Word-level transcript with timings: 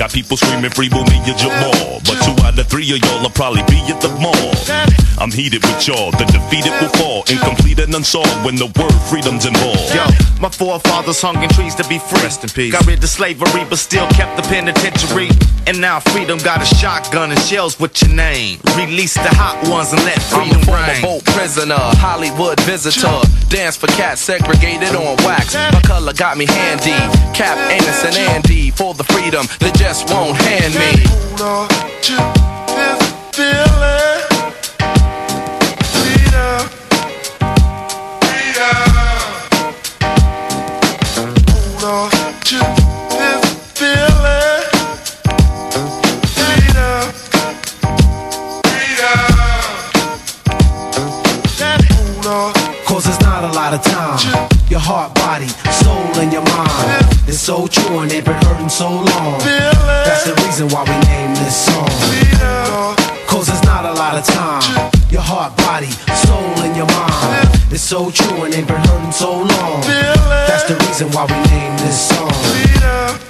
Got 0.00 0.14
people 0.14 0.38
screaming 0.38 0.70
free 0.70 0.88
me 0.88 0.96
Boomy 0.96 1.36
Jamal. 1.36 2.00
But 2.08 2.24
two 2.24 2.32
out 2.40 2.58
of 2.58 2.66
three 2.68 2.88
of 2.90 3.04
y'all 3.04 3.20
will 3.20 3.28
probably 3.28 3.60
be 3.68 3.84
at 3.92 4.00
the 4.00 4.08
mall. 4.16 4.48
I'm 5.20 5.30
heated 5.30 5.60
with 5.60 5.86
y'all. 5.86 6.10
The 6.12 6.24
defeated 6.24 6.72
will 6.80 6.88
fall. 6.96 7.22
Incomplete 7.28 7.80
and 7.80 7.94
unsolved 7.94 8.42
when 8.42 8.56
the 8.56 8.72
word 8.80 8.96
freedom's 9.12 9.44
involved. 9.44 9.92
Yo, 9.92 10.08
my 10.40 10.48
forefathers 10.48 11.20
hung 11.20 11.42
in 11.42 11.50
trees 11.50 11.74
to 11.74 11.84
be 11.86 11.98
free. 11.98 12.22
Rest 12.24 12.42
in 12.42 12.48
peace. 12.48 12.72
Got 12.72 12.86
rid 12.86 13.04
of 13.04 13.10
slavery, 13.10 13.66
but 13.68 13.76
still 13.76 14.08
kept 14.16 14.40
the 14.40 14.42
penitentiary. 14.48 15.28
And 15.66 15.78
now 15.82 16.00
freedom 16.00 16.38
got 16.38 16.62
a 16.62 16.74
shotgun 16.80 17.30
and 17.30 17.40
shells 17.40 17.78
with 17.78 18.00
your 18.00 18.16
name. 18.16 18.58
Release 18.80 19.12
the 19.12 19.28
hot 19.36 19.60
ones 19.68 19.92
and 19.92 20.00
let 20.08 20.16
freedom 20.32 20.64
I'm 20.64 20.64
a 20.64 20.64
freedom 20.64 20.64
former 20.64 20.88
reign. 20.88 21.02
boat 21.04 21.24
prisoner, 21.36 21.84
Hollywood 22.00 22.58
visitor. 22.64 23.20
Dance 23.52 23.76
for 23.76 23.88
cats 23.88 24.22
segregated 24.22 24.96
on 24.96 25.20
wax. 25.28 25.52
My 25.52 25.82
color 25.84 26.14
got 26.14 26.38
me 26.38 26.46
handy. 26.48 26.96
Cap, 27.36 27.60
Anus, 27.68 28.04
and 28.08 28.16
Andy 28.32 28.70
for 28.70 28.94
the 28.94 29.04
freedom 29.04 29.44
they 29.60 29.70
just 29.92 30.08
won't 30.08 30.36
hand 30.36 30.72
me. 30.74 31.10
Cause 52.86 53.06
it's 53.06 53.20
not 53.20 53.44
a 53.44 53.52
lot 53.52 53.74
of 53.74 53.82
time. 53.82 54.49
Your 54.70 54.78
heart, 54.78 55.12
body, 55.16 55.48
soul, 55.82 56.22
and 56.22 56.32
your 56.32 56.44
mind. 56.46 57.02
It's 57.26 57.40
so 57.40 57.66
true 57.66 57.98
and 57.98 58.08
they've 58.08 58.24
been 58.24 58.40
hurting 58.46 58.68
so 58.68 58.88
long. 58.88 59.40
That's 60.06 60.24
the 60.24 60.34
reason 60.46 60.68
why 60.68 60.84
we 60.84 60.94
named 61.10 61.36
this 61.38 61.66
song. 61.66 61.90
Cause 63.26 63.48
there's 63.48 63.64
not 63.64 63.84
a 63.84 63.92
lot 63.92 64.14
of 64.16 64.24
time. 64.24 64.92
Your 65.10 65.22
heart, 65.22 65.56
body, 65.56 65.90
soul, 66.22 66.54
and 66.62 66.76
your 66.76 66.86
mind. 66.86 67.48
It's 67.72 67.82
so 67.82 68.12
true 68.12 68.44
and 68.44 68.52
they've 68.52 68.64
been 68.64 68.76
hurting 68.76 69.10
so 69.10 69.38
long. 69.38 69.80
That's 70.46 70.62
the 70.70 70.76
reason 70.86 71.10
why 71.10 71.26
we 71.26 71.34
named 71.50 71.78
this 71.80 72.08
song. 72.08 73.29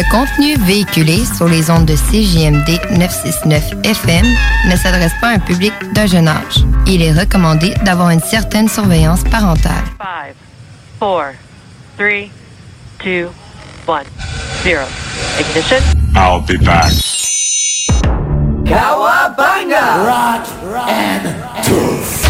Le 0.00 0.10
contenu 0.10 0.56
véhiculé 0.64 1.26
sur 1.26 1.46
les 1.46 1.70
ondes 1.70 1.84
de 1.84 1.94
CJMD 1.94 2.80
969 2.98 3.84
FM 3.84 4.24
ne 4.70 4.76
s'adresse 4.76 5.12
pas 5.20 5.26
à 5.26 5.32
un 5.32 5.38
public 5.38 5.74
d'un 5.92 6.06
jeune 6.06 6.26
âge. 6.26 6.64
Il 6.86 7.02
est 7.02 7.12
recommandé 7.12 7.74
d'avoir 7.84 8.08
une 8.08 8.20
certaine 8.20 8.66
surveillance 8.66 9.22
parentale. 9.24 9.84
Five, 9.98 10.34
four, 10.98 11.34
three, 11.98 12.30
two, 12.98 13.28
one, 13.86 14.06
zero. 14.62 14.86
Ignition. 15.38 15.82
I'll 16.16 16.40
be 16.40 16.56
back. 16.64 16.92
Cowabunga! 18.64 20.06
Rock 20.06 20.48
and 20.88 22.29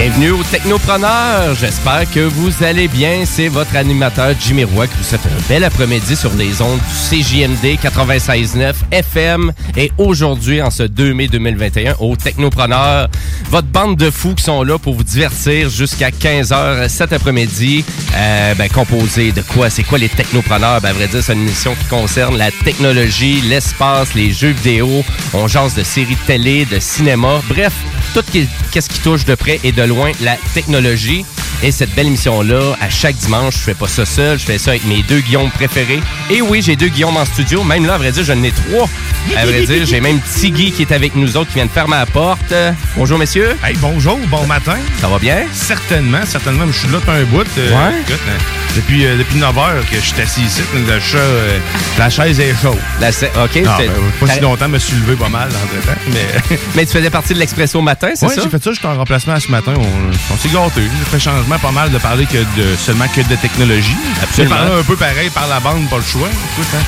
Bienvenue 0.00 0.30
aux 0.30 0.44
Technopreneurs. 0.44 1.56
J'espère 1.56 2.08
que 2.12 2.20
vous 2.20 2.62
allez 2.62 2.86
bien. 2.86 3.24
C'est 3.26 3.48
votre 3.48 3.74
animateur 3.74 4.32
Jimmy 4.40 4.62
Roy 4.62 4.86
qui 4.86 4.96
vous 4.96 5.02
souhaite 5.02 5.26
un 5.26 5.48
bel 5.48 5.64
après-midi 5.64 6.14
sur 6.14 6.32
les 6.34 6.62
ondes 6.62 6.78
du 6.78 7.20
CJMD 7.20 7.76
96.9 7.82 8.74
FM. 8.92 9.52
Et 9.76 9.90
aujourd'hui, 9.98 10.62
en 10.62 10.70
ce 10.70 10.84
2 10.84 11.14
mai 11.14 11.26
2021, 11.26 11.96
aux 11.98 12.14
Technopreneurs, 12.14 13.08
votre 13.50 13.66
bande 13.66 13.96
de 13.96 14.08
fous 14.12 14.36
qui 14.36 14.44
sont 14.44 14.62
là 14.62 14.78
pour 14.78 14.94
vous 14.94 15.02
divertir 15.02 15.68
jusqu'à 15.68 16.10
15h 16.10 16.88
cet 16.88 17.12
après-midi. 17.12 17.84
Euh, 18.14 18.54
ben, 18.54 18.68
composé 18.68 19.32
de 19.32 19.42
quoi? 19.42 19.68
C'est 19.68 19.82
quoi 19.82 19.98
les 19.98 20.08
Technopreneurs? 20.08 20.80
Ben, 20.80 20.90
à 20.90 20.92
vrai 20.92 21.08
dire, 21.08 21.24
c'est 21.24 21.32
une 21.32 21.40
émission 21.42 21.74
qui 21.74 21.86
concerne 21.86 22.38
la 22.38 22.52
technologie, 22.52 23.40
l'espace, 23.40 24.14
les 24.14 24.30
jeux 24.30 24.52
vidéo. 24.52 25.04
On 25.34 25.48
jase 25.48 25.74
de 25.74 25.82
séries 25.82 26.14
de 26.14 26.24
télé, 26.24 26.66
de 26.66 26.78
cinéma. 26.78 27.40
Bref, 27.48 27.72
tout 28.14 28.22
qu'est-ce 28.70 28.88
qui 28.88 29.00
touche 29.00 29.24
de 29.24 29.34
près 29.34 29.58
et 29.64 29.72
de 29.72 29.87
loin 29.88 30.12
la 30.20 30.36
technologie. 30.54 31.24
Et 31.60 31.72
cette 31.72 31.92
belle 31.96 32.06
émission-là, 32.06 32.76
à 32.80 32.88
chaque 32.88 33.16
dimanche, 33.16 33.54
je 33.54 33.58
fais 33.60 33.74
pas 33.74 33.88
ça 33.88 34.04
seul, 34.06 34.38
je 34.38 34.44
fais 34.44 34.58
ça 34.58 34.70
avec 34.70 34.84
mes 34.84 35.02
deux 35.02 35.18
Guillaume 35.18 35.50
préférés. 35.50 36.00
Et 36.30 36.40
oui, 36.40 36.62
j'ai 36.62 36.76
deux 36.76 36.86
Guillaume 36.86 37.16
en 37.16 37.24
studio. 37.24 37.64
Même 37.64 37.84
là, 37.84 37.94
à 37.94 37.98
vrai 37.98 38.12
dire, 38.12 38.22
j'en 38.24 38.40
ai 38.44 38.52
trois. 38.52 38.88
À 39.36 39.44
vrai 39.44 39.62
dire, 39.66 39.84
j'ai 39.84 40.00
même 40.00 40.20
Tiggy 40.20 40.70
qui 40.70 40.82
est 40.82 40.92
avec 40.92 41.16
nous 41.16 41.36
autres, 41.36 41.48
qui 41.48 41.54
vient 41.56 41.66
de 41.66 41.70
fermer 41.70 41.96
la 41.96 42.06
porte. 42.06 42.52
Euh, 42.52 42.70
bonjour, 42.96 43.18
messieurs. 43.18 43.56
Hey, 43.64 43.74
bonjour, 43.80 44.16
bon 44.28 44.46
matin. 44.46 44.76
Ça 45.00 45.08
va 45.08 45.18
bien? 45.18 45.38
Certainement, 45.52 46.20
certainement. 46.24 46.64
Je 46.70 46.78
suis 46.78 46.88
là 46.88 46.98
depuis 47.00 47.10
un 47.10 47.24
bout. 47.24 47.46
euh, 47.58 47.70
Ouais. 47.70 48.00
écoute, 48.02 48.20
euh, 48.28 48.38
depuis, 48.76 49.04
euh, 49.04 49.16
depuis 49.18 49.38
9 49.38 49.58
heures 49.58 49.84
que 49.90 49.96
je 49.96 50.00
suis 50.00 50.20
assis 50.22 50.42
ici. 50.42 50.62
Le 50.74 51.00
chat, 51.00 51.18
euh, 51.18 51.58
la 51.98 52.08
chaise 52.08 52.38
est 52.38 52.54
chaude. 52.62 52.78
La 53.00 53.08
OK, 53.08 53.14
Non, 53.16 53.42
c'était- 53.52 53.64
ben, 53.88 54.26
pas 54.26 54.32
si 54.34 54.40
longtemps, 54.40 54.66
je 54.66 54.70
me 54.70 54.78
suis 54.78 54.96
levé 54.96 55.16
pas 55.16 55.28
mal 55.28 55.48
dans 55.48 55.58
le 55.74 55.80
temps. 55.82 56.00
Mais, 56.12 56.58
Mais 56.76 56.86
tu 56.86 56.92
faisais 56.92 57.10
partie 57.10 57.34
de 57.34 57.40
l'Expresso 57.40 57.80
matin, 57.80 58.10
c'est 58.14 58.26
ouais, 58.26 58.34
ça? 58.34 58.42
j'ai 58.44 58.48
fait 58.48 58.62
ça, 58.62 58.72
j'étais 58.72 58.86
en 58.86 58.96
remplacement 58.96 59.38
ce 59.40 59.48
matin. 59.50 59.67
On, 59.76 60.34
on 60.34 60.36
s'est 60.38 60.48
gâtés. 60.48 60.82
J'ai 60.98 61.10
fait 61.10 61.18
changement 61.18 61.58
pas 61.58 61.70
mal 61.72 61.90
de 61.90 61.98
parler 61.98 62.26
que 62.26 62.38
de 62.38 62.76
seulement 62.76 63.06
que 63.08 63.20
de 63.22 63.36
technologie. 63.36 63.96
Absolument. 64.22 64.56
Un 64.78 64.82
peu 64.82 64.96
pareil 64.96 65.30
par 65.30 65.46
la 65.48 65.60
bande, 65.60 65.88
pas 65.88 65.96
le 65.96 66.02
choix. 66.02 66.28
Écoute, 66.28 66.68
hein, 66.74 66.82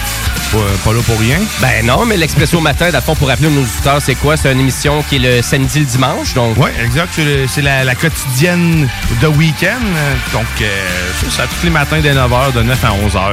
pas, 0.53 0.59
pas 0.85 0.93
là 0.95 1.01
pour 1.07 1.19
rien. 1.19 1.39
Ben 1.61 1.85
non, 1.87 2.05
mais 2.07 2.17
l'Expresso 2.17 2.61
Matin, 2.61 2.91
d'abord, 2.91 3.17
pour 3.17 3.29
rappeler 3.29 3.49
nos 3.51 3.63
auditeurs, 3.63 4.01
c'est 4.03 4.15
quoi? 4.15 4.37
C'est 4.37 4.53
une 4.53 4.61
émission 4.61 5.03
qui 5.09 5.17
est 5.17 5.19
le 5.37 5.43
samedi 5.43 5.79
et 5.79 5.81
le 5.81 5.87
dimanche, 5.87 6.35
donc... 6.35 6.57
Oui, 6.59 6.71
exact. 6.83 7.19
C'est 7.49 7.63
la, 7.63 7.85
la 7.85 7.95
quotidienne 7.95 8.89
de 9.21 9.27
week-end. 9.29 9.79
Euh, 9.97 10.15
Donc, 10.33 10.47
euh, 10.61 10.67
ça, 11.21 11.31
ça, 11.31 11.47
tous 11.47 11.65
les 11.65 11.71
matins 11.71 12.01
dès 12.01 12.15
9h, 12.15 12.53
de 12.53 12.63
9 12.63 12.85
à 12.85 12.89
11h. 12.89 13.31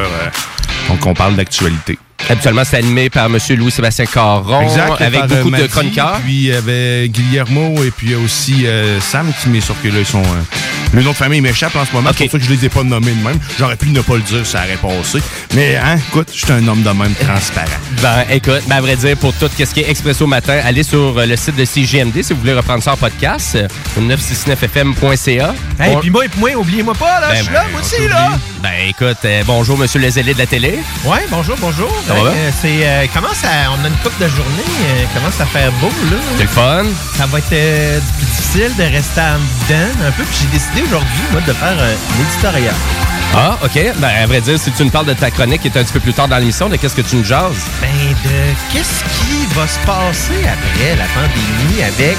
donc, 0.89 1.05
on 1.05 1.13
parle 1.13 1.35
d'actualité. 1.35 1.97
Habituellement, 2.29 2.63
c'est 2.65 2.77
animé 2.77 3.09
par 3.09 3.25
M. 3.27 3.37
Louis-Sébastien 3.49 4.05
Caron, 4.05 4.61
Exact, 4.61 5.01
avec 5.01 5.19
par, 5.19 5.27
beaucoup 5.29 5.53
euh, 5.53 5.61
de 5.61 5.67
chroniqueurs. 5.67 6.19
Puis 6.23 6.33
il 6.33 6.41
y 6.43 6.53
avait 6.53 7.07
Guillermo 7.09 7.83
et 7.83 7.91
puis 7.91 8.07
il 8.07 8.11
y 8.11 8.15
a 8.15 8.19
aussi 8.19 8.65
euh, 8.67 8.99
Sam 8.99 9.31
qui 9.41 9.49
met 9.49 9.61
sauf 9.61 9.77
que 9.81 9.87
là, 9.87 9.99
ils 9.99 10.05
sont. 10.05 10.21
euh, 10.21 10.57
le 10.93 11.03
nom 11.03 11.11
de 11.11 11.15
famille 11.17 11.41
m'échappe 11.41 11.75
en 11.75 11.85
ce 11.85 11.91
moment. 11.91 12.11
C'est 12.17 12.25
pour 12.25 12.31
ça 12.33 12.37
que 12.39 12.45
je 12.45 12.49
les 12.49 12.65
ai 12.65 12.69
pas 12.69 12.83
nommés 12.83 13.11
de 13.11 13.21
même. 13.23 13.37
J'aurais 13.59 13.75
pu 13.75 13.89
ne 13.89 13.99
pas 14.01 14.15
le 14.15 14.21
dire, 14.21 14.45
ça 14.45 14.59
aurait 14.63 14.77
passé. 14.77 15.19
Mais 15.53 15.75
hein, 15.75 15.97
écoute, 16.09 16.29
je 16.33 16.45
suis 16.45 16.51
un 16.53 16.65
homme 16.67 16.81
de 16.81 16.89
même 16.89 17.13
transparent. 17.19 17.67
Ben, 18.01 18.23
écoute, 18.31 18.61
ben, 18.67 18.77
à 18.77 18.81
vrai 18.81 18.95
dire, 18.95 19.17
pour 19.17 19.33
tout 19.33 19.49
ce 19.57 19.63
qui 19.73 19.81
est 19.81 19.89
Expresso 19.89 20.25
Matin, 20.27 20.59
allez 20.63 20.83
sur 20.83 21.17
euh, 21.17 21.25
le 21.25 21.35
site 21.35 21.55
de 21.57 21.65
CGMD 21.65 22.21
si 22.23 22.33
vous 22.33 22.39
voulez 22.39 22.53
reprendre 22.53 22.81
ça 22.81 22.93
en 22.93 22.97
podcast, 22.97 23.55
euh, 23.55 23.67
au 23.97 24.01
969fm.ca. 24.01 25.53
Hey, 25.79 25.95
On- 25.95 25.99
puis 25.99 26.09
moi, 26.09 26.23
puis 26.31 26.39
moi, 26.39 26.55
oubliez-moi 26.55 26.93
pas, 26.95 27.19
là, 27.19 27.27
Ben, 27.31 27.35
je 27.37 27.43
suis 27.43 27.47
ben, 27.47 27.53
là, 27.53 27.65
moi 27.71 27.81
aussi, 27.81 28.07
là. 28.07 28.29
Ben, 28.63 28.71
écoute, 28.87 29.17
euh, 29.25 29.43
bonjour, 29.45 29.77
monsieur 29.77 29.99
le 29.99 30.09
zélé 30.09 30.33
de 30.33 30.39
la 30.39 30.45
télé. 30.45 30.79
Ouais, 31.03 31.25
bonjour, 31.29 31.55
bonjour. 31.59 31.91
Ça 32.23 32.31
euh, 32.31 32.51
c'est, 32.61 32.87
euh, 32.87 33.05
commence 33.13 33.43
à, 33.43 33.71
on 33.71 33.83
a 33.83 33.87
une 33.87 33.97
coupe 33.97 34.17
de 34.19 34.27
journée, 34.27 34.63
euh, 34.89 35.05
commence 35.13 35.39
à 35.39 35.45
faire 35.45 35.71
beau, 35.73 35.87
là? 36.11 36.17
C'est 36.37 36.43
le 36.43 36.49
fun. 36.49 36.83
Ça 37.15 37.25
va 37.27 37.37
être 37.39 37.53
euh, 37.53 37.99
plus 38.17 38.25
difficile 38.25 38.75
de 38.77 38.83
rester 38.83 39.21
en 39.21 39.37
dedans 39.37 40.07
un 40.07 40.11
peu, 40.11 40.23
puis 40.23 40.37
j'ai 40.41 40.47
décidé 40.47 40.81
aujourd'hui, 40.83 41.23
moi, 41.31 41.41
de 41.41 41.53
faire 41.53 41.77
un 41.77 42.21
éditorial. 42.21 42.75
Ah, 43.35 43.57
OK. 43.63 43.79
Ben, 43.97 44.09
à 44.23 44.25
vrai 44.25 44.41
dire, 44.41 44.57
si 44.59 44.71
tu 44.71 44.83
nous 44.83 44.89
parles 44.89 45.05
de 45.05 45.13
ta 45.13 45.29
chronique 45.29 45.61
qui 45.61 45.67
est 45.67 45.77
un 45.77 45.83
petit 45.83 45.93
peu 45.93 45.99
plus 45.99 46.13
tard 46.13 46.27
dans 46.27 46.37
l'émission, 46.37 46.69
de 46.69 46.75
qu'est-ce 46.77 46.95
que 46.95 47.01
tu 47.01 47.17
nous 47.17 47.25
jases? 47.25 47.65
Ben, 47.81 47.89
de 48.23 48.73
qu'est-ce 48.73 49.03
qui 49.03 49.45
va 49.53 49.67
se 49.67 49.79
passer 49.79 50.41
après 50.43 50.95
la 50.95 51.05
pandémie 51.05 51.83
avec 51.83 52.17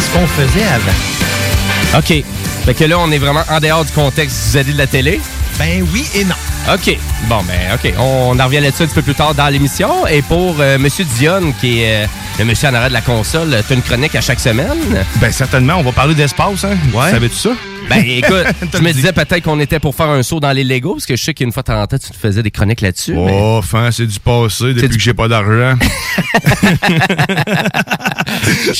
ce 0.00 0.10
qu'on 0.10 0.26
faisait 0.26 0.66
avant? 0.66 1.98
OK. 1.98 2.24
Fait 2.64 2.74
que 2.74 2.84
là, 2.84 2.98
on 2.98 3.10
est 3.10 3.18
vraiment 3.18 3.44
en 3.48 3.60
dehors 3.60 3.84
du 3.84 3.92
contexte 3.92 4.56
du 4.56 4.72
de 4.72 4.78
la 4.78 4.86
télé. 4.86 5.20
Ben 5.62 5.86
oui 5.92 6.04
et 6.16 6.24
non. 6.24 6.34
OK. 6.74 6.98
Bon, 7.28 7.40
ben, 7.44 7.74
OK. 7.74 7.94
On 7.96 8.36
en 8.40 8.44
revient 8.46 8.58
là-dessus 8.58 8.82
un 8.82 8.86
petit 8.86 8.96
peu 8.96 9.02
plus 9.02 9.14
tard 9.14 9.32
dans 9.32 9.46
l'émission. 9.46 10.08
Et 10.08 10.20
pour 10.20 10.56
euh, 10.58 10.76
Monsieur 10.76 11.04
Dionne, 11.04 11.54
qui 11.54 11.82
est 11.82 12.02
euh, 12.02 12.06
le 12.40 12.44
monsieur 12.46 12.68
en 12.68 12.74
arrêt 12.74 12.88
de 12.88 12.92
la 12.92 13.00
console, 13.00 13.62
tu 13.64 13.72
as 13.72 13.76
une 13.76 13.82
chronique 13.82 14.16
à 14.16 14.20
chaque 14.20 14.40
semaine? 14.40 15.04
Ben 15.20 15.30
certainement, 15.30 15.74
on 15.76 15.82
va 15.82 15.92
parler 15.92 16.16
d'espace, 16.16 16.64
hein? 16.64 16.76
Ouais. 16.92 17.12
Savais-tu 17.12 17.36
ça? 17.36 17.50
Ben, 17.88 18.04
écoute, 18.06 18.46
je 18.74 18.78
me 18.80 18.92
disais 18.92 19.12
peut-être 19.12 19.42
qu'on 19.42 19.60
était 19.60 19.78
pour 19.80 19.94
faire 19.94 20.08
un 20.08 20.22
saut 20.22 20.40
dans 20.40 20.52
les 20.52 20.64
Legos, 20.64 20.94
parce 20.94 21.06
que 21.06 21.16
je 21.16 21.22
sais 21.22 21.34
qu'une 21.34 21.52
fois 21.52 21.62
de 21.62 21.66
temps 21.66 21.80
en 21.82 21.86
temps, 21.86 21.98
tu 21.98 22.10
te 22.10 22.16
faisais 22.16 22.42
des 22.42 22.50
chroniques 22.50 22.80
là-dessus. 22.80 23.12
mais- 23.14 23.30
Oh, 23.40 23.60
fin, 23.62 23.90
c'est 23.90 24.06
du 24.06 24.18
passé 24.20 24.74
depuis 24.74 24.96
que 24.96 25.02
j'ai 25.02 25.14
pas 25.14 25.28
d'argent. 25.28 25.76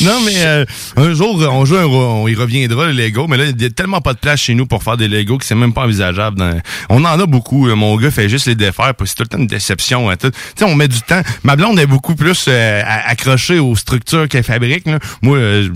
non, 0.03 0.21
mais 0.25 0.35
euh, 0.45 0.65
un 0.97 1.13
jour, 1.15 1.37
on, 1.51 1.65
joue 1.65 1.77
un- 1.77 1.85
on 1.87 2.27
y 2.29 2.35
reviendra, 2.35 2.89
les 2.91 3.05
Lego, 3.09 3.27
mais 3.29 3.37
là, 3.37 3.45
il 3.47 3.61
y 3.61 3.65
a 3.65 3.71
tellement 3.71 4.01
pas 4.01 4.15
de 4.15 4.19
place 4.19 4.41
chez 4.41 4.55
nous 4.55 4.67
pour 4.67 4.83
faire 4.83 4.97
des 4.97 5.09
Lego 5.09 5.39
que 5.39 5.45
c'est 5.45 5.55
même 5.55 5.73
pas 5.73 5.83
envisageable. 5.83 6.39
dans- 6.39 6.59
On 6.89 7.05
en 7.05 7.19
a 7.21 7.27
beaucoup. 7.27 7.67
là. 7.67 7.75
Mon 7.75 7.97
gars 7.97 8.11
fait 8.11 8.29
juste 8.29 8.47
les 8.47 8.55
défaire, 8.55 8.95
puis 8.95 9.07
c'est 9.09 9.15
tout 9.15 9.23
le 9.25 9.29
temps 9.29 9.39
une 9.39 9.47
déception. 9.47 10.11
hein, 10.11 10.17
tout. 10.17 10.31
Tu 10.31 10.37
sais, 10.57 10.65
on 10.65 10.75
met 10.75 10.89
du 10.89 11.01
temps. 11.03 11.23
Ma 11.43 11.57
blonde 11.57 11.79
est 11.79 11.87
beaucoup 11.87 12.15
plus 12.15 12.47
euh, 12.49 12.83
accrochée 13.07 13.59
aux 13.59 13.77
structures 13.77 14.29
qu'elle 14.29 14.45
fabrique. 14.45 14.87
là. 14.87 14.99
Moi, 15.23 15.37
euh, 15.39 15.69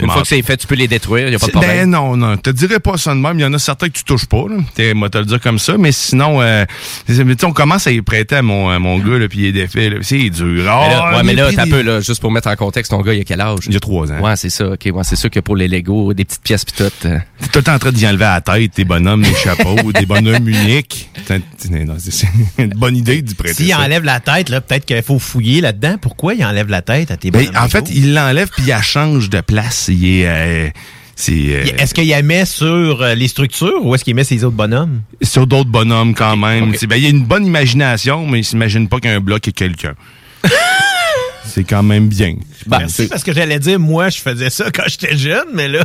Une 0.00 0.10
fois 0.10 0.22
que 0.22 0.28
c'est 0.28 0.42
fait, 0.42 0.56
tu 0.56 0.66
peux 0.66 0.74
les 0.74 0.88
détruire, 0.88 1.28
il 1.28 1.30
n'y 1.30 1.36
a 1.36 1.38
pas 1.38 1.46
de 1.46 1.52
problème. 1.52 1.76
ben 1.76 1.90
non, 1.90 2.16
non. 2.16 2.36
Te 2.36 2.50
dirais 2.50 2.80
pas 2.80 2.96
ça 2.96 3.14
de 3.14 3.20
même. 3.20 3.38
Il 3.38 3.42
y 3.42 3.44
en 3.44 3.52
a 3.54 3.58
certains 3.60 3.88
que 3.88 3.96
tu 3.96 4.02
touches 4.04 4.26
pas. 4.26 4.44
Là. 4.50 4.56
T'es- 4.74 4.92
Moi, 4.92 5.08
te 5.08 5.18
le 5.18 5.24
dire 5.24 5.40
comme 5.40 5.58
ça. 5.60 5.78
Mais 5.78 5.92
sinon, 5.92 6.42
euh, 6.42 6.64
tu 7.06 7.14
sais, 7.14 7.44
on 7.44 7.52
commence 7.52 7.86
à 7.86 7.92
y 7.92 8.00
prêter 8.02 8.36
à 8.36 8.42
mon, 8.42 8.70
à 8.70 8.78
mon 8.80 8.98
gars, 8.98 9.18
là, 9.18 9.28
puis 9.28 9.38
il 9.40 9.44
est 9.46 9.52
défait. 9.52 9.90
C'est 10.02 10.30
dur. 10.30 10.46
Mais 10.46 10.68
Ah, 10.68 10.88
là, 10.88 11.10
ouais, 11.12 11.20
il 11.20 11.26
mais 11.26 11.34
là, 11.34 11.50
t'as 11.54 11.64
des- 11.64 11.70
peu, 11.70 11.82
là, 11.82 12.00
juste 12.00 12.20
pour 12.20 12.32
mettre 12.32 12.48
en 12.48 12.56
contexte, 12.56 12.90
ton 12.90 13.00
gars, 13.02 13.14
il 13.14 13.20
a 13.20 13.24
quel 13.24 13.40
âge? 13.40 13.60
Il 13.68 13.76
a 13.76 13.80
trois 13.80 14.10
ans. 14.10 14.20
Ouais, 14.20 14.34
c'est 14.36 14.50
ça, 14.50 14.66
ok. 14.70 14.88
Ouais, 14.92 15.04
c'est 15.04 15.16
sûr 15.16 15.30
que 15.30 15.38
pour 15.40 15.54
les 15.56 15.68
Legos, 15.68 16.12
des 16.12 16.24
petites 16.24 16.42
pièces 16.42 16.64
pis 16.64 16.72
tout. 16.72 16.82
euh, 16.82 17.18
T'es 17.40 17.46
tout 17.52 17.58
le 17.58 17.62
temps 17.62 17.74
en 17.74 17.78
train 17.78 17.92
d'y 17.92 18.06
enlever 18.06 18.24
à 18.24 18.34
la 18.34 18.40
tête 18.40 18.72
des 18.76 18.84
bonhommes, 18.84 19.22
des 19.22 19.34
chapeaux, 19.34 19.92
des 19.92 20.06
bonhommes 20.06 20.48
uniques. 20.48 21.08
C'est 21.26 22.26
une 22.58 22.68
bonne 22.70 22.96
idée 22.96 23.22
d'y 23.22 23.34
prêter. 23.34 23.54
S'il 23.64 23.74
enlève 23.74 24.04
la 24.04 24.20
tête, 24.20 24.48
là, 24.48 24.60
peut-être 24.60 24.84
qu'il 24.84 25.02
faut 25.02 25.18
fouiller 25.18 25.60
là-dedans. 25.60 25.96
Pourquoi 26.00 26.34
il 26.34 26.44
enlève 26.44 26.68
la 26.68 26.82
tête 26.82 27.10
à 27.10 27.16
tes 27.16 27.30
Ben, 27.30 27.46
bonhommes 27.46 27.62
en 27.64 27.68
fait, 27.68 27.84
il 27.90 28.12
l'enlève 28.14 28.48
puis 28.48 28.64
il 28.64 28.68
la 28.68 28.82
change 28.82 29.30
de 29.30 29.40
place. 29.40 29.83
Il 29.88 30.04
est. 30.06 30.26
euh, 30.28 30.68
euh, 31.28 31.64
Est-ce 31.78 31.94
qu'il 31.94 32.08
la 32.08 32.22
met 32.22 32.44
sur 32.44 33.00
euh, 33.02 33.14
les 33.14 33.28
structures 33.28 33.84
ou 33.86 33.94
est-ce 33.94 34.04
qu'il 34.04 34.14
met 34.14 34.24
ses 34.24 34.42
autres 34.44 34.56
bonhommes? 34.56 35.02
sur 35.22 35.46
d'autres 35.46 35.70
bonhommes 35.70 36.14
quand 36.14 36.36
même. 36.36 36.72
Ben, 36.88 36.96
il 36.96 37.02
y 37.02 37.06
a 37.06 37.10
une 37.10 37.24
bonne 37.24 37.46
imagination, 37.46 38.26
mais 38.26 38.40
il 38.40 38.44
s'imagine 38.44 38.88
pas 38.88 38.98
qu'un 39.00 39.20
bloc 39.20 39.46
est 39.48 39.52
quelqu'un. 39.52 39.94
c'est 41.46 41.64
quand 41.64 41.82
même 41.82 42.08
bien. 42.08 42.34
Merci, 42.66 43.06
parce 43.08 43.22
que 43.22 43.32
j'allais 43.32 43.58
dire, 43.58 43.78
moi, 43.78 44.08
je 44.08 44.18
faisais 44.18 44.50
ça 44.50 44.70
quand 44.70 44.84
j'étais 44.86 45.16
jeune, 45.16 45.44
mais 45.52 45.68
là... 45.68 45.84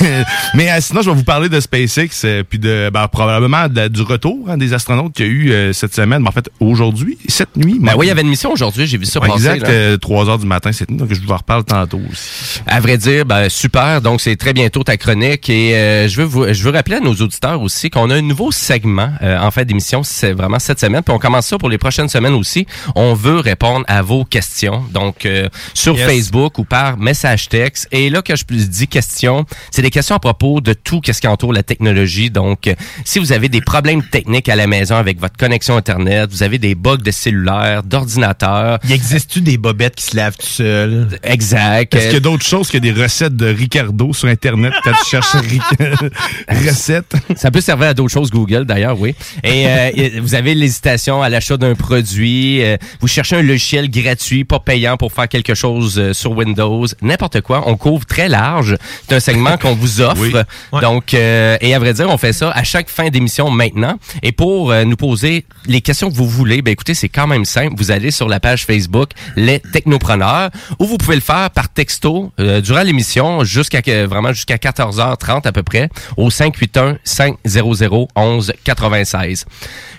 mais 0.54 0.70
euh, 0.70 0.78
sinon, 0.80 1.02
je 1.02 1.10
vais 1.10 1.16
vous 1.16 1.24
parler 1.24 1.48
de 1.48 1.60
SpaceX, 1.60 2.08
euh, 2.24 2.42
puis 2.48 2.58
de 2.58 2.90
ben, 2.92 3.06
probablement 3.08 3.68
de- 3.68 3.88
du 3.88 4.02
retour 4.02 4.48
hein, 4.48 4.56
des 4.58 4.72
astronautes 4.72 5.12
qu'il 5.14 5.26
y 5.26 5.28
a 5.28 5.32
eu 5.32 5.52
euh, 5.52 5.72
cette 5.72 5.94
semaine. 5.94 6.22
Ben, 6.22 6.28
en 6.28 6.32
fait, 6.32 6.50
aujourd'hui, 6.58 7.18
cette 7.28 7.56
nuit. 7.56 7.78
Ben 7.80 7.92
oui, 7.96 8.06
il 8.06 8.08
y 8.08 8.12
avait 8.12 8.22
une 8.22 8.28
mission 8.28 8.50
aujourd'hui, 8.52 8.86
j'ai 8.86 8.98
vu 8.98 9.04
ça 9.04 9.20
passer. 9.20 9.32
Exact, 9.34 9.62
là. 9.62 9.68
euh, 9.68 9.96
3 9.96 10.28
heures 10.28 10.38
du 10.38 10.46
matin 10.46 10.72
cette 10.72 10.90
nuit, 10.90 10.98
donc 10.98 11.12
je 11.12 11.20
vous 11.20 11.30
en 11.30 11.36
reparle 11.36 11.64
tantôt 11.64 12.00
aussi. 12.10 12.60
À 12.66 12.80
vrai 12.80 12.98
dire, 12.98 13.24
ben 13.24 13.48
super. 13.48 14.00
Donc 14.00 14.20
c'est 14.20 14.36
très 14.36 14.52
bientôt 14.52 14.82
ta 14.82 14.96
chronique 14.96 15.48
et 15.50 16.06
je 16.08 16.16
veux 16.16 16.24
vous, 16.24 16.52
je 16.52 16.62
veux 16.62 16.70
rappeler 16.70 16.96
à 16.96 17.00
nos 17.00 17.14
auditeurs 17.14 17.60
aussi 17.62 17.90
qu'on 17.90 18.10
a 18.10 18.16
un 18.16 18.22
nouveau 18.22 18.50
segment 18.52 19.12
en 19.22 19.50
fin 19.50 19.64
d'émission. 19.64 20.02
C'est 20.02 20.32
vraiment 20.32 20.58
cette 20.58 20.80
semaine. 20.80 21.02
Puis 21.02 21.14
on 21.14 21.18
commence 21.18 21.46
ça 21.46 21.58
pour 21.58 21.68
les 21.68 21.78
prochaines 21.78 22.08
semaines 22.08 22.34
aussi. 22.34 22.66
On 22.94 23.14
veut 23.14 23.38
répondre 23.38 23.84
à 23.88 24.02
vos 24.02 24.24
questions. 24.24 24.79
Donc 24.92 25.26
euh, 25.26 25.48
sur 25.74 25.96
Yes. 25.96 26.08
Facebook 26.08 26.58
ou 26.58 26.64
par 26.64 26.96
message 26.96 27.48
texte. 27.48 27.88
Et 27.92 28.10
là 28.10 28.22
que 28.22 28.36
je 28.36 28.44
dis 28.44 28.86
questions, 28.88 29.44
c'est 29.70 29.82
des 29.82 29.90
questions 29.90 30.14
à 30.14 30.18
propos 30.20 30.60
de 30.60 30.72
tout 30.72 31.00
ce 31.04 31.20
qui 31.20 31.26
entoure 31.26 31.52
la 31.52 31.62
technologie. 31.62 32.30
Donc 32.30 32.66
euh, 32.66 32.74
si 33.04 33.18
vous 33.18 33.32
avez 33.32 33.48
des 33.48 33.60
problèmes 33.60 34.02
techniques 34.02 34.48
à 34.48 34.56
la 34.56 34.66
maison 34.66 34.96
avec 34.96 35.20
votre 35.20 35.36
connexion 35.36 35.76
internet, 35.76 36.30
vous 36.30 36.42
avez 36.42 36.58
des 36.58 36.74
bugs 36.74 36.96
de 36.96 37.10
cellulaire, 37.10 37.82
d'ordinateur. 37.82 38.78
Il 38.84 38.92
existe-tu 38.92 39.40
des 39.40 39.58
bobettes 39.58 39.96
qui 39.96 40.04
se 40.06 40.16
lavent 40.16 40.36
tout 40.36 40.46
seuls? 40.46 41.08
Exact. 41.22 41.94
Est-ce 41.94 42.04
qu'il 42.04 42.14
y 42.14 42.16
a 42.16 42.20
d'autres 42.20 42.46
choses 42.46 42.70
que 42.70 42.78
des 42.78 42.92
recettes 42.92 43.36
de 43.36 43.46
Ricardo 43.46 44.12
sur 44.12 44.28
Internet 44.28 44.72
quand 44.84 44.92
tu 44.92 45.10
cherches 45.10 45.34
recettes? 46.48 47.14
Ça 47.36 47.50
peut 47.50 47.60
servir 47.60 47.88
à 47.88 47.94
d'autres 47.94 48.12
choses, 48.12 48.30
Google, 48.30 48.64
d'ailleurs, 48.64 48.98
oui. 48.98 49.14
Et 49.44 49.66
euh, 49.66 49.90
vous 50.22 50.34
avez 50.34 50.54
l'hésitation 50.54 51.22
à 51.22 51.28
l'achat 51.28 51.56
d'un 51.56 51.74
produit, 51.74 52.62
euh, 52.62 52.76
vous 53.00 53.08
cherchez 53.08 53.36
un 53.36 53.42
logiciel 53.42 53.90
gratuit, 53.90 54.44
pas 54.44 54.58
payant 54.70 54.96
pour 54.96 55.12
faire 55.12 55.28
quelque 55.28 55.54
chose 55.54 55.98
euh, 55.98 56.12
sur 56.12 56.30
Windows, 56.30 56.86
n'importe 57.02 57.40
quoi. 57.40 57.64
On 57.66 57.76
couvre 57.76 58.06
très 58.06 58.28
large. 58.28 58.76
C'est 59.08 59.16
un 59.16 59.18
segment 59.18 59.56
qu'on 59.56 59.74
vous 59.74 60.00
offre. 60.10 60.20
Oui. 60.20 60.32
Ouais. 60.32 60.80
Donc, 60.80 61.12
euh, 61.12 61.56
et 61.60 61.74
à 61.74 61.80
vrai 61.80 61.92
dire, 61.92 62.08
on 62.08 62.18
fait 62.18 62.32
ça 62.32 62.52
à 62.52 62.62
chaque 62.62 62.88
fin 62.88 63.08
d'émission 63.08 63.50
maintenant. 63.50 63.96
Et 64.22 64.30
pour 64.30 64.70
euh, 64.70 64.84
nous 64.84 64.94
poser 64.94 65.44
les 65.66 65.80
questions 65.80 66.08
que 66.08 66.14
vous 66.14 66.28
voulez, 66.28 66.62
ben 66.62 66.70
écoutez, 66.70 66.94
c'est 66.94 67.08
quand 67.08 67.26
même 67.26 67.44
simple. 67.44 67.74
Vous 67.76 67.90
allez 67.90 68.12
sur 68.12 68.28
la 68.28 68.38
page 68.38 68.64
Facebook 68.64 69.10
Les 69.34 69.58
Technopreneurs, 69.58 70.50
ou 70.78 70.86
vous 70.86 70.98
pouvez 70.98 71.16
le 71.16 71.20
faire 71.20 71.50
par 71.50 71.68
texto 71.68 72.30
euh, 72.38 72.60
durant 72.60 72.82
l'émission 72.82 73.42
jusqu'à 73.42 73.80
vraiment 74.06 74.32
jusqu'à 74.32 74.56
14h30 74.56 75.48
à 75.48 75.52
peu 75.52 75.64
près 75.64 75.88
au 76.16 76.30
581 76.30 76.98
500 77.02 78.06
11 78.14 78.52
96. 78.62 79.46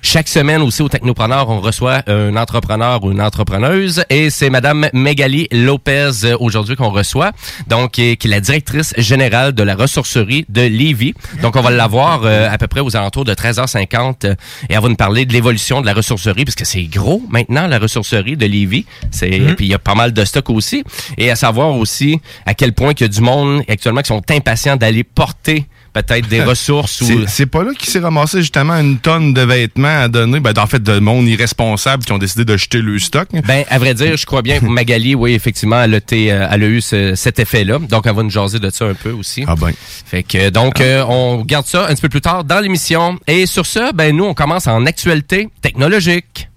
Chaque 0.01 0.29
semaine 0.29 0.61
aussi 0.61 0.81
au 0.81 0.87
Technopreneur, 0.87 1.49
on 1.49 1.59
reçoit 1.59 2.03
un 2.07 2.37
entrepreneur 2.37 3.03
ou 3.03 3.11
une 3.11 3.21
entrepreneuse 3.21 4.05
et 4.09 4.29
c'est 4.29 4.49
Madame 4.61 4.89
Megali 4.93 5.47
Lopez 5.51 6.11
euh, 6.23 6.37
aujourd'hui 6.39 6.75
qu'on 6.75 6.91
reçoit, 6.91 7.31
donc 7.65 7.93
qui 7.93 8.11
est, 8.11 8.15
qui 8.15 8.27
est 8.27 8.29
la 8.29 8.41
directrice 8.41 8.93
générale 8.95 9.53
de 9.53 9.63
la 9.63 9.73
ressourcerie 9.73 10.45
de 10.49 10.61
Lévis. 10.61 11.15
Donc 11.41 11.55
on 11.55 11.61
va 11.61 11.71
l'avoir 11.71 12.21
euh, 12.25 12.47
à 12.47 12.59
peu 12.59 12.67
près 12.67 12.79
aux 12.79 12.95
alentours 12.95 13.25
de 13.25 13.33
13h50 13.33 14.27
euh, 14.27 14.35
et 14.69 14.73
elle 14.73 14.79
va 14.79 14.87
nous 14.87 14.95
parler 14.95 15.25
de 15.25 15.33
l'évolution 15.33 15.81
de 15.81 15.87
la 15.87 15.95
ressourcerie 15.95 16.45
puisque 16.45 16.67
c'est 16.67 16.83
gros 16.83 17.23
maintenant 17.29 17.65
la 17.65 17.79
ressourcerie 17.79 18.37
de 18.37 18.45
Lévis. 18.45 18.85
C'est 19.09 19.31
Mhm. 19.31 19.55
puis 19.55 19.65
il 19.65 19.71
y 19.71 19.73
a 19.73 19.79
pas 19.79 19.95
mal 19.95 20.13
de 20.13 20.23
stock 20.25 20.51
aussi 20.51 20.83
et 21.17 21.31
à 21.31 21.35
savoir 21.35 21.75
aussi 21.75 22.19
à 22.45 22.53
quel 22.53 22.73
point 22.73 22.91
il 22.95 23.01
y 23.01 23.05
a 23.05 23.07
du 23.07 23.21
monde 23.21 23.63
actuellement 23.67 24.01
qui 24.01 24.09
sont 24.09 24.21
impatients 24.29 24.75
d'aller 24.75 25.03
porter 25.03 25.65
peut-être 25.93 26.27
des 26.27 26.41
ressources 26.43 27.01
ou 27.01 27.25
C'est- 27.27 27.45
pas 27.45 27.63
là 27.63 27.71
qu'il 27.77 27.89
s'est 27.89 27.99
ramassé 27.99 28.39
justement 28.41 28.73
une 28.79 28.97
tonne 28.99 29.33
de 29.33 29.41
vêtements 29.41 30.01
à 30.03 30.07
donner. 30.07 30.39
Ben, 30.39 30.53
en 30.57 30.67
fait, 30.67 30.81
de 30.81 30.99
monde 30.99 31.27
irresponsable 31.27 32.03
qui 32.05 32.11
ont 32.13 32.17
décidé 32.17 32.45
de 32.45 32.55
jeter 32.55 32.79
le 32.81 32.97
stock. 32.99 33.27
Ben, 33.45 33.63
à 33.69 33.77
vrai 33.79 33.93
dire, 33.93 34.15
je 34.15 34.25
crois 34.25 34.41
bien 34.41 34.59
que 34.59 34.65
Magali, 34.65 35.15
oui, 35.15 35.33
effectivement, 35.33 35.81
elle 35.83 35.95
a, 35.95 35.97
euh, 35.97 36.47
elle 36.51 36.63
a 36.63 36.67
eu 36.67 36.81
ce- 36.81 37.15
cet 37.15 37.39
effet-là. 37.39 37.79
Donc, 37.89 38.05
elle 38.07 38.15
va 38.15 38.23
nous 38.23 38.29
jaser 38.29 38.59
de 38.59 38.69
ça 38.69 38.85
un 38.85 38.93
peu 38.93 39.11
aussi. 39.11 39.43
Ah 39.47 39.55
ben. 39.55 39.71
Fait 40.05 40.23
que, 40.23 40.49
donc, 40.49 40.79
euh, 40.81 41.03
on 41.07 41.43
garde 41.43 41.65
ça 41.65 41.87
un 41.87 41.93
petit 41.93 42.01
peu 42.01 42.09
plus 42.09 42.21
tard 42.21 42.43
dans 42.43 42.59
l'émission. 42.59 43.19
Et 43.27 43.45
sur 43.45 43.65
ce, 43.65 43.93
ben, 43.93 44.15
nous, 44.15 44.25
on 44.25 44.33
commence 44.33 44.67
en 44.67 44.85
actualité 44.85 45.49
technologique. 45.61 46.47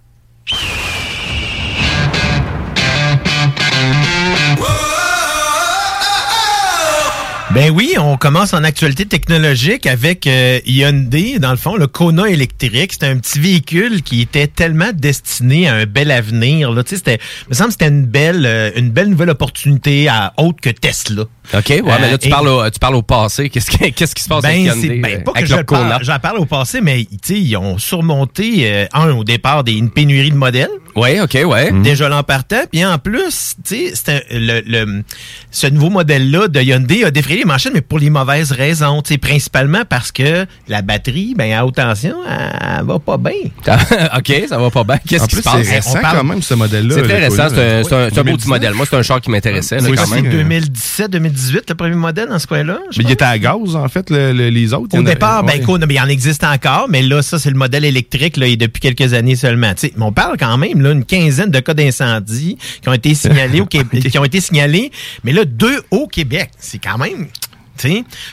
Ben 7.55 7.71
oui, 7.71 7.95
on 8.01 8.17
commence 8.17 8.53
en 8.53 8.65
actualité 8.65 9.07
technologique 9.07 9.87
avec 9.87 10.27
euh, 10.27 10.59
Hyundai, 10.67 11.39
dans 11.39 11.53
le 11.53 11.57
fond, 11.57 11.77
le 11.77 11.87
Kona 11.87 12.29
électrique. 12.29 12.95
C'était 12.95 13.07
un 13.07 13.19
petit 13.19 13.39
véhicule 13.39 14.03
qui 14.03 14.23
était 14.23 14.49
tellement 14.49 14.91
destiné 14.93 15.69
à 15.69 15.75
un 15.75 15.87
bel 15.87 16.11
avenir. 16.11 16.73
Là. 16.73 16.83
Tu 16.83 16.91
sais, 16.91 16.97
c'était, 16.97 17.21
me 17.49 17.55
semble 17.55 17.69
que 17.69 17.75
c'était 17.75 17.89
une 17.89 18.07
belle, 18.07 18.45
euh, 18.45 18.73
une 18.75 18.91
belle 18.91 19.09
nouvelle 19.09 19.31
opportunité 19.31 20.09
à 20.09 20.33
autre 20.37 20.61
que 20.61 20.71
Tesla. 20.71 21.27
OK, 21.53 21.69
ouais, 21.69 21.83
mais 22.01 22.11
là, 22.13 22.19
tu, 22.19 22.29
Euh, 22.29 22.31
parles 22.31 22.49
au, 22.49 22.71
tu 22.71 22.79
parles 22.79 22.95
au 22.95 23.03
passé. 23.03 23.51
Qu'est-ce 23.51 23.71
qui, 23.71 23.93
qu'est-ce 23.93 24.15
qui 24.15 24.23
se 24.23 24.29
passe 24.29 24.43
Ben, 24.43 24.49
avec 24.69 24.83
Hyundai, 24.83 25.01
ben, 25.01 25.15
euh, 25.21 25.25
pas 25.25 25.33
que 25.33 25.39
avec 25.39 25.51
je 25.51 25.57
parle, 25.57 25.99
j'en 26.03 26.19
parle 26.19 26.39
au 26.39 26.47
passé, 26.47 26.81
mais 26.81 27.05
tu 27.05 27.19
sais, 27.35 27.41
ils 27.41 27.57
ont 27.57 27.77
surmonté, 27.79 28.63
euh, 28.65 28.87
un, 28.95 29.11
au 29.11 29.25
départ, 29.25 29.65
des, 29.65 29.73
une 29.73 29.91
pénurie 29.91 30.31
de 30.31 30.37
modèles. 30.37 30.71
Oui, 30.97 31.21
OK, 31.21 31.37
ouais. 31.45 31.73
Déjà 31.83 32.09
l'an 32.09 32.23
partant. 32.23 32.63
Puis 32.71 32.85
en 32.85 32.99
plus, 32.99 33.57
tu 33.67 33.89
sais, 33.95 34.25
le, 34.31 34.61
le- 34.65 35.03
ce 35.51 35.67
nouveau 35.67 35.91
modèle-là 35.91 36.47
de 36.47 36.61
Hyundai 36.61 37.05
a 37.05 37.11
défrayé 37.11 37.41
les 37.41 37.45
manchettes, 37.45 37.75
mais 37.75 37.81
pour 37.81 37.99
les 37.99 38.11
mauvaises 38.11 38.53
raisons. 38.53 39.03
Tu 39.03 39.15
sais, 39.15 39.19
principalement 39.19 39.83
parce 39.89 40.13
que 40.13 40.47
la 40.69 40.83
batterie, 40.83 41.35
ben, 41.37 41.53
à 41.53 41.67
haute 41.67 41.75
tension, 41.75 42.15
elle, 42.31 42.79
elle 42.79 42.85
va 42.87 42.99
pas 43.01 43.17
bien. 43.17 43.33
OK, 44.17 44.33
ça 44.49 44.57
va 44.57 44.71
pas 44.71 44.85
bien. 44.85 44.99
Qu'est-ce 45.07 45.27
qui 45.27 45.37
se 45.37 45.43
passe? 45.43 45.63
c'est 45.65 45.75
récent 45.75 45.99
On 45.99 46.01
parle- 46.01 46.19
quand 46.19 46.25
même, 46.25 46.43
ce 46.43 46.55
modèle-là. 46.55 46.95
C'est 46.95 47.03
très 47.03 47.19
récent. 47.29 47.49
C'est 47.49 47.93
un, 47.95 48.09
beau 48.09 48.15
2019. 48.15 48.37
petit 48.37 48.49
modèle. 48.49 48.75
Moi, 48.75 48.87
c'est 48.89 48.97
un 48.97 49.03
char 49.03 49.21
qui 49.21 49.31
m'intéressait. 49.31 49.79
C'est 49.81 49.93
quand 49.95 50.07
même. 50.09 50.31
2017, 50.31 51.11
2018, 51.11 51.34
le 51.69 51.75
premier 51.75 51.95
modèle 51.97 52.29
dans 52.29 52.39
ce 52.39 52.47
coin-là. 52.47 52.79
Mais 52.97 53.05
il 53.05 53.11
était 53.11 53.25
à 53.25 53.39
gaz, 53.39 53.77
en 53.77 53.89
fait, 53.89 54.11
le- 54.11 54.33
le- 54.33 54.49
les 54.51 54.73
autres. 54.73 54.97
Au 54.99 55.03
départ, 55.03 55.43
ben, 55.43 55.53
ouais. 55.53 55.87
Ben, 55.87 55.95
il 55.95 56.01
en 56.01 56.07
existe 56.09 56.45
encore, 56.45 56.87
mais 56.89 57.03
là, 57.03 57.23
ça, 57.23 57.39
c'est 57.39 57.51
le 57.51 57.57
modèle 57.57 57.85
électrique, 57.85 58.37
là, 58.37 58.47
et 58.47 58.57
depuis 58.57 58.81
quelques 58.81 59.13
années 59.15 59.37
seulement. 59.37 59.73
Mais 59.83 59.91
on 60.05 60.13
parle 60.13 60.37
quand 60.39 60.57
même, 60.59 60.81
là, 60.81 60.93
une 60.93 61.05
quinzaine 61.05 61.51
de 61.51 61.61
cas 61.61 61.75
d'incendie 61.75 62.57
qui 62.83 62.89
ont 62.89 62.93
été 62.93 63.15
signalés 63.15 63.61
au 63.61 63.67
Québec, 63.67 64.09
qui 64.11 64.19
ont 64.19 64.25
été 64.25 64.41
signalés, 64.41 64.91
mais 65.25 65.33
là, 65.33 65.45
deux 65.45 65.83
au 65.91 66.07
Québec. 66.07 66.51
C'est 66.59 66.79
quand 66.79 66.99
même. 66.99 67.29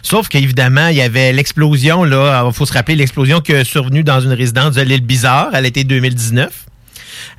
Sauf 0.03 0.27
qu'évidemment, 0.27 0.88
il 0.89 0.98
y 0.98 1.01
avait 1.01 1.34
l'explosion, 1.34 2.03
là, 2.03 2.46
il 2.48 2.53
faut 2.53 2.65
se 2.65 2.74
rappeler 2.74 2.96
l'explosion 2.96 3.41
qui 3.41 3.51
est 3.53 3.63
survenue 3.63 4.03
dans 4.03 4.20
une 4.22 4.34
résidence 4.34 4.75
de 4.75 4.81
l'île 4.81 5.01
Bizarre 5.01 5.50
à 5.51 5.62
l'été 5.62 5.84
2019. 5.84 6.65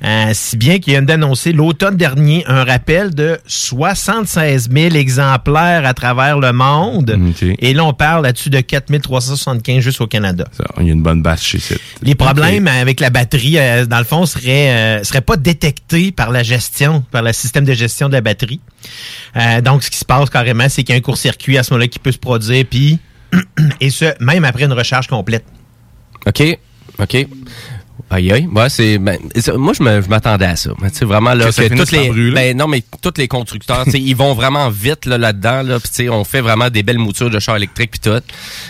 Euh, 0.03 0.31
si 0.33 0.57
bien 0.57 0.79
qu'il 0.79 0.93
vient 0.93 1.01
d'annoncer 1.01 1.53
l'automne 1.53 1.95
dernier 1.95 2.43
un 2.47 2.63
rappel 2.63 3.13
de 3.13 3.39
76 3.45 4.69
000 4.71 4.95
exemplaires 4.95 5.85
à 5.85 5.93
travers 5.93 6.39
le 6.39 6.51
monde. 6.51 7.17
Et 7.59 7.73
là, 7.73 7.85
on 7.85 7.93
parle 7.93 8.23
là-dessus 8.23 8.49
de 8.49 8.59
4 8.59 8.97
375 9.01 9.79
juste 9.79 10.01
au 10.01 10.07
Canada. 10.07 10.45
Ça, 10.51 10.65
Il 10.79 10.87
y 10.87 10.89
a 10.89 10.93
une 10.93 11.01
bonne 11.03 11.21
base 11.21 11.41
chez 11.41 11.59
cette. 11.59 11.81
Les 12.01 12.15
problèmes 12.15 12.67
avec 12.67 12.99
la 12.99 13.09
batterie, 13.09 13.57
euh, 13.57 13.85
dans 13.85 13.99
le 13.99 14.03
fond, 14.03 14.25
seraient, 14.25 14.99
euh, 14.99 15.03
seraient 15.03 15.21
pas 15.21 15.37
détectés 15.37 16.11
par 16.11 16.31
la 16.31 16.43
gestion, 16.43 17.03
par 17.11 17.21
le 17.21 17.33
système 17.33 17.65
de 17.65 17.73
gestion 17.73 18.09
de 18.09 18.13
la 18.13 18.21
batterie. 18.21 18.59
Donc, 19.63 19.83
ce 19.83 19.89
qui 19.89 19.97
se 19.97 20.05
passe 20.05 20.29
carrément, 20.29 20.67
c'est 20.69 20.83
qu'il 20.83 20.93
y 20.93 20.95
a 20.95 20.99
un 20.99 21.01
court-circuit 21.01 21.57
à 21.57 21.63
ce 21.63 21.73
moment-là 21.73 21.87
qui 21.87 21.99
peut 21.99 22.11
se 22.11 22.17
produire, 22.17 22.65
puis 22.69 22.99
et 23.81 23.89
ce, 23.89 24.05
même 24.19 24.45
après 24.45 24.65
une 24.65 24.73
recharge 24.73 25.07
complète. 25.07 25.45
OK. 26.25 26.57
OK. 26.99 27.27
Aïe, 28.09 28.31
aïe. 28.31 28.47
Ouais, 28.53 28.69
c'est, 28.69 28.99
ben, 28.99 29.17
c'est- 29.35 29.53
moi, 29.57 29.73
je 29.75 29.81
me- 29.81 30.01
je 30.01 30.07
m'attendais 30.07 30.45
à 30.45 30.55
ça. 30.55 30.69
Sais, 30.91 31.03
vraiment, 31.05 31.33
là, 31.33 31.45
Que 31.45 31.75
toutes 31.75 31.91
les, 31.91 32.09
brûler. 32.09 32.31
ben, 32.31 32.55
non, 32.57 32.67
mais 32.67 32.83
tous 33.01 33.13
les 33.17 33.27
constructeurs, 33.27 33.83
tu 33.85 33.91
sais, 33.91 33.99
ils 33.99 34.15
vont 34.15 34.33
vraiment 34.35 34.69
vite, 34.69 35.05
là, 35.07 35.17
là-dedans, 35.17 35.63
là. 35.63 35.79
Puis, 35.79 35.89
tu 35.89 35.95
sais, 36.03 36.09
on 36.09 36.23
fait 36.23 36.41
vraiment 36.41 36.69
des 36.69 36.83
belles 36.83 36.99
moutures 36.99 37.31
de 37.31 37.39
chars 37.39 37.55
électriques 37.57 37.91
puis 37.91 37.99
tout. 37.99 38.21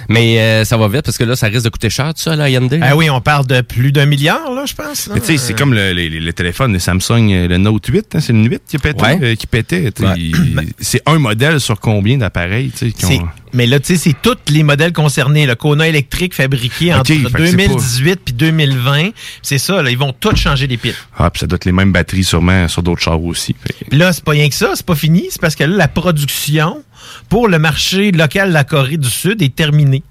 Mais, 0.07 0.39
euh, 0.39 0.63
ça 0.63 0.77
va 0.77 0.87
vite 0.87 1.01
parce 1.01 1.17
que 1.17 1.25
là, 1.25 1.35
ça 1.35 1.47
risque 1.47 1.65
de 1.65 1.69
coûter 1.69 1.89
cher, 1.89 2.13
tout 2.13 2.21
ça, 2.21 2.35
là, 2.37 2.49
Hyundai. 2.49 2.79
Ah 2.81 2.95
oui, 2.95 3.09
on 3.09 3.19
parle 3.19 3.45
de 3.47 3.59
plus 3.61 3.91
d'un 3.91 4.05
milliard, 4.05 4.51
là, 4.53 4.63
je 4.65 4.73
pense. 4.75 5.09
tu 5.13 5.21
sais, 5.25 5.37
c'est 5.37 5.53
comme 5.57 5.73
le, 5.73 5.91
les- 5.91 6.09
les- 6.09 6.19
le 6.21 6.31
téléphone, 6.33 6.71
le 6.71 6.79
Samsung, 6.79 7.29
euh, 7.31 7.47
le 7.49 7.57
Note 7.57 7.85
8, 7.87 8.15
hein, 8.15 8.19
c'est 8.21 8.33
le 8.33 8.43
8 8.43 8.61
qui 8.67 8.77
pétait. 8.77 9.01
Ouais. 9.03 9.19
euh, 9.21 9.35
qui 9.35 9.47
pétait 9.47 9.91
tu 9.91 10.03
sais, 10.03 10.07
Ouais. 10.07 10.15
il- 10.17 10.69
c'est 10.79 11.01
un 11.05 11.19
modèle 11.19 11.59
sur 11.59 11.79
combien 11.79 12.17
d'appareils, 12.17 12.71
tu 12.71 12.77
sais, 12.87 12.91
qui 12.93 13.05
C'est- 13.05 13.19
ont- 13.19 13.27
Mais 13.53 13.67
là, 13.67 13.79
tu 13.79 13.87
sais, 13.87 13.95
c'est 13.97 14.15
tous 14.21 14.37
les 14.49 14.63
modèles 14.63 14.93
concernés. 14.93 15.45
Le 15.45 15.55
Kona 15.55 15.87
électrique 15.87 16.33
fabriqué 16.33 16.93
entre 16.93 17.13
fait 17.13 17.21
que 17.21 17.45
c'est 17.45 17.55
2018 17.55 18.19
puis 18.25 18.33
2020. 18.33 19.09
C'est 19.41 19.57
ça, 19.57 19.81
là, 19.81 19.91
ils 19.91 19.97
vont 19.97 20.13
tous 20.13 20.35
changer 20.35 20.67
les 20.67 20.77
piles. 20.77 20.95
Ah, 21.17 21.29
puis 21.29 21.41
ça 21.41 21.47
doit 21.47 21.57
être 21.57 21.65
les 21.65 21.71
mêmes 21.71 21.91
batteries 21.91 22.23
sûrement 22.23 22.67
sur 22.67 22.81
d'autres 22.81 23.01
chars 23.01 23.21
aussi. 23.21 23.53
Puis 23.53 23.97
là, 23.97 24.11
c'est 24.11 24.23
pas 24.23 24.31
rien 24.31 24.49
que 24.49 24.55
ça, 24.55 24.71
c'est 24.75 24.85
pas 24.85 24.95
fini. 24.95 25.27
C'est 25.29 25.41
parce 25.41 25.55
que 25.55 25.63
là, 25.63 25.75
la 25.75 25.87
production 25.87 26.83
pour 27.29 27.47
le 27.47 27.59
marché 27.59 28.11
local 28.11 28.49
de 28.49 28.53
la 28.53 28.63
Corée 28.63 28.97
du 28.97 29.09
Sud 29.09 29.41
est 29.41 29.55
terminée. 29.55 30.03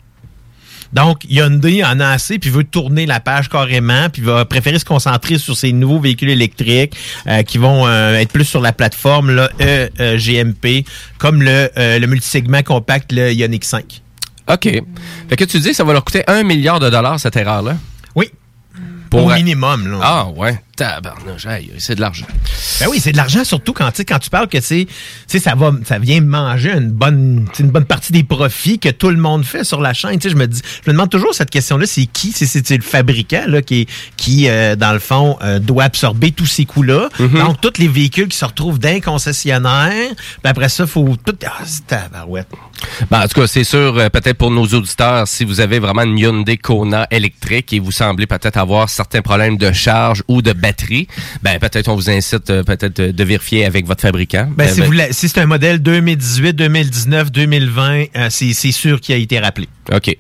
Donc, 0.93 1.25
Hyundai 1.29 1.83
en 1.85 2.01
a 2.01 2.09
assez, 2.09 2.39
puis 2.39 2.51
veut 2.51 2.65
tourner 2.65 3.07
la 3.07 3.19
page 3.21 3.49
carrément, 3.49 4.09
puis 4.11 4.23
va 4.23 4.45
préférer 4.45 4.79
se 4.79 4.85
concentrer 4.85 5.39
sur 5.39 5.57
ces 5.57 5.73
nouveaux 5.73 6.01
véhicules 6.01 6.31
électriques 6.31 6.95
euh, 7.27 7.43
qui 7.43 7.59
vont 7.59 7.87
euh, 7.87 8.15
être 8.15 8.31
plus 8.33 8.45
sur 8.45 8.61
la 8.61 8.73
plateforme 8.73 9.35
là, 9.35 9.51
E, 9.61 9.89
euh, 10.01 10.19
GMP, 10.19 10.85
comme 11.19 11.43
le, 11.43 11.71
euh, 11.79 11.99
le 11.99 12.07
multisegment 12.07 12.63
compact, 12.63 13.13
le 13.13 13.33
Ioniq 13.33 13.65
5. 13.65 14.03
OK. 14.53 14.65
Fait 15.29 15.37
que 15.37 15.45
tu 15.45 15.61
dis 15.61 15.69
que 15.71 15.77
ça 15.77 15.85
va 15.85 15.93
leur 15.93 16.05
coûter 16.05 16.25
un 16.27 16.43
milliard 16.43 16.81
de 16.81 16.91
dollars, 16.91 17.19
cette 17.21 17.37
erreur-là? 17.37 17.77
Oui. 18.15 18.31
Pour- 19.09 19.27
Au 19.27 19.31
minimum. 19.35 19.91
Là. 19.91 19.99
Ah, 20.03 20.29
ouais. 20.37 20.59
Tabarnouche, 20.77 21.45
aïe, 21.47 21.71
c'est 21.79 21.97
de 21.97 22.01
l'argent. 22.01 22.25
Ben 22.81 22.87
oui, 22.89 22.99
c'est 22.99 23.13
de 23.13 23.19
l'argent 23.19 23.45
surtout 23.45 23.75
quand 23.75 23.91
quand 24.09 24.19
tu 24.19 24.31
parles 24.31 24.49
que 24.49 24.61
c'est 24.61 24.87
ça 25.29 25.55
va 25.55 25.73
ça 25.85 25.99
vient 25.99 26.23
manger 26.23 26.73
une 26.73 26.91
bonne 26.91 27.47
une 27.59 27.71
bonne 27.71 27.85
partie 27.85 28.13
des 28.13 28.25
profits 28.25 28.79
que 28.79 28.89
tout 28.89 29.11
le 29.11 29.19
monde 29.19 29.45
fait 29.45 29.65
sur 29.65 29.83
la 29.83 29.93
chaîne, 29.93 30.19
je 30.23 30.35
me 30.35 30.47
dis 30.47 30.63
je 30.85 30.91
me 30.91 30.95
demande 30.95 31.11
toujours 31.11 31.35
cette 31.35 31.51
question 31.51 31.77
là, 31.77 31.85
c'est 31.87 32.07
qui 32.07 32.33
c'est 32.33 32.71
le 32.71 32.83
fabricant 32.83 33.45
là 33.47 33.61
qui 33.61 33.87
qui 34.17 34.49
euh, 34.49 34.75
dans 34.75 34.93
le 34.93 34.99
fond 34.99 35.37
euh, 35.43 35.59
doit 35.59 35.85
absorber 35.85 36.33
tous 36.33 36.47
ces 36.47 36.65
coûts-là. 36.65 37.11
Donc 37.19 37.61
tous 37.61 37.79
les 37.79 37.89
véhicules 37.89 38.29
qui 38.29 38.39
se 38.39 38.45
retrouvent 38.45 38.79
d'un 38.79 39.01
concessionnaire, 39.01 40.11
puis 40.15 40.51
après 40.51 40.71
ça 40.71 40.87
faut 40.87 41.17
tout 41.25 41.37
ah, 41.45 41.63
c'est 41.65 41.87
tabarouette. 41.87 42.49
Ben, 43.11 43.21
en 43.23 43.29
tout 43.29 43.41
cas, 43.41 43.47
c'est 43.47 43.65
sûr, 43.65 43.97
euh, 43.97 44.09
peut-être 44.09 44.39
pour 44.39 44.51
nos 44.51 44.67
auditeurs, 44.67 45.27
si 45.29 45.45
vous 45.45 45.61
avez 45.61 45.79
vraiment 45.79 46.03
une 46.03 46.19
Hyundai 46.19 46.57
Kona 46.57 47.07
électrique 47.11 47.73
et 47.73 47.79
vous 47.81 47.93
semblez 47.93 48.27
peut-être 48.27 48.57
avoir 48.57 48.89
certains 48.89 49.23
problèmes 49.23 49.57
de 49.57 49.73
charge 49.73 50.23
ou 50.29 50.43
de 50.43 50.53
batterie, 50.63 51.09
ben 51.43 51.59
peut-être 51.59 51.89
on 51.89 51.97
vous 51.97 52.09
incite 52.09 52.49
euh, 52.51 52.63
peut-être 52.63 53.01
euh, 53.01 53.13
de 53.13 53.25
vérifier 53.25 53.65
avec 53.67 53.85
votre 53.87 54.01
fabricant. 54.01 54.49
Ben, 54.57 54.69
Euh, 54.69 54.73
si, 54.73 54.81
vous 54.81 54.93
la- 54.93 55.13
si 55.13 55.29
c'est 55.29 55.41
un 55.41 55.47
modèle 55.47 55.81
2018, 55.83 56.55
2019, 56.55 57.31
2020, 57.33 58.05
euh, 58.17 58.29
c'est 58.31 58.53
c'est 58.55 58.73
sûr 58.73 59.01
qu'il 59.01 59.15
a 59.15 59.19
été 59.19 59.39
rappelé. 59.39 59.69
OK. 59.93 60.17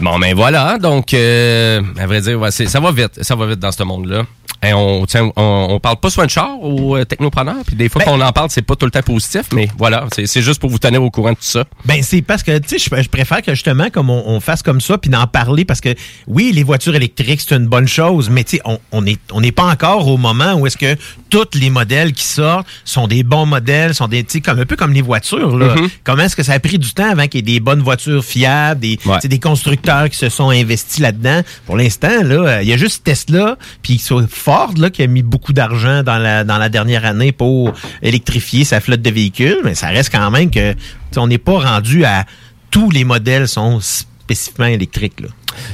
Bon, 0.00 0.18
ben 0.18 0.34
voilà. 0.34 0.78
Donc, 0.78 1.12
euh, 1.14 1.82
à 1.98 2.06
vrai 2.06 2.20
dire, 2.20 2.38
ouais, 2.40 2.50
ça 2.50 2.80
va 2.80 2.92
vite. 2.92 3.22
Ça 3.22 3.34
va 3.34 3.46
vite 3.46 3.58
dans 3.58 3.72
ce 3.72 3.82
monde-là. 3.82 4.22
Et 4.66 4.72
on, 4.72 5.04
tiens, 5.04 5.30
on, 5.36 5.66
on 5.70 5.80
parle 5.80 5.98
pas 5.98 6.08
soin 6.08 6.24
de 6.24 6.30
char 6.30 6.58
aux 6.62 6.96
euh, 6.96 7.04
technopreneurs. 7.04 7.62
Puis 7.66 7.76
des 7.76 7.90
fois 7.90 8.02
Ben- 8.04 8.10
qu'on 8.12 8.20
en 8.22 8.32
parle, 8.32 8.48
c'est 8.50 8.62
pas 8.62 8.74
tout 8.74 8.86
le 8.86 8.90
temps 8.90 9.02
positif. 9.02 9.42
Mais 9.54 9.68
voilà, 9.76 10.06
c'est 10.10 10.40
juste 10.40 10.60
pour 10.60 10.70
vous 10.70 10.78
tenir 10.78 11.02
au 11.02 11.10
courant 11.10 11.32
de 11.32 11.34
tout 11.36 11.42
ça. 11.42 11.64
Ben 11.84 12.02
c'est 12.02 12.22
parce 12.22 12.42
que 12.42 12.56
tu 12.58 12.78
sais 12.78 12.78
je, 12.78 13.02
je 13.02 13.08
préfère 13.10 13.42
que 13.42 13.52
justement 13.54 13.90
comme 13.90 14.08
on, 14.08 14.24
on 14.26 14.40
fasse 14.40 14.62
comme 14.62 14.80
ça 14.80 14.96
puis 14.96 15.10
d'en 15.10 15.26
parler 15.26 15.66
parce 15.66 15.82
que 15.82 15.94
oui 16.26 16.52
les 16.54 16.62
voitures 16.62 16.94
électriques 16.94 17.42
c'est 17.46 17.54
une 17.54 17.66
bonne 17.66 17.86
chose 17.86 18.30
mais 18.30 18.44
tu 18.44 18.56
sais 18.56 18.62
on 18.64 18.78
on 18.92 19.04
est 19.06 19.20
on 19.32 19.40
n'est 19.42 19.52
pas 19.52 19.64
encore 19.64 20.08
au 20.08 20.16
moment 20.16 20.54
où 20.54 20.66
est-ce 20.66 20.78
que 20.78 20.96
tous 21.28 21.46
les 21.54 21.68
modèles 21.70 22.12
qui 22.12 22.24
sortent 22.24 22.66
sont 22.84 23.06
des 23.08 23.22
bons 23.24 23.46
modèles 23.46 23.94
sont 23.94 24.08
des 24.08 24.24
tu 24.24 24.32
sais 24.34 24.40
comme 24.40 24.58
un 24.58 24.64
peu 24.66 24.76
comme 24.76 24.92
les 24.94 25.02
voitures 25.02 25.56
là 25.58 25.74
Mhm. 25.76 25.88
comment 26.02 26.22
est-ce 26.22 26.34
que 26.36 26.42
ça 26.42 26.54
a 26.54 26.60
pris 26.60 26.78
du 26.78 26.92
temps 26.94 27.10
avant 27.10 27.26
qu'il 27.28 27.46
y 27.46 27.50
ait 27.52 27.54
des 27.58 27.60
bonnes 27.60 27.82
voitures 27.82 28.24
fiables 28.24 28.84
des 29.22 29.28
des 29.28 29.38
constructeurs 29.40 30.08
qui 30.08 30.16
se 30.16 30.28
sont 30.28 30.50
investis 30.50 31.00
là-dedans 31.00 31.40
pour 31.66 31.76
l'instant 31.76 32.22
là 32.22 32.34
euh, 32.36 32.62
il 32.62 32.68
y 32.68 32.72
a 32.72 32.76
juste 32.76 33.02
Tesla 33.04 33.56
puis 33.82 34.00
Ford 34.28 34.72
là 34.78 34.90
qui 34.90 35.02
a 35.02 35.06
mis 35.06 35.22
beaucoup 35.22 35.52
d'argent 35.52 36.02
dans 36.02 36.18
la 36.18 36.44
dans 36.44 36.58
la 36.58 36.68
dernière 36.68 37.04
année 37.04 37.32
pour 37.32 37.72
électrifier 38.02 38.64
sa 38.64 38.80
flotte 38.80 39.02
de 39.02 39.10
véhicules 39.10 39.58
mais 39.64 39.74
ça 39.74 39.88
reste 39.88 40.10
quand 40.12 40.30
même 40.30 40.50
que 40.50 40.74
on 41.16 41.26
n'est 41.26 41.38
pas 41.38 41.58
rendu 41.58 42.04
à 42.04 42.24
tous 42.70 42.90
les 42.90 43.04
modèles 43.04 43.48
sont 43.48 43.80
spécifiquement 43.80 44.66
électriques 44.66 45.20
là. 45.20 45.28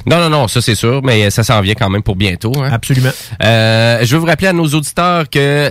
Non, 0.06 0.18
non, 0.20 0.30
non, 0.30 0.46
ça 0.46 0.60
c'est 0.60 0.76
sûr, 0.76 1.02
mais 1.02 1.28
ça 1.30 1.42
s'en 1.42 1.60
vient 1.60 1.74
quand 1.74 1.90
même 1.90 2.04
pour 2.04 2.14
bientôt. 2.14 2.52
hein. 2.62 2.70
Absolument. 2.70 3.10
Euh, 3.42 3.98
je 4.04 4.14
veux 4.14 4.20
vous 4.20 4.26
rappeler 4.26 4.46
à 4.46 4.52
nos 4.52 4.66
auditeurs 4.68 5.28
que 5.28 5.70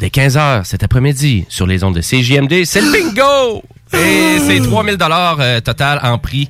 dès 0.00 0.08
15h 0.08 0.64
cet 0.64 0.82
après-midi, 0.82 1.44
sur 1.48 1.64
les 1.64 1.84
ondes 1.84 1.94
de 1.94 2.00
CJMD, 2.00 2.64
c'est 2.64 2.80
le 2.80 2.90
bingo! 2.90 3.62
Et 3.92 4.38
c'est 4.40 4.58
3000 4.60 4.96
dollars 4.96 5.36
euh, 5.38 5.60
total 5.60 6.00
en 6.02 6.18
prix. 6.18 6.48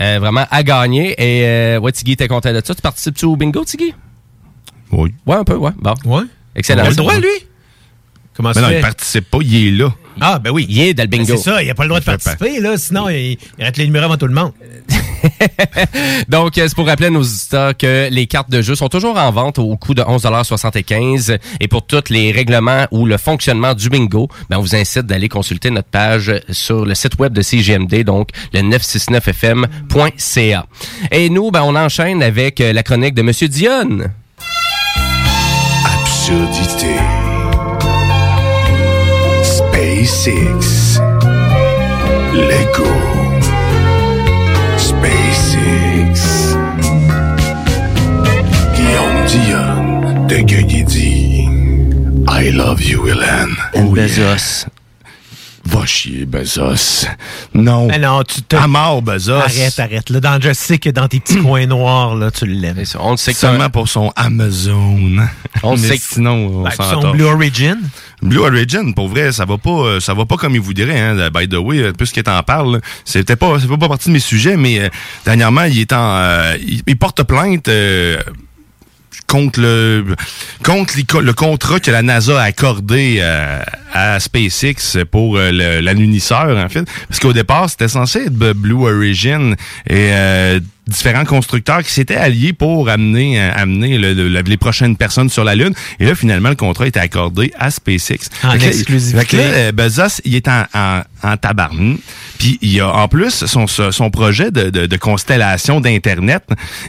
Euh, 0.00 0.18
vraiment 0.20 0.46
à 0.50 0.62
gagner. 0.62 1.14
Et 1.18 1.44
euh, 1.46 1.78
ouais, 1.80 1.92
Tiggy, 1.92 2.16
t'es 2.16 2.28
content 2.28 2.52
de 2.52 2.62
ça? 2.64 2.74
Tu 2.74 2.82
participes-tu 2.82 3.24
au 3.24 3.36
bingo, 3.36 3.64
Tiggy? 3.64 3.94
Oui. 4.92 5.14
Ouais, 5.26 5.36
un 5.36 5.44
peu, 5.44 5.56
ouais. 5.56 5.72
Bon. 5.78 5.94
Ouais. 6.04 6.24
Excellent. 6.54 6.84
Il 6.84 6.86
a 6.86 6.90
le 6.90 6.96
droit, 6.96 7.16
lui? 7.16 7.28
Comment 8.34 8.50
Mais 8.50 8.54
ça 8.54 8.60
non, 8.62 8.68
fait? 8.68 8.78
il 8.78 8.82
participe 8.82 9.30
pas, 9.30 9.38
il 9.42 9.54
est 9.54 9.70
là. 9.70 9.92
Ah, 10.20 10.38
ben 10.38 10.50
oui. 10.50 10.66
Il 10.68 10.78
est 10.80 10.94
dans 10.94 11.02
le 11.04 11.08
Ben, 11.08 11.20
bingo. 11.22 11.36
c'est 11.36 11.42
ça, 11.50 11.62
il 11.62 11.68
n'a 11.68 11.74
pas 11.74 11.84
le 11.84 11.88
droit 11.90 12.00
de 12.00 12.04
participer, 12.04 12.58
là, 12.60 12.76
sinon 12.76 13.08
il, 13.08 13.36
il 13.58 13.64
rate 13.64 13.76
les 13.76 13.86
numéros 13.86 14.06
avant 14.06 14.16
tout 14.16 14.26
le 14.26 14.34
monde. 14.34 14.52
Donc, 16.28 16.56
euh, 16.58 16.66
c'est 16.68 16.74
pour 16.74 16.86
rappeler 16.86 17.06
à 17.08 17.10
nos 17.10 17.20
auditeurs 17.22 17.76
que 17.76 18.08
les 18.10 18.26
cartes 18.26 18.48
de 18.50 18.62
jeu 18.62 18.74
sont 18.74 18.88
toujours 18.88 19.16
en 19.18 19.30
vente 19.30 19.58
au 19.58 19.76
coût 19.76 19.92
de 19.94 20.02
11,75 20.02 21.38
Et 21.60 21.68
pour 21.68 21.86
tous 21.86 22.08
les 22.10 22.32
règlements 22.32 22.86
ou 22.90 23.04
le 23.06 23.16
fonctionnement 23.18 23.74
du 23.74 23.88
bingo, 23.88 24.28
ben, 24.48 24.58
on 24.58 24.60
vous 24.60 24.74
incite 24.76 25.06
d'aller 25.06 25.28
consulter 25.28 25.70
notre 25.70 25.88
page 25.88 26.32
sur 26.50 26.84
le 26.86 26.94
site 26.94 27.18
web 27.18 27.32
de 27.32 27.42
CGMD, 27.42 28.04
donc 28.04 28.28
le 28.52 28.60
969fm.ca. 28.60 30.66
Et 31.10 31.28
nous, 31.30 31.50
ben, 31.50 31.62
on 31.64 31.74
enchaîne 31.76 32.22
avec 32.22 32.60
euh, 32.60 32.72
la 32.72 32.82
chronique 32.82 33.14
de 33.14 33.22
Monsieur 33.22 33.48
Dionne. 33.48 34.12
Absurdité. 35.84 36.94
SpaceX. 40.06 41.00
Lego. 42.32 42.86
SpaceX. 44.78 46.54
Guillaume 48.76 49.26
Dion 49.26 50.26
de 50.28 50.36
Gueugui 50.42 51.48
I 52.28 52.50
love 52.52 52.80
you, 52.80 53.08
Hélène. 53.08 53.56
And 53.74 53.86
Bezos. 53.94 54.66
Va 55.64 55.84
chier, 55.84 56.24
Bezos. 56.24 57.06
Non. 57.52 57.88
Mais 57.88 57.98
non, 57.98 58.22
tu 58.22 58.42
te. 58.42 58.54
À 58.54 58.68
mort, 58.68 59.02
Bezos. 59.02 59.32
Arrête, 59.32 59.76
arrête. 59.80 60.10
Là, 60.10 60.20
dans, 60.20 60.40
je 60.40 60.52
sais 60.52 60.78
que 60.78 60.90
dans 60.90 61.08
tes 61.08 61.18
petits 61.18 61.38
coins 61.42 61.66
noirs, 61.66 62.14
là, 62.14 62.30
tu 62.30 62.46
l'aimes. 62.46 62.84
On 63.00 63.10
le 63.12 63.16
sait 63.16 63.32
que 63.32 63.38
Seulement 63.40 63.70
pour 63.70 63.88
son 63.88 64.12
Amazon. 64.14 65.26
On 65.64 65.72
Mais 65.76 65.88
sait 65.88 65.98
que- 65.98 66.04
sinon, 66.04 66.58
on 66.58 66.62
Ben, 66.62 66.70
s'en 66.70 67.02
son 67.02 67.10
Blue 67.10 67.24
Origin? 67.24 67.78
Blue 68.22 68.38
Origin, 68.38 68.94
pour 68.94 69.08
vrai, 69.08 69.32
ça 69.32 69.44
va 69.44 69.58
pas, 69.58 69.70
euh, 69.70 70.00
ça 70.00 70.14
va 70.14 70.24
pas 70.24 70.36
comme 70.36 70.54
il 70.54 70.60
vous 70.60 70.72
dirait, 70.74 70.98
hein, 70.98 71.30
by 71.30 71.48
the 71.48 71.54
way, 71.56 71.78
euh, 71.80 71.92
puisqu'il 71.92 72.22
t'en 72.22 72.42
parle. 72.42 72.80
C'était 73.04 73.36
pas, 73.36 73.58
fait 73.58 73.68
pas 73.68 73.88
partie 73.88 74.08
de 74.08 74.14
mes 74.14 74.20
sujets, 74.20 74.56
mais 74.56 74.80
euh, 74.80 74.88
dernièrement, 75.24 75.64
il 75.64 75.78
est 75.80 75.92
en, 75.92 76.16
euh, 76.16 76.56
il, 76.60 76.82
il 76.86 76.96
porte 76.96 77.22
plainte 77.24 77.68
euh, 77.68 78.18
contre 79.26 79.60
le 79.60 80.04
contre 80.62 81.20
le 81.20 81.32
contrat 81.32 81.80
que 81.80 81.90
la 81.90 82.02
NASA 82.02 82.40
a 82.40 82.44
accordé 82.44 83.18
euh, 83.20 83.60
à 83.92 84.20
SpaceX 84.20 84.98
pour 85.10 85.36
euh, 85.36 85.80
l'anunisseur 85.80 86.56
en 86.56 86.68
fait 86.68 86.84
parce 87.08 87.20
qu'au 87.20 87.32
départ 87.32 87.68
c'était 87.70 87.88
censé 87.88 88.20
être 88.26 88.52
Blue 88.54 88.74
Origin 88.86 89.54
et 89.88 90.10
euh, 90.12 90.60
différents 90.86 91.24
constructeurs 91.24 91.82
qui 91.82 91.90
s'étaient 91.90 92.14
alliés 92.14 92.52
pour 92.52 92.88
amener 92.88 93.40
euh, 93.40 93.50
amener 93.56 93.98
le- 93.98 94.12
le- 94.14 94.40
les 94.40 94.56
prochaines 94.56 94.96
personnes 94.96 95.28
sur 95.28 95.42
la 95.44 95.54
lune 95.56 95.74
et 95.98 96.06
là 96.06 96.14
finalement 96.14 96.48
le 96.50 96.54
contrat 96.54 96.86
était 96.86 97.00
accordé 97.00 97.52
à 97.58 97.70
SpaceX 97.70 98.28
En 98.44 98.52
Fait 98.52 98.68
exclusivité. 98.68 99.18
fait 99.20 99.26
que 99.26 99.36
là, 99.36 99.42
euh, 99.42 99.72
Bezos, 99.72 100.20
il 100.24 100.36
est 100.36 100.46
en, 100.48 100.64
en, 100.74 101.00
en 101.24 101.36
tabarnak. 101.36 101.98
Puis 102.38 102.58
il 102.62 102.72
y 102.72 102.80
a 102.80 102.88
en 102.88 103.08
plus 103.08 103.44
son, 103.46 103.66
son 103.66 104.10
projet 104.10 104.50
de, 104.50 104.70
de, 104.70 104.86
de 104.86 104.96
constellation 104.96 105.80
d'Internet, 105.80 106.44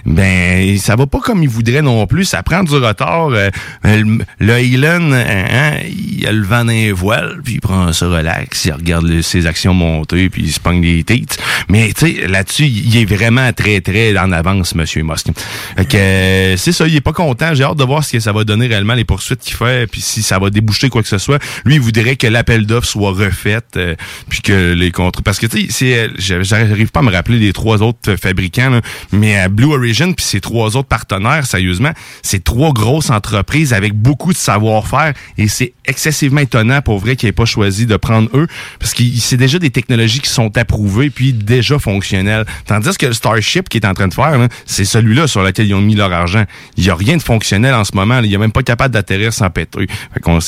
ben 0.05 0.77
ça 0.77 0.95
va 0.95 1.07
pas 1.07 1.19
comme 1.19 1.43
il 1.43 1.49
voudrait 1.49 1.81
non 1.81 2.05
plus. 2.07 2.25
Ça 2.25 2.43
prend 2.43 2.63
du 2.63 2.75
retard. 2.75 3.29
Euh, 3.29 3.49
le, 3.83 4.19
le 4.39 4.53
Elon, 4.59 5.11
hein, 5.11 5.45
hein, 5.51 5.73
il 5.87 6.25
a 6.27 6.31
le 6.31 6.43
vent 6.43 6.65
dans 6.65 6.71
les 6.71 6.91
voiles, 6.91 7.41
puis 7.43 7.55
il 7.55 7.61
prend 7.61 7.93
ça 7.93 8.07
relax, 8.07 8.65
il 8.65 8.73
regarde 8.73 9.21
ses 9.21 9.45
actions 9.45 9.73
monter, 9.73 10.29
puis 10.29 10.43
il 10.43 10.51
se 10.51 10.59
pogne 10.59 10.81
les 10.81 11.03
têtes. 11.03 11.37
Mais 11.69 11.91
tu 11.93 12.07
sais, 12.07 12.27
là-dessus, 12.27 12.65
il 12.65 12.97
est 12.97 13.05
vraiment 13.05 13.51
très, 13.53 13.81
très 13.81 14.17
en 14.17 14.31
avance, 14.31 14.75
Monsieur 14.75 15.03
Musk. 15.03 15.27
Fait 15.75 15.85
que 15.85 15.97
euh, 15.97 16.57
c'est 16.57 16.71
ça, 16.71 16.87
il 16.87 16.95
est 16.95 17.01
pas 17.01 17.13
content. 17.13 17.53
J'ai 17.53 17.63
hâte 17.63 17.77
de 17.77 17.83
voir 17.83 18.03
ce 18.03 18.13
que 18.13 18.19
ça 18.19 18.31
va 18.31 18.43
donner 18.43 18.67
réellement, 18.67 18.93
les 18.93 19.05
poursuites 19.05 19.41
qu'il 19.41 19.55
fait, 19.55 19.89
puis 19.89 20.01
si 20.01 20.23
ça 20.23 20.39
va 20.39 20.49
déboucher 20.49 20.89
quoi 20.89 21.01
que 21.01 21.07
ce 21.07 21.17
soit. 21.17 21.41
Lui, 21.65 21.75
il 21.75 21.81
voudrait 21.81 22.15
que 22.15 22.27
l'appel 22.27 22.65
d'offres 22.65 22.87
soit 22.87 23.11
refait, 23.11 23.59
euh, 23.75 23.95
puis 24.29 24.41
que 24.41 24.73
les. 24.73 24.91
Parce 25.23 25.36
que, 25.39 25.45
tu 25.47 25.69
sais, 25.71 25.97
euh, 25.97 26.07
j'a- 26.17 26.43
j'arrive 26.43 26.89
pas 26.89 26.99
à 27.01 27.03
me 27.03 27.11
rappeler 27.11 27.39
les 27.39 27.53
trois 27.53 27.81
autres 27.81 28.11
euh, 28.11 28.17
fabricants, 28.17 28.69
là, 28.69 28.81
mais 29.11 29.37
à 29.37 29.49
Blue 29.49 29.73
Origin, 29.73 30.13
puis 30.15 30.25
ses 30.25 30.39
trois 30.41 30.75
autres 30.77 30.87
partenaires, 30.87 31.45
sérieusement, 31.45 31.91
c'est 32.21 32.43
trois 32.43 32.71
grosses 32.73 33.09
entreprises 33.09 33.73
avec 33.73 33.93
beaucoup 33.93 34.31
de 34.33 34.37
savoir-faire, 34.37 35.13
et 35.37 35.47
c'est 35.47 35.73
excessivement 35.85 36.41
étonnant, 36.41 36.81
pour 36.81 36.99
vrai, 36.99 37.15
qu'il 37.15 37.29
ait 37.29 37.31
pas 37.33 37.45
choisi 37.45 37.85
de 37.85 37.95
prendre 37.97 38.29
eux, 38.33 38.47
parce 38.79 38.93
que 38.93 39.03
c'est 39.19 39.37
déjà 39.37 39.59
des 39.59 39.69
technologies 39.69 40.19
qui 40.19 40.29
sont 40.29 40.55
approuvées, 40.57 41.09
puis 41.09 41.33
déjà 41.33 41.79
fonctionnelles. 41.79 42.45
Tandis 42.65 42.97
que 42.97 43.05
le 43.05 43.13
Starship 43.13 43.69
qui 43.69 43.77
est 43.77 43.85
en 43.85 43.93
train 43.93 44.07
de 44.07 44.13
faire, 44.13 44.37
c'est 44.65 44.85
celui-là 44.85 45.27
sur 45.27 45.43
lequel 45.43 45.67
ils 45.67 45.73
ont 45.73 45.81
mis 45.81 45.95
leur 45.95 46.11
argent. 46.11 46.43
Il 46.77 46.85
y 46.85 46.89
a 46.89 46.95
rien 46.95 47.17
de 47.17 47.21
fonctionnel 47.21 47.73
en 47.73 47.83
ce 47.83 47.91
moment. 47.95 48.19
Il 48.23 48.33
est 48.33 48.37
même 48.37 48.51
pas 48.51 48.63
capable 48.63 48.93
d'atterrir 48.93 49.33
sans 49.33 49.49
péter. 49.49 49.87
Fait 50.13 50.19
qu'on 50.19 50.39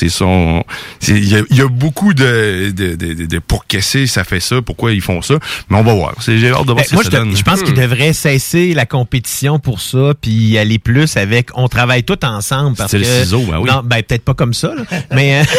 c'est- 1.00 1.18
Il 1.18 1.28
y, 1.30 1.36
a- 1.36 1.44
y 1.50 1.62
a 1.62 1.68
beaucoup 1.68 2.14
de, 2.14 2.72
de, 2.72 2.96
de, 2.96 3.26
de, 3.26 3.40
pour 3.40 3.66
que 3.68 3.80
ça 3.82 4.24
fait 4.24 4.40
ça, 4.40 4.62
pourquoi 4.80 4.94
ils 4.94 5.02
font 5.02 5.22
ça. 5.22 5.36
Mais 5.70 5.78
on 5.78 5.84
va 5.84 5.94
voir. 5.94 6.14
C'est- 6.22 6.38
J'ai 6.38 6.52
hâte 6.52 6.62
de 6.62 6.72
voir 6.72 6.78
Ben, 6.78 6.84
ce 6.86 6.90
que 6.92 6.96
moi, 6.96 7.04
ça 7.04 7.10
je, 7.12 7.16
te- 7.18 7.22
donne. 7.22 7.36
je 7.36 7.44
pense 7.44 7.62
qu'il 7.64 7.74
devrait 7.74 8.14
cesser 8.14 8.74
la 8.74 8.86
compétition 8.86 9.60
pour 9.60 9.82
ça, 9.82 10.14
puis 10.22 10.32
y 10.32 10.58
aller 10.58 10.80
plus 10.80 11.18
avec. 11.18 11.50
On 11.56 11.68
travaille 11.68 12.04
tous 12.04 12.26
ensemble 12.26 12.78
parce 12.78 12.92
C'est 12.92 13.00
que. 13.00 13.04
le 13.06 13.24
ciseau, 13.24 13.42
ben 13.42 13.60
oui. 13.60 13.70
Non, 13.70 13.82
ben 13.84 14.02
peut-être 14.02 14.24
pas 14.24 14.34
comme 14.34 14.54
ça, 14.54 14.70
là, 14.74 14.84
mais. 15.12 15.42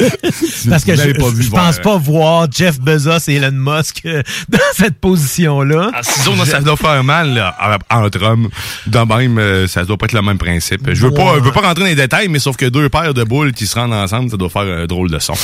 parce 0.70 0.84
que 0.84 0.94
je, 0.94 0.98
l'avez 1.00 1.14
pas 1.14 1.30
vu 1.30 1.42
je 1.42 1.50
pense 1.50 1.78
pas 1.78 1.96
voir 1.96 2.46
Jeff 2.50 2.80
Bezos 2.80 3.28
et 3.28 3.34
Elon 3.34 3.50
Musk 3.52 4.02
euh, 4.04 4.22
dans 4.48 4.58
cette 4.74 4.98
position-là. 4.98 5.90
Ah, 5.94 6.00
non, 6.26 6.44
ça 6.44 6.60
doit 6.60 6.76
faire 6.76 7.02
mal 7.02 7.34
là, 7.34 7.78
entre 7.90 8.22
hommes. 8.22 8.48
De 8.86 8.98
même, 8.98 9.38
euh, 9.38 9.66
ça 9.66 9.84
doit 9.84 9.96
pas 9.96 10.06
être 10.06 10.12
le 10.12 10.22
même 10.22 10.38
principe. 10.38 10.92
Je 10.92 11.06
veux 11.06 11.12
pas, 11.12 11.36
je 11.38 11.44
veux 11.44 11.52
pas 11.52 11.60
rentrer 11.60 11.82
dans 11.82 11.88
les 11.88 11.94
détails, 11.94 12.28
mais 12.28 12.38
sauf 12.38 12.56
que 12.56 12.66
deux 12.66 12.88
paires 12.88 13.14
de 13.14 13.24
boules 13.24 13.52
qui 13.52 13.66
se 13.66 13.74
rendent 13.74 13.92
ensemble, 13.92 14.30
ça 14.30 14.36
doit 14.36 14.50
faire 14.50 14.62
un 14.62 14.86
drôle 14.86 15.10
de 15.10 15.18
son. 15.18 15.34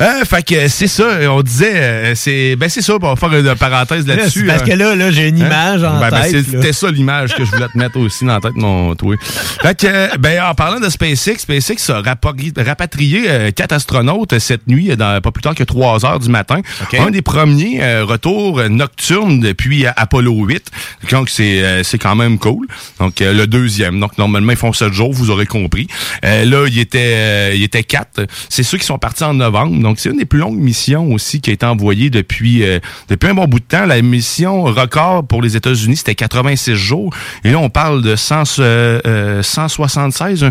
Euh, 0.00 0.24
fait 0.24 0.42
que 0.42 0.68
c'est 0.68 0.88
ça. 0.88 1.04
On 1.30 1.42
disait, 1.42 2.14
c'est, 2.14 2.56
ben 2.56 2.68
c'est 2.68 2.82
ça. 2.82 2.94
On 2.94 2.98
va 2.98 3.16
faire 3.16 3.32
une 3.32 3.54
parenthèse 3.54 4.06
là-dessus. 4.06 4.44
Parce 4.44 4.62
hein. 4.62 4.66
que 4.66 4.72
là, 4.72 4.94
là 4.94 5.10
j'ai 5.10 5.28
une 5.28 5.36
Hein? 5.42 5.46
image 5.46 5.84
en 5.84 5.98
Ben, 6.00 6.10
ben, 6.10 6.22
tête. 6.22 6.32
là. 6.32 6.42
C'était 6.50 6.72
ça 6.72 6.90
l'image 6.90 7.34
que 7.34 7.44
je 7.44 7.50
voulais 7.50 7.68
te 7.68 7.78
mettre 7.78 7.98
aussi 7.98 8.24
dans 8.24 8.34
la 8.34 8.40
tête, 8.40 8.56
mon 8.56 8.94
toi. 8.94 9.14
Fait 9.62 9.78
que, 9.78 10.16
ben, 10.18 10.42
en 10.42 10.54
parlant 10.54 10.80
de 10.80 10.88
SpaceX, 10.88 11.38
SpaceX 11.38 11.90
a 11.90 12.02
rapatrié 12.02 13.24
euh, 13.28 13.50
quatre 13.50 13.72
astronautes 13.96 14.32
euh, 14.32 14.38
cette 14.38 14.66
nuit, 14.66 14.90
euh, 14.90 14.96
dans, 14.96 15.20
pas 15.20 15.30
plus 15.30 15.42
tard 15.42 15.54
que 15.54 15.64
3 15.64 16.04
heures 16.04 16.18
du 16.18 16.28
matin. 16.28 16.60
Un 16.98 17.10
des 17.10 17.22
premiers 17.22 17.82
euh, 17.82 18.04
retours 18.04 18.58
euh, 18.58 18.68
nocturnes 18.68 19.40
depuis 19.40 19.86
Apollo 19.86 20.32
8. 20.32 20.70
Donc, 21.10 21.30
c'est 21.30 21.62
euh, 21.62 21.82
c'est 21.82 21.98
quand 21.98 22.14
même 22.14 22.38
cool. 22.38 22.66
Donc, 22.98 23.20
euh, 23.20 23.32
le 23.32 23.46
deuxième. 23.46 23.98
Donc, 24.00 24.18
normalement, 24.18 24.52
ils 24.52 24.58
font 24.58 24.72
7 24.72 24.92
jours, 24.92 25.12
vous 25.12 25.30
aurez 25.30 25.46
compris. 25.46 25.86
Euh, 26.24 26.44
là, 26.44 26.66
il 26.66 26.78
était, 26.78 27.14
euh, 27.14 27.52
il 27.54 27.62
était 27.62 27.84
quatre. 27.84 28.26
C'est 28.48 28.62
ceux 28.62 28.78
qui 28.78 28.84
sont 28.84 28.98
partis 28.98 29.24
en 29.24 29.34
novembre. 29.34 29.80
Donc, 29.80 29.98
c'est 29.98 30.10
une 30.10 30.18
des 30.18 30.24
plus 30.24 30.38
longues 30.38 30.58
missions 30.58 31.12
aussi 31.12 31.40
qui 31.40 31.50
a 31.50 31.52
été 31.52 31.66
envoyée 31.66 32.10
depuis, 32.10 32.64
euh, 32.64 32.78
depuis 33.08 33.28
un 33.28 33.34
bon 33.34 33.46
bout 33.46 33.60
de 33.60 33.64
temps. 33.64 33.86
La 33.86 34.00
mission 34.02 34.64
record 34.64 35.26
pour 35.26 35.42
les 35.42 35.56
États-Unis, 35.56 35.98
c'était 35.98 36.14
86 36.14 36.74
jours. 36.74 37.14
Et 37.44 37.50
là, 37.50 37.58
on 37.58 37.70
parle 37.70 38.02
de 38.02 38.16
100, 38.16 38.58
euh, 38.58 39.00
euh, 39.06 39.42
176 39.42 40.44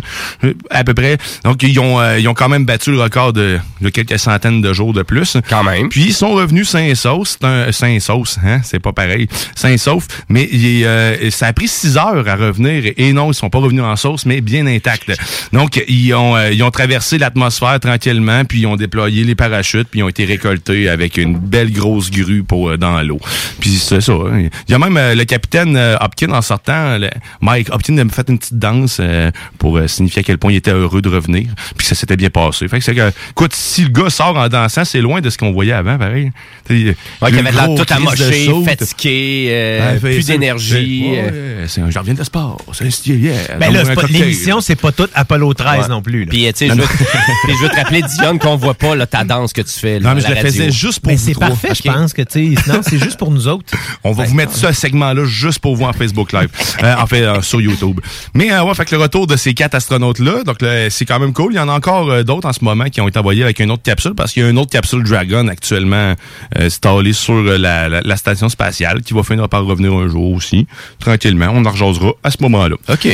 euh, 0.44 0.54
à 0.70 0.84
peu 0.84 0.94
près. 0.94 1.18
Donc, 1.44 1.62
ils 1.64 1.80
ont, 1.80 2.00
euh, 2.00 2.20
ils 2.20 2.28
ont 2.28 2.34
quand 2.34 2.50
même 2.50 2.66
battu 2.66 2.92
le 2.92 3.02
record 3.02 3.34
de, 3.36 3.60
de 3.82 3.90
quelques 3.90 4.18
centaines 4.18 4.62
de 4.62 4.74
jours 4.74 4.94
de 4.94 5.04
plus. 5.04 5.38
Quand 5.50 5.64
même. 5.64 5.90
Puis, 5.90 6.06
ils 6.06 6.14
sont 6.14 6.32
revenus 6.34 6.68
sains 6.70 6.86
et 6.86 6.96
saufs. 6.96 7.28
C'est 7.40 7.44
un 7.46 7.72
sains 7.72 7.90
et 7.92 8.00
saufs, 8.00 8.38
hein? 8.44 8.62
C'est 8.64 8.80
pas 8.80 8.94
pareil. 8.94 9.28
Sains 9.56 9.70
et 9.74 9.78
saufs. 9.78 10.08
Mais 10.30 10.48
il 10.52 10.66
est, 10.66 10.86
euh, 10.86 11.30
ça 11.30 11.48
a 11.48 11.54
pris 11.54 11.68
6 11.68 11.98
heures 11.98 12.28
à 12.28 12.36
revenir. 12.36 12.92
Et 12.98 13.14
non, 13.14 13.32
ils 13.32 13.36
sont 13.36 13.50
pas 13.50 13.60
revenus 13.60 13.84
en 13.84 13.96
sauce, 13.96 14.26
mais 14.26 14.42
bien 14.42 14.66
intacts. 14.66 15.12
Donc, 15.54 15.84
ils 15.88 16.14
ont, 16.14 16.36
euh, 16.36 16.52
ils 16.52 16.64
ont 16.64 16.72
traversé 16.72 17.18
l'atmosphère 17.18 17.80
tranquillement, 17.80 18.46
puis 18.46 18.62
ils 18.62 18.66
ont 18.68 18.76
déployé 18.78 19.24
les 19.24 19.36
parachutes, 19.36 19.88
puis 19.92 20.00
ils 20.00 20.04
ont 20.04 20.10
été 20.10 20.26
récoltés 20.26 20.90
avec 20.90 21.18
une 21.18 21.38
belle 21.38 21.72
grosse 21.72 22.10
grue 22.10 22.44
pour 22.44 22.70
euh, 22.70 22.78
dans 22.78 23.02
l'eau. 23.04 23.20
Puis 23.60 23.72
c'est 23.72 24.02
ça. 24.02 24.14
hein. 24.14 24.48
Il 24.68 24.72
y 24.72 24.74
a 24.74 24.80
même 24.80 24.98
euh, 24.98 25.14
le 25.16 25.26
capitaine 25.26 25.76
euh, 25.78 25.98
Hopkins 26.00 26.32
en 26.32 26.42
sortant, 26.42 26.98
le- 26.98 27.10
Mike 27.42 27.70
Hopkins 27.74 27.98
a 27.98 28.10
fait 28.10 28.30
une 28.30 28.40
petite 28.40 28.58
danse 28.58 28.98
euh, 29.00 29.32
pour 29.60 29.80
signifier 29.88 30.22
à 30.22 30.24
quel 30.24 30.38
point 30.38 30.52
il 30.52 30.56
était 30.58 30.72
heureux 30.72 31.02
de 31.02 31.10
revenir. 31.10 31.48
Puis 31.78 31.86
ça 31.88 31.96
s'était 31.96 32.16
bien 32.18 32.30
passé. 32.30 32.68
Fait 32.68 32.80
que 32.80 32.84
c'est 32.86 32.96
que, 32.96 33.12
écoute, 33.32 33.54
si 33.54 33.84
le 33.84 33.90
gars 33.90 34.10
sort 34.10 34.36
en 34.38 34.48
dansant, 34.48 34.86
c'est 34.86 35.02
loin 35.02 35.22
de 35.22 35.30
ce 35.30 35.38
qu'on 35.38 35.52
voyait 35.52 35.74
avant, 35.74 35.98
pareil. 35.98 36.32
Ouais, 36.70 36.96
qu'il 37.28 37.40
avait 37.40 37.52
l'air 37.52 37.68
tout 37.76 37.94
amoché, 37.94 38.50
fatigué, 38.66 39.48
euh, 39.50 40.00
plus 40.00 40.26
d'énergie. 40.26 41.10
Ouais, 41.12 41.24
euh. 41.32 41.62
ouais, 41.62 41.68
c'est 41.68 41.82
un, 41.82 41.90
je 41.90 42.00
reviens 42.00 42.14
de 42.14 42.24
sport. 42.24 42.58
C'est 42.74 42.86
un 42.86 42.90
style, 42.90 43.24
yeah. 43.24 43.58
Ben 43.60 43.72
l'émission, 44.10 44.62
c'est 44.62 44.76
pas 44.76 44.92
toute 44.92 45.12
Apollo 45.14 45.54
13 45.54 45.82
Ouais. 45.82 45.88
non 45.90 46.02
plus. 46.02 46.26
Puis, 46.26 46.46
tu 46.54 46.54
sais, 46.56 46.68
je 46.68 46.74
veux, 46.74 46.82
je 47.62 47.68
te 47.68 47.76
rappeler, 47.76 48.02
Dion, 48.20 48.38
qu'on 48.38 48.56
voit 48.56 48.74
pas 48.74 48.96
là, 48.96 49.06
ta 49.06 49.24
danse 49.24 49.54
que 49.54 49.62
tu 49.62 49.80
fais. 49.80 50.00
là, 50.00 50.10
Non, 50.10 50.16
mais 50.16 50.22
je 50.22 50.28
la 50.28 50.36
le 50.42 50.48
faisais 50.48 50.72
juste 50.72 51.00
pour 51.02 51.12
Mais 51.12 51.18
vous 51.18 51.26
c'est 51.26 51.40
parfait, 51.40 51.70
je 51.74 51.90
Ok? 51.90 51.96
pense 51.96 52.14
que, 52.14 52.22
tu 52.22 52.56
sais. 52.56 52.72
Non, 52.72 52.82
c'est 52.82 52.98
juste 53.00 53.18
pour 53.18 53.32
nous 53.32 53.48
autres. 53.48 53.66
On 54.04 54.12
va 54.12 54.24
vous 54.26 54.34
mettre 54.36 54.56
ce 54.56 54.72
segment-là 54.72 55.26
juste 55.26 55.60
pour 55.60 55.76
vous 55.76 55.86
en 55.86 55.94
Facebook 55.94 56.32
Live. 56.34 56.50
Euh, 56.84 56.94
en 56.98 57.08
fait, 57.08 57.22
euh, 57.22 57.42
sur 57.42 57.62
YouTube. 57.62 58.02
Mais 58.34 58.52
ouais, 58.60 58.74
fait 58.76 58.84
que 58.86 58.94
le 58.96 59.02
retour 59.02 59.28
de 59.28 59.38
ces 59.38 59.54
quatre 59.54 59.76
astronautes-là, 59.76 60.44
donc 60.44 60.58
c'est 60.90 61.06
quand 61.06 61.20
même 61.20 61.32
cool. 61.32 61.54
Il 61.54 61.56
y 61.56 61.60
en 61.60 61.70
a 61.70 61.72
encore 61.72 62.24
d'autres 62.26 62.48
en 62.48 62.54
ce 62.54 62.64
moment 62.64 62.86
qui 62.86 63.00
ont 63.02 63.08
été 63.08 63.15
envoyés 63.18 63.44
avec 63.44 63.60
une 63.60 63.72
autre 63.72 63.84
capsule 63.84 64.14
parce 64.16 64.32
qu'il 64.34 64.44
y 64.44 64.46
a 64.46 64.50
une 64.50 64.58
autre 64.58 64.72
capsule 64.72 65.04
Dragon 65.04 65.48
actuellement 65.48 65.96
euh, 65.96 66.66
installée 66.66 67.14
sur 67.14 67.34
euh, 67.36 67.58
la, 67.58 67.90
la- 67.90 68.02
la 68.02 68.18
station 68.18 68.50
spatiale 68.50 69.02
qui 69.02 69.14
va 69.14 69.24
finir 69.24 69.48
par 69.50 69.66
revenir 69.66 69.94
un 69.94 70.08
jour 70.08 70.32
aussi. 70.34 70.68
Tranquillement, 71.00 71.48
on 71.54 71.66
en 71.66 71.72
rejasera 71.72 72.14
à 72.24 72.32
ce 72.32 72.38
moment-là. 72.42 72.76
OK. 72.90 73.08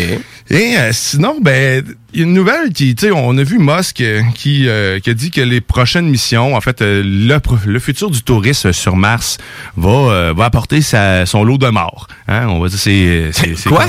Et 0.53 0.75
euh, 0.77 0.89
sinon, 0.91 1.37
ben, 1.41 1.81
il 2.13 2.19
y 2.19 2.23
a 2.23 2.25
une 2.25 2.33
nouvelle 2.33 2.73
qui, 2.73 2.93
tu 2.93 3.05
sais, 3.07 3.11
on 3.11 3.37
a 3.37 3.43
vu 3.43 3.57
Musk 3.57 4.01
euh, 4.01 4.21
qui, 4.35 4.67
euh, 4.67 4.99
qui 4.99 5.09
a 5.09 5.13
dit 5.13 5.31
que 5.31 5.39
les 5.39 5.61
prochaines 5.61 6.07
missions, 6.09 6.55
en 6.55 6.59
fait, 6.61 6.81
euh, 6.81 7.01
le, 7.05 7.39
le 7.65 7.79
futur 7.79 8.09
du 8.11 8.21
tourisme 8.21 8.73
sur 8.73 8.97
Mars 8.97 9.37
va, 9.77 9.89
euh, 9.89 10.33
va 10.35 10.45
apporter 10.45 10.81
sa- 10.81 11.25
son 11.25 11.45
lot 11.45 11.57
de 11.57 11.69
morts. 11.69 12.07
Hein? 12.27 12.47
On 12.49 12.59
va 12.59 12.67
dire, 12.67 12.77
c'est, 12.77 13.29
c'est, 13.31 13.55
c'est 13.55 13.69
Quoi? 13.69 13.85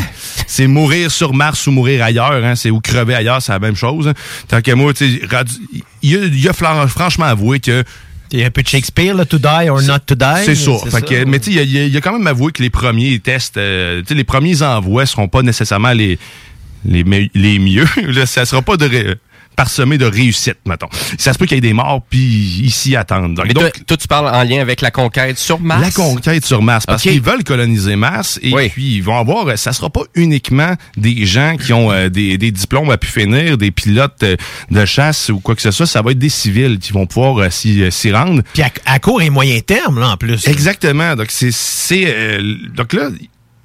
C'est 0.47 0.69
mourir 0.69 1.11
sur 1.11 1.35
Mars 1.35 1.67
ou 1.67 1.73
mourir 1.73 2.05
ailleurs. 2.05 2.33
Hein? 2.45 2.55
C'est 2.55 2.71
ou 2.71 2.81
crever 2.81 3.17
ailleurs, 3.17 3.43
c'est 3.43 3.53
la 3.53 3.59
même 3.59 3.75
chose. 3.77 4.07
hein. 4.07 4.15
Tant 4.47 4.61
que 4.63 4.71
moi, 4.73 4.95
tu 4.95 5.19
sais, 5.19 5.21
il 6.03 6.17
a, 6.17 6.25
il 6.27 6.49
a 6.49 6.53
franchement 6.53 7.27
avoué 7.27 7.59
que 7.59 7.83
Il 8.31 8.39
y 8.41 8.45
a 8.45 8.47
un 8.47 8.51
peu 8.51 8.63
de 8.63 8.69
Shakespeare, 8.69 9.15
là, 9.15 9.25
to 9.27 9.37
die 9.39 9.69
or 9.69 9.83
not 9.83 9.99
to 10.07 10.15
die. 10.15 10.45
c'est 10.47 10.55
ça. 10.55 10.71
Fait 10.91 11.03
que, 11.05 11.25
mais 11.27 11.39
tu 11.41 11.53
sais, 11.53 11.65
il 11.67 11.77
a- 11.77 11.85
il 11.87 12.01
quand 12.01 12.13
même 12.13 12.27
avoué 12.29 12.51
que 12.53 12.63
les 12.63 12.71
premiers 12.71 13.19
tests, 13.19 13.57
euh, 13.59 14.01
tu 14.01 14.07
sais, 14.09 14.15
les 14.15 14.25
premiers 14.25 14.63
envois 14.63 15.05
seront 15.07 15.29
pas 15.29 15.43
nécessairement 15.43 15.93
les 15.93 16.19
les, 16.85 17.05
me- 17.05 17.29
les 17.35 17.59
mieux. 17.59 17.87
Là, 18.09 18.27
ça 18.27 18.45
sera 18.45 18.63
pas 18.63 18.77
de 18.77 18.87
ré- 18.87 19.15
parsemé 19.55 19.99
de 19.99 20.07
réussite, 20.07 20.57
mettons. 20.65 20.89
Ça 21.19 21.35
se 21.35 21.39
peut 21.39 21.45
qu'il 21.45 21.57
y 21.57 21.59
ait 21.59 21.61
des 21.61 21.75
morts, 21.75 22.01
puis 22.09 22.71
s'y 22.71 22.97
attendent. 22.97 23.35
Donc, 23.35 23.45
Mais 23.47 23.53
toi, 23.53 23.71
toi, 23.87 23.97
tu 23.99 24.09
parles 24.09 24.35
en 24.35 24.43
lien 24.45 24.63
avec 24.63 24.81
la 24.81 24.91
conquête 24.91 25.37
sur 25.39 25.61
Mars? 25.61 25.83
la 25.83 25.91
conquête 25.91 26.47
sur 26.47 26.63
Mars, 26.63 26.87
parce 26.87 27.03
qu'ils 27.03 27.21
veulent 27.21 27.45
coloniser 27.45 27.95
Mars 27.95 28.41
et 28.43 28.51
puis 28.71 28.97
ils 28.97 29.03
vont 29.03 29.19
avoir, 29.19 29.59
ça 29.59 29.75
sera 29.75 29.91
pas 29.91 30.05
uniquement 30.15 30.75
des 30.97 31.27
gens 31.27 31.59
qui 31.59 31.75
ont 31.75 31.93
euh, 31.93 32.09
des, 32.09 32.39
des 32.39 32.51
diplômes 32.51 32.91
à 32.91 32.97
pu 32.97 33.09
finir, 33.09 33.59
des 33.59 33.71
pilotes 33.71 34.23
euh, 34.23 34.37
de 34.71 34.85
chasse 34.87 35.29
ou 35.29 35.39
quoi 35.39 35.55
que 35.55 35.61
ce 35.63 35.71
soit, 35.71 35.87
ça 35.87 36.01
va 36.01 36.13
être 36.13 36.19
des 36.19 36.31
civils 36.31 36.79
qui 36.79 36.95
vont 36.95 37.05
pouvoir 37.07 37.37
euh, 37.37 37.51
s'y 37.51 37.83
euh, 37.83 37.91
s'y 37.91 38.11
rendre. 38.11 38.41
Puis 38.55 38.63
à, 38.63 38.71
à 38.87 38.99
court 39.01 39.21
et 39.21 39.29
moyen 39.29 39.61
terme, 39.61 40.01
là, 40.01 40.09
en 40.13 40.17
plus. 40.17 40.49
Exactement. 40.49 41.15
Donc, 41.15 41.27
c'est. 41.31 41.53
c'est, 41.53 42.05
euh, 42.07 42.57
donc 42.75 42.95
là. 42.95 43.11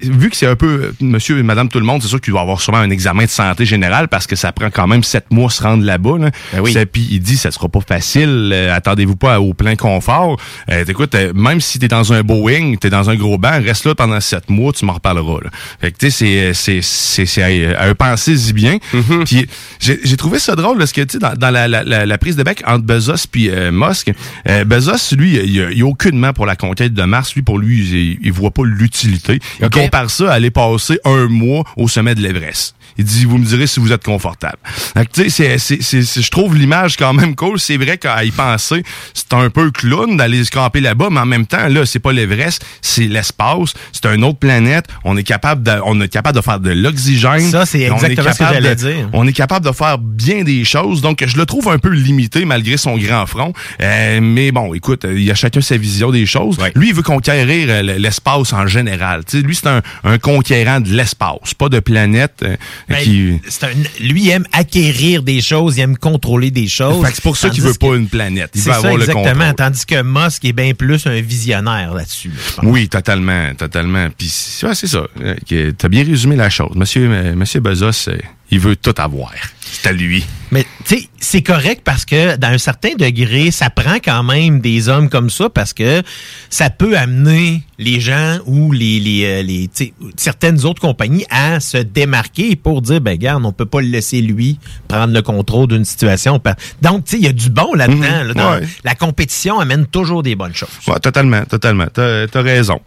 Vu 0.00 0.30
que 0.30 0.36
c'est 0.36 0.46
un 0.46 0.54
peu 0.54 0.66
euh, 0.66 0.92
monsieur 1.00 1.38
et 1.38 1.42
madame 1.42 1.68
tout 1.68 1.80
le 1.80 1.84
monde, 1.84 2.02
c'est 2.02 2.08
sûr 2.08 2.20
qu'il 2.20 2.32
va 2.32 2.40
avoir 2.40 2.60
sûrement 2.60 2.78
un 2.78 2.90
examen 2.90 3.24
de 3.24 3.30
santé 3.30 3.64
générale 3.64 4.06
parce 4.08 4.26
que 4.28 4.36
ça 4.36 4.52
prend 4.52 4.70
quand 4.70 4.86
même 4.86 5.02
sept 5.02 5.30
mois 5.30 5.50
se 5.50 5.62
rendre 5.62 5.84
là-bas. 5.84 6.18
Là. 6.18 6.30
Ça, 6.72 6.86
Puis 6.86 7.08
il 7.10 7.20
dit 7.20 7.36
ça 7.36 7.50
sera 7.50 7.68
pas 7.68 7.80
facile, 7.80 8.50
euh, 8.52 8.74
attendez-vous 8.74 9.16
pas 9.16 9.40
au 9.40 9.54
plein 9.54 9.74
confort. 9.74 10.40
Euh, 10.70 10.84
écoute, 10.86 11.14
euh, 11.16 11.32
même 11.34 11.60
si 11.60 11.78
t'es 11.80 11.88
dans 11.88 12.12
un 12.12 12.22
Boeing, 12.22 12.76
t'es 12.80 12.90
dans 12.90 13.10
un 13.10 13.16
gros 13.16 13.38
banc, 13.38 13.60
reste 13.60 13.86
là 13.86 13.94
pendant 13.96 14.20
sept 14.20 14.48
mois, 14.50 14.72
tu 14.72 14.84
m'en 14.84 14.92
reparleras. 14.92 15.40
Là. 15.42 15.50
Fait 15.80 15.90
que 15.90 15.98
tu 15.98 16.10
sais, 16.10 16.54
c'est 16.54 16.54
c'est 16.54 16.80
c'est 16.82 17.26
c'est 17.26 17.42
à, 17.74 17.80
à 17.80 17.88
un 17.88 17.94
pensez-y 17.94 18.52
bien. 18.52 18.78
Puis 19.24 19.46
j'ai 19.80 19.98
j'ai 20.04 20.16
trouvé 20.16 20.38
ça 20.38 20.54
drôle 20.54 20.78
parce 20.78 20.92
que 20.92 21.00
tu 21.00 21.14
sais 21.14 21.18
dans, 21.18 21.34
dans 21.34 21.50
la, 21.50 21.66
la, 21.66 21.82
la, 21.82 22.06
la 22.06 22.18
prise 22.18 22.36
de 22.36 22.44
bec 22.44 22.62
entre 22.66 22.84
Bezos 22.84 23.26
puis 23.30 23.50
euh, 23.50 23.72
Musk, 23.72 24.12
euh, 24.48 24.64
Bezos 24.64 25.16
lui, 25.16 25.36
il 25.44 25.60
a, 25.60 25.70
il 25.70 25.82
a 25.82 25.86
aucunement 25.86 26.32
pour 26.32 26.46
la 26.46 26.54
conquête 26.54 26.94
de 26.94 27.02
Mars. 27.02 27.34
Lui 27.34 27.42
pour 27.42 27.58
lui, 27.58 27.78
il, 27.80 28.18
il 28.22 28.32
voit 28.32 28.52
pas 28.52 28.62
l'utilité. 28.64 29.40
Il 29.60 29.87
compare 29.88 30.10
ça 30.10 30.32
aller 30.32 30.50
passer 30.50 30.98
un 31.04 31.28
mois 31.28 31.64
au 31.76 31.88
sommet 31.88 32.14
de 32.14 32.20
l'Everest. 32.20 32.74
Il 32.98 33.04
dit, 33.04 33.24
vous 33.24 33.38
me 33.38 33.44
direz 33.44 33.66
si 33.66 33.80
vous 33.80 33.92
êtes 33.92 34.02
confortable. 34.04 34.58
Que, 34.94 35.00
tu 35.02 35.22
sais, 35.22 35.30
c'est- 35.30 35.58
c'est- 35.58 35.82
c'est- 35.82 36.02
c'est- 36.02 36.22
je 36.22 36.30
trouve 36.30 36.56
l'image 36.56 36.96
quand 36.96 37.12
même 37.12 37.34
cool. 37.36 37.58
C'est 37.60 37.76
vrai 37.76 37.96
qu'à 37.96 38.24
y 38.24 38.30
penser, 38.30 38.82
c'est 39.14 39.32
un 39.34 39.48
peu 39.50 39.70
clown 39.70 40.16
d'aller 40.16 40.42
se 40.44 40.50
camper 40.50 40.80
là-bas, 40.80 41.08
mais 41.10 41.20
en 41.20 41.26
même 41.26 41.46
temps, 41.46 41.68
là, 41.68 41.86
c'est 41.86 41.98
pas 42.00 42.12
l'Everest, 42.12 42.64
c'est 42.82 43.06
l'espace, 43.06 43.74
c'est 43.92 44.06
une 44.06 44.24
autre 44.24 44.38
planète. 44.38 44.86
On 45.04 45.16
est 45.16 45.22
capable 45.22 45.62
de, 45.62 45.72
on 45.84 46.00
est 46.00 46.08
capable 46.08 46.36
de 46.36 46.42
faire 46.42 46.60
de 46.60 46.70
l'oxygène. 46.70 47.40
Ça, 47.50 47.64
c'est 47.66 47.82
exactement 47.82 48.32
ce 48.32 48.38
que 48.38 48.44
j'allais 48.54 48.74
dire. 48.74 49.08
On 49.12 49.26
est 49.26 49.32
capable 49.32 49.64
de 49.66 49.72
faire 49.72 49.98
bien 49.98 50.42
des 50.42 50.64
choses, 50.64 51.00
donc 51.00 51.22
je 51.26 51.36
le 51.36 51.46
trouve 51.46 51.68
un 51.68 51.78
peu 51.78 51.90
limité 51.90 52.44
malgré 52.44 52.76
son 52.76 52.96
grand 52.98 53.26
front. 53.26 53.52
Euh, 53.80 54.20
mais 54.20 54.50
bon, 54.52 54.74
écoute, 54.74 55.06
il 55.08 55.22
y 55.22 55.30
a 55.30 55.34
chacun 55.34 55.60
sa 55.60 55.76
vision 55.76 56.10
des 56.10 56.26
choses. 56.26 56.58
Lui, 56.74 56.88
il 56.88 56.94
veut 56.94 57.02
conquérir 57.02 57.66
euh, 57.70 57.82
l'espace 57.82 58.52
en 58.52 58.66
général. 58.66 59.24
Tu 59.24 59.38
sais, 59.38 59.42
lui, 59.46 59.54
c'est 59.54 59.68
un, 59.68 59.82
un 60.04 60.18
conquérant 60.18 60.80
de 60.80 60.88
l'espace, 60.90 61.54
pas 61.56 61.68
de 61.68 61.78
planète 61.80 62.42
euh, 62.42 62.56
Ben, 62.88 63.02
qui. 63.02 63.40
c'est 63.48 63.64
un- 63.64 63.70
lui, 64.00 64.22
il 64.24 64.30
aime 64.30 64.46
acquérir 64.52 65.22
des 65.22 65.40
choses, 65.40 65.76
il 65.76 65.80
aime 65.82 65.96
contrôler 65.98 66.50
des 66.50 66.68
choses. 66.68 67.04
Fait 67.04 67.10
que 67.10 67.16
c'est 67.16 67.22
pour 67.22 67.36
ça 67.36 67.50
qu'il 67.50 67.62
veut 67.62 67.74
pas 67.74 67.94
une 67.96 68.08
planète. 68.08 68.50
Il 68.54 68.60
C'est 68.62 68.68
veut 68.70 68.72
ça, 68.72 68.78
avoir 68.78 68.96
le 68.96 69.02
exactement. 69.02 69.32
contrôle. 69.34 69.54
Tandis 69.56 69.84
que 69.86 70.02
Musk 70.02 70.44
est 70.44 70.52
bien 70.52 70.72
plus 70.74 71.06
un 71.06 71.20
visionnaire 71.20 71.92
là-dessus. 71.94 72.30
là. 72.30 72.62
Oui, 72.68 72.88
totalement, 72.88 73.52
totalement. 73.56 74.08
Puis 74.16 74.28
c'est 74.28 74.66
ouais, 74.66 74.74
c'est 74.74 74.86
ça. 74.86 75.06
Euh, 75.20 75.72
T'as 75.76 75.88
bien 75.88 76.04
résumé 76.04 76.36
la 76.36 76.48
chose. 76.50 76.72
Monsieur, 76.76 77.08
euh, 77.10 77.34
Monsieur 77.34 77.60
Bezos, 77.60 78.08
euh, 78.08 78.16
il 78.50 78.60
veut 78.60 78.76
tout 78.76 78.94
avoir. 78.98 79.32
C'est 79.60 79.88
à 79.88 79.92
lui. 79.92 80.24
Mais 80.50 80.64
tu 80.86 80.96
sais, 80.98 81.08
c'est 81.20 81.42
correct 81.42 81.82
parce 81.84 82.06
que 82.06 82.36
dans 82.36 82.48
un 82.48 82.56
certain 82.58 82.94
degré, 82.98 83.50
ça 83.50 83.68
prend 83.68 83.96
quand 84.02 84.22
même 84.22 84.60
des 84.60 84.88
hommes 84.88 85.10
comme 85.10 85.28
ça 85.28 85.50
parce 85.50 85.74
que 85.74 86.02
ça 86.48 86.70
peut 86.70 86.96
amener 86.96 87.62
les 87.78 88.00
gens 88.00 88.38
ou 88.46 88.72
les, 88.72 88.98
les, 88.98 89.24
euh, 89.26 89.42
les 89.42 89.68
certaines 90.16 90.64
autres 90.64 90.80
compagnies 90.80 91.26
à 91.28 91.60
se 91.60 91.76
démarquer 91.76 92.56
pour 92.56 92.80
dire 92.80 93.02
ben 93.02 93.10
regarde, 93.12 93.44
on 93.44 93.52
peut 93.52 93.66
pas 93.66 93.82
le 93.82 93.88
laisser 93.88 94.22
lui 94.22 94.58
prendre 94.88 95.12
le 95.12 95.20
contrôle 95.20 95.68
d'une 95.68 95.84
situation. 95.84 96.40
Donc 96.80 97.04
tu 97.04 97.10
sais, 97.12 97.16
il 97.18 97.24
y 97.24 97.28
a 97.28 97.32
du 97.34 97.50
bon 97.50 97.74
là-dedans. 97.74 98.24
là, 98.24 98.34
dans- 98.34 98.48
Ouais. 98.54 98.66
La 98.84 98.94
compétition 98.94 99.60
amène 99.60 99.86
toujours 99.86 100.22
des 100.22 100.34
bonnes 100.34 100.54
choses. 100.54 100.70
Ouais, 100.86 100.98
totalement, 101.00 101.44
totalement. 101.44 101.86
T'as 101.92 102.24
as 102.32 102.40
raison. 102.42 102.80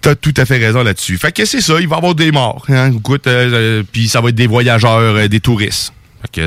T'as 0.00 0.14
tout 0.14 0.34
à 0.36 0.44
fait 0.44 0.58
raison 0.58 0.82
là-dessus. 0.82 1.18
Fait 1.18 1.32
que 1.32 1.44
c'est 1.44 1.60
ça, 1.60 1.80
il 1.80 1.88
va 1.88 1.96
y 1.96 1.98
avoir 1.98 2.14
des 2.14 2.30
morts. 2.30 2.64
Hein? 2.68 2.92
Écoute, 2.92 3.26
euh, 3.26 3.80
euh, 3.80 3.82
puis 3.90 4.08
ça 4.08 4.20
va 4.20 4.28
être 4.28 4.34
des 4.34 4.46
voyageurs, 4.46 4.98
euh, 4.98 5.28
des 5.28 5.40
touristes. 5.40 5.92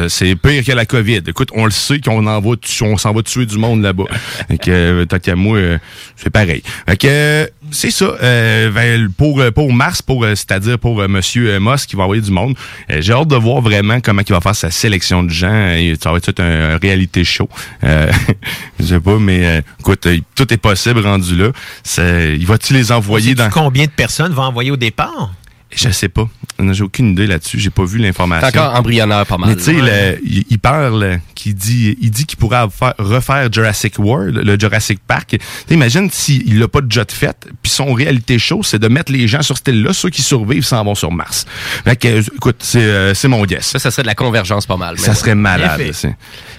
C'est 0.10 0.36
pire 0.36 0.64
que 0.64 0.72
la 0.72 0.86
COVID. 0.86 1.22
Écoute, 1.28 1.50
on 1.54 1.66
le 1.66 1.72
sait 1.72 2.00
qu'on 2.00 2.26
en 2.26 2.40
va, 2.40 2.50
on 2.82 2.98
s'en 2.98 3.14
va 3.14 3.24
tuer 3.24 3.46
du 3.46 3.58
monde 3.58 3.82
là-bas. 3.82 4.06
fait 4.48 4.58
que, 4.58 4.72
euh, 4.72 5.06
tant 5.06 5.20
qu'à 5.20 5.36
moi, 5.36 5.58
euh, 5.58 5.78
c'est 6.16 6.30
pareil. 6.30 6.64
Que, 6.88 7.08
euh, 7.08 7.48
c'est 7.72 7.92
ça. 7.92 8.16
Euh, 8.22 8.70
ben, 8.72 9.10
pour, 9.18 9.42
pour 9.54 9.74
Mars, 9.74 10.02
pour, 10.02 10.26
c'est-à-dire 10.26 10.78
pour 10.80 11.08
Monsieur 11.08 11.60
Musk 11.60 11.90
qui 11.90 11.96
va 11.96 12.04
envoyer 12.04 12.22
du 12.22 12.32
monde, 12.32 12.56
j'ai 12.90 13.14
hâte 13.14 13.28
de 13.28 13.36
voir 13.36 13.62
vraiment 13.62 14.00
comment 14.02 14.22
il 14.28 14.34
va 14.34 14.42
faire 14.42 14.56
sa 14.56 14.72
sélection 14.72 15.24
de 15.24 15.30
gens. 15.30 15.76
Ça 16.02 16.12
va 16.12 16.18
être 16.18 16.40
un, 16.40 16.76
un 16.76 16.78
reality 16.78 17.24
show. 17.26 17.50
Euh, 17.84 18.12
je 18.80 18.86
sais 18.86 19.00
pas, 19.00 19.18
mais 19.18 19.46
euh, 19.46 19.62
écoute, 19.80 20.08
tout 20.36 20.54
est 20.54 20.58
possible 20.58 21.00
rendu 21.00 21.36
là. 21.36 21.52
Il 22.38 22.46
va-tu 22.46 22.74
les 22.74 22.92
envoyer 22.92 23.36
dans... 23.36 23.50
Combien 23.50 23.86
de 23.86 23.92
personnes 23.92 24.34
va 24.34 24.44
envoyer 24.44 24.72
au 24.72 24.78
départ? 24.78 25.32
Je 25.74 25.90
sais 25.90 26.10
pas. 26.10 26.28
J'ai 26.72 26.84
aucune 26.84 27.12
idée 27.12 27.28
là-dessus. 27.28 27.60
J'ai 27.60 27.70
pas 27.70 27.86
vu 27.86 27.98
l'information. 27.98 28.48
C'est 28.52 28.60
encore 28.60 28.76
embryonnaire 28.78 29.26
pas 29.26 29.38
mal. 29.38 29.50
Mais 29.50 29.56
tu 29.56 29.64
sais, 29.64 29.82
Ouais. 29.82 30.20
il, 30.24 30.44
il 30.50 30.60
parle, 30.60 31.20
qu'il 31.34 31.56
dit, 31.56 31.98
il 32.02 32.12
dit 32.12 32.26
qu'il 32.26 32.38
pourrait 32.38 32.66
faire- 32.70 32.94
refaire 33.00 33.52
Jurassic 33.52 33.98
World, 33.98 34.38
le 34.44 34.60
Jurassic 34.60 35.00
Park. 35.08 35.38
T'imagines 35.68 36.10
s'il 36.12 36.60
n'a 36.60 36.68
pas 36.68 36.82
de 36.82 36.92
jet 36.92 37.12
fait, 37.12 37.48
puis 37.64 37.72
son 37.72 37.94
réalité 37.94 38.38
show, 38.38 38.64
c'est 38.64 38.80
de 38.80 38.88
mettre 38.90 39.12
les 39.12 39.28
gens 39.28 39.42
sur 39.42 39.58
cette 39.58 39.70
île-là, 39.70 39.94
ceux 39.94 40.10
qui 40.10 40.22
survivent 40.22 40.66
s'en 40.66 40.84
vont 40.84 40.94
sur 40.96 41.12
Mars. 41.12 41.46
Fait 41.86 41.96
que, 41.96 42.20
écoute, 42.36 42.58
c'est 42.60 42.80
euh, 42.84 43.14
c'est 43.14 43.28
mon 43.30 43.44
guess. 43.46 43.68
Ça, 43.68 43.80
ça 43.80 43.90
serait 43.92 44.04
de 44.04 44.08
la 44.08 44.16
convergence 44.16 44.66
pas 44.66 44.78
mal. 44.78 45.00
Ça 45.00 45.12
ouais. 45.12 45.16
serait 45.16 45.36
malade. 45.36 45.92
Ça 45.94 46.10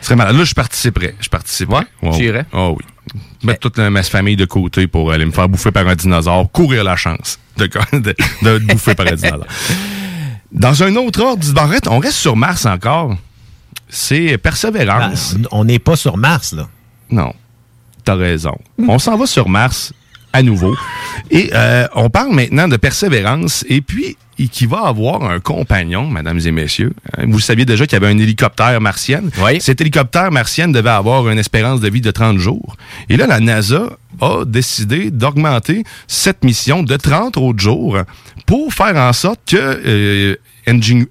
serait 0.01 0.17
malade. 0.17 0.37
Là, 0.37 0.45
je 0.45 0.55
participerais. 0.55 1.15
Je 1.21 1.29
participerais. 1.29 1.85
Ouais, 2.03 2.17
tu 2.17 2.25
irais? 2.25 2.47
Oh 2.53 2.77
oui. 2.79 2.85
Mettre 3.43 3.61
toute 3.61 3.79
la- 3.79 3.91
ma 3.91 4.03
famille 4.03 4.37
de 4.37 4.45
côté 4.47 4.87
pour 4.87 5.13
aller 5.13 5.27
me 5.27 5.33
faire 5.33 5.49
bouffer 5.49 5.71
par 5.71 5.87
un 5.87 5.95
dinosaure, 5.95 6.51
courir 6.51 6.83
la 6.85 6.97
chance 6.97 7.39
de, 7.57 7.67
de, 8.43 8.59
bouffer 8.59 8.95
par 8.95 9.07
un 9.07 9.15
dinosaure. 9.15 9.47
Dans 10.53 10.83
un 10.83 10.97
autre 10.97 11.23
ordre, 11.23 11.47
on 11.89 11.99
reste 11.99 12.19
sur 12.19 12.37
Mars 12.37 12.67
encore. 12.67 13.17
C'est 13.89 14.39
Persévérance. 14.39 15.35
Ben, 15.35 15.49
on 15.51 15.65
n'est 15.65 15.79
pas 15.79 15.97
sur 15.97 16.17
Mars, 16.17 16.53
là. 16.53 16.69
Non, 17.11 17.35
t'as 18.05 18.15
raison. 18.15 18.57
On 18.87 18.99
s'en 18.99 19.17
va 19.17 19.27
sur 19.27 19.49
Mars 19.49 19.93
à 20.33 20.43
nouveau. 20.43 20.75
Et 21.31 21.51
euh, 21.55 21.87
on 21.95 22.11
parle 22.11 22.35
maintenant 22.35 22.69
de 22.69 22.77
Persévérance 22.77 23.65
et 23.69 23.83
puis 23.83 24.17
et 24.39 24.49
qui 24.49 24.67
va 24.67 24.87
avoir 24.87 25.25
un 25.25 25.41
compagnon, 25.41 26.09
mesdames 26.09 26.41
et 26.45 26.51
messieurs. 26.53 26.93
Euh, 27.19 27.25
Vous 27.29 27.41
saviez 27.41 27.65
déjà 27.65 27.87
qu'il 27.87 27.95
y 28.01 28.03
avait 28.03 28.13
un 28.13 28.19
hélicoptère 28.19 28.81
martien. 28.81 29.23
Cet 29.61 29.81
hélicoptère 29.81 30.31
martien 30.31 30.69
devait 30.69 30.91
avoir 30.91 31.29
une 31.29 31.39
espérance 31.39 31.81
de 31.81 31.89
vie 31.89 32.01
de 32.01 32.11
30 32.11 32.39
jours. 32.39 32.77
Et 33.09 33.17
là, 33.17 33.27
la 33.27 33.41
NASA 33.41 33.91
a 34.21 34.45
décidé 34.45 35.11
d'augmenter 35.11 35.85
cette 36.07 36.45
mission 36.45 36.83
de 36.83 36.97
30 36.97 37.37
autres 37.37 37.61
jours 37.61 37.99
pour 38.47 38.73
faire 38.73 38.97
en 38.97 39.13
sorte 39.13 39.41
que 39.47 39.57
euh, 39.57 40.37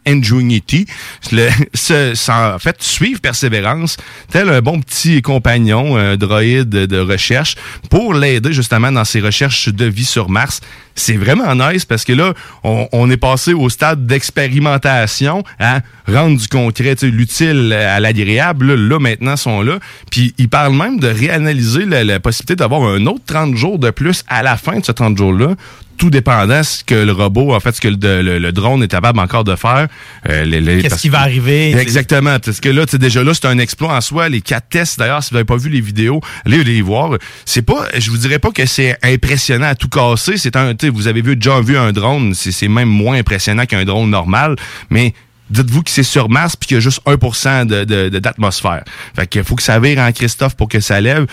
Ingenuity, 0.06 0.86
le, 1.32 1.50
se, 1.74 2.32
en 2.32 2.58
fait, 2.60 2.82
suivre 2.82 3.20
Persévérance, 3.20 3.98
tel 4.32 4.50
un 4.50 4.62
bon 4.62 4.80
petit 4.80 5.22
compagnon, 5.22 5.98
un 5.98 6.16
droïde 6.16 6.70
de 6.70 7.00
recherche, 7.00 7.56
pour 7.90 8.14
l'aider 8.14 8.54
justement 8.54 8.92
dans 8.92 9.04
ses 9.06 9.20
recherches 9.20 9.70
de 9.70 9.86
vie 9.86 10.06
sur 10.06 10.30
Mars. 10.30 10.62
C'est 10.96 11.18
vraiment 11.18 11.54
nice 11.56 11.86
parce 11.86 12.06
que 12.06 12.14
là, 12.14 12.34
on, 12.64 12.88
on 12.92 13.10
est 13.12 13.18
passé 13.18 13.54
au 13.54 13.70
stade 13.70 14.06
d'expérimentation 14.06 15.44
à 15.60 15.82
rendre 16.08 16.40
du 16.40 16.48
concret, 16.48 16.96
l'utile 17.04 17.74
à 17.74 18.00
l'agréable. 18.00 18.74
Là, 18.74 19.00
maintenant, 19.00 19.36
sont 19.36 19.62
là. 19.62 19.80
Puis, 20.10 20.34
ils 20.38 20.50
parlent 20.50 20.76
même 20.76 21.00
de 21.00 21.08
réanalyser 21.08 21.86
la, 21.86 22.04
la 22.04 22.20
possibilité 22.20 22.56
d'avoir 22.56 22.84
un 22.84 23.06
autre 23.06 23.24
30 23.26 23.56
jours 23.56 23.80
de 23.80 23.90
plus 23.90 24.24
à 24.28 24.44
la 24.44 24.58
fin 24.58 24.80
de 24.80 24.86
ce 24.86 24.92
30 24.92 25.18
jours-là 25.18 25.56
tout 26.02 26.10
dépendant 26.10 26.64
ce 26.64 26.84
que 26.84 26.96
le 26.96 27.12
robot, 27.12 27.54
en 27.54 27.60
fait, 27.60 27.76
ce 27.76 27.80
que 27.80 27.88
le, 27.88 28.24
le- 28.24 28.40
le 28.40 28.52
drone 28.52 28.82
est 28.82 28.88
capable 28.88 29.20
encore 29.20 29.44
de 29.44 29.56
faire. 29.56 29.88
Euh, 30.28 30.44
les- 30.46 30.60
les- 30.60 30.82
Qu'est-ce 30.82 31.00
qui 31.00 31.10
va 31.10 31.20
arriver? 31.20 31.78
Exactement. 31.78 32.40
Parce 32.44 32.60
que 32.60 32.70
là, 32.70 32.86
tu 32.88 32.94
sais, 32.94 32.98
déjà 32.98 33.24
là, 33.24 33.36
c'est 33.36 33.46
un 33.46 33.60
exploit 33.60 33.96
en 33.96 34.02
soi. 34.02 34.28
Les 34.28 34.42
quatre 34.42 34.68
tests, 34.68 34.98
d'ailleurs, 34.98 35.22
si 35.22 35.30
vous 35.30 35.36
n'avez 35.36 35.46
pas 35.46 35.58
vu 35.58 35.70
les 35.70 35.80
vidéos, 35.80 36.20
allez 36.44 36.64
les 36.64 36.82
voir. 36.82 37.12
C'est 37.46 37.62
pas, 37.62 37.86
je 37.96 38.10
vous 38.10 38.18
dirais 38.18 38.40
pas 38.40 38.50
que 38.50 38.66
c'est 38.66 38.98
impressionnant 39.04 39.68
à 39.68 39.76
tout 39.76 39.90
casser. 39.90 40.38
C'est 40.38 40.56
un, 40.56 40.74
vous 40.92 41.08
avez 41.08 41.22
vu, 41.22 41.36
déjà 41.36 41.62
vu 41.62 41.78
un 41.78 41.92
drone, 41.92 42.34
c'est 42.34 42.52
c'est 42.52 42.68
même 42.68 42.90
moins 42.90 43.18
impressionnant 43.20 43.68
qu'un 43.68 43.86
drone 43.86 44.10
normal, 44.10 44.56
mais 44.90 45.14
Dites-vous 45.52 45.84
que 45.84 45.90
c'est 45.92 46.04
sur 46.04 46.30
Mars 46.30 46.56
puis 46.56 46.68
qu'il 46.68 46.76
y 46.76 46.78
a 46.78 46.82
juste 46.82 47.02
1% 47.06 47.66
de, 47.66 48.10
d'atmosphère. 48.20 48.84
Fait 49.16 49.28
qu'il 49.28 49.44
faut 49.44 49.56
que 49.56 49.64
ça 49.64 49.80
vire 49.80 50.00
en 50.00 50.12
Christophe 50.12 50.56
pour 50.56 50.68
que 50.70 50.80
ça 50.80 51.00
lève. 51.02 51.26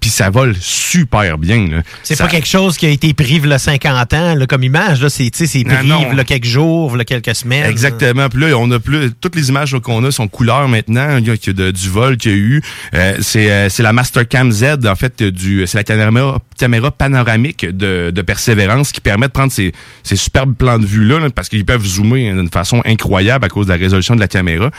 Puis 0.00 0.10
ça 0.10 0.30
vole 0.30 0.54
super 0.58 1.38
bien. 1.38 1.68
là. 1.68 1.82
C'est 2.02 2.14
Ça- 2.16 2.24
pas 2.24 2.30
quelque 2.30 2.48
chose 2.48 2.76
qui 2.76 2.86
a 2.86 2.90
été 2.90 3.12
pris 3.14 3.40
il 3.42 3.46
y 3.48 3.52
a 3.52 3.58
50 3.58 4.14
ans 4.14 4.34
là, 4.34 4.46
comme 4.46 4.64
image. 4.64 5.00
Là. 5.02 5.10
C'est, 5.10 5.30
tu 5.30 5.38
sais, 5.38 5.46
c'est 5.46 5.64
pris 5.64 5.86
non. 5.86 6.04
quelques 6.24 6.44
jours, 6.44 6.96
a 6.98 7.04
quelques 7.04 7.34
semaines. 7.34 7.66
Exactement. 7.70 8.28
Puis 8.28 8.40
là, 8.40 8.56
on 8.58 8.70
a 8.70 8.78
plus 8.80 9.12
toutes 9.20 9.36
les 9.36 9.48
images 9.48 9.72
là, 9.74 9.80
qu'on 9.80 10.04
a 10.04 10.10
sont 10.10 10.28
couleurs 10.28 10.68
maintenant. 10.68 11.18
Il 11.18 11.26
y 11.26 11.30
a 11.30 11.52
de- 11.52 11.70
du 11.70 11.88
vol 11.88 12.16
qu'il 12.16 12.32
y 12.32 12.34
a 12.34 12.38
eu. 12.38 12.62
Euh, 12.94 13.16
c'est 13.20 13.50
euh, 13.50 13.68
c'est 13.68 13.82
la 13.82 13.92
Mastercam 13.92 14.50
Z 14.50 14.86
en 14.86 14.94
fait 14.94 15.22
du 15.22 15.66
c'est 15.66 15.76
la 15.78 15.84
caméra 15.84 16.38
caméra 16.58 16.90
panoramique 16.90 17.64
de, 17.64 18.10
de 18.14 18.22
Persévérance 18.22 18.92
qui 18.92 19.00
permet 19.00 19.26
de 19.26 19.32
prendre 19.32 19.52
ces, 19.52 19.72
ces 20.02 20.16
superbes 20.16 20.54
plans 20.54 20.78
de 20.78 20.86
vue 20.86 21.04
là, 21.04 21.18
parce 21.34 21.48
qu'ils 21.48 21.64
peuvent 21.64 21.84
zoomer 21.84 22.32
d'une 22.32 22.50
façon 22.50 22.82
incroyable 22.84 23.44
cause 23.50 23.66
de 23.66 23.72
la 23.72 23.78
résolution 23.78 24.14
de 24.14 24.20
la 24.20 24.28
caméra. 24.28 24.70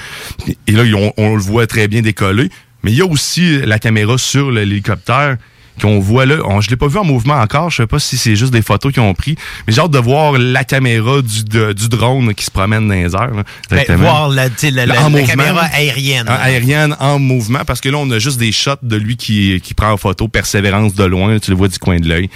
Et 0.67 0.71
là, 0.71 0.84
on, 0.95 1.13
on 1.17 1.36
le 1.36 1.41
voit 1.41 1.67
très 1.67 1.88
bien 1.88 2.01
décoller. 2.01 2.49
Mais 2.84 2.91
il 2.91 2.97
y 2.97 3.01
a 3.01 3.05
aussi 3.05 3.60
la 3.62 3.79
caméra 3.79 4.17
sur 4.17 4.51
l'hélicoptère 4.51 5.38
qu'on 5.79 5.99
voit 5.99 6.25
là. 6.25 6.38
On, 6.45 6.62
je 6.62 6.69
l'ai 6.69 6.75
pas 6.75 6.88
vu 6.88 6.97
en 6.97 7.03
mouvement 7.05 7.36
encore. 7.36 7.69
Je 7.69 7.77
sais 7.77 7.88
pas 7.88 7.99
si 7.99 8.17
c'est 8.17 8.36
juste 8.36 8.51
des 8.53 8.62
photos 8.62 8.91
qu'ils 8.93 9.01
ont 9.03 9.13
pris. 9.13 9.36
Mais 9.67 9.73
j'ai 9.73 9.81
hâte 9.81 9.91
de 9.91 9.99
voir 9.99 10.34
la 10.38 10.63
caméra 10.63 11.21
du, 11.21 11.43
de- 11.43 11.73
du 11.73 11.88
drone 11.89 12.34
qui 12.34 12.45
se 12.45 12.51
promène 12.51 12.88
dans 12.88 12.93
les 12.93 13.13
airs. 13.15 13.31
là, 13.34 13.43
Ben, 13.69 13.95
voir 13.97 14.29
la, 14.29 14.49
tu 14.49 14.55
sais, 14.57 14.71
la- 14.71 14.86
Là, 14.86 14.95
la- 14.95 14.99
en 15.01 15.03
la 15.03 15.10
mouvement. 15.10 15.27
caméra 15.27 15.62
aérienne. 15.73 16.25
Ah, 16.27 16.36
aérienne 16.41 16.95
en 16.99 17.19
mouvement 17.19 17.60
parce 17.67 17.81
que 17.81 17.89
là 17.89 17.97
on 17.97 18.10
a 18.12 18.19
juste 18.19 18.39
des 18.39 18.51
shots 18.51 18.71
de 18.81 18.95
lui 18.95 19.15
qui, 19.17 19.60
qui 19.62 19.73
prend 19.73 19.91
en 19.91 19.97
photo 19.97 20.27
persévérance 20.27 20.93
de 20.95 21.03
loin 21.03 21.38
tu 21.39 21.51
le 21.51 21.57
vois 21.57 21.67
du 21.67 21.77
coin 21.77 21.99
de 21.99 22.07
l'œil 22.07 22.29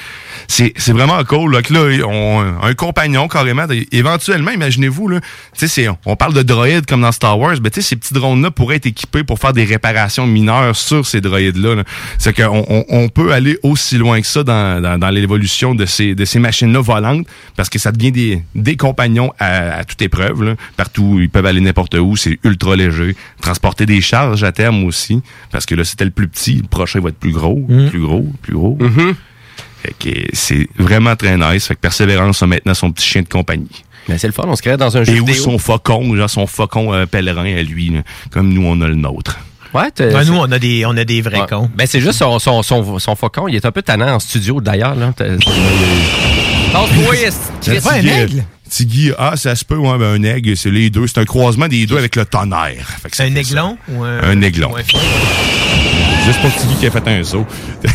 c'est 0.48 0.74
c'est 0.78 0.91
vraiment 0.91 1.24
cool 1.24 1.54
là 1.54 1.62
que 1.62 1.74
là 1.74 2.06
on 2.08 2.43
un 2.62 2.74
compagnon 2.74 3.28
carrément 3.28 3.65
éventuellement 3.91 4.52
imaginez-vous 4.52 5.08
là 5.08 5.19
c'est 5.54 5.88
on 6.06 6.15
parle 6.15 6.34
de 6.34 6.41
droïdes 6.43 6.86
comme 6.86 7.02
dans 7.02 7.12
Star 7.12 7.39
Wars 7.39 7.56
mais 7.63 7.69
sais 7.74 7.82
ces 7.82 7.95
petits 7.95 8.13
drones 8.13 8.41
là 8.43 8.52
pourraient 8.52 8.76
être 8.78 8.86
équipés 8.86 9.24
pour 9.24 9.39
faire 9.39 9.54
des 9.54 9.63
réparations 9.65 10.28
mineures 10.28 10.76
sur 10.76 11.06
ces 11.06 11.21
droïdes 11.21 11.58
là, 11.58 11.84
c'est 12.17 12.34
qu'on 12.36 12.65
on, 12.69 12.86
on 12.89 13.10
peut 13.10 13.25
aller 13.32 13.58
aussi 13.64 13.98
loin 13.98 14.20
que 14.22 14.28
ça 14.28 14.44
dans, 14.44 14.82
dans, 14.82 14.98
dans 14.98 15.10
l'évolution 15.10 15.76
de 15.76 15.86
ces 15.86 16.16
de 16.16 16.26
ces 16.26 16.40
machines 16.40 16.72
là 16.72 16.82
volantes 16.82 17.26
parce 17.56 17.70
que 17.70 17.80
ça 17.80 17.92
devient 17.92 18.12
des 18.12 18.44
des 18.56 18.76
compagnons 18.78 19.32
à, 19.40 19.78
à 19.78 19.84
toute 19.84 20.02
épreuve 20.02 20.44
là. 20.44 20.56
partout 20.78 21.18
ils 21.20 21.30
peuvent 21.30 21.46
aller 21.46 21.62
n'importe 21.62 21.96
où 21.96 22.16
c'est 22.16 22.40
ultra 22.44 22.76
léger. 22.76 23.16
Transporter 23.42 23.86
des 23.86 24.02
charges 24.02 24.44
à 24.44 24.52
terme 24.52 24.84
aussi 24.84 25.22
parce 25.52 25.66
que 25.66 25.76
là 25.76 25.84
c'était 25.84 26.06
le 26.06 26.12
plus 26.12 26.28
petit 26.28 26.56
le 26.56 26.68
prochain 26.68 27.00
va 27.00 27.10
être 27.10 27.20
plus 27.20 27.32
gros 27.32 27.66
plus 27.90 28.00
gros 28.00 28.26
plus 28.42 28.54
gros. 28.54 28.78
Fait 29.82 29.94
que 30.00 30.20
c'est 30.34 30.68
vraiment 30.78 31.16
très 31.16 31.38
nice. 31.38 31.68
Fait 31.68 31.76
que 31.76 31.80
Persévérance 31.80 32.42
a 32.42 32.48
maintenant 32.48 32.74
son 32.74 32.92
petit 32.92 33.06
chien 33.06 33.22
de 33.22 33.28
compagnie. 33.28 33.84
Mais 34.08 34.18
c'est 34.18 34.28
le 34.28 34.34
fun, 34.34 34.44
on 34.48 34.56
se 34.56 34.62
crée 34.62 34.78
dans 34.78 34.96
un 34.98 35.04
jeu 35.04 35.16
et 35.16 35.20
où 35.20 35.26
vidéo. 35.26 35.44
son 35.44 35.58
faucon 35.58 36.16
genre 36.16 36.30
son 36.30 36.46
faucon 36.48 36.94
euh, 36.94 37.06
pèlerin 37.08 37.56
à 37.58 37.64
lui 37.64 37.90
là, 37.90 38.02
comme 38.32 38.54
nous 38.54 38.64
on 38.64 38.80
a 38.82 38.88
le 38.88 38.96
nôtre 38.96 39.40
Ouais, 39.76 39.92
Ouais, 40.00 40.26
nous, 40.26 40.36
on 40.38 40.52
a 40.52 40.58
des, 40.60 40.86
on 40.86 40.96
a 40.96 41.04
des 41.04 41.22
vrais 41.22 41.42
Ouais. 41.42 41.48
cons. 41.50 41.70
Ben, 41.76 41.86
c'est 41.86 42.00
juste 42.00 42.20
son, 42.20 42.40
son, 42.40 42.64
son, 42.64 42.98
son 43.00 43.16
faucon. 43.16 43.48
Il 43.48 43.56
est 43.56 43.66
un 43.66 43.72
peu 43.72 43.82
tannant 43.82 44.16
en 44.16 44.20
studio, 44.20 44.62
d'ailleurs. 44.62 44.96
là. 44.96 45.12
T'as- 45.16 45.26
Passe-toi, 46.72 47.16
Chris. 47.16 47.82
Tigui, 47.82 48.42
Tigui, 48.70 49.12
ah, 49.18 49.36
ça 49.36 49.56
se 49.56 49.64
peut, 49.64 49.76
ouais, 49.78 49.98
ben, 49.98 50.14
un 50.16 50.24
aigle, 50.24 50.56
c'est 50.58 50.72
les 50.72 50.90
deux. 50.90 51.08
C'est 51.08 51.20
un 51.20 51.26
croisement 51.26 51.68
des 51.68 51.86
deux 51.86 51.98
avec 51.98 52.16
le 52.16 52.26
tonnerre. 52.26 52.88
Un 53.20 53.36
aiglon? 53.36 53.78
Ou 53.90 54.04
un, 54.04 54.24
Un 54.24 54.42
aiglon. 54.42 54.76
un- 54.76 56.26
Juste 56.26 56.40
pour 56.42 56.54
Tigui 56.56 56.76
qui 56.80 56.88
a 56.88 56.92
fait 56.92 57.08
un 57.08 57.24
saut. 57.24 57.46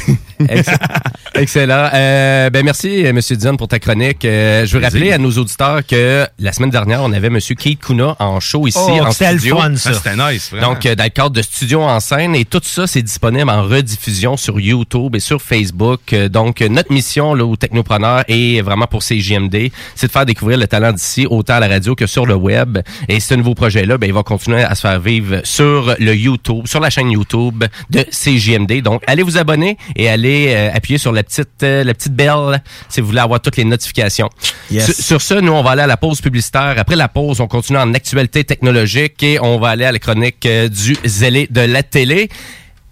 Ex- 0.48 0.68
Excellent. 1.34 1.88
Euh, 1.94 2.50
ben 2.50 2.64
merci, 2.64 3.06
euh, 3.06 3.12
Monsieur 3.12 3.36
Dion, 3.36 3.56
pour 3.56 3.68
ta 3.68 3.78
chronique. 3.78 4.24
Euh, 4.24 4.66
je 4.66 4.76
veux 4.76 4.82
rappeler 4.82 5.12
à 5.12 5.18
nos 5.18 5.30
auditeurs 5.32 5.86
que 5.86 6.26
la 6.38 6.52
semaine 6.52 6.70
dernière, 6.70 7.02
on 7.02 7.12
avait 7.12 7.30
Monsieur 7.30 7.54
Keith 7.54 7.80
Kuna 7.80 8.16
en 8.18 8.40
show 8.40 8.66
ici, 8.66 8.78
Oh, 8.80 9.00
en 9.02 9.10
c'était 9.12 9.32
le 9.32 9.38
fun, 9.38 9.76
ça. 9.76 9.90
Ah, 9.92 9.94
C'était 9.94 10.16
nice, 10.16 10.50
vraiment. 10.50 10.72
Donc, 10.72 10.86
euh, 10.86 10.94
dans 10.94 11.04
le 11.04 11.10
cadre 11.10 11.30
de 11.30 11.42
Studio 11.42 11.82
en 11.82 12.00
scène, 12.00 12.34
et 12.34 12.44
tout 12.44 12.60
ça, 12.62 12.86
c'est 12.86 13.02
disponible 13.02 13.48
en 13.48 13.62
rediffusion 13.62 14.36
sur 14.36 14.58
YouTube 14.60 15.14
et 15.16 15.20
sur 15.20 15.40
Facebook. 15.40 16.00
Euh, 16.12 16.28
donc, 16.28 16.62
euh, 16.62 16.68
notre 16.68 16.92
mission 16.92 17.34
là, 17.34 17.44
aux 17.44 17.56
technopreneurs 17.56 18.24
et 18.28 18.60
vraiment 18.62 18.86
pour 18.86 19.02
CJMD, 19.02 19.70
c'est 19.94 20.06
de 20.08 20.12
faire 20.12 20.26
découvrir 20.26 20.58
le 20.58 20.66
talent 20.66 20.92
d'ici, 20.92 21.26
autant 21.28 21.54
à 21.54 21.60
la 21.60 21.68
radio 21.68 21.94
que 21.94 22.06
sur 22.06 22.26
le 22.26 22.34
web. 22.34 22.78
Et 23.08 23.20
ce 23.20 23.34
nouveau 23.34 23.54
projet-là, 23.54 23.98
ben, 23.98 24.06
il 24.08 24.12
va 24.12 24.22
continuer 24.22 24.62
à 24.62 24.74
se 24.74 24.80
faire 24.82 25.00
vivre 25.00 25.40
sur 25.44 25.94
le 25.98 26.14
YouTube, 26.14 26.66
sur 26.66 26.80
la 26.80 26.90
chaîne 26.90 27.10
YouTube 27.10 27.64
de 27.90 28.04
CJMD. 28.10 28.82
Donc, 28.82 29.02
allez 29.06 29.22
vous 29.22 29.38
abonner 29.38 29.76
et 29.96 30.08
allez 30.08 30.29
euh, 30.54 30.70
appuyer 30.72 30.98
sur 30.98 31.12
la 31.12 31.22
petite, 31.22 31.62
euh, 31.62 31.84
la 31.84 31.94
petite 31.94 32.14
belle 32.14 32.62
si 32.88 33.00
vous 33.00 33.08
voulez 33.08 33.20
avoir 33.20 33.40
toutes 33.40 33.56
les 33.56 33.64
notifications. 33.64 34.28
Yes. 34.70 34.86
Sur, 34.86 34.94
sur 35.04 35.22
ce, 35.22 35.34
nous, 35.34 35.52
on 35.52 35.62
va 35.62 35.70
aller 35.72 35.82
à 35.82 35.86
la 35.86 35.96
pause 35.96 36.20
publicitaire. 36.20 36.74
Après 36.76 36.96
la 36.96 37.08
pause, 37.08 37.40
on 37.40 37.46
continue 37.48 37.78
en 37.78 37.92
actualité 37.94 38.44
technologique 38.44 39.22
et 39.22 39.38
on 39.40 39.58
va 39.58 39.68
aller 39.70 39.84
à 39.84 39.92
la 39.92 39.98
chronique 39.98 40.44
euh, 40.46 40.68
du 40.68 40.96
zélé 41.04 41.46
de 41.50 41.60
la 41.62 41.82
télé. 41.82 42.28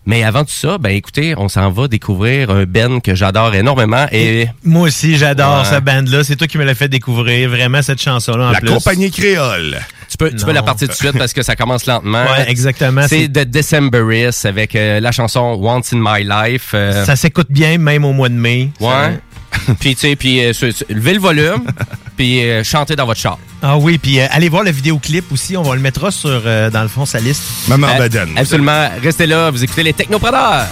Mais 0.07 0.25
avant 0.25 0.43
tout 0.43 0.53
ça, 0.55 0.79
ben 0.79 0.89
écoutez, 0.91 1.35
on 1.37 1.49
s'en 1.51 1.71
va 1.71 1.87
découvrir 1.87 2.49
un 2.51 2.65
Ben 2.65 3.01
que 3.03 3.15
j'adore 3.15 3.55
énormément 3.55 4.07
et 4.11 4.49
Moi 4.65 4.89
aussi, 4.89 5.19
j'adore 5.19 5.59
Ouais. 5.61 5.65
cette 5.69 5.85
bande-là. 5.85 6.25
C'est 6.25 6.37
toi 6.37 6.47
qui 6.47 6.57
me 6.57 6.65
l'as 6.65 6.75
fait 6.75 6.89
découvrir, 6.89 7.51
vraiment, 7.51 7.83
cette 7.83 8.01
chanson-là, 8.01 8.47
en 8.49 8.53
La 8.53 8.61
plus. 8.61 8.71
compagnie 8.71 9.11
créole. 9.11 9.79
Tu 10.09 10.17
peux, 10.17 10.31
tu 10.33 10.45
peux 10.45 10.53
la 10.53 10.63
partir 10.63 10.89
tout 10.89 10.95
de 10.95 10.99
suite 10.99 11.19
parce 11.19 11.33
que 11.33 11.43
ça 11.43 11.55
commence 11.57 11.87
lentement. 11.87 12.25
Ouais, 12.25 12.49
exactement. 12.51 13.03
C'est 13.09 13.29
de 13.29 13.45
Decemberis 13.45 14.35
avec 14.45 14.75
euh, 14.75 15.01
la 15.01 15.13
chanson 15.13 15.59
Once 15.63 15.93
in 15.93 15.99
My 16.01 16.25
Life. 16.25 16.71
euh, 16.75 17.05
Ça 17.05 17.15
s'écoute 17.17 17.49
bien, 17.51 17.79
même 17.79 18.05
au 18.05 18.13
mois 18.13 18.29
de 18.29 18.35
mai. 18.35 18.71
ouais. 18.81 19.21
puis 19.81 19.95
tu 19.95 20.01
sais, 20.03 20.15
puis 20.17 20.45
euh, 20.45 20.53
levez 20.91 21.15
le 21.15 21.21
volume, 21.21 21.65
puis 22.19 22.43
euh, 22.43 22.63
chantez 22.63 22.97
dans 22.97 23.07
votre 23.07 23.19
char. 23.19 23.39
Ah 23.63 23.79
oui, 23.79 23.97
puis 23.97 24.21
euh, 24.21 24.27
allez 24.31 24.51
voir 24.51 24.63
le 24.63 24.71
vidéoclip 24.71 25.33
aussi. 25.33 25.57
On 25.57 25.63
va 25.63 25.75
le 25.75 25.81
mettre 25.81 26.13
sur, 26.13 26.29
euh, 26.45 26.69
dans 26.69 26.83
le 26.83 26.89
fond, 26.89 27.07
sa 27.07 27.19
liste. 27.19 27.43
Maman 27.67 27.89
Euh, 27.89 27.99
Baden. 27.99 28.29
Absolument. 28.37 28.91
Restez 29.03 29.27
là, 29.27 29.51
vous 29.51 29.65
écoutez 29.65 29.83
les 29.83 29.95
technopreneurs. 29.95 30.67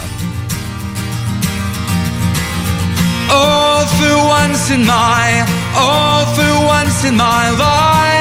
All 3.31 3.87
for 3.87 4.29
once 4.29 4.71
in 4.71 4.85
my, 4.85 5.43
all 5.75 6.27
for 6.35 6.67
once 6.69 7.05
in 7.05 7.13
my 7.17 7.51
life. 7.57 8.16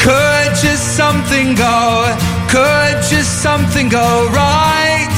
Could 0.00 0.54
just 0.56 0.96
something 0.96 1.54
go, 1.54 2.16
could 2.48 3.02
just 3.10 3.42
something 3.42 3.90
go 3.90 4.28
right? 4.32 5.16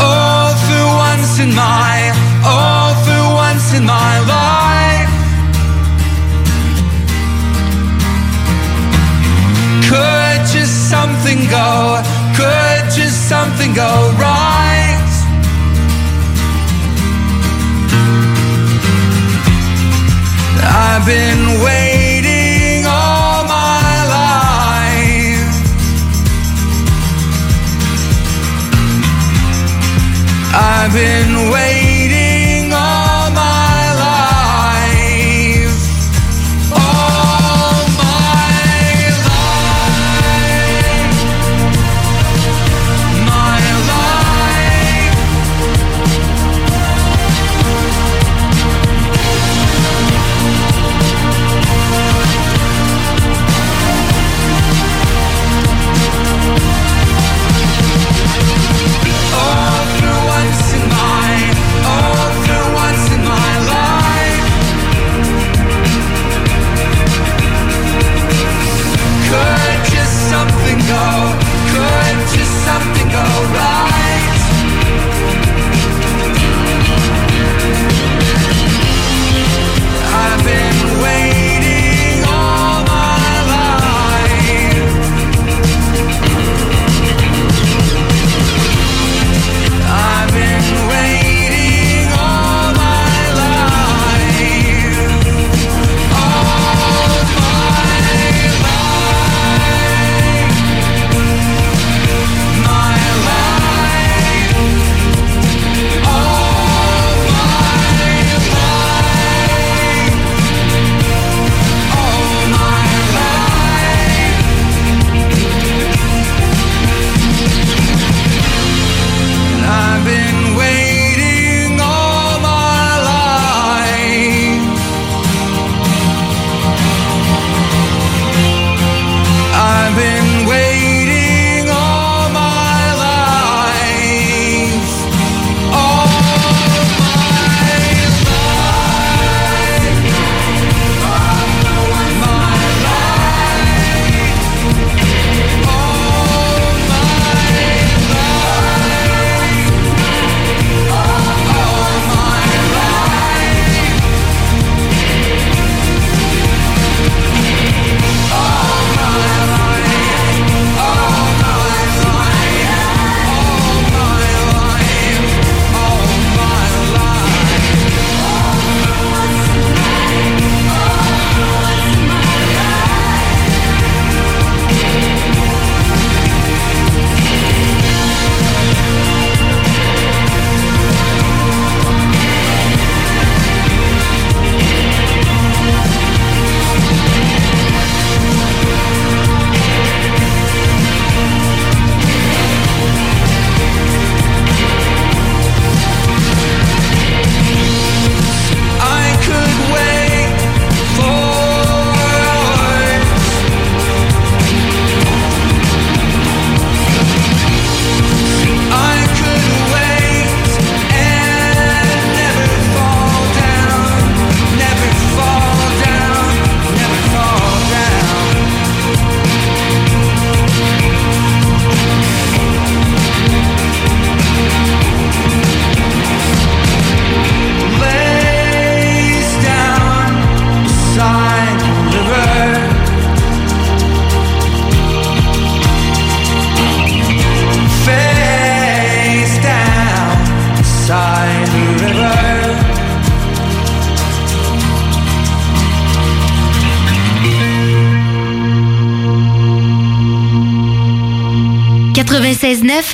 All 0.00 0.54
for 0.64 0.84
once 0.96 1.40
in 1.40 1.54
my, 1.54 2.10
all 2.42 2.94
for 3.04 3.34
once 3.34 3.74
in 3.74 3.84
my 3.84 4.25
go, 11.50 12.02
could 12.36 12.90
just 12.94 13.28
something 13.28 13.74
go 13.74 14.12
right? 14.18 14.86
I've 20.68 21.04
been 21.06 21.62
waiting 21.62 22.86
all 22.86 23.44
my 23.44 24.04
life. 24.16 25.46
I've 30.54 30.92
been 30.92 31.25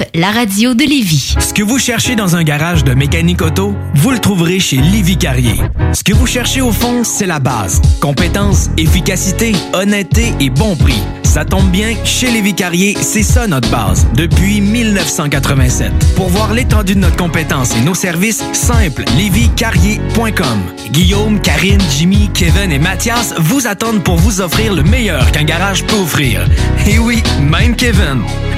96.9, 0.03 0.07
la 0.15 0.31
radio 0.31 0.75
de 0.75 0.85
Lévis. 0.85 1.35
Ce 1.39 1.53
que 1.53 1.63
vous 1.63 1.79
cherchez 1.79 2.17
dans 2.17 2.37
un 2.37 2.43
garage 2.43 2.85
de 2.85 2.95
mécanique 2.95 3.43
auto, 3.43 3.75
vous 3.95 4.11
le 4.11 4.19
trouverez 4.19 4.61
chez 4.61 4.77
Lévis 4.77 5.17
Carrier. 5.17 5.55
Ce 5.93 6.03
que 6.03 6.13
vous 6.13 6.27
cherchez 6.27 6.61
au 6.61 6.73
fond, 6.73 7.05
c'est 7.05 7.27
la 7.27 7.39
base. 7.39 7.81
Compétence, 8.01 8.71
efficacité, 8.77 9.53
honnêteté 9.73 10.33
et 10.41 10.51
bon 10.51 10.77
prix. 10.77 11.03
Ça 11.25 11.45
tombe 11.45 11.71
bien, 11.71 11.95
chez 12.05 12.31
Lévis 12.31 12.55
Carrier, 12.55 12.97
c'est 13.01 13.23
ça 13.23 13.47
notre 13.47 13.71
base, 13.71 14.07
depuis 14.15 14.61
1987. 14.61 15.91
Pour 16.15 16.29
voir 16.29 16.53
l'étendue 16.53 16.95
de 16.95 17.01
notre 17.01 17.17
compétence 17.17 17.75
et 17.75 17.81
nos 17.81 17.95
services, 17.95 18.45
simple, 18.53 19.05
léviscarrier.com. 19.17 20.63
Guillaume, 20.91 21.41
Karine, 21.41 21.81
Jimmy, 21.91 22.29
Kevin 22.35 22.71
et 22.71 22.79
Mathias 22.79 23.35
vous 23.39 23.67
attendent 23.67 24.03
pour 24.03 24.17
vous 24.17 24.43
offrir 24.43 24.75
le 24.75 24.83
meilleur 24.83 25.33
qu'un 25.33 25.45
garage 25.45 25.85
peut 25.85 25.97
offrir. 25.97 26.47
Et 26.87 26.99
oui, 26.99 27.23
même 27.41 27.77
Kevin. 27.77 28.21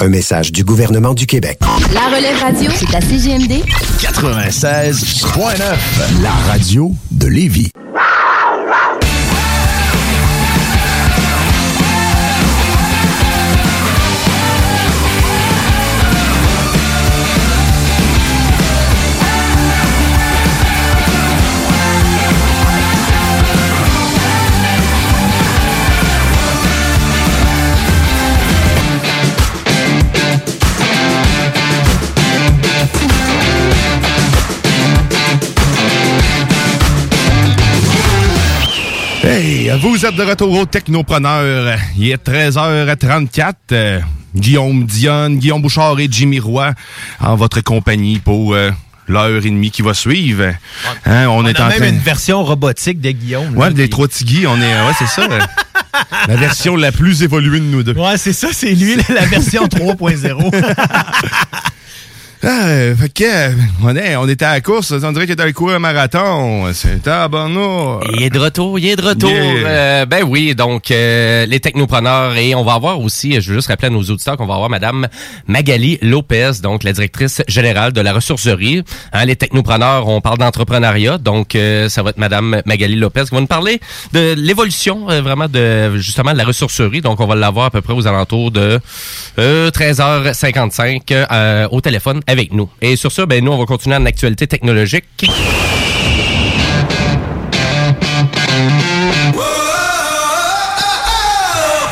Un 0.00 0.08
message 0.08 0.50
du 0.50 0.64
gouvernement 0.64 1.14
du 1.14 1.24
Québec. 1.24 1.60
La 1.92 2.16
relève 2.16 2.36
radio, 2.40 2.68
c'est 2.74 2.92
à 2.96 3.00
CGMD 3.00 3.62
96.9, 4.00 5.60
la 6.20 6.30
radio 6.48 6.92
de 7.12 7.28
Lévis. 7.28 7.70
Vous 39.90 40.06
êtes 40.06 40.14
de 40.16 40.22
retour 40.22 40.50
au 40.58 40.64
Technopreneur. 40.66 41.78
Il 41.96 42.10
est 42.10 42.24
13h34. 42.26 43.52
Euh, 43.72 44.00
Guillaume 44.34 44.84
Dionne, 44.84 45.38
Guillaume 45.38 45.62
Bouchard 45.62 45.98
et 46.00 46.08
Jimmy 46.10 46.40
Roy 46.40 46.72
en 47.20 47.36
votre 47.36 47.60
compagnie 47.60 48.18
pour 48.18 48.54
euh, 48.54 48.70
l'heure 49.06 49.36
et 49.44 49.50
demie 49.50 49.70
qui 49.70 49.82
va 49.82 49.94
suivre. 49.94 50.52
Hein, 51.06 51.26
on, 51.28 51.44
On 51.44 51.46
est 51.46 51.60
a 51.60 51.66
en 51.66 51.68
même 51.68 51.78
train... 51.78 51.88
une 51.88 51.98
version 51.98 52.42
robotique 52.42 53.00
de 53.00 53.10
Guillaume. 53.12 53.56
Ouais, 53.56 53.68
là, 53.68 53.72
des 53.72 53.84
qui- 53.84 53.90
trois 53.90 54.08
tigui, 54.08 54.46
on 54.46 54.56
est... 54.56 54.60
Ouais, 54.74 54.92
c'est 54.98 55.06
ça. 55.06 55.28
la 56.28 56.36
version 56.36 56.74
la 56.76 56.90
plus 56.90 57.22
évoluée 57.22 57.60
de 57.60 57.64
nous 57.66 57.82
deux. 57.84 57.92
Ouais, 57.94 58.16
c'est 58.16 58.32
ça, 58.32 58.48
c'est 58.52 58.72
lui, 58.74 58.96
la- 58.96 59.14
la 59.14 59.26
version 59.26 59.64
3.0. 59.68 60.50
Ah, 62.46 62.94
fait 62.98 63.08
que, 63.08 63.24
euh, 63.24 63.50
on, 63.82 63.96
est- 63.96 64.16
on 64.16 64.28
était 64.28 64.44
à 64.44 64.52
la 64.54 64.60
course, 64.60 64.92
on 64.92 65.12
dirait 65.12 65.24
qu'il 65.24 65.32
était 65.32 65.42
à 65.42 65.46
le 65.46 65.52
courir 65.52 65.76
un 65.76 65.78
marathon. 65.78 66.70
C'est 66.74 67.02
tabarnou. 67.02 68.00
Il 68.12 68.22
est 68.22 68.30
de 68.30 68.38
retour, 68.38 68.78
il 68.78 68.86
est 68.86 68.96
de 68.96 69.02
retour. 69.02 69.30
Yeah. 69.30 69.66
Euh, 69.66 70.06
ben 70.06 70.24
oui, 70.26 70.54
donc 70.54 70.90
euh, 70.90 71.46
les 71.46 71.60
technopreneurs 71.60 72.36
et 72.36 72.54
on 72.54 72.62
va 72.64 72.74
avoir 72.74 73.00
aussi, 73.00 73.40
je 73.40 73.48
veux 73.50 73.54
juste 73.56 73.68
rappeler 73.68 73.86
à 73.88 73.90
nos 73.90 74.02
auditeurs 74.02 74.36
qu'on 74.36 74.46
va 74.46 74.54
avoir 74.54 74.68
Madame 74.68 75.08
Magali 75.46 75.98
Lopez, 76.02 76.52
donc 76.62 76.82
la 76.84 76.92
directrice 76.92 77.42
générale 77.48 77.92
de 77.92 78.00
la 78.00 78.12
ressourcerie. 78.12 78.82
Hein, 79.12 79.24
les 79.24 79.36
technopreneurs, 79.36 80.06
on 80.08 80.20
parle 80.20 80.38
d'entrepreneuriat, 80.38 81.18
donc 81.18 81.54
euh, 81.54 81.88
ça 81.88 82.02
va 82.02 82.10
être 82.10 82.18
Madame 82.18 82.60
Magali 82.66 82.96
Lopez 82.96 83.24
qui 83.28 83.34
va 83.34 83.40
nous 83.40 83.46
parler 83.46 83.80
de 84.12 84.34
l'évolution 84.36 85.08
euh, 85.10 85.22
vraiment 85.22 85.48
de 85.48 85.96
justement 85.96 86.32
de 86.32 86.38
la 86.38 86.44
ressourcerie. 86.44 87.00
Donc 87.00 87.20
on 87.20 87.26
va 87.26 87.34
l'avoir 87.36 87.66
à 87.66 87.70
peu 87.70 87.80
près 87.80 87.94
aux 87.94 88.06
alentours 88.06 88.50
de 88.50 88.78
euh, 89.38 89.70
13h55 89.70 91.00
euh, 91.10 91.68
au 91.70 91.80
téléphone 91.80 92.20
Et 92.80 92.96
sur 92.96 93.12
ça, 93.12 93.26
ben 93.26 93.44
nous 93.44 93.52
on 93.52 93.58
va 93.58 93.66
continuer 93.66 93.96
en 93.96 94.06
actualité 94.06 94.46
technologique. 94.46 95.04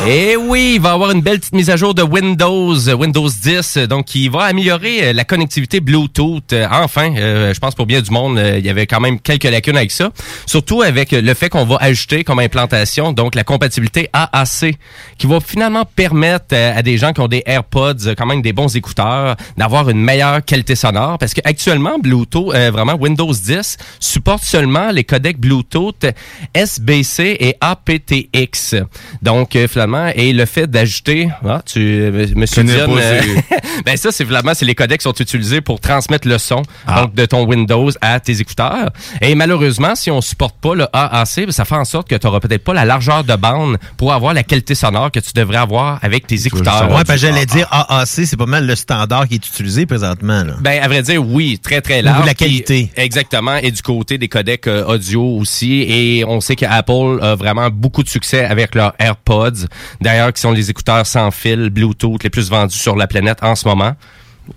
Et 0.05 0.35
oui, 0.37 0.73
il 0.75 0.81
va 0.81 0.91
y 0.91 0.93
avoir 0.93 1.13
une 1.13 1.21
belle 1.21 1.39
petite 1.39 1.55
mise 1.55 1.71
à 1.71 1.77
jour 1.77 1.95
de 1.95 2.03
Windows, 2.03 2.89
euh, 2.89 2.95
Windows 2.95 3.29
10, 3.29 3.77
euh, 3.77 3.87
donc 3.87 4.07
qui 4.07 4.29
va 4.29 4.41
améliorer 4.47 5.11
euh, 5.11 5.13
la 5.13 5.25
connectivité 5.25 5.79
Bluetooth. 5.79 6.53
Enfin, 6.73 7.15
je 7.15 7.59
pense 7.61 7.77
pour 7.77 7.87
bien 7.87 8.01
du 8.01 8.11
monde, 8.11 8.43
il 8.59 8.67
y 8.67 8.69
avait 8.69 8.89
quand 8.89 8.99
même 8.99 9.21
quelques 9.21 9.45
lacunes 9.45 9.77
avec 9.77 9.93
ça. 9.93 10.11
Surtout 10.45 10.83
avec 10.83 11.13
le 11.13 11.35
fait 11.35 11.49
qu'on 11.49 11.65
va 11.65 11.77
ajouter 11.81 12.25
comme 12.25 12.41
implantation, 12.41 13.13
donc 13.13 13.37
la 13.37 13.45
compatibilité 13.45 14.09
AAC, 14.13 14.75
qui 15.19 15.27
va 15.29 15.39
finalement 15.39 15.85
permettre 15.85 16.57
à 16.57 16.83
des 16.83 16.99
gens 16.99 17.13
qui 17.13 17.21
ont 17.21 17.29
des 17.29 17.45
AirPods, 17.47 18.15
quand 18.19 18.27
même 18.27 18.43
des 18.43 18.53
bons 18.53 18.75
écouteurs, 18.75 19.37
d'avoir 19.57 19.89
une 19.89 20.01
meilleure 20.01 20.45
qualité 20.45 20.75
sonore. 20.75 21.19
Parce 21.19 21.33
qu'actuellement, 21.33 21.99
Bluetooth, 22.01 22.53
euh, 22.55 22.71
vraiment 22.73 22.95
Windows 22.95 23.33
10, 23.33 23.77
supporte 24.01 24.43
seulement 24.43 24.91
les 24.91 25.05
codecs 25.05 25.39
Bluetooth 25.39 26.07
SBC 26.55 27.37
et 27.39 27.57
aptX. 27.61 28.75
Donc, 29.23 29.57
finalement, 29.69 29.92
Et 30.15 30.33
le 30.33 30.47
fait 30.47 30.67
d'ajouter, 30.67 31.29
ah, 31.49 31.61
tu, 31.65 31.79
euh, 31.81 32.27
Monsieur 32.35 32.63
Dion, 32.65 32.97
euh, 32.97 33.21
c'est- 33.23 33.61
ben 33.87 33.97
ça, 33.97 34.11
c'est 34.13 34.25
vraiment, 34.25 34.53
c'est 34.55 34.65
les 34.65 34.75
codecs 34.75 34.99
qui 35.01 35.05
sont 35.05 35.15
utilisés 35.15 35.61
pour 35.61 35.81
transmettre 35.81 36.27
le 36.29 36.39
son 36.39 36.63
Ah. 36.87 37.03
donc 37.03 37.15
de 37.15 37.25
ton 37.27 37.45
Windows 37.45 37.91
à 38.01 38.21
tes 38.21 38.41
écouteurs. 38.41 38.91
Et 39.21 39.35
malheureusement, 39.35 39.95
si 39.95 40.11
on 40.11 40.21
supporte 40.21 40.57
pas 40.61 40.75
le 40.75 40.87
AAC, 40.93 41.47
ben, 41.47 41.51
ça 41.53 41.65
fait 41.65 41.75
en 41.77 41.85
sorte 41.85 42.09
que 42.09 42.15
tu 42.15 42.27
n'auras 42.27 42.41
peut-être 42.41 42.65
pas 42.65 42.75
la 42.75 42.85
largeur 42.85 43.25
de 43.25 43.35
bande 43.37 43.79
pour 43.97 44.13
avoir 44.13 44.35
la 44.35 44.43
qualité 44.43 44.75
sonore 44.75 45.11
que 45.11 45.21
tu 45.21 45.33
devrais 45.35 45.59
avoir 45.59 45.99
avec 46.03 46.27
tes 46.27 46.47
écouteurs. 46.47 46.83
Ouais, 46.91 47.05
parce 47.07 47.09
que 47.21 47.27
j'allais 47.27 47.47
dire 47.47 47.67
AAC, 47.71 48.07
c'est 48.27 48.37
pas 48.37 48.47
mal 48.47 48.67
le 48.67 48.75
standard 48.77 49.29
qui 49.29 49.35
est 49.35 49.47
utilisé 49.47 49.87
présentement. 49.87 50.43
Là. 50.45 50.55
Ben, 50.61 50.83
à 50.83 50.89
vrai 50.89 51.03
dire, 51.03 51.25
oui, 51.27 51.59
très, 51.63 51.81
très 51.81 52.03
large. 52.03 52.23
de 52.23 52.27
la 52.27 52.35
Puis, 52.35 52.47
qualité. 52.47 52.91
exactement. 52.97 53.57
Et 53.57 53.71
du 53.71 53.83
côté 53.83 54.19
des 54.19 54.29
codecs 54.29 54.67
euh, 54.67 54.85
audio 54.87 55.23
aussi. 55.37 55.83
Et 55.89 56.25
on 56.27 56.41
sait 56.41 56.57
qu'Apple 56.57 57.19
a 57.23 57.35
vraiment 57.35 57.69
beaucoup 57.71 58.03
de 58.03 58.09
succès 58.09 58.45
avec 58.45 58.75
leurs 58.75 58.95
AirPods. 58.99 59.67
D'ailleurs, 60.01 60.33
qui 60.33 60.41
sont 60.41 60.53
les 60.53 60.71
écouteurs 60.71 61.07
sans 61.07 61.31
fil 61.31 61.71
Bluetooth 61.71 62.23
les 62.23 62.31
plus 62.31 62.51
vendus 62.51 62.77
sur 62.77 62.97
la 62.97 63.07
planète 63.07 63.39
en 63.43 63.55
ce 63.55 63.67
moment. 63.69 63.93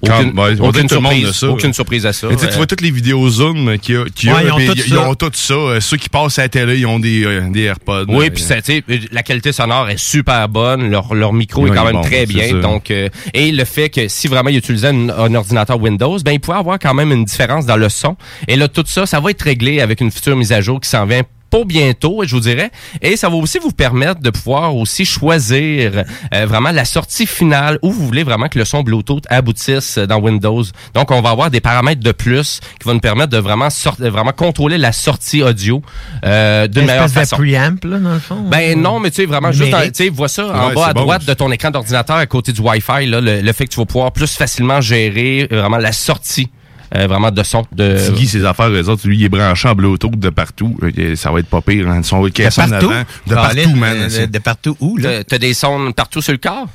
Quand- 0.04 0.18
Aucune, 0.20 0.32
ben, 0.32 0.88
surprise, 0.90 1.28
de 1.28 1.32
ça. 1.32 1.48
aucune 1.48 1.74
surprise 1.74 2.06
à 2.08 2.12
ça. 2.12 2.28
Mais 2.28 2.36
tu 2.38 2.48
vois 2.56 2.66
toutes 2.66 2.82
les 2.82 2.90
vidéos 2.90 3.30
Zoom 3.30 3.68
a, 3.68 3.74
a, 3.74 3.76
ils 3.78 4.00
ont 4.00 4.58
tout 4.58 4.74
ils 4.76 4.82
ça. 4.94 5.08
ont 5.10 5.14
tout 5.14 5.30
ça. 5.32 5.54
Euh, 5.54 5.80
Ceux 5.80 5.98
qui 5.98 6.10
passent 6.10 6.40
à 6.40 6.42
la 6.42 6.50
télé, 6.50 6.80
ils 6.80 6.88
ont 6.88 6.98
des, 6.98 7.24
euh, 7.24 7.48
des 7.52 7.62
AirPods. 7.62 8.06
Oui, 8.10 8.26
Euh, 8.26 8.82
puis 8.88 9.08
la 9.12 9.22
qualité 9.22 9.52
sonore 9.52 9.88
est 9.92 9.98
super 10.00 10.50
bonne, 10.50 10.90
leur, 10.90 11.14
leur 11.14 11.34
micro 11.34 11.68
est 11.68 11.70
quand 11.70 11.86
même 11.86 11.94
bon, 11.98 12.02
très 12.02 12.26
bien. 12.26 12.50
ça. 12.50 12.60
Donc, 12.62 12.90
euh, 12.90 13.10
et 13.36 13.52
le 13.52 13.64
fait 13.64 13.90
que 13.90 14.08
si 14.08 14.28
vraiment 14.28 14.50
ils 14.50 14.58
utilisaient 14.58 14.88
un, 14.88 15.10
un 15.10 15.36
ordinateur 15.36 15.80
Windows, 15.80 16.18
ben 16.26 16.32
ils 16.32 16.40
pouvaient 16.40 16.58
avoir 16.58 16.80
quand 16.80 16.96
même 16.96 17.12
une 17.12 17.24
différence 17.24 17.68
dans 17.68 17.78
le 17.78 17.88
son. 17.90 18.18
Et 18.48 18.56
là, 18.56 18.68
tout 18.68 18.84
ça, 18.88 19.06
ça 19.06 19.20
va 19.20 19.30
être 19.30 19.44
réglé 19.44 19.82
avec 19.82 20.02
une 20.02 20.10
future 20.10 20.36
mise 20.36 20.52
à 20.52 20.62
jour 20.62 20.80
qui 20.82 20.90
s'en 20.90 21.06
vient 21.06 21.22
bientôt, 21.64 22.24
je 22.26 22.36
vous 22.36 22.42
dirais. 22.42 22.72
Et 23.02 23.16
ça 23.16 23.30
va 23.30 23.36
aussi 23.36 23.60
vous 23.60 23.72
permettre 23.72 24.20
de 24.20 24.30
pouvoir 24.30 24.76
aussi 24.76 25.06
choisir 25.06 26.04
euh, 26.34 26.46
vraiment 26.46 26.72
la 26.72 26.86
sortie 26.86 27.26
finale 27.26 27.80
où 27.82 27.92
vous 27.92 28.06
voulez 28.06 28.24
vraiment 28.24 28.48
que 28.50 28.60
le 28.60 28.66
son 28.66 28.82
Bluetooth 28.84 29.24
aboutisse 29.30 29.98
dans 30.00 30.18
Windows. 30.20 30.64
Donc, 30.94 31.12
on 31.12 31.22
va 31.22 31.30
avoir 31.30 31.50
des 31.52 31.62
paramètres 31.62 32.02
de 32.02 32.12
plus 32.12 32.60
qui 32.80 32.88
vont 32.88 32.94
nous 32.96 33.00
permettre 33.00 33.30
de 33.30 33.38
vraiment, 33.38 33.70
sort- 33.70 33.96
vraiment 34.00 34.32
contrôler 34.32 34.78
la 34.78 34.92
sortie 34.92 35.44
audio 35.44 35.82
euh, 36.26 36.68
d'une 36.68 36.82
Une 36.82 36.88
meilleure 36.88 37.06
espèce 37.06 37.30
façon. 37.30 37.42
de 37.42 37.48
preamp, 37.48 37.84
là, 37.86 38.00
dans 38.00 38.14
le 38.14 38.20
fond. 38.20 38.42
Ben 38.48 38.80
non, 38.82 39.00
mais 39.00 39.12
tu 39.12 39.18
sais, 39.18 39.26
vraiment, 39.26 39.52
juste, 39.52 39.72
tu 39.72 39.90
sais, 39.94 40.10
vois 40.10 40.28
ça 40.28 40.48
en 40.48 40.74
bas 40.74 40.88
à 40.88 40.94
bon. 40.94 41.02
droite 41.02 41.26
de 41.26 41.34
ton 41.34 41.52
écran 41.52 41.70
d'ordinateur 41.72 42.16
à 42.18 42.26
côté 42.26 42.52
du 42.52 42.62
Wi-Fi, 42.62 43.06
là, 43.06 43.22
le, 43.22 43.42
le 43.42 43.54
fait 43.54 43.66
que 43.66 43.72
tu 43.74 43.80
vas 43.80 43.86
pouvoir 43.86 44.12
plus 44.12 44.32
facilement 44.36 44.82
gérer 44.82 45.48
euh, 45.52 45.62
vraiment 45.62 45.78
la 45.78 45.92
sortie 45.92 46.50
euh, 46.96 47.08
vraiment 47.08 47.32
de 47.32 47.44
son. 47.44 47.66
De... 47.72 47.98
Tiggy, 48.08 48.28
ses 48.28 48.46
affaires, 48.46 48.70
les 48.70 48.88
autres, 48.90 49.08
lui, 49.08 49.18
il 49.18 49.24
est 49.26 49.30
branché 49.30 49.68
en 49.68 49.76
Bluetooth 49.76 50.18
de 50.18 50.30
partout. 50.30 50.78
Euh, 50.84 51.16
Ça 51.16 51.32
va 51.32 51.40
être 51.40 51.48
pas 51.48 51.62
pire. 51.62 51.88
Hein. 51.90 52.02
Son 52.04 52.24
caisson 52.30 52.62
en 52.64 52.70
partout? 52.70 52.90
avant. 52.92 53.04
De 53.28 53.34
Colin, 53.36 53.46
partout, 53.64 53.76
man. 53.76 54.04
de- 54.06 54.10
C'est- 54.10 54.28
de 54.28 54.40
partout 54.40 54.78
où, 54.80 54.98
là? 54.98 55.24
T'as- 55.24 55.38
des 55.38 55.54
sons 55.54 55.92
partout 55.92 56.22
sur 56.22 56.32
le 56.34 56.38
corps? 56.40 56.68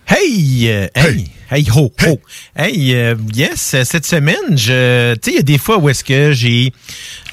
Hey, 0.06 0.68
euh, 0.70 0.88
hey, 0.94 1.30
hey, 1.50 1.66
ho, 1.74 1.92
ho. 2.06 2.20
Hey, 2.56 2.94
euh, 2.94 3.14
yes, 3.34 3.76
cette 3.84 4.06
semaine, 4.06 4.56
je, 4.56 5.14
tu 5.16 5.20
sais, 5.22 5.30
il 5.32 5.36
y 5.36 5.38
a 5.38 5.42
des 5.42 5.58
fois 5.58 5.78
où 5.78 5.88
est-ce 5.88 6.02
que 6.02 6.32
j'ai, 6.32 6.72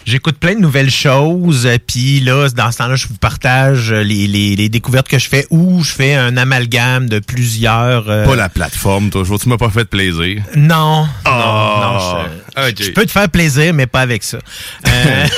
j'écoute 0.06 0.38
plein 0.38 0.53
de 0.56 0.60
nouvelles 0.60 0.89
choses, 0.91 1.66
euh, 1.66 1.78
puis 1.86 2.20
là, 2.22 2.47
dans 2.49 2.72
ce 2.72 2.78
temps-là, 2.78 2.95
je 2.95 3.08
vous 3.08 3.18
partage 3.18 3.91
euh, 3.91 4.01
les, 4.03 4.28
les, 4.28 4.56
les 4.56 4.70
découvertes 4.70 5.08
que 5.08 5.20
je 5.20 5.28
fais 5.28 5.45
ou 5.49 5.84
je 5.84 5.91
fais 5.91 6.14
un 6.16 6.38
amalgame 6.38 7.10
de 7.10 7.20
plusieurs. 7.20 8.10
euh, 8.10 8.26
Pas 8.26 8.36
la 8.36 8.49
plateforme, 8.49 9.10
toujours. 9.10 9.39
Tu 9.39 9.49
m'as 9.49 9.58
pas 9.58 9.70
fait 9.70 9.86
plaisir. 9.86 10.41
Non, 10.56 11.03
non, 11.03 11.08
Ah, 11.26 12.28
non, 12.56 12.64
je, 12.64 12.70
ok. 12.70 12.76
je 12.84 12.91
peux 12.91 13.06
te 13.06 13.12
faire 13.12 13.30
plaisir, 13.30 13.74
mais 13.74 13.88
pas 13.88 14.01
avec 14.01 14.24
ça. 14.24 14.38
Euh, 14.88 15.28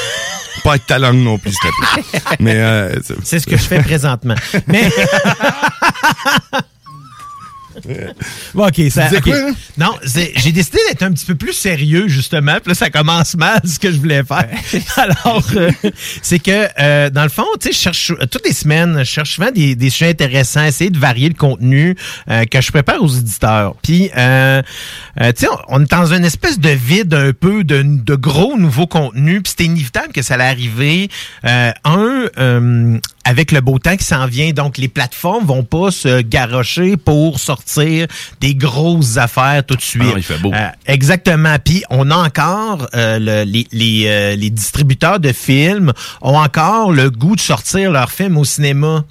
Pas 0.64 0.72
avec 0.72 0.88
ta 0.88 0.98
langue 0.98 1.18
non 1.20 1.38
plus, 1.38 1.52
s'il 1.52 1.60
te 1.70 2.02
plaît. 2.02 2.20
Mais, 2.40 2.56
euh, 2.56 2.96
c'est 3.24 3.40
ce 3.40 3.46
que 3.46 3.56
je 3.56 3.62
fais 3.62 3.80
présentement. 3.84 4.34
Mais. 4.66 4.90
Bon, 8.54 8.68
OK, 8.68 8.82
ça. 8.90 9.06
disais 9.06 9.18
ok. 9.18 9.24
quoi? 9.24 9.52
Non, 9.78 9.94
j'ai 10.04 10.52
décidé 10.52 10.80
d'être 10.90 11.04
un 11.04 11.12
petit 11.12 11.26
peu 11.26 11.36
plus 11.36 11.54
sérieux, 11.54 12.08
justement. 12.08 12.56
Puis 12.62 12.70
là, 12.70 12.76
ça 12.76 12.90
commence 12.90 13.36
mal, 13.36 13.62
ce 13.66 13.80
que 13.80 13.92
je 13.92 13.98
voulais 13.98 14.24
faire. 14.24 14.50
Alors, 14.98 15.44
euh, 15.56 15.72
c'est 16.22 16.40
que, 16.40 16.68
euh, 16.80 17.10
dans 17.10 17.24
le 17.24 17.30
fond, 17.30 17.46
tu 17.60 17.68
sais, 17.68 17.74
je 17.74 17.78
cherche, 17.78 18.12
euh, 18.12 18.26
toutes 18.26 18.46
les 18.46 18.54
semaines, 18.54 19.00
je 19.00 19.04
cherche 19.04 19.36
souvent 19.36 19.52
des, 19.52 19.76
des 19.76 19.90
sujets 19.90 20.10
intéressants, 20.10 20.66
essayer 20.66 20.90
de 20.90 21.00
varier 21.00 21.30
le 21.30 21.36
contenu 21.36 21.96
euh, 22.30 22.46
que 22.46 22.62
je 22.62 22.72
prépare 22.72 23.02
aux 23.02 23.08
éditeurs. 23.08 23.76
Puis, 23.82 24.10
euh, 24.18 24.62
euh, 25.22 25.32
tu 25.34 25.46
sais, 25.46 25.48
on, 25.70 25.78
on 25.78 25.84
est 25.84 25.92
dans 25.92 26.14
une 26.14 26.26
espèce 26.26 26.60
de 26.60 26.70
vide 26.70 27.14
un 27.14 27.34
peu 27.34 27.64
de, 27.64 27.84
de 27.84 28.16
gros 28.16 28.58
nouveaux 28.58 28.88
contenus. 28.88 29.42
Puis, 29.44 29.52
c'était 29.52 29.66
inévitable 29.66 30.14
que 30.14 30.22
ça 30.22 30.36
allait 30.36 30.44
arriver. 30.46 31.10
Euh, 31.46 31.72
un, 31.84 32.26
euh, 32.38 33.00
avec 33.30 33.52
le 33.52 33.60
beau 33.62 33.78
temps 33.78 33.98
qui 33.98 34.06
s'en 34.06 34.26
vient, 34.26 34.52
donc 34.52 34.78
les 34.78 34.88
plateformes 34.88 35.46
vont 35.46 35.64
pas 35.64 35.92
se 35.92 36.22
garrocher 36.22 36.96
pour 36.96 37.40
sortir 37.40 38.08
des 38.40 38.56
grosses 38.56 39.18
affaires 39.18 39.66
tout 39.66 39.76
de 39.76 39.82
suite. 39.82 40.04
Ah, 40.08 40.14
il 40.16 40.24
fait 40.24 40.38
beau. 40.38 40.54
Euh, 40.54 40.70
exactement. 40.86 41.58
Puis 41.64 41.84
on 41.90 42.10
a 42.10 42.16
encore 42.16 42.88
euh, 42.96 43.20
le- 43.20 43.44
les, 43.44 43.68
les, 43.74 44.04
euh, 44.08 44.36
les 44.36 44.50
distributeurs 44.50 45.20
de 45.20 45.34
films 45.34 45.92
ont 46.22 46.38
encore 46.38 46.92
le 46.94 47.10
goût 47.10 47.36
de 47.36 47.42
sortir 47.42 47.92
leurs 47.92 48.12
films 48.12 48.38
au 48.38 48.46
cinéma. 48.46 49.04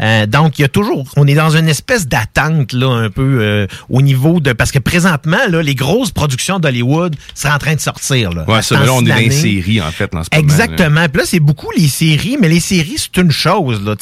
Euh, 0.00 0.26
donc 0.26 0.58
il 0.58 0.62
y 0.62 0.64
a 0.64 0.68
toujours, 0.68 1.06
on 1.16 1.26
est 1.26 1.34
dans 1.34 1.56
une 1.56 1.68
espèce 1.68 2.06
d'attente 2.06 2.72
là 2.74 2.90
un 2.90 3.08
peu 3.10 3.38
euh, 3.40 3.66
au 3.88 4.02
niveau 4.02 4.40
de 4.40 4.52
parce 4.52 4.70
que 4.70 4.78
présentement 4.80 5.38
là 5.48 5.62
les 5.62 5.74
grosses 5.74 6.10
productions 6.10 6.58
d'Hollywood 6.58 7.16
seraient 7.34 7.54
en 7.54 7.58
train 7.58 7.74
de 7.74 7.80
sortir 7.80 8.32
là. 8.32 8.44
Ouais, 8.46 8.60
ça, 8.62 8.78
là, 8.78 8.92
on 8.92 9.04
est 9.04 9.08
dans 9.08 9.16
les 9.16 9.30
séries, 9.30 9.80
en 9.80 9.90
fait, 9.90 10.12
dans 10.12 10.22
ce 10.24 10.28
moment, 10.30 10.30
là. 10.32 10.38
Exactement. 10.40 11.08
Puis 11.08 11.18
là, 11.20 11.24
c'est 11.26 11.40
beaucoup 11.40 11.70
les 11.76 11.88
séries, 11.88 12.36
mais 12.40 12.48
les 12.48 12.60
séries, 12.60 12.96
c'est 12.98 13.16
une 13.20 13.30
chose. 13.30 13.61
Là. 13.70 13.94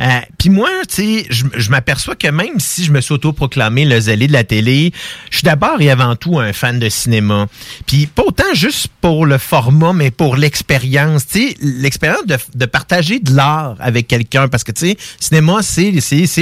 Euh, 0.00 0.20
Puis 0.38 0.50
moi, 0.50 0.68
tu 0.88 0.94
sais, 0.94 1.26
je, 1.30 1.70
m'aperçois 1.70 2.16
que 2.16 2.28
même 2.28 2.58
si 2.58 2.84
je 2.84 2.92
me 2.92 3.00
suis 3.00 3.14
autoproclamé 3.14 3.84
le 3.84 4.00
zélé 4.00 4.26
de 4.26 4.32
la 4.32 4.44
télé, 4.44 4.92
je 5.30 5.38
suis 5.38 5.44
d'abord 5.44 5.80
et 5.80 5.90
avant 5.90 6.16
tout 6.16 6.38
un 6.38 6.52
fan 6.52 6.78
de 6.78 6.88
cinéma. 6.88 7.46
Puis 7.86 8.06
pas 8.06 8.22
autant 8.22 8.54
juste 8.54 8.88
pour 9.00 9.26
le 9.26 9.38
format, 9.38 9.92
mais 9.92 10.10
pour 10.10 10.36
l'expérience, 10.36 11.26
tu 11.26 11.48
sais, 11.48 11.56
l'expérience 11.60 12.26
de, 12.26 12.36
de 12.54 12.66
partager 12.66 13.18
de 13.18 13.34
l'art 13.34 13.76
avec 13.80 14.08
quelqu'un, 14.08 14.48
parce 14.48 14.64
que, 14.64 14.72
tu 14.72 14.88
sais, 14.88 14.96
cinéma, 15.20 15.62
c'est 15.62 15.92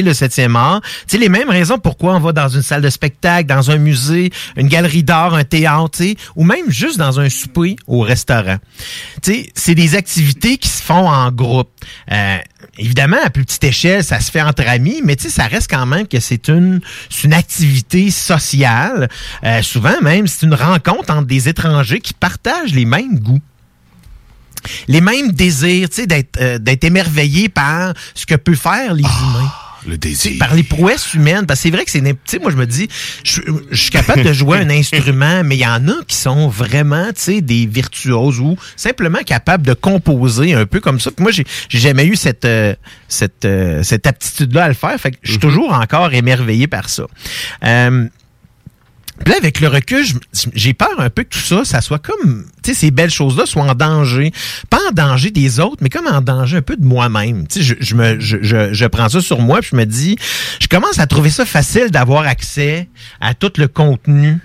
le 0.03 0.15
septième 0.15 0.57
art. 0.57 0.81
Tu 0.83 0.91
sais, 1.09 1.19
les 1.19 1.29
mêmes 1.29 1.51
raisons 1.51 1.79
pourquoi 1.79 2.15
on 2.15 2.21
va 2.21 2.33
dans 2.33 2.49
une 2.49 2.63
salle 2.63 2.83
de 2.83 2.91
spectacle, 2.91 3.47
dans 3.49 3.71
un 3.71 3.79
musée, 3.79 4.31
une 4.57 4.69
galerie 4.69 5.03
d'art, 5.03 5.35
un 5.35 5.45
théâtre, 5.45 5.99
tu 5.99 6.05
sais, 6.05 6.17
ou 6.37 6.45
même 6.45 6.71
juste 6.71 6.99
dans 6.99 7.21
un 7.21 7.29
souper 7.29 7.77
au 7.87 8.01
restaurant. 8.01 8.57
Tu 9.23 9.33
sais, 9.33 9.51
c'est 9.55 9.75
des 9.75 9.95
activités 9.95 10.59
qui 10.59 10.69
se 10.69 10.83
font 10.83 11.09
en 11.09 11.31
groupe. 11.31 11.71
Euh, 12.11 12.39
évidemment, 12.79 13.19
à 13.25 13.31
plus 13.31 13.45
petite 13.45 13.65
échelle, 13.65 14.05
ça 14.05 14.21
se 14.21 14.31
fait 14.31 14.43
entre 14.43 14.67
amis, 14.67 15.01
mais 15.05 15.17
tu 15.17 15.25
sais, 15.25 15.31
ça 15.31 15.47
reste 15.47 15.71
quand 15.71 15.87
même 15.87 16.07
que 16.07 16.21
c'est 16.21 16.49
une, 16.49 16.81
une 17.25 17.35
activité 17.35 18.11
sociale. 18.11 19.09
Euh, 19.45 19.63
souvent 19.63 20.01
même, 20.03 20.27
c'est 20.27 20.47
une 20.47 20.55
rencontre 20.55 21.13
entre 21.13 21.27
des 21.27 21.49
étrangers 21.49 22.01
qui 22.01 22.15
partagent 22.15 22.75
les 22.75 22.85
mêmes 22.85 23.19
goûts 23.19 23.43
les 24.89 25.03
mêmes 25.03 25.33
désirs, 25.33 25.91
tu 25.91 25.97
sais, 25.97 26.07
d'être 26.07 26.41
euh, 26.41 26.59
d'être 26.59 26.85
émerveillé 26.85 27.51
par 27.51 27.93
ce 28.15 28.25
que 28.25 28.35
peuvent 28.35 28.55
faire 28.55 28.95
les 28.95 29.03
humains. 29.03 29.53
Le 29.87 29.99
désir. 29.99 30.33
T'sais, 30.33 30.39
par 30.39 30.55
les 30.55 30.63
prouesses 30.63 31.15
humaines. 31.15 31.47
Parce 31.47 31.61
que 31.61 31.63
c'est 31.65 31.71
vrai 31.71 31.85
que 31.85 31.91
c'est. 31.91 32.01
Tu 32.03 32.17
sais, 32.27 32.39
moi, 32.39 32.51
je 32.51 32.57
me 32.57 32.67
dis, 32.67 32.89
je, 33.23 33.41
je 33.71 33.81
suis 33.81 33.91
capable 33.91 34.23
de 34.23 34.33
jouer 34.33 34.59
un 34.59 34.71
instrument, 34.71 35.43
mais 35.45 35.57
il 35.57 35.63
y 35.63 35.67
en 35.67 35.89
a 35.89 36.05
qui 36.07 36.17
sont 36.17 36.49
vraiment, 36.49 37.07
tu 37.09 37.21
sais, 37.21 37.41
des 37.41 37.67
virtuoses 37.67 38.41
ou 38.41 38.57
simplement 38.77 39.21
capables 39.25 39.67
de 39.67 39.75
composer 39.75 40.55
un 40.55 40.67
peu 40.67 40.81
comme 40.81 41.01
ça. 41.01 41.11
Puis 41.11 41.23
moi, 41.23 41.33
j'ai 41.33 41.45
jamais 41.69 42.07
eu 42.07 42.17
cette, 42.17 42.45
euh, 42.45 42.75
cette, 43.09 43.45
euh, 43.45 43.83
cette 43.83 44.07
aptitude-là 44.07 44.65
à 44.65 44.69
le 44.69 44.75
faire. 44.75 44.99
Fait 44.99 45.11
que 45.11 45.17
je 45.23 45.33
suis 45.33 45.41
toujours 45.41 45.73
encore 45.73 46.13
émerveillé 46.13 46.67
par 46.67 46.89
ça. 46.89 47.07
Euh, 47.65 48.09
puis 49.23 49.31
là, 49.33 49.39
avec 49.39 49.61
le 49.61 49.69
recul, 49.69 50.05
j'ai 50.55 50.75
peur 50.75 50.99
un 50.99 51.09
peu 51.09 51.23
que 51.23 51.29
tout 51.29 51.39
ça, 51.39 51.65
ça 51.65 51.81
soit 51.81 52.01
comme, 52.01 52.47
tu 52.63 52.73
sais, 52.73 52.75
ces 52.75 52.91
belles 52.91 53.11
choses-là 53.11 53.47
soient 53.47 53.63
en 53.63 53.75
danger. 53.75 54.33
Pas 54.71 54.81
en 54.89 54.93
danger 54.93 55.31
des 55.31 55.61
autres, 55.61 55.79
mais 55.83 55.89
comme 55.89 56.09
en 56.09 56.21
danger 56.21 56.57
un 56.59 56.63
peu 56.63 56.77
de 56.77 56.85
moi-même. 56.85 57.47
Tu 57.47 57.61
sais, 57.61 57.65
je, 57.65 57.75
je, 57.79 57.95
me, 57.95 58.19
je, 58.19 58.39
je, 58.43 58.73
je 58.73 58.87
prends 58.87 59.09
ça 59.09 59.21
sur 59.21 59.41
moi, 59.41 59.61
puis 59.61 59.71
je 59.73 59.77
me 59.77 59.87
dis, 59.87 60.17
je 60.61 60.67
commence 60.67 60.99
à 60.99 61.07
trouver 61.07 61.31
ça 61.31 61.47
facile 61.47 61.91
d'avoir 61.91 62.27
accès 62.27 62.89
à 63.21 63.35
tout 63.35 63.53
le 63.57 63.69
contenu 63.69 64.41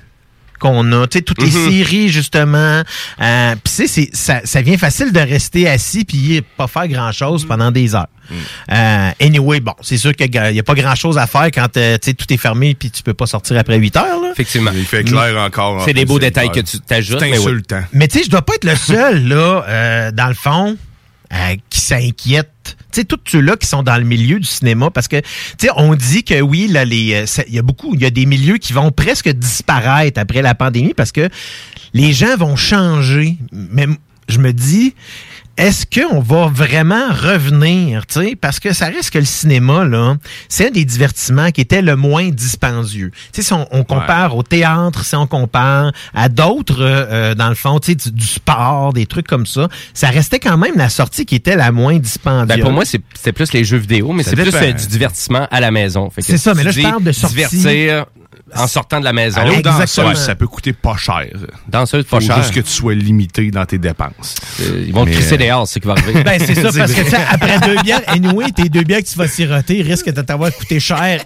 qu'on 0.59 0.91
a, 0.91 1.07
tu 1.07 1.17
sais, 1.17 1.21
toutes 1.23 1.41
les 1.41 1.49
Mhm. 1.51 1.71
séries, 1.71 2.09
justement. 2.09 2.81
Euh, 3.21 3.55
puis 3.55 3.61
tu 3.63 3.71
sais, 3.71 3.87
c'est- 3.87 4.15
ça, 4.15 4.41
ça 4.43 4.61
vient 4.61 4.77
facile 4.77 5.11
de 5.11 5.19
rester 5.19 5.67
assis 5.67 6.05
puis 6.05 6.41
pas 6.57 6.67
faire 6.67 6.87
grand-chose 6.87 7.45
pendant 7.45 7.71
des 7.71 7.95
heures. 7.95 8.07
Euh, 8.71 9.09
anyway, 9.19 9.59
bon, 9.59 9.73
c'est 9.81 9.97
sûr 9.97 10.13
qu'il 10.15 10.29
n'y 10.29 10.59
a 10.59 10.63
pas 10.63 10.75
grand-chose 10.75 11.17
à 11.17 11.25
faire 11.25 11.49
quand 11.51 11.75
euh, 11.77 11.97
tu 11.97 12.11
sais, 12.11 12.13
tout 12.13 12.31
est 12.31 12.37
fermé 12.37 12.75
puis 12.75 12.91
tu 12.91 13.01
peux 13.01 13.15
pas 13.15 13.25
sortir 13.25 13.57
après 13.57 13.77
8 13.77 13.95
heures. 13.97 14.21
Là. 14.21 14.29
Effectivement. 14.31 14.71
Il 14.75 14.85
fait 14.85 15.03
clair 15.03 15.35
encore. 15.37 15.81
C'est 15.85 15.93
des 15.93 16.05
beaux 16.05 16.19
détails 16.19 16.51
que 16.51 16.59
tu 16.59 16.79
t'ajoutes. 16.79 17.19
C'est 17.19 17.25
mais 17.31 17.37
oui. 17.39 17.43
insultant. 17.45 17.81
Mais 17.93 18.07
tu 18.07 18.19
sais, 18.19 18.25
je 18.25 18.29
dois 18.29 18.43
pas 18.43 18.53
être 18.53 18.65
le 18.65 18.75
seul, 18.75 19.27
là, 19.27 19.65
euh, 19.67 20.11
dans 20.11 20.27
le 20.27 20.35
fond, 20.35 20.77
euh, 21.33 21.55
qui 21.69 21.81
s'inquiète. 21.81 22.77
Tu 22.91 23.01
sais, 23.01 23.03
tous 23.03 23.19
ceux-là 23.25 23.55
qui 23.55 23.67
sont 23.67 23.83
dans 23.83 23.97
le 23.97 24.03
milieu 24.03 24.39
du 24.39 24.47
cinéma, 24.47 24.89
parce 24.89 25.07
que, 25.07 25.19
tu 25.19 25.27
sais, 25.67 25.69
on 25.75 25.95
dit 25.95 26.23
que 26.23 26.41
oui, 26.41 26.67
là, 26.67 26.85
les, 26.85 27.13
euh, 27.13 27.43
il 27.47 27.53
y 27.53 27.59
a 27.59 27.61
beaucoup, 27.61 27.93
il 27.93 28.01
y 28.01 28.05
a 28.05 28.09
des 28.09 28.25
milieux 28.25 28.57
qui 28.57 28.73
vont 28.73 28.91
presque 28.91 29.29
disparaître 29.29 30.19
après 30.19 30.41
la 30.41 30.55
pandémie 30.55 30.93
parce 30.93 31.11
que 31.11 31.29
les 31.93 32.13
gens 32.13 32.35
vont 32.37 32.55
changer. 32.55 33.37
Mais 33.51 33.87
je 34.27 34.39
me 34.39 34.53
dis, 34.53 34.95
est-ce 35.59 35.85
qu'on 35.85 36.21
va 36.21 36.47
vraiment 36.47 37.09
revenir, 37.09 38.05
tu 38.07 38.21
sais, 38.21 38.37
parce 38.39 38.61
que 38.61 38.71
ça 38.71 38.85
reste 38.85 39.09
que 39.09 39.19
le 39.19 39.25
cinéma, 39.25 39.83
là, 39.83 40.15
c'est 40.47 40.67
un 40.67 40.71
des 40.71 40.85
divertissements 40.85 41.51
qui 41.51 41.59
était 41.59 41.81
le 41.81 41.97
moins 41.97 42.29
dispendieux. 42.29 43.11
Tu 43.33 43.41
sais, 43.41 43.47
si 43.47 43.53
on, 43.53 43.67
on 43.71 43.83
compare 43.83 44.37
au 44.37 44.41
théâtre, 44.41 45.03
si 45.03 45.17
on 45.17 45.27
compare 45.27 45.91
à 46.13 46.29
d'autres, 46.29 46.81
euh, 46.81 47.05
euh, 47.09 47.35
dans 47.35 47.49
le 47.49 47.55
fond, 47.55 47.77
tu 47.79 47.91
sais, 47.91 47.95
du, 47.95 48.11
du 48.11 48.25
sport, 48.25 48.93
des 48.93 49.05
trucs 49.05 49.27
comme 49.27 49.45
ça, 49.45 49.67
ça 49.93 50.07
restait 50.07 50.39
quand 50.39 50.57
même 50.57 50.77
la 50.77 50.87
sortie 50.87 51.25
qui 51.25 51.35
était 51.35 51.57
la 51.57 51.73
moins 51.73 51.99
dispendieuse. 51.99 52.47
Ben, 52.47 52.61
pour 52.61 52.71
moi, 52.71 52.85
c'est 52.85 53.33
plus 53.33 53.51
les 53.51 53.65
jeux 53.65 53.77
vidéo, 53.77 54.13
mais 54.13 54.23
c'est 54.23 54.37
plus 54.37 54.55
euh, 54.55 54.71
du 54.71 54.87
divertissement 54.87 55.45
à 55.51 55.59
la 55.59 55.71
maison. 55.71 56.09
C'est 56.19 56.37
ça, 56.37 56.53
mais 56.53 56.63
là, 56.63 56.71
je 56.71 56.81
parle 56.81 57.03
de 57.03 57.11
sortie. 57.11 57.35
divertir 57.35 58.05
en 58.55 58.67
sortant 58.67 58.99
de 58.99 59.05
la 59.05 59.13
maison. 59.13 59.41
Aller 59.41 59.61
danseuses, 59.61 60.17
ça 60.17 60.35
peut 60.35 60.47
coûter 60.47 60.73
pas 60.73 60.95
cher. 60.97 61.27
Danseuse, 61.67 62.03
pas 62.05 62.19
Faut 62.19 62.25
cher. 62.25 62.37
juste 62.37 62.53
que 62.53 62.59
tu 62.61 62.69
sois 62.71 62.95
limité 62.95 63.51
dans 63.51 63.65
tes 63.65 63.77
dépenses. 63.77 64.35
Ils 64.59 64.93
vont 64.93 65.05
te 65.05 65.11
crisser 65.11 65.35
euh, 65.35 65.37
dehors, 65.37 65.67
c'est 65.67 65.75
ce 65.75 65.79
qui 65.79 65.87
va 65.87 65.93
arriver. 65.93 66.23
Ben, 66.23 66.39
c'est 66.39 66.55
ça, 66.55 66.71
parce 66.75 66.91
que, 66.93 67.01
tu 67.01 67.09
sais, 67.09 67.17
après 67.29 67.59
deux 67.59 67.81
bières, 67.83 68.01
anyway, 68.07 68.51
tes 68.51 68.69
deux 68.69 68.83
bières 68.83 68.99
que 69.01 69.07
tu 69.07 69.17
vas 69.17 69.27
siroter 69.27 69.81
risquent 69.81 70.11
de 70.11 70.21
t'avoir 70.21 70.51
coûté 70.53 70.79
cher. 70.79 71.21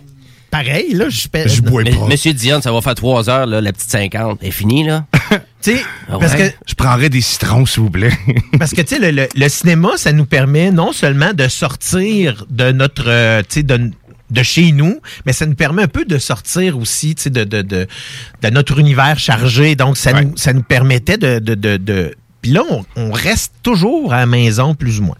Pareil, 0.52 0.94
là, 0.94 1.10
je 1.10 1.28
paie. 1.28 1.48
Mais- 1.84 1.92
Monsieur 2.08 2.32
Dion, 2.32 2.62
ça 2.62 2.72
va 2.72 2.80
faire 2.82 2.94
trois 2.94 3.28
heures, 3.28 3.48
là, 3.48 3.60
la 3.60 3.74
petite 3.74 3.90
50. 3.90 4.44
est 4.44 4.52
finie, 4.52 4.86
là? 4.86 5.06
Tu 5.64 5.72
sais, 5.78 5.82
Ah 6.10 6.18
parce 6.20 6.36
que 6.36 6.44
Je 6.68 6.74
prendrais 6.76 7.08
des 7.10 7.22
citrons, 7.22 7.66
s'il 7.66 7.84
vous 7.84 7.90
plaît. 7.90 8.12
Parce 8.60 8.72
que, 8.72 8.82
tu 8.82 8.96
sais, 8.96 9.00
le, 9.00 9.12
le- 9.12 9.30
le 9.34 9.50
cinéma, 9.50 9.92
ça 9.96 10.12
nous 10.12 10.26
permet 10.26 10.72
non 10.72 10.92
seulement 10.92 11.32
de 11.34 11.48
sortir 11.48 12.46
de 12.50 12.72
notre, 12.74 13.06
euh, 13.08 13.42
tu 13.42 13.62
sais, 13.62 13.64
de, 13.64 13.90
de 14.34 14.44
chez 14.44 14.72
nous, 14.72 15.00
mais 15.26 15.34
ça 15.34 15.46
nous 15.46 15.56
permet 15.56 15.84
un 15.84 15.88
peu 15.88 16.06
de 16.06 16.18
sortir 16.18 16.78
aussi, 16.78 17.16
tu 17.16 17.24
sais, 17.24 17.30
de, 17.30 17.44
de, 17.44 17.62
de, 17.62 17.88
de 18.42 18.50
notre 18.50 18.80
univers 18.80 19.18
chargé. 19.20 19.76
Donc, 19.76 19.98
ça, 19.98 20.12
nous, 20.22 20.36
ça 20.36 20.52
nous 20.54 20.64
permettait 20.64 21.18
de... 21.18 21.40
de, 21.40 21.56
de, 21.56 21.78
de 21.78 22.16
puis 22.44 22.52
là, 22.52 22.62
on, 22.70 22.86
on 22.98 23.12
reste 23.12 23.54
toujours 23.64 24.14
à 24.14 24.18
la 24.18 24.26
maison, 24.28 24.76
plus 24.76 25.00
ou 25.00 25.04
moins. 25.04 25.16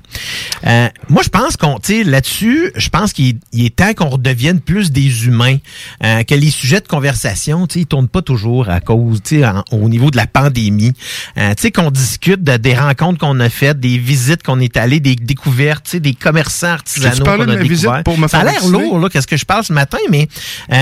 Euh, 0.68 0.90
moi, 1.10 1.24
je 1.24 1.30
pense 1.30 1.58
qu'on, 1.58 1.80
tu 1.80 1.94
sais, 1.94 2.04
là-dessus, 2.04 2.72
je 2.76 2.90
pense 2.90 3.14
qu'il 3.14 3.38
il 3.54 3.66
est 3.66 3.76
temps 3.76 3.94
qu'on 3.94 4.10
redevienne 4.10 4.60
plus 4.60 4.92
des 4.92 5.26
humains, 5.26 5.58
euh, 6.04 6.24
que 6.24 6.36
les 6.36 6.52
sujets 6.52 6.82
de 6.82 6.88
conversation, 6.88 7.66
tu 7.66 7.74
sais, 7.76 7.80
ils 7.80 7.86
tournent 7.88 8.10
pas 8.10 8.22
toujours 8.22 8.70
à 8.70 8.82
cause, 8.82 9.22
tu 9.24 9.40
sais, 9.40 9.46
au 9.72 9.88
niveau 9.90 10.12
de 10.12 10.18
la 10.18 10.28
pandémie. 10.28 10.94
Euh, 11.38 11.54
tu 11.56 11.62
sais, 11.64 11.72
qu'on 11.72 11.90
discute 11.92 12.44
de- 12.44 12.58
des 12.58 12.76
rencontres 12.76 13.20
qu'on 13.20 13.40
a 13.40 13.50
faites, 13.50 13.80
des 13.80 13.98
visites 13.98 14.44
qu'on 14.44 14.60
est 14.60 14.76
allé, 14.78 15.00
des 15.00 15.16
découvertes, 15.16 15.86
tu 15.86 15.92
sais, 15.92 16.00
des 16.02 16.14
commerçants 16.14 16.68
artisanaux 16.74 17.16
qu'on 17.38 17.44
a 17.44 17.56
découverts. 17.86 18.04
Ça 18.28 18.40
a 18.40 18.44
l'air 18.52 18.62
lourd, 18.84 19.00
là, 19.00 19.10
qu'est-ce 19.10 19.28
que 19.28 19.38
je 19.38 19.46
parle 19.46 19.64
ce 19.64 19.72
matin, 19.74 19.98
mais, 20.12 20.28
tu 20.68 20.78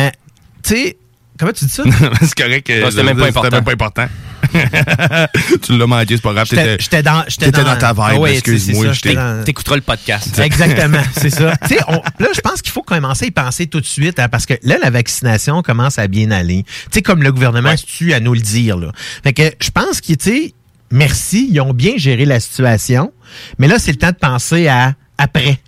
sais, 0.64 0.98
comment 1.42 1.52
tu 1.54 1.66
dis 1.66 1.72
ça? 1.72 1.84
c'est 2.22 2.36
correct. 2.36 2.72
Ah, 2.84 2.90
c'était 2.92 3.04
même 3.04 3.18
pas 3.18 3.28
important. 3.28 3.42
C'était 3.44 3.56
même 3.56 3.64
pas 3.66 3.72
important. 3.72 4.08
tu 5.62 5.78
l'as 5.78 5.88
manqué, 5.88 6.16
c'est 6.16 6.22
pas 6.22 6.34
grave. 6.34 6.48
J'étais- 6.50 6.64
T'étais 6.78 6.84
j'étais 6.84 7.04
dans- 7.04 7.24
j'étais 7.28 7.46
t'étais 7.48 7.64
dans- 7.64 7.74
dans 7.74 7.78
ta 7.80 7.94
vibe, 7.94 8.02
Ah 8.08 8.20
ouais, 8.20 8.34
excuse-moi. 8.34 8.92
T'écouteras 9.46 9.76
le 9.76 9.82
podcast. 9.82 10.40
Exactement, 10.40 11.02
c'est 11.18 11.30
ça. 11.30 11.54
Tu 11.68 11.76
sais, 11.76 11.80
on- 11.88 12.02
là, 12.24 12.28
je 12.36 12.42
pense 12.42 12.62
qu'il 12.62 12.72
faut 12.72 12.82
commencer 12.84 13.26
à 13.26 13.28
y 13.28 13.32
penser 13.32 13.68
tout 13.68 13.80
de 13.82 13.86
suite, 13.86 14.20
hein, 14.20 14.30
parce 14.30 14.46
que 14.46 14.54
là, 14.64 14.78
la 14.82 14.90
vaccination 14.90 15.62
commence 15.62 16.00
à 16.00 16.08
bien 16.08 16.32
aller. 16.32 16.64
Tu 16.66 16.72
sais, 16.92 17.02
comme 17.02 17.24
le 17.24 17.32
gouvernement 17.32 17.76
se 17.78 17.86
tue 17.86 18.14
à 18.14 18.20
nous 18.20 18.34
le 18.34 18.40
dire. 18.42 18.78
Là. 18.78 18.92
Fait 19.24 19.34
que 19.34 19.44
je 19.62 19.70
pense 19.72 20.02
qu'ils, 20.02 20.18
tu 20.18 20.30
sais, 20.32 20.54
merci, 20.92 21.48
ils 21.52 21.60
ont 21.62 21.74
bien 21.74 21.94
géré 21.98 22.26
la 22.26 22.40
situation, 22.40 23.12
mais 23.58 23.68
là, 23.68 23.80
c'est 23.80 23.92
le 23.92 23.98
temps 23.98 24.12
de 24.12 24.16
penser 24.16 24.68
à 24.68 24.94
après. 25.22 25.60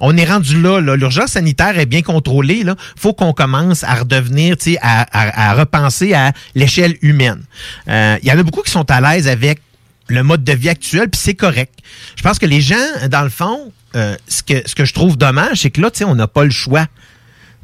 On 0.00 0.16
est 0.16 0.24
rendu 0.24 0.60
là, 0.60 0.80
l'urgence 0.80 1.32
sanitaire 1.32 1.78
est 1.78 1.86
bien 1.86 2.02
contrôlée. 2.02 2.62
Là, 2.64 2.76
faut 2.96 3.12
qu'on 3.14 3.32
commence 3.32 3.82
à 3.84 3.94
redevenir, 3.94 4.56
à, 4.80 5.02
à- 5.12 5.50
à 5.50 5.54
repenser 5.54 6.14
à 6.14 6.32
l'échelle 6.54 6.96
humaine. 7.02 7.42
Euh, 7.88 8.16
Il 8.22 8.28
y 8.28 8.32
en 8.32 8.38
a 8.38 8.42
beaucoup 8.42 8.62
qui 8.62 8.70
sont 8.70 8.90
à 8.90 9.00
l'aise 9.00 9.28
avec 9.28 9.60
le 10.08 10.22
mode 10.22 10.44
de 10.44 10.52
vie 10.52 10.68
actuel, 10.70 11.08
puis 11.10 11.20
c'est 11.22 11.34
correct. 11.34 11.74
Je 12.16 12.22
pense 12.22 12.38
que 12.38 12.46
les 12.46 12.60
gens, 12.60 12.76
dans 13.10 13.22
le 13.22 13.28
fond, 13.28 13.72
euh, 13.96 14.16
ce, 14.26 14.42
que, 14.42 14.66
ce 14.66 14.74
que 14.74 14.84
je 14.84 14.94
trouve 14.94 15.16
dommage, 15.18 15.58
c'est 15.62 15.70
que 15.70 15.80
là, 15.80 15.90
on 16.06 16.14
n'a 16.14 16.26
pas 16.26 16.44
le 16.44 16.50
choix. 16.50 16.86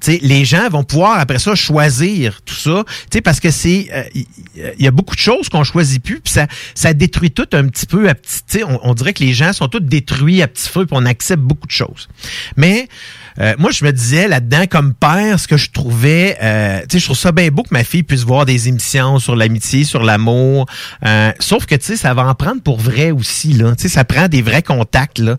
Les 0.07 0.45
gens 0.45 0.69
vont 0.69 0.85
pouvoir 0.85 1.19
après 1.19 1.39
ça 1.39 1.55
choisir 1.55 2.43
tout 2.43 2.55
ça, 2.55 2.85
tu 2.87 2.93
sais, 3.13 3.21
parce 3.23 3.41
que 3.41 3.51
c'est 3.51 3.89
euh, 3.93 4.03
il 4.15 4.27
il 4.57 4.85
y, 4.85 4.87
a 4.87 4.91
beaucoup 4.91 5.15
de 5.15 5.21
choses 5.21 5.49
qu'on 5.49 5.65
choisit 5.65 6.03
plus, 6.03 6.21
puis 6.21 6.33
ça 6.33 6.47
ça 6.75 6.93
détruit 6.93 7.31
tout 7.31 7.49
un 7.53 7.67
petit 7.69 7.87
peu 7.87 8.09
à 8.09 8.15
petit, 8.15 8.63
on, 8.63 8.79
on 8.83 8.95
dirait 8.95 9.13
que 9.13 9.25
les 9.25 9.33
gens 9.33 9.53
sont 9.53 9.69
tous 9.69 9.81
détruits 9.81 10.43
à 10.43 10.49
petit 10.49 10.69
feu, 10.69 10.87
puis 10.87 10.97
on 10.97 11.07
accepte 11.07 11.43
beaucoup 11.43 11.67
de 11.67 11.73
choses. 11.73 12.09
Mais 12.57 12.89
euh, 13.41 13.55
moi, 13.59 13.71
je 13.73 13.85
me 13.85 13.93
disais 13.93 14.29
là-dedans, 14.29 14.67
comme 14.69 14.95
père, 14.95 15.41
ce 15.41 15.49
que 15.49 15.57
je 15.57 15.71
trouvais, 15.71 16.37
euh, 16.43 16.81
je 16.93 17.05
trouve 17.05 17.17
ça 17.17 17.33
bien 17.33 17.49
beau 17.49 17.63
que 17.63 17.73
ma 17.73 17.85
fille 17.85 18.03
puisse 18.03 18.23
voir 18.23 18.47
des 18.47 18.69
émissions 18.69 19.19
sur 19.19 19.35
l'amitié, 19.35 19.85
sur 19.85 20.03
l'amour. 20.03 20.67
euh, 21.05 21.33
sauf 21.41 21.67
que, 21.67 21.75
tu 21.75 21.85
sais, 21.85 21.97
ça 21.97 22.15
va 22.15 22.27
en 22.27 22.35
prendre 22.35 22.63
pour 22.63 22.79
vrai 22.79 23.11
aussi, 23.11 23.53
là. 23.53 23.75
Tu 23.77 23.89
ça 23.89 24.05
prend 24.05 24.29
des 24.29 24.43
vrais 24.43 24.63
contacts, 24.63 25.19
là. 25.19 25.37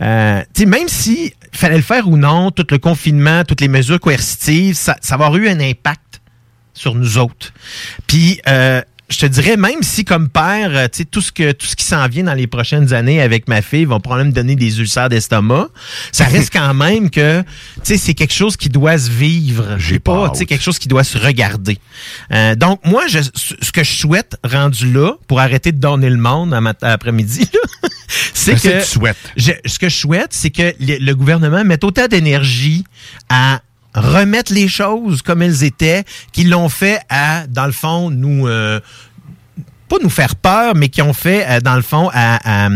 Euh, 0.00 0.42
même 0.66 0.88
si 0.88 1.34
fallait 1.58 1.76
le 1.76 1.82
faire 1.82 2.08
ou 2.08 2.16
non, 2.16 2.50
tout 2.50 2.66
le 2.70 2.78
confinement, 2.78 3.44
toutes 3.44 3.60
les 3.60 3.68
mesures 3.68 4.00
coercitives, 4.00 4.74
ça, 4.74 4.96
ça 5.00 5.16
va 5.16 5.26
avoir 5.26 5.40
eu 5.40 5.48
un 5.48 5.60
impact 5.60 6.20
sur 6.74 6.94
nous 6.94 7.18
autres. 7.18 7.52
Puis, 8.06 8.40
euh, 8.48 8.82
je 9.10 9.18
te 9.18 9.26
dirais, 9.26 9.56
même 9.56 9.82
si 9.82 10.04
comme 10.04 10.28
père, 10.28 10.70
euh, 10.72 10.86
tu 10.90 10.98
sais, 10.98 11.04
tout 11.04 11.20
ce 11.20 11.32
que 11.32 11.52
tout 11.52 11.66
ce 11.66 11.74
qui 11.76 11.84
s'en 11.84 12.06
vient 12.08 12.24
dans 12.24 12.34
les 12.34 12.46
prochaines 12.46 12.94
années 12.94 13.20
avec 13.20 13.48
ma 13.48 13.60
fille 13.60 13.84
vont 13.84 14.00
probablement 14.00 14.30
me 14.30 14.34
donner 14.34 14.54
des 14.56 14.78
ulcères 14.80 15.08
d'estomac, 15.08 15.68
ça 16.12 16.24
reste 16.26 16.52
quand 16.52 16.72
même 16.74 17.10
que, 17.10 17.40
tu 17.42 17.46
sais, 17.82 17.96
c'est 17.96 18.14
quelque 18.14 18.32
chose 18.34 18.56
qui 18.56 18.68
doit 18.68 18.96
se 18.98 19.10
vivre. 19.10 19.76
J'ai 19.78 19.98
pas, 19.98 20.30
tu 20.30 20.38
sais, 20.38 20.46
quelque 20.46 20.62
chose 20.62 20.78
qui 20.78 20.88
doit 20.88 21.04
se 21.04 21.18
regarder. 21.18 21.78
Euh, 22.32 22.54
donc, 22.54 22.80
moi, 22.86 23.06
je, 23.08 23.18
ce 23.20 23.72
que 23.72 23.82
je 23.84 23.92
souhaite 23.92 24.36
rendu 24.44 24.92
là, 24.92 25.14
pour 25.26 25.40
arrêter 25.40 25.72
de 25.72 25.78
donner 25.78 26.08
le 26.08 26.16
monde 26.16 26.54
à 26.54 26.60
après-midi, 26.92 27.48
c'est 28.34 28.54
que... 28.54 28.68
que 28.68 28.80
tu 28.82 28.86
souhaites? 28.88 29.16
je- 29.36 29.52
ce 29.66 29.78
que 29.78 29.88
je 29.88 29.96
souhaite, 29.96 30.30
c'est 30.32 30.50
que 30.50 30.72
le, 30.80 30.98
le 31.04 31.14
gouvernement 31.14 31.64
mette 31.64 31.84
autant 31.84 32.06
d'énergie 32.06 32.84
à 33.28 33.60
remettre 33.94 34.52
les 34.52 34.68
choses 34.68 35.22
comme 35.22 35.42
elles 35.42 35.64
étaient, 35.64 36.04
qu'ils 36.32 36.50
l'ont 36.50 36.68
fait 36.68 37.00
à, 37.08 37.46
dans 37.46 37.66
le 37.66 37.72
fond, 37.72 38.10
nous... 38.10 38.46
euh, 38.48 38.80
pas 39.88 39.96
nous 40.00 40.08
faire 40.10 40.36
peur, 40.36 40.76
mais 40.76 40.88
qui 40.88 41.02
ont 41.02 41.12
fait, 41.12 41.44
euh, 41.48 41.58
dans 41.60 41.74
le 41.74 41.82
fond, 41.82 42.08
à, 42.12 42.66
à, 42.66 42.70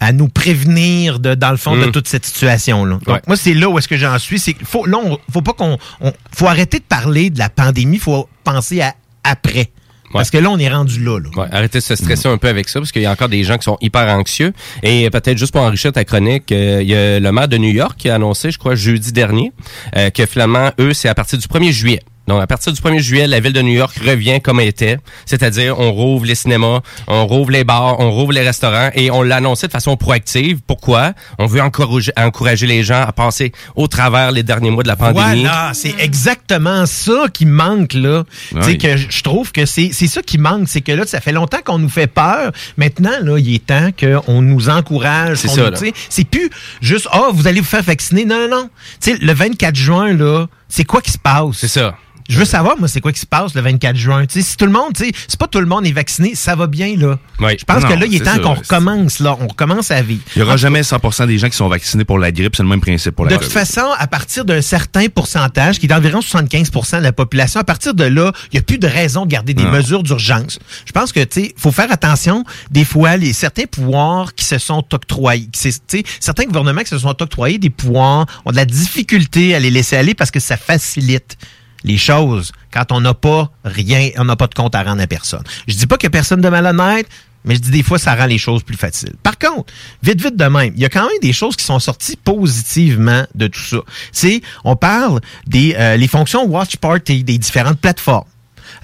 à 0.00 0.12
nous 0.12 0.26
prévenir, 0.28 1.20
de, 1.20 1.34
dans 1.36 1.52
le 1.52 1.56
fond, 1.56 1.76
de 1.76 1.86
Mm. 1.86 1.92
toute 1.92 2.08
cette 2.08 2.26
situation-là. 2.26 2.98
Ouais. 3.06 3.20
moi, 3.28 3.36
c'est 3.36 3.54
là 3.54 3.68
où 3.68 3.78
est-ce 3.78 3.86
que 3.86 3.96
j'en 3.96 4.18
suis. 4.18 4.40
C'est 4.40 4.56
faut, 4.64 4.84
là, 4.84 4.98
on- 4.98 5.16
faut 5.32 5.42
pas 5.42 5.52
qu'on, 5.52 5.78
on- 6.00 6.12
faut 6.34 6.48
arrêter 6.48 6.80
de 6.80 6.84
parler 6.84 7.30
de 7.30 7.38
la 7.38 7.50
pandémie, 7.50 7.98
faut 7.98 8.28
penser 8.42 8.80
à 8.80 8.94
après. 9.22 9.70
Parce 10.18 10.30
que 10.30 10.38
là, 10.38 10.48
on 10.50 10.58
est 10.58 10.68
rendu 10.68 11.02
là, 11.02 11.18
là. 11.18 11.28
Ouais, 11.36 11.48
arrêtez 11.50 11.78
de 11.78 11.82
se 11.82 11.96
stresser 11.96 12.28
un 12.28 12.38
peu 12.38 12.48
avec 12.48 12.68
ça 12.68 12.80
parce 12.80 12.92
qu'il 12.92 13.02
y 13.02 13.06
a 13.06 13.10
encore 13.10 13.28
des 13.28 13.42
gens 13.42 13.58
qui 13.58 13.64
sont 13.64 13.78
hyper 13.80 14.08
anxieux. 14.08 14.52
Et 14.82 15.10
peut-être 15.10 15.38
juste 15.38 15.52
pour 15.52 15.62
enrichir 15.62 15.92
ta 15.92 16.04
chronique, 16.04 16.52
euh, 16.52 16.82
il 16.82 16.88
y 16.88 16.94
a 16.94 17.18
le 17.18 17.32
maire 17.32 17.48
de 17.48 17.56
New 17.56 17.72
York 17.72 17.96
qui 17.98 18.08
a 18.08 18.14
annoncé, 18.14 18.50
je 18.50 18.58
crois, 18.58 18.74
jeudi 18.74 19.12
dernier, 19.12 19.52
euh, 19.96 20.10
que 20.10 20.24
finalement, 20.26 20.70
eux, 20.78 20.92
c'est 20.94 21.08
à 21.08 21.14
partir 21.14 21.38
du 21.38 21.46
1er 21.46 21.72
juillet. 21.72 22.00
Donc, 22.26 22.40
à 22.42 22.46
partir 22.46 22.72
du 22.72 22.80
1er 22.80 23.00
juillet, 23.00 23.26
la 23.26 23.38
ville 23.40 23.52
de 23.52 23.60
New 23.62 23.74
York 23.74 23.94
revient 24.04 24.40
comme 24.40 24.60
elle 24.60 24.68
était. 24.68 24.98
C'est-à-dire, 25.26 25.78
on 25.78 25.92
rouvre 25.92 26.24
les 26.24 26.34
cinémas, 26.34 26.80
on 27.06 27.26
rouvre 27.26 27.50
les 27.50 27.64
bars, 27.64 28.00
on 28.00 28.10
rouvre 28.10 28.32
les 28.32 28.40
restaurants 28.42 28.90
et 28.94 29.10
on 29.10 29.22
l'a 29.22 29.36
annoncé 29.36 29.66
de 29.66 29.72
façon 29.72 29.96
proactive. 29.96 30.60
Pourquoi? 30.66 31.12
On 31.38 31.46
veut 31.46 31.60
encourager, 31.60 32.12
encourager 32.16 32.66
les 32.66 32.82
gens 32.82 33.02
à 33.02 33.12
passer 33.12 33.52
au 33.76 33.86
travers 33.88 34.30
les 34.32 34.42
derniers 34.42 34.70
mois 34.70 34.82
de 34.82 34.88
la 34.88 34.96
pandémie. 34.96 35.42
Voilà, 35.42 35.72
c'est 35.74 35.94
exactement 35.98 36.86
ça 36.86 37.26
qui 37.32 37.44
manque 37.46 37.92
là. 37.94 38.24
Tu 38.50 38.62
sais 38.62 38.66
Oui. 38.68 38.78
que 38.78 38.96
je 38.96 39.22
trouve 39.22 39.52
que 39.52 39.66
c'est 39.66 39.90
c'est 39.92 40.06
ça 40.06 40.22
qui 40.22 40.38
manque, 40.38 40.68
c'est 40.68 40.80
que 40.80 40.92
là 40.92 41.04
ça 41.06 41.20
fait 41.20 41.32
longtemps 41.32 41.60
qu'on 41.64 41.78
nous 41.78 41.88
fait 41.88 42.06
peur. 42.06 42.52
Maintenant 42.76 43.12
là, 43.22 43.38
il 43.38 43.54
est 43.54 43.66
temps 43.66 43.90
qu'on 43.98 44.40
nous 44.42 44.68
encourage. 44.68 45.38
C'est 45.38 45.48
qu'on 45.48 45.54
ça, 45.54 45.70
C'est 46.08 46.24
plus 46.24 46.48
juste 46.80 47.08
ah 47.12 47.28
vous 47.32 47.46
allez 47.46 47.60
vous 47.60 47.66
faire 47.66 47.82
vacciner. 47.82 48.24
Non 48.24 48.48
non 48.48 48.48
non. 48.48 48.70
Tu 49.02 49.12
sais 49.12 49.18
le 49.20 49.32
24 49.32 49.74
juin 49.76 50.12
là, 50.14 50.46
c'est 50.68 50.84
quoi 50.84 51.00
qui 51.02 51.10
se 51.12 51.18
passe? 51.18 51.56
C'est 51.58 51.68
ça. 51.68 51.96
Je 52.28 52.38
veux 52.38 52.44
savoir, 52.46 52.78
moi, 52.78 52.88
c'est 52.88 53.00
quoi 53.02 53.12
qui 53.12 53.20
se 53.20 53.26
passe 53.26 53.54
le 53.54 53.60
24 53.60 53.96
juin. 53.96 54.24
Si 54.28 54.56
tout 54.56 54.64
le 54.64 54.72
monde, 54.72 54.94
tu 54.96 55.04
sais, 55.04 55.12
c'est 55.28 55.38
pas 55.38 55.46
tout 55.46 55.60
le 55.60 55.66
monde 55.66 55.86
est 55.86 55.92
vacciné, 55.92 56.34
ça 56.34 56.56
va 56.56 56.66
bien, 56.66 56.96
là. 56.96 57.18
Oui. 57.40 57.56
Je 57.58 57.64
pense 57.64 57.82
Non, 57.82 57.88
que 57.90 57.94
là, 57.94 58.06
il 58.06 58.14
est 58.14 58.20
temps 58.20 58.38
qu'on 58.38 58.54
recommence, 58.54 59.18
là. 59.18 59.36
On 59.40 59.46
recommence 59.48 59.90
à 59.90 60.00
vivre. 60.00 60.22
Il 60.34 60.38
n'y 60.38 60.42
aura 60.48 60.56
jamais 60.56 60.80
100% 60.82 61.26
des 61.26 61.36
gens 61.38 61.48
qui 61.50 61.56
sont 61.56 61.68
vaccinés 61.68 62.04
pour 62.06 62.18
la 62.18 62.32
grippe. 62.32 62.56
C'est 62.56 62.62
le 62.62 62.68
même 62.70 62.80
principe 62.80 63.14
pour 63.14 63.26
la 63.26 63.32
De 63.32 63.36
COVID. 63.36 63.46
toute 63.46 63.52
façon, 63.52 63.84
à 63.98 64.06
partir 64.06 64.44
d'un 64.46 64.62
certain 64.62 65.06
pourcentage, 65.08 65.78
qui 65.78 65.84
est 65.84 65.88
d'environ 65.88 66.20
75% 66.20 66.98
de 66.98 67.02
la 67.02 67.12
population, 67.12 67.60
à 67.60 67.64
partir 67.64 67.92
de 67.94 68.04
là, 68.04 68.32
il 68.52 68.56
n'y 68.56 68.58
a 68.58 68.62
plus 68.62 68.78
de 68.78 68.86
raison 68.86 69.26
de 69.26 69.30
garder 69.30 69.52
des 69.52 69.64
Non. 69.64 69.72
mesures 69.72 70.02
d'urgence. 70.02 70.58
Je 70.86 70.92
pense 70.92 71.12
que, 71.12 71.20
tu 71.24 71.42
sais, 71.42 71.54
faut 71.58 71.72
faire 71.72 71.92
attention. 71.92 72.42
Des 72.70 72.84
fois, 72.86 73.18
les 73.18 73.34
certains 73.34 73.64
pouvoirs 73.70 74.34
qui 74.34 74.46
se 74.46 74.56
sont 74.58 74.82
octroyés, 74.94 75.48
qui 75.52 75.60
s'est- 75.60 75.80
tu 75.86 75.98
sais, 75.98 76.04
certains 76.20 76.44
gouvernements 76.44 76.82
qui 76.82 76.88
se 76.88 76.98
sont 76.98 77.20
octroyés 77.22 77.58
des 77.58 77.70
pouvoirs 77.70 78.24
ont 78.46 78.50
de 78.50 78.56
la 78.56 78.64
difficulté 78.64 79.54
à 79.54 79.60
les 79.60 79.70
laisser 79.70 79.96
aller 79.96 80.14
parce 80.14 80.30
que 80.30 80.40
ça 80.40 80.56
facilite 80.56 81.36
les 81.84 81.98
choses 81.98 82.52
quand 82.72 82.90
on 82.90 83.00
n'a 83.00 83.14
pas 83.14 83.50
rien, 83.64 84.10
on 84.16 84.24
n'a 84.24 84.36
pas 84.36 84.46
de 84.46 84.54
compte 84.54 84.74
à 84.74 84.82
rendre 84.82 85.02
à 85.02 85.06
personne. 85.06 85.44
Je 85.68 85.76
dis 85.76 85.86
pas 85.86 85.96
a 86.02 86.10
personne 86.10 86.40
de 86.40 86.48
malhonnête, 86.48 87.06
mais 87.44 87.54
je 87.54 87.60
dis 87.60 87.70
des 87.70 87.82
fois, 87.82 87.98
ça 87.98 88.14
rend 88.14 88.26
les 88.26 88.38
choses 88.38 88.62
plus 88.62 88.76
faciles. 88.76 89.14
Par 89.22 89.38
contre, 89.38 89.72
vite, 90.02 90.20
vite 90.20 90.36
de 90.36 90.44
même, 90.46 90.72
il 90.74 90.80
y 90.80 90.84
a 90.84 90.88
quand 90.88 91.06
même 91.06 91.20
des 91.20 91.32
choses 91.32 91.56
qui 91.56 91.64
sont 91.64 91.78
sorties 91.78 92.16
positivement 92.16 93.26
de 93.34 93.46
tout 93.46 93.60
ça. 93.60 93.78
C'est, 94.12 94.40
on 94.64 94.76
parle 94.76 95.20
des 95.46 95.74
euh, 95.78 95.96
les 95.96 96.08
fonctions 96.08 96.44
Watch 96.46 96.76
Party 96.76 97.22
des 97.22 97.38
différentes 97.38 97.78
plateformes. 97.78 98.24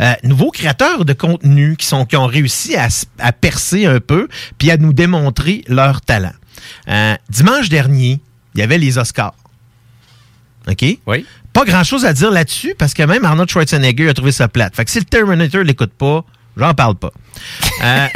Euh, 0.01 0.13
nouveaux 0.23 0.51
créateurs 0.51 1.05
de 1.05 1.13
contenu 1.15 1.77
qui 1.77 1.87
sont 1.87 2.05
qui 2.05 2.17
ont 2.17 2.27
réussi 2.27 2.77
à 2.77 3.33
percer 3.33 3.87
un 3.87 3.99
peu 3.99 4.29
puis 4.59 4.71
à 4.71 4.77
nous 4.77 4.93
démontrer 4.93 5.65
leur 5.67 6.01
talent. 6.03 6.33
Euh, 6.89 7.17
dimanche 7.29 7.69
dernier, 7.71 8.21
il 8.55 8.61
y 8.61 8.63
avait 8.63 8.79
les 8.79 8.99
Oscars. 8.99 9.35
OK? 10.69 10.85
Oui. 11.07 11.27
Pas 11.53 11.65
grand-chose 11.65 12.05
à 12.05 12.13
dire 12.13 12.31
là-dessus 12.31 12.75
parce 12.79 12.95
que 12.95 13.03
même 13.03 13.25
Arnold 13.25 13.51
Schwarzenegger 13.51 14.09
a 14.09 14.15
trouvé 14.15 14.33
ça 14.33 14.49
plate. 14.49 14.77
Fait 14.77 14.85
que 14.85 14.91
si 14.91 14.99
le 14.99 15.05
Terminator 15.05 15.63
l'écoute 15.63 15.93
pas, 15.93 16.25
j'en 16.57 16.75
parle 16.75 16.97
pas. 16.97 17.11
Euh, 17.83 18.07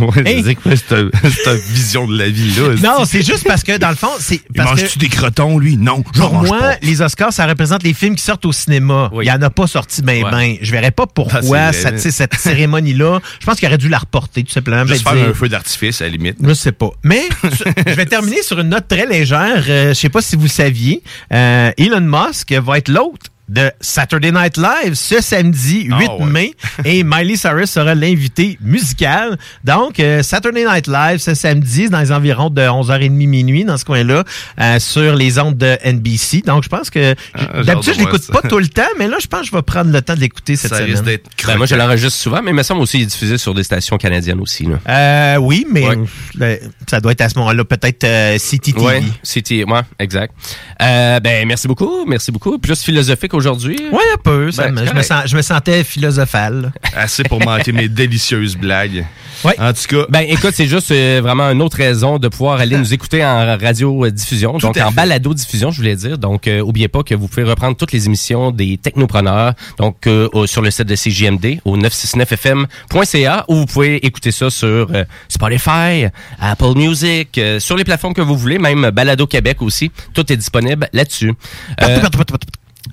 ouais, 0.00 0.42
c'est 0.44 0.54
quoi 0.56 0.72
cette, 0.74 1.62
vision 1.68 2.08
de 2.08 2.18
la 2.18 2.28
vie-là? 2.28 2.74
non, 2.82 3.04
c'est 3.04 3.22
juste 3.24 3.46
parce 3.46 3.62
que 3.62 3.76
dans 3.78 3.90
le 3.90 3.94
fond, 3.94 4.08
c'est 4.18 4.36
Il 4.36 4.56
parce 4.56 4.70
mange-tu 4.80 4.94
que 4.94 4.98
des 4.98 5.08
crotons, 5.08 5.58
lui? 5.58 5.76
Non, 5.76 6.02
pour 6.02 6.32
mange 6.32 6.48
moi, 6.48 6.58
pas. 6.58 6.76
les 6.82 7.02
Oscars, 7.02 7.32
ça 7.32 7.46
représente 7.46 7.82
les 7.84 7.94
films 7.94 8.16
qui 8.16 8.24
sortent 8.24 8.44
au 8.46 8.52
cinéma. 8.52 9.10
Il 9.20 9.26
y 9.26 9.30
en 9.30 9.40
a 9.42 9.50
pas 9.50 9.66
sorti 9.66 10.02
ben 10.02 10.24
Ouais. 10.24 10.30
ben. 10.30 10.56
Je 10.60 10.72
verrais 10.72 10.90
pas 10.90 11.06
pourquoi 11.06 11.40
Ah, 11.58 11.72
cette, 11.72 12.00
tu 12.00 12.10
cette 12.10 12.34
cérémonie-là. 12.34 13.20
Je 13.40 13.46
pense 13.46 13.56
qu'il 13.58 13.68
aurait 13.68 13.78
dû 13.78 13.88
la 13.88 13.98
reporter, 13.98 14.42
tout 14.42 14.52
simplement. 14.52 14.84
Juste 14.86 15.04
Ben, 15.04 15.10
faire 15.12 15.20
dire- 15.20 15.30
un 15.30 15.34
feu 15.34 15.48
d'artifice, 15.48 16.00
à 16.00 16.04
la 16.04 16.10
limite. 16.10 16.36
Je 16.42 16.54
sais 16.54 16.72
pas. 16.72 16.90
Mais 17.04 17.22
je 17.86 17.92
vais 17.92 18.06
terminer 18.06 18.42
sur 18.42 18.58
une 18.58 18.70
note 18.70 18.88
très 18.88 19.06
légère. 19.06 19.64
Euh, 19.68 19.88
je 19.90 19.94
sais 19.94 20.08
pas 20.08 20.22
si 20.22 20.34
vous 20.36 20.48
saviez, 20.48 21.02
euh, 21.32 21.70
Elon 21.78 22.00
Musk 22.00 22.52
va 22.52 22.78
être 22.78 22.88
l'hôte 22.88 23.30
de 23.48 23.70
Saturday 23.80 24.32
Night 24.32 24.56
Live 24.56 24.94
ce 24.94 25.20
samedi 25.20 25.84
8 25.84 25.92
Ah, 26.08 26.16
ouais. 26.16 26.24
mai 26.26 26.54
et 26.84 27.04
Miley 27.04 27.36
Cyrus 27.36 27.70
sera 27.70 27.94
l'invité 27.94 28.58
musical. 28.60 29.38
Donc 29.64 30.00
euh, 30.00 30.22
Saturday 30.22 30.64
Night 30.64 30.86
Live 30.88 31.18
ce 31.18 31.34
samedi 31.34 31.88
dans 31.88 32.00
les 32.00 32.10
environs 32.12 32.50
de 32.50 32.62
11h30 32.62 33.10
minuit 33.10 33.64
dans 33.64 33.76
ce 33.76 33.84
coin-là 33.84 34.24
euh, 34.60 34.78
sur 34.80 35.14
les 35.14 35.38
ondes 35.38 35.56
de 35.56 35.76
NBC. 35.84 36.42
Donc 36.46 36.64
je 36.64 36.68
pense 36.68 36.90
que 36.90 37.14
Ah, 37.34 37.58
hâte 37.58 37.66
d'habitude 37.66 37.92
de 37.94 37.98
je 38.00 38.04
l'écoute 38.04 38.26
pas 38.32 38.42
tout 38.42 38.58
le 38.58 38.68
temps 38.68 38.82
mais 38.98 39.06
là 39.08 39.18
je 39.20 39.26
pense 39.26 39.40
que 39.42 39.46
je 39.46 39.52
vais 39.52 39.62
prendre 39.62 39.90
le 39.92 40.02
temps 40.02 40.14
de 40.14 40.20
l'écouter 40.20 40.56
cette 40.56 40.70
Ça 40.70 40.78
semaine. 40.78 40.90
risque 40.90 41.04
d'être 41.04 41.30
Ben, 41.46 41.56
moi, 41.56 41.66
je 41.66 41.74
l'enregistre 41.76 42.18
souvent, 42.18 42.42
mais 42.42 42.50
il 42.50 42.54
me 42.54 42.62
semble 42.62 42.80
aussi 42.82 43.00
est 43.02 43.06
diffusé 43.06 43.38
sur 43.38 43.54
des 43.54 43.62
stations 43.62 43.96
canadiennes 43.98 44.40
aussi. 44.40 44.64
Là. 44.64 44.78
Euh, 44.88 45.36
oui, 45.36 45.66
mais 45.70 45.84
ça 46.88 47.00
doit 47.00 47.12
être 47.12 47.20
à 47.20 47.28
ce 47.28 47.38
moment-là 47.38 47.64
peut-être 47.64 48.04
euh, 48.04 48.38
CTTV. 48.38 48.80
Ouais, 48.84 49.02
c'était, 49.22 49.64
ouais, 49.64 49.80
exact. 49.98 50.34
Euh, 50.82 51.20
ben, 51.20 51.46
merci 51.46 51.68
beaucoup, 51.68 52.04
merci 52.06 52.32
beaucoup. 52.32 52.58
Plus 52.58 52.80
philosophique 52.82 53.34
aujourd'hui. 53.36 53.78
Oui, 53.92 54.02
un 54.14 54.18
peu. 54.22 54.50
ça 54.50 54.68
Ben, 54.68 54.78
je, 54.78 54.82
me 54.82 54.88
correct. 54.88 55.04
sens, 55.04 55.22
je 55.26 55.36
me 55.36 55.42
sentais 55.42 55.84
philosophal. 55.84 56.72
Assez 56.94 57.22
pour 57.24 57.40
manquer 57.40 57.72
mes 57.72 57.88
délicieuses 57.88 58.56
blagues. 58.56 59.04
En 59.44 59.72
tout 59.72 59.82
cas. 59.88 60.06
Ben, 60.08 60.22
écoute, 60.22 60.52
c'est 60.54 60.66
juste 60.66 60.90
euh, 60.90 61.20
vraiment 61.22 61.44
une 61.50 61.62
autre 61.62 61.76
raison 61.76 62.18
de 62.18 62.28
pouvoir 62.28 62.58
aller 62.58 62.76
nous 62.76 62.94
écouter 62.94 63.24
en 63.24 63.56
radio-diffusion, 63.56 64.58
donc 64.58 64.76
à 64.76 64.88
en 64.88 64.92
balado-diffusion, 64.92 65.70
je 65.70 65.76
voulais 65.76 65.94
dire. 65.94 66.18
Donc, 66.18 66.48
euh, 66.48 66.60
oubliez 66.60 66.88
pas 66.88 67.02
que 67.02 67.14
vous 67.14 67.28
pouvez 67.28 67.44
reprendre 67.44 67.76
toutes 67.76 67.92
les 67.92 68.06
émissions 68.06 68.50
des 68.50 68.78
technopreneurs, 68.78 69.52
donc 69.78 70.06
euh, 70.06 70.28
sur 70.46 70.62
le 70.62 70.70
site 70.70 70.86
de 70.88 70.96
CJMD, 70.96 71.60
au 71.64 71.76
969fm.ca, 71.76 73.44
ou 73.48 73.56
vous 73.56 73.66
pouvez 73.66 73.96
écouter 74.06 74.32
ça 74.32 74.50
sur 74.50 74.66
euh, 74.66 75.04
Spotify, 75.28 76.06
Apple 76.40 76.74
Music, 76.76 77.38
euh, 77.38 77.60
sur 77.60 77.76
les 77.76 77.84
plateformes 77.84 78.14
que 78.14 78.22
vous 78.22 78.36
voulez, 78.36 78.58
même 78.58 78.90
Balado 78.90 79.26
Québec 79.26 79.62
aussi. 79.62 79.90
Tout 80.14 80.32
est 80.32 80.36
disponible 80.36 80.88
là-dessus. 80.92 81.32
Euh, 81.82 82.00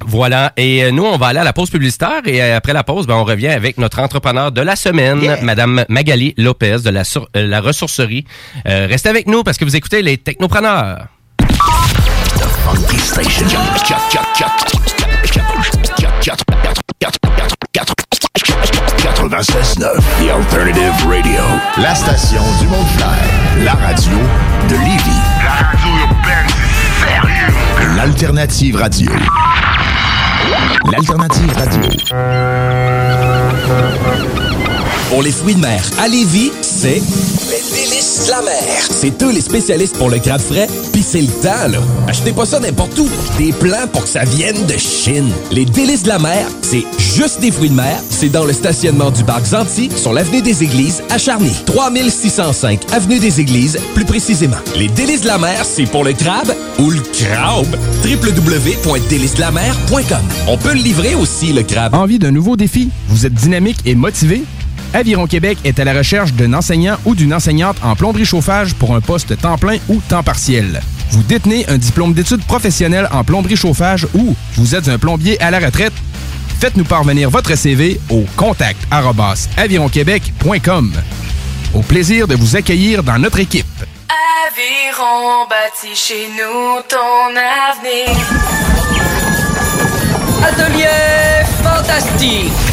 voilà. 0.05 0.53
Et 0.57 0.83
euh, 0.83 0.91
nous, 0.91 1.03
on 1.05 1.17
va 1.17 1.27
aller 1.27 1.39
à 1.39 1.43
la 1.43 1.53
pause 1.53 1.69
publicitaire 1.69 2.21
et 2.25 2.41
euh, 2.41 2.57
après 2.57 2.73
la 2.73 2.83
pause, 2.83 3.07
ben, 3.07 3.15
on 3.15 3.23
revient 3.23 3.47
avec 3.49 3.77
notre 3.77 3.99
entrepreneur 3.99 4.51
de 4.51 4.61
la 4.61 4.75
semaine, 4.75 5.19
Madame 5.41 5.85
Magali 5.89 6.33
Lopez 6.37 6.77
de 6.83 6.89
la, 6.89 7.03
sur- 7.03 7.27
euh, 7.35 7.47
la 7.47 7.61
ressourcerie. 7.61 8.25
Euh, 8.67 8.87
restez 8.89 9.09
avec 9.09 9.27
nous 9.27 9.43
parce 9.43 9.57
que 9.57 9.65
vous 9.65 9.75
écoutez 9.75 10.01
les 10.01 10.17
technopreneurs. 10.17 11.07
Station. 12.99 13.47
96.9, 18.97 19.97
The 20.19 20.29
Alternative 20.29 21.07
Radio. 21.07 21.41
La 21.77 21.93
station 21.95 22.41
du 22.61 22.67
monde 22.67 22.85
clair. 22.97 23.09
La 23.63 23.73
radio 23.73 24.11
de 24.69 24.75
Lévis. 24.75 25.21
La 25.43 25.51
radio. 25.67 26.22
L'Alternative 27.95 28.75
Radio. 28.75 29.11
L'Alternative 30.91 31.53
Radio. 31.55 31.81
Pour 35.09 35.21
les 35.21 35.31
fruits 35.31 35.55
de 35.55 35.59
mer 35.59 35.83
à 35.99 36.07
Lévis, 36.07 36.51
c'est 36.61 37.01
Délices 37.73 38.25
de 38.27 38.31
la 38.31 38.41
mer. 38.43 38.87
C'est 38.91 39.21
eux 39.23 39.31
les 39.31 39.41
spécialistes 39.41 39.97
pour 39.97 40.09
le 40.09 40.19
crabe 40.19 40.39
frais, 40.41 40.67
pis 40.91 41.01
c'est 41.03 41.21
le 41.21 41.27
temps, 41.27 41.67
là. 41.69 41.79
Achetez 42.07 42.31
pas 42.31 42.45
ça 42.45 42.59
n'importe 42.59 42.97
où. 42.99 43.07
Des 43.37 43.51
plans 43.51 43.87
pour 43.91 44.03
que 44.03 44.09
ça 44.09 44.23
vienne 44.25 44.65
de 44.67 44.77
Chine. 44.77 45.31
Les 45.51 45.65
Délices 45.65 46.03
de 46.03 46.09
la 46.09 46.19
mer, 46.19 46.45
c'est 46.61 46.83
juste 46.99 47.39
des 47.41 47.49
fruits 47.51 47.69
de 47.69 47.75
mer. 47.75 47.99
C'est 48.09 48.29
dans 48.29 48.45
le 48.45 48.53
stationnement 48.53 49.09
du 49.11 49.23
parc 49.23 49.45
Zanti, 49.45 49.89
sur 49.95 50.13
l'avenue 50.13 50.41
des 50.43 50.61
Églises, 50.63 51.01
à 51.09 51.17
Charny. 51.17 51.51
3605 51.65 52.81
avenue 52.93 53.17
des 53.19 53.39
Églises, 53.41 53.79
plus 53.95 54.05
précisément. 54.05 54.57
Les 54.75 54.87
Délices 54.89 55.21
de 55.21 55.27
la 55.27 55.37
mer, 55.39 55.65
c'est 55.65 55.85
pour 55.85 56.03
le 56.03 56.13
crabe 56.13 56.53
ou 56.79 56.89
le 56.91 56.99
crabe. 56.99 57.75
www.délicesdelamer.com 58.05 60.21
On 60.47 60.57
peut 60.57 60.73
le 60.73 60.79
livrer 60.79 61.15
aussi, 61.15 61.53
le 61.53 61.63
crabe. 61.63 61.95
Envie 61.95 62.19
d'un 62.19 62.31
nouveau 62.31 62.55
défi? 62.55 62.89
Vous 63.09 63.25
êtes 63.25 63.33
dynamique 63.33 63.79
et 63.85 63.95
motivé? 63.95 64.43
Aviron 64.93 65.25
Québec 65.25 65.57
est 65.63 65.79
à 65.79 65.83
la 65.83 65.93
recherche 65.93 66.33
d'un 66.33 66.53
enseignant 66.53 66.97
ou 67.05 67.15
d'une 67.15 67.33
enseignante 67.33 67.77
en 67.83 67.95
plomberie 67.95 68.25
chauffage 68.25 68.75
pour 68.75 68.95
un 68.95 69.01
poste 69.01 69.35
temps 69.41 69.57
plein 69.57 69.77
ou 69.89 69.99
temps 70.07 70.21
partiel. 70.23 70.81
Vous 71.11 71.23
détenez 71.23 71.67
un 71.67 71.77
diplôme 71.77 72.13
d'études 72.13 72.45
professionnelles 72.45 73.09
en 73.11 73.23
plomberie 73.23 73.55
chauffage 73.55 74.07
ou 74.13 74.35
vous 74.55 74.75
êtes 74.75 74.87
un 74.87 74.99
plombier 74.99 75.41
à 75.41 75.51
la 75.51 75.59
retraite? 75.59 75.93
Faites-nous 76.59 76.85
parvenir 76.85 77.29
votre 77.29 77.55
CV 77.55 77.99
au 78.09 78.25
contact 78.37 78.79
avironquebec.com. 79.57 80.93
Au 81.73 81.81
plaisir 81.81 82.27
de 82.27 82.35
vous 82.35 82.55
accueillir 82.55 83.03
dans 83.03 83.17
notre 83.17 83.39
équipe. 83.39 83.65
Aviron 84.47 85.47
bâti 85.49 85.95
chez 85.95 86.27
nous 86.37 86.81
ton 86.87 87.35
avenir. 87.35 88.15
Atelier 90.43 91.45
fantastique. 91.63 92.72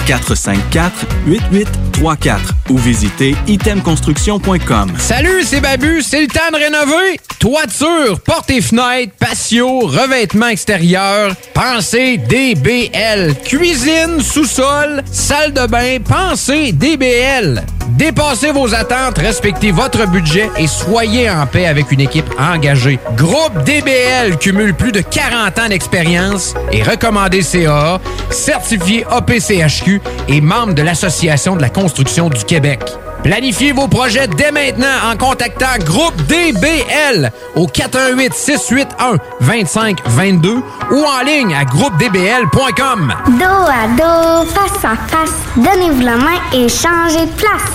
418-454-8834 0.05 2.39
ou 2.69 2.77
visitez 2.77 3.35
itemconstruction.com. 3.47 4.93
Salut, 4.97 5.43
c'est 5.43 5.61
Babu, 5.61 6.01
c'est 6.01 6.21
le 6.21 6.27
temps 6.27 6.51
de 6.51 6.57
rénover. 6.57 7.19
Toiture, 7.39 8.19
portes 8.21 8.51
et 8.51 8.61
fenêtres, 8.61 9.13
patio, 9.19 9.79
revêtement 9.79 10.47
extérieur, 10.47 11.35
pensez 11.53 12.17
DBL. 12.17 13.35
Cuisine, 13.43 14.21
sous-sol, 14.21 15.03
salle 15.11 15.53
de 15.53 15.65
bain, 15.67 15.97
pensez 16.07 16.71
DBL. 16.71 17.63
Dépassez 17.97 18.51
vos 18.51 18.73
attentes, 18.73 19.17
respectez 19.17 19.71
votre 19.71 20.07
budget 20.07 20.49
et 20.57 20.67
soyez 20.67 21.29
en 21.29 21.45
paix 21.45 21.65
avec 21.65 21.91
une 21.91 22.01
équipe 22.01 22.29
engagée. 22.39 22.99
Groupe 23.17 23.63
DBL 23.65 24.37
cumule 24.37 24.73
plus 24.73 24.91
de 24.91 25.01
40 25.01 25.59
ans 25.59 25.69
d'expérience 25.69 26.53
et 26.71 26.83
recommandé 26.83 27.41
CAA, 27.43 27.99
certifié 28.29 29.05
APCHQ 29.09 29.90
et 30.27 30.41
membre 30.41 30.73
de 30.73 30.81
l'Association 30.81 31.55
de 31.55 31.61
la 31.61 31.69
construction 31.69 32.29
du 32.29 32.43
Québec. 32.45 32.79
Planifiez 33.23 33.71
vos 33.71 33.87
projets 33.87 34.27
dès 34.27 34.51
maintenant 34.51 34.87
en 35.11 35.15
contactant 35.15 35.77
Groupe 35.85 36.15
DBL 36.23 37.31
au 37.55 37.67
418 37.67 38.33
681 38.33 39.17
2522 39.41 40.55
ou 40.91 41.05
en 41.05 41.23
ligne 41.23 41.53
à 41.53 41.63
groupedbl.com. 41.63 43.13
Dos 43.27 43.43
à 43.43 43.87
dos, 43.95 44.49
face 44.49 44.83
à 44.83 44.95
face, 45.07 45.33
donnez-vous 45.55 46.01
la 46.01 46.17
main 46.17 46.39
et 46.53 46.67
changez 46.67 47.27
de 47.27 47.31
place. 47.31 47.71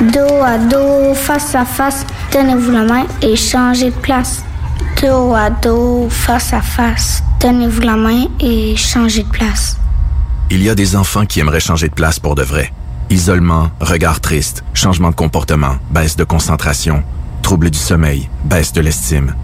Dos 0.00 0.42
à 0.42 0.58
dos, 0.58 1.14
face 1.14 1.54
à 1.54 1.64
face, 1.64 2.04
donnez-vous 2.32 2.70
la 2.70 2.82
main 2.82 3.06
et 3.22 3.36
changez 3.36 3.90
de 3.90 3.96
place. 3.96 4.44
Dos 5.00 5.34
à 5.34 5.48
dos, 5.48 6.08
face 6.10 6.52
à 6.52 6.60
face, 6.60 7.22
donnez-vous 7.40 7.80
la 7.80 7.96
main 7.96 8.24
et 8.38 8.76
changez 8.76 9.22
de 9.22 9.28
place. 9.30 9.78
Il 10.50 10.62
y 10.62 10.68
a 10.68 10.74
des 10.74 10.94
enfants 10.94 11.26
qui 11.26 11.40
aimeraient 11.40 11.60
changer 11.60 11.88
de 11.88 11.94
place 11.94 12.20
pour 12.20 12.34
de 12.34 12.42
vrai. 12.42 12.72
Isolement, 13.10 13.70
regard 13.80 14.20
triste, 14.20 14.62
changement 14.74 15.10
de 15.10 15.14
comportement, 15.14 15.76
baisse 15.90 16.16
de 16.16 16.24
concentration, 16.24 17.02
trouble 17.42 17.70
du 17.70 17.78
sommeil, 17.78 18.28
baisse 18.44 18.72
de 18.72 18.80
l'estime. 18.80 19.34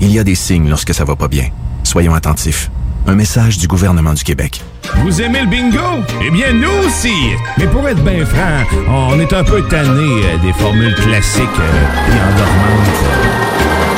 Il 0.00 0.10
y 0.12 0.18
a 0.18 0.24
des 0.24 0.34
signes 0.34 0.68
lorsque 0.68 0.94
ça 0.94 1.04
va 1.04 1.14
pas 1.14 1.28
bien. 1.28 1.48
Soyons 1.84 2.14
attentifs. 2.14 2.70
Un 3.06 3.14
message 3.14 3.58
du 3.58 3.68
gouvernement 3.68 4.14
du 4.14 4.24
Québec. 4.24 4.62
Vous 4.96 5.20
aimez 5.22 5.42
le 5.42 5.46
bingo? 5.46 6.02
Eh 6.24 6.30
bien, 6.30 6.52
nous 6.52 6.86
aussi! 6.86 7.14
Mais 7.58 7.66
pour 7.66 7.86
être 7.88 8.02
bien 8.02 8.24
franc, 8.26 8.64
on 8.88 9.20
est 9.20 9.32
un 9.32 9.44
peu 9.44 9.62
tanné 9.68 10.24
euh, 10.24 10.38
des 10.38 10.52
formules 10.54 10.94
classiques 10.96 11.42
euh, 11.60 12.08
et 12.08 12.34
endormantes. 12.34 13.95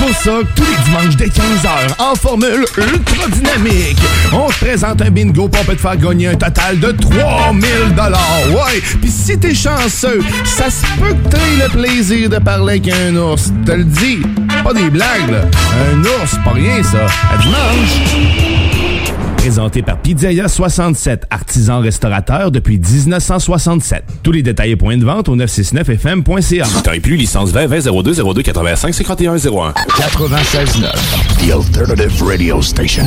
Pour 0.00 0.16
ça 0.16 0.30
tous 0.56 0.62
les 0.64 0.84
dimanches 0.84 1.16
dès 1.16 1.26
15h, 1.26 1.68
en 1.98 2.14
formule 2.14 2.64
ultra 2.76 3.28
dynamique, 3.28 3.98
on 4.32 4.48
te 4.48 4.64
présente 4.64 5.02
un 5.02 5.10
bingo 5.10 5.48
pour 5.48 5.64
peut 5.64 5.76
te 5.76 5.80
faire 5.80 5.96
gagner 5.96 6.28
un 6.28 6.34
total 6.34 6.80
de 6.80 6.92
3000 6.92 7.70
Ouais! 8.50 8.80
Puis 9.00 9.10
si 9.10 9.38
t'es 9.38 9.54
chanceux, 9.54 10.20
ça 10.44 10.70
se 10.70 10.86
peut 10.98 11.14
que 11.14 11.28
t'aies 11.28 11.56
le 11.62 11.68
plaisir 11.68 12.30
de 12.30 12.38
parler 12.38 12.80
avec 12.80 12.88
un 12.88 13.14
ours. 13.16 13.52
Te 13.66 13.72
le 13.72 13.84
dis, 13.84 14.22
pas 14.64 14.72
des 14.72 14.90
blagues, 14.90 15.30
là. 15.30 15.42
Un 15.92 16.00
ours, 16.00 16.36
pas 16.44 16.52
rien, 16.52 16.82
ça. 16.82 17.06
À 17.32 17.36
dimanche! 17.36 18.79
Présenté 19.50 19.82
par 19.82 19.98
Pizzeria 19.98 20.46
67, 20.46 21.26
artisan 21.28 21.80
restaurateur 21.80 22.52
depuis 22.52 22.78
1967. 22.78 24.04
Tous 24.22 24.30
les 24.30 24.44
détails 24.44 24.70
et 24.70 24.76
points 24.76 24.96
de 24.96 25.04
vente 25.04 25.28
au 25.28 25.34
969fm.ca. 25.34 26.66
Temps 26.84 26.92
et 26.92 27.00
plus, 27.00 27.16
licence 27.16 27.50
20 27.50 27.66
20 27.66 28.00
02 28.00 28.32
02 28.32 28.42
85 28.42 28.94
51 28.94 29.32
01. 29.32 29.36
96.9, 29.38 29.72
The 31.40 31.52
Alternative 31.52 32.22
Radio 32.22 32.62
Station. 32.62 33.06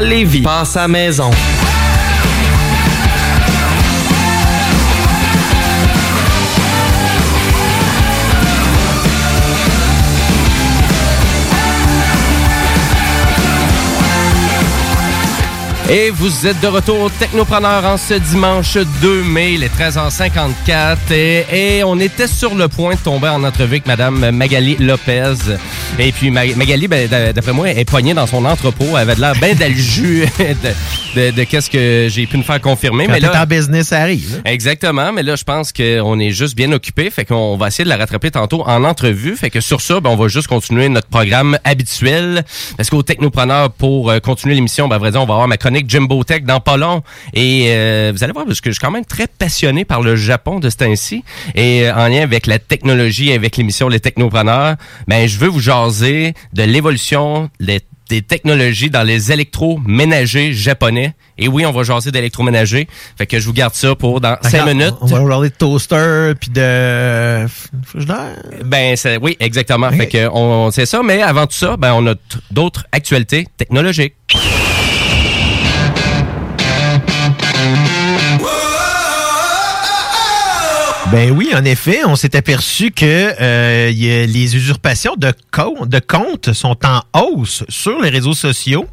Lévis. 0.00 0.42
Passe 0.42 0.76
à 0.76 0.88
maison. 0.88 1.30
Et 15.90 16.08
vous 16.08 16.46
êtes 16.46 16.58
de 16.62 16.66
retour 16.66 16.98
au 16.98 17.10
Technopreneur 17.10 17.84
en 17.84 17.98
ce 17.98 18.14
dimanche 18.14 18.78
2 19.02 19.22
mai, 19.22 19.58
les 19.58 19.68
13h54. 19.68 20.96
Et, 21.12 21.44
et 21.78 21.84
on 21.84 21.98
était 22.00 22.26
sur 22.26 22.54
le 22.54 22.68
point 22.68 22.94
de 22.94 23.00
tomber 23.00 23.28
en 23.28 23.44
entrevue 23.44 23.74
avec 23.74 23.86
Madame 23.86 24.30
Magali 24.30 24.76
Lopez. 24.80 25.34
Et 25.98 26.10
puis 26.10 26.30
Ma- 26.30 26.46
Magali, 26.56 26.88
ben, 26.88 27.06
d'a- 27.06 27.34
d'après 27.34 27.52
moi, 27.52 27.68
est 27.70 27.84
poignée 27.84 28.14
dans 28.14 28.26
son 28.26 28.46
entrepôt. 28.46 28.86
Elle 28.92 28.96
avait 28.96 29.14
de 29.14 29.20
l'air 29.20 29.34
bien 29.34 29.54
jus 29.74 30.24
de, 30.38 31.20
de- 31.20 31.30
de 31.32 31.44
qu'est-ce 31.44 31.68
que 31.68 32.08
j'ai 32.10 32.26
pu 32.26 32.38
me 32.38 32.42
faire 32.42 32.62
confirmer. 32.62 33.04
Quand 33.04 33.12
mais 33.12 33.20
là, 33.20 33.42
en 33.42 33.46
business, 33.46 33.88
ça 33.88 34.00
arrive. 34.00 34.36
hein. 34.38 34.50
Exactement, 34.50 35.12
mais 35.12 35.22
là, 35.22 35.36
je 35.36 35.44
pense 35.44 35.70
qu'on 35.70 36.18
est 36.18 36.30
juste 36.30 36.56
bien 36.56 36.72
occupé, 36.72 37.10
fait 37.10 37.26
qu'on 37.26 37.58
va 37.58 37.68
essayer 37.68 37.84
de 37.84 37.90
la 37.90 37.98
rattraper 37.98 38.30
tantôt 38.30 38.62
en 38.66 38.84
entrevue. 38.84 39.36
Fait 39.36 39.50
que 39.50 39.60
sur 39.60 39.82
ça, 39.82 40.00
ben, 40.00 40.08
on 40.08 40.16
va 40.16 40.28
juste 40.28 40.46
continuer 40.48 40.88
notre 40.88 41.08
programme 41.08 41.58
habituel. 41.62 42.42
Parce 42.78 42.88
qu'au 42.88 43.02
Technopreneur, 43.02 43.70
pour 43.70 44.08
euh, 44.10 44.18
continuer 44.18 44.54
l'émission, 44.54 44.88
ben, 44.88 44.96
à 44.96 44.98
vrai 44.98 45.10
dire, 45.10 45.20
on 45.20 45.26
va 45.26 45.34
avoir 45.34 45.46
ma 45.46 45.58
chronique 45.58 45.73
Jimbo 45.86 46.22
Tech 46.24 46.42
dans 46.44 46.60
pas 46.60 46.76
long. 46.76 47.02
Et 47.32 47.66
euh, 47.68 48.12
vous 48.14 48.22
allez 48.22 48.32
voir, 48.32 48.46
parce 48.46 48.60
que 48.60 48.70
je 48.70 48.74
suis 48.74 48.80
quand 48.80 48.90
même 48.90 49.04
très 49.04 49.26
passionné 49.26 49.84
par 49.84 50.02
le 50.02 50.16
Japon 50.16 50.60
de 50.60 50.70
ce 50.70 50.76
temps-ci. 50.76 51.24
Et 51.54 51.88
euh, 51.88 51.94
en 51.94 52.08
lien 52.08 52.22
avec 52.22 52.46
la 52.46 52.58
technologie, 52.58 53.32
avec 53.32 53.56
l'émission 53.56 53.88
Les 53.88 54.00
Technopreneurs, 54.00 54.76
ben, 55.08 55.26
je 55.28 55.38
veux 55.38 55.48
vous 55.48 55.60
jaser 55.60 56.34
de 56.52 56.62
l'évolution 56.62 57.50
des 57.60 57.80
des 58.10 58.20
technologies 58.20 58.90
dans 58.90 59.02
les 59.02 59.32
électroménagers 59.32 60.52
japonais. 60.52 61.14
Et 61.38 61.48
oui, 61.48 61.64
on 61.64 61.72
va 61.72 61.84
jaser 61.84 62.10
d'électroménager. 62.12 62.86
Fait 63.16 63.26
que 63.26 63.40
je 63.40 63.46
vous 63.46 63.54
garde 63.54 63.72
ça 63.72 63.94
pour 63.94 64.20
dans 64.20 64.36
cinq 64.42 64.52
D'accord. 64.52 64.66
minutes. 64.68 64.94
On 65.00 65.06
va 65.06 65.18
regarder 65.20 65.48
de 65.48 65.54
toaster 65.54 66.32
puis 66.38 66.50
de 66.50 67.46
frigidaire. 67.86 68.36
Ben 68.62 68.94
c'est- 68.96 69.16
oui, 69.16 69.38
exactement. 69.40 69.90
Fait 69.90 70.06
que 70.06 70.28
on 70.30 70.70
c'est 70.70 70.84
ça, 70.84 71.00
mais 71.02 71.22
avant 71.22 71.46
tout 71.46 71.54
ça, 71.56 71.78
ben 71.78 71.94
on 71.94 72.06
a 72.06 72.14
d'autres 72.50 72.84
actualités 72.92 73.46
technologiques. 73.56 74.14
Ben 81.12 81.30
oui, 81.30 81.50
en 81.54 81.64
effet, 81.64 82.00
on 82.04 82.16
s'est 82.16 82.34
aperçu 82.34 82.90
que 82.90 83.04
euh, 83.40 83.90
les 83.90 84.56
usurpations 84.56 85.14
de, 85.16 85.32
co- 85.52 85.86
de 85.86 86.00
comptes 86.00 86.52
sont 86.54 86.76
en 86.84 87.02
hausse 87.20 87.62
sur 87.68 88.00
les 88.00 88.08
réseaux 88.08 88.34
sociaux, 88.34 88.88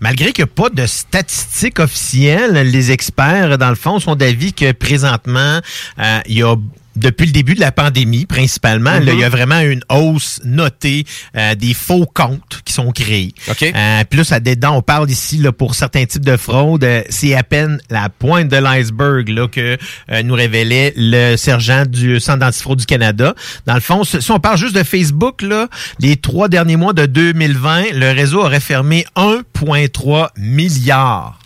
malgré 0.00 0.32
qu'il 0.32 0.44
n'y 0.44 0.50
a 0.50 0.54
pas 0.54 0.68
de 0.68 0.84
statistiques 0.86 1.78
officielles. 1.78 2.52
Les 2.70 2.90
experts, 2.90 3.56
dans 3.56 3.70
le 3.70 3.76
fond, 3.76 4.00
sont 4.00 4.16
d'avis 4.16 4.52
que 4.52 4.72
présentement, 4.72 5.60
euh, 5.98 6.20
il 6.26 6.38
y 6.38 6.42
a 6.42 6.56
depuis 6.96 7.26
le 7.26 7.32
début 7.32 7.54
de 7.54 7.60
la 7.60 7.72
pandémie, 7.72 8.26
principalement, 8.26 8.92
là, 8.92 9.00
Mhm. 9.00 9.08
il 9.14 9.18
y 9.20 9.24
a 9.24 9.28
vraiment 9.28 9.60
une 9.60 9.82
hausse 9.90 10.40
notée 10.44 11.04
euh, 11.36 11.54
des 11.54 11.74
faux 11.74 12.06
comptes 12.12 12.60
qui 12.64 12.72
sont 12.72 12.90
créés. 12.92 13.32
Euh, 13.74 14.04
puis 14.08 14.20
là, 14.20 14.40
dedans, 14.40 14.76
on 14.76 14.82
parle 14.82 15.10
ici 15.10 15.38
là, 15.38 15.52
pour 15.52 15.74
certains 15.74 16.04
types 16.04 16.24
de 16.24 16.36
fraudes, 16.36 16.84
euh, 16.84 17.02
c'est 17.08 17.34
à 17.34 17.42
peine 17.42 17.80
la 17.90 18.08
pointe 18.08 18.48
de 18.48 18.56
l'iceberg 18.56 19.28
là 19.28 19.48
que 19.48 19.76
euh, 20.10 20.22
nous 20.22 20.34
révélait 20.34 20.92
le 20.96 21.36
sergent 21.36 21.84
du 21.86 22.20
Centre 22.20 22.40
d'antifraude 22.40 22.78
du 22.80 22.86
Canada. 22.86 23.34
Dans 23.66 23.74
le 23.74 23.80
fond, 23.80 24.04
si 24.04 24.20
si 24.20 24.30
on 24.30 24.40
parle 24.40 24.58
juste 24.58 24.74
de 24.74 24.82
Facebook, 24.82 25.42
là, 25.42 25.68
les 25.98 26.16
trois 26.16 26.48
derniers 26.48 26.76
mois 26.76 26.92
de 26.92 27.06
2020, 27.06 27.92
le 27.94 28.12
réseau 28.12 28.40
aurait 28.40 28.60
fermé 28.60 29.04
1,3 29.16 30.30
milliard 30.36 31.38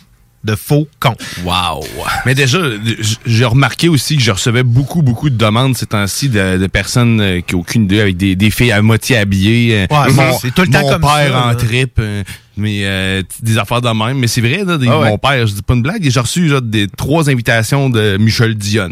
de 0.47 0.55
faux 0.55 0.87
comptes. 0.99 1.21
Wow! 1.43 1.85
Mais 2.25 2.33
déjà, 2.33 2.57
j'ai 3.25 3.45
remarqué 3.45 3.89
aussi 3.89 4.17
que 4.17 4.23
je 4.23 4.31
recevais 4.31 4.63
beaucoup, 4.63 5.01
beaucoup 5.03 5.29
de 5.29 5.35
demandes 5.37 5.77
ces 5.77 5.85
temps-ci 5.85 6.29
de, 6.29 6.57
de 6.57 6.67
personnes 6.67 7.21
euh, 7.21 7.41
qui 7.41 7.53
n'ont 7.53 7.61
aucune 7.61 7.83
idée, 7.83 7.99
avec 8.01 8.17
des, 8.17 8.35
des 8.35 8.49
filles 8.49 8.71
à 8.71 8.81
moitié 8.81 9.17
habillées. 9.17 9.85
euh, 9.91 9.95
Ouais, 9.95 10.11
mon, 10.13 10.37
c'est 10.39 10.51
tout 10.53 10.61
le 10.63 10.69
temps 10.69 10.81
mon 10.81 10.89
comme 10.89 11.01
père 11.01 11.31
ça, 11.31 11.43
en 11.43 11.47
là. 11.49 11.55
trip, 11.55 11.91
euh, 11.99 12.23
mais 12.55 12.79
euh, 12.85 13.21
des 13.43 13.57
affaires 13.57 13.81
de 13.81 13.89
même. 13.89 14.17
Mais 14.17 14.27
c'est 14.27 14.41
vrai, 14.41 14.63
là, 14.65 14.77
des- 14.77 14.87
Ah 14.89 14.99
ouais. 14.99 15.09
mon 15.09 15.17
père, 15.17 15.45
je 15.45 15.53
dis 15.53 15.61
pas 15.61 15.73
une 15.75 15.83
blague, 15.83 16.07
j'ai 16.09 16.19
reçu 16.19 16.47
genre, 16.49 16.61
des 16.61 16.87
trois 16.87 17.29
invitations 17.29 17.89
de 17.89 18.17
Michel 18.17 18.55
Dion. 18.55 18.89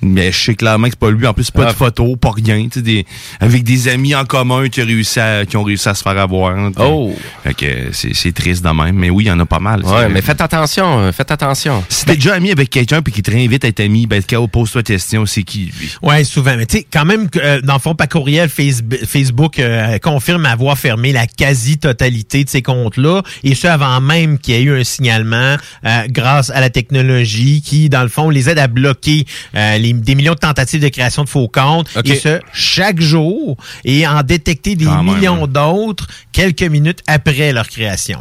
Mais 0.00 0.30
je 0.32 0.38
sais 0.38 0.54
clairement 0.54 0.86
que 0.86 0.92
c'est 0.92 0.98
pas 1.00 1.10
lui. 1.10 1.26
En 1.26 1.34
plus, 1.34 1.44
c'est 1.44 1.54
pas 1.54 1.66
Ah. 1.68 1.72
de 1.72 1.76
photos, 1.76 2.16
pas 2.20 2.30
rien. 2.30 2.62
tu 2.64 2.70
sais, 2.74 2.82
Des, 2.82 3.06
avec 3.40 3.64
des 3.64 3.88
amis 3.88 4.14
en 4.14 4.24
commun 4.24 4.68
qui, 4.68 4.80
ont 4.82 4.86
réussi 4.86 5.18
à, 5.20 5.44
qui 5.44 5.56
ont 5.56 5.64
réussi 5.64 5.88
à 5.88 5.94
se 5.94 6.02
faire 6.02 6.16
avoir. 6.18 6.56
hein, 6.56 6.70
Oh! 6.78 7.14
Fait 7.42 7.54
que 7.54 7.66
c'est 7.92 8.14
c'est 8.14 8.32
triste 8.32 8.64
de 8.64 8.68
même. 8.70 8.94
Mais 8.96 9.10
oui, 9.10 9.24
il 9.24 9.26
y 9.28 9.30
en 9.30 9.40
a 9.40 9.46
pas 9.46 9.58
mal. 9.58 9.84
Ouais, 9.84 10.08
mais 10.08 10.22
faites 10.22 10.40
attention, 10.40 11.00
euh, 11.00 11.12
faites 11.12 11.30
attention. 11.30 11.82
si 11.88 12.04
t'es 12.04 12.14
déjà 12.14 12.34
ami 12.34 12.50
avec 12.52 12.70
quelqu'un 12.70 13.02
puis 13.02 13.12
qu'il 13.12 13.22
te 13.22 13.30
réinvite 13.30 13.64
à 13.64 13.68
être 13.68 13.80
ami, 13.80 14.06
ben, 14.06 14.22
pose-toi 14.52 14.82
question, 14.82 15.26
c'est 15.26 15.42
qui, 15.42 15.72
lui? 15.78 15.90
Ouais, 16.02 16.22
souvent. 16.24 16.56
Mais 16.56 16.66
tu 16.66 16.78
sais, 16.78 16.86
quand 16.90 17.04
même, 17.04 17.28
que, 17.28 17.38
euh, 17.38 17.60
dans 17.60 17.74
le 17.74 17.78
fond, 17.80 17.94
par 17.94 18.08
courriel, 18.08 18.48
Facebook, 18.48 18.98
Facebook 19.06 19.58
euh, 19.58 19.98
confirme 19.98 20.46
avoir 20.46 20.78
fermé 20.78 21.12
la 21.12 21.26
quasi-totalité 21.26 22.44
de 22.44 22.48
ces 22.48 22.62
comptes-là, 22.62 23.22
et 23.44 23.54
ce 23.54 23.66
avant 23.66 24.00
même 24.00 24.38
qu'il 24.38 24.54
y 24.54 24.58
ait 24.58 24.62
eu 24.62 24.78
un 24.80 24.84
signalement 24.84 25.56
euh, 25.84 26.02
grâce 26.08 26.50
à 26.50 26.60
la 26.60 26.70
technologie 26.70 27.62
qui, 27.62 27.88
dans 27.88 28.02
le 28.02 28.08
fond, 28.08 28.30
les 28.30 28.48
aide 28.48 28.58
à 28.58 28.68
bloquer 28.68 29.26
euh, 29.54 29.78
les, 29.88 30.00
des 30.00 30.14
millions 30.14 30.34
de 30.34 30.38
tentatives 30.38 30.82
de 30.82 30.88
création 30.88 31.24
de 31.24 31.28
faux 31.28 31.48
comptes, 31.48 31.88
et 32.04 32.14
ce, 32.14 32.40
chaque 32.52 33.00
jour, 33.00 33.56
et 33.84 34.06
en 34.06 34.22
détecter 34.22 34.76
des 34.76 34.84
Quand 34.84 35.02
millions 35.02 35.44
hein. 35.44 35.48
d'autres 35.48 36.06
quelques 36.32 36.62
minutes 36.62 37.02
après 37.06 37.52
leur 37.52 37.68
création. 37.68 38.20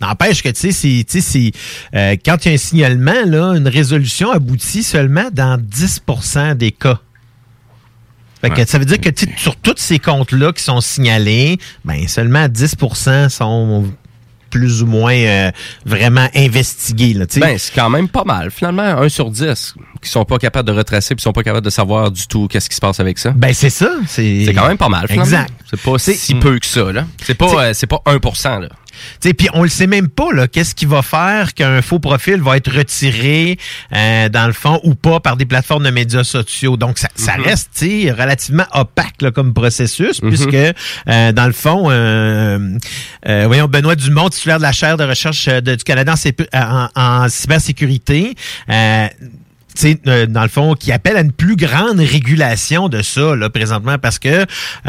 N'empêche 0.00 0.42
que, 0.42 0.48
tu 0.48 0.72
sais, 0.72 1.20
c'est, 1.20 1.52
euh, 1.94 2.16
quand 2.24 2.44
il 2.44 2.48
y 2.48 2.50
a 2.52 2.54
un 2.54 2.58
signalement, 2.58 3.24
là, 3.24 3.54
une 3.54 3.68
résolution 3.68 4.30
aboutit 4.30 4.82
seulement 4.82 5.28
dans 5.32 5.58
10% 5.58 6.54
des 6.54 6.72
cas. 6.72 7.00
Fait 8.40 8.50
que 8.50 8.64
ça 8.64 8.78
veut 8.78 8.84
dire 8.84 9.00
que 9.00 9.10
sur 9.36 9.56
tous 9.56 9.74
ces 9.78 9.98
comptes-là 9.98 10.52
qui 10.52 10.62
sont 10.62 10.80
signalés, 10.80 11.58
ben 11.84 12.06
seulement 12.06 12.46
10% 12.46 13.28
sont 13.30 13.86
plus 14.50 14.82
ou 14.82 14.86
moins 14.86 15.14
euh, 15.14 15.50
vraiment 15.84 16.28
investigués. 16.34 17.14
Là. 17.14 17.26
Ben, 17.36 17.58
c'est 17.58 17.74
quand 17.74 17.90
même 17.90 18.08
pas 18.08 18.24
mal. 18.24 18.50
Finalement, 18.50 18.82
un 18.82 19.08
sur 19.08 19.30
dix 19.30 19.74
qui 20.02 20.10
sont 20.10 20.24
pas 20.24 20.38
capables 20.38 20.68
de 20.68 20.74
retracer 20.74 21.14
puis 21.14 21.22
sont 21.22 21.32
pas 21.32 21.42
capables 21.42 21.64
de 21.64 21.70
savoir 21.70 22.10
du 22.10 22.26
tout 22.26 22.48
qu'est-ce 22.48 22.68
qui 22.68 22.76
se 22.76 22.80
passe 22.80 23.00
avec 23.00 23.18
ça. 23.18 23.30
Ben, 23.30 23.52
c'est 23.52 23.70
ça. 23.70 23.90
C'est 24.06 24.52
quand 24.54 24.68
même 24.68 24.78
pas 24.78 24.88
mal, 24.88 25.06
finalement. 25.08 25.24
Exact. 25.24 25.52
C'est 25.70 25.80
pas 25.80 25.98
si 25.98 26.34
peu 26.36 26.58
que 26.58 26.66
ça, 26.66 26.92
là. 26.92 27.06
C'est 27.22 27.34
pas, 27.34 27.46
euh, 27.46 27.72
c'est 27.74 27.86
pas 27.86 28.00
1%, 28.06 28.60
là. 28.60 28.68
Puis 29.20 29.48
on 29.54 29.62
le 29.62 29.68
sait 29.68 29.86
même 29.86 30.08
pas, 30.08 30.32
là, 30.32 30.48
qu'est-ce 30.48 30.74
qui 30.74 30.86
va 30.86 31.02
faire 31.02 31.54
qu'un 31.54 31.82
faux 31.82 31.98
profil 31.98 32.40
va 32.40 32.56
être 32.56 32.70
retiré 32.74 33.58
euh, 33.94 34.28
dans 34.28 34.46
le 34.46 34.52
fond 34.52 34.80
ou 34.84 34.94
pas 34.94 35.20
par 35.20 35.36
des 35.36 35.46
plateformes 35.46 35.84
de 35.84 35.90
médias 35.90 36.24
sociaux. 36.24 36.76
Donc, 36.76 36.98
ça, 36.98 37.08
ça 37.14 37.36
Mhm. 37.36 37.44
reste 37.44 37.84
relativement 38.18 38.66
opaque 38.72 39.20
là, 39.20 39.30
comme 39.30 39.54
processus, 39.54 40.22
Mhm. 40.22 40.28
puisque 40.28 40.54
euh, 41.08 41.32
dans 41.32 41.46
le 41.46 41.52
fond, 41.52 41.86
euh, 41.90 42.58
euh, 43.28 43.44
voyons, 43.46 43.66
Benoît 43.66 43.94
Dumont, 43.94 44.28
titulaire 44.28 44.58
de 44.58 44.62
la 44.62 44.72
chaire 44.72 44.96
de 44.96 45.04
recherche 45.04 45.48
euh, 45.48 45.60
de- 45.60 45.74
du 45.74 45.84
Canada 45.84 46.14
en, 46.52 46.58
en- 46.60 46.88
en 47.24 47.28
cybersécurité, 47.28 48.34
euh, 49.84 49.94
euh, 50.06 50.26
dans 50.26 50.42
le 50.42 50.48
fond, 50.48 50.74
qui 50.74 50.92
appelle 50.92 51.16
à 51.16 51.20
une 51.20 51.32
plus 51.32 51.56
grande 51.56 51.98
régulation 51.98 52.88
de 52.88 53.02
ça, 53.02 53.36
là, 53.36 53.50
présentement, 53.50 53.98
parce 53.98 54.18
que, 54.18 54.28
euh, 54.28 54.44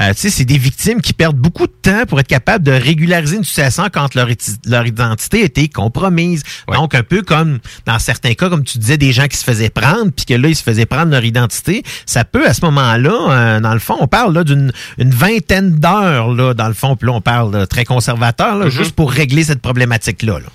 tu 0.09 0.15
sais, 0.15 0.29
c'est 0.29 0.45
des 0.45 0.57
victimes 0.57 1.01
qui 1.01 1.13
perdent 1.13 1.37
beaucoup 1.37 1.67
de 1.67 1.73
temps 1.81 2.05
pour 2.07 2.19
être 2.19 2.27
capables 2.27 2.63
de 2.63 2.71
régulariser 2.71 3.37
une 3.37 3.43
situation 3.43 3.85
quand 3.91 4.15
leur, 4.15 4.29
identité 4.29 5.41
a 5.41 5.45
été 5.45 5.67
compromise. 5.67 6.43
Donc, 6.73 6.95
un 6.95 7.03
peu 7.03 7.21
comme, 7.21 7.59
dans 7.85 7.99
certains 7.99 8.33
cas, 8.33 8.49
comme 8.49 8.63
tu 8.63 8.77
disais, 8.77 8.97
des 8.97 9.11
gens 9.11 9.27
qui 9.27 9.37
se 9.37 9.43
faisaient 9.43 9.69
prendre, 9.69 10.11
puis 10.15 10.25
que 10.25 10.33
là, 10.33 10.47
ils 10.49 10.55
se 10.55 10.63
faisaient 10.63 10.85
prendre 10.85 11.11
leur 11.11 11.23
identité, 11.23 11.83
ça 12.05 12.23
peut, 12.23 12.47
à 12.47 12.53
ce 12.53 12.63
moment-là, 12.65 13.27
euh, 13.29 13.59
dans 13.59 13.73
le 13.73 13.79
fond, 13.79 13.97
on 13.99 14.07
parle 14.07 14.33
là 14.33 14.43
d'une 14.43 14.71
une 14.97 15.11
vingtaine 15.11 15.71
d'heures, 15.71 16.33
là, 16.33 16.53
dans 16.53 16.67
le 16.67 16.73
fond, 16.73 16.95
puis 16.95 17.07
là, 17.07 17.13
on 17.13 17.21
parle 17.21 17.53
là, 17.53 17.67
très 17.67 17.85
conservateur, 17.85 18.55
là, 18.55 18.69
juste 18.69 18.93
pour 18.93 19.11
régler 19.11 19.43
cette 19.43 19.61
problématique-là. 19.61 20.39
là. 20.39 20.47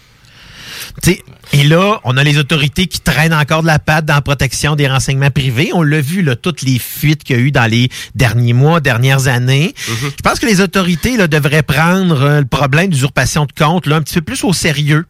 Et 1.53 1.65
là, 1.65 2.01
on 2.05 2.17
a 2.17 2.25
les 2.25 2.39
autorités 2.39 2.87
qui 2.87 3.01
traînent 3.01 3.35
encore 3.35 3.63
de 3.63 3.67
la 3.67 3.79
patte 3.79 4.07
dans 4.07 4.15
la 4.15 4.23
protection 4.23 4.77
des 4.77 4.89
renseignements 4.89 5.31
privés. 5.31 5.71
On 5.75 5.83
l'a 5.83 6.01
vu, 6.01 6.23
là, 6.23 6.37
toutes 6.37 6.63
les 6.63 6.79
fuites 6.79 7.25
qu'il 7.25 7.37
y 7.37 7.39
a 7.39 7.43
eu 7.43 7.51
dans 7.51 7.71
les 7.71 7.91
derniers 8.15 8.53
mois, 8.53 8.81
dernières 8.81 9.29
années. 9.29 9.75
Je 9.87 10.23
pense 10.23 10.39
que 10.39 10.47
les 10.47 10.61
autorités 10.61 11.17
là, 11.17 11.27
devraient 11.27 11.63
prendre 11.63 12.23
euh, 12.23 12.41
le 12.41 12.47
problème 12.47 12.91
d'usurpation 12.91 13.45
de 13.47 13.53
compte 13.53 13.87
là, 13.87 13.97
un 13.97 14.03
petit 14.03 14.15
peu 14.15 14.23
plus 14.23 14.45
au 14.45 14.53
sérieux. 14.53 15.07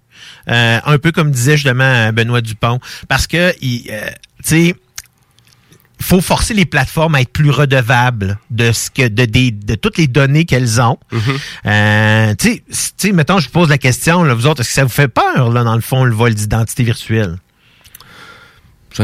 Euh, 0.49 0.78
un 0.85 0.99
peu 0.99 1.12
comme 1.12 1.30
disait 1.30 1.57
justement 1.57 2.12
Benoît 2.12 2.41
Dupont. 2.41 2.80
Parce 3.09 3.26
que, 3.26 3.55
il, 3.61 3.87
euh, 3.91 4.07
tu 4.43 4.68
sais, 4.68 4.74
faut 6.05 6.20
forcer 6.20 6.55
les 6.55 6.64
plateformes 6.66 7.14
à 7.14 7.20
être 7.22 7.32
plus 7.32 7.50
redevables 7.50 8.38
de 8.50 8.72
ce 8.72 8.90
que 8.90 9.09
de, 9.09 9.24
des- 9.24 9.50
de 9.50 9.74
toutes 9.74 9.96
les 9.98 10.07
données 10.07 10.44
qu'elles 10.44 10.80
ont. 10.80 10.98
Tu 11.11 11.68
sais, 11.68 12.36
tu 12.38 12.62
sais, 12.96 13.12
mettons, 13.12 13.38
je 13.38 13.46
vous 13.46 13.52
pose 13.52 13.68
la 13.68 13.78
question, 13.78 14.22
là, 14.22 14.34
vous 14.34 14.46
autres, 14.46 14.61
est-ce 14.61 14.68
que 14.68 14.74
ça 14.74 14.84
vous 14.84 14.90
fait 14.90 15.09
peur, 15.09 15.50
là, 15.50 15.64
dans 15.64 15.74
le 15.74 15.80
fond, 15.80 16.05
le 16.05 16.14
vol 16.14 16.34
d'identité 16.34 16.82
virtuelle? 16.84 17.36
Je 18.97 19.03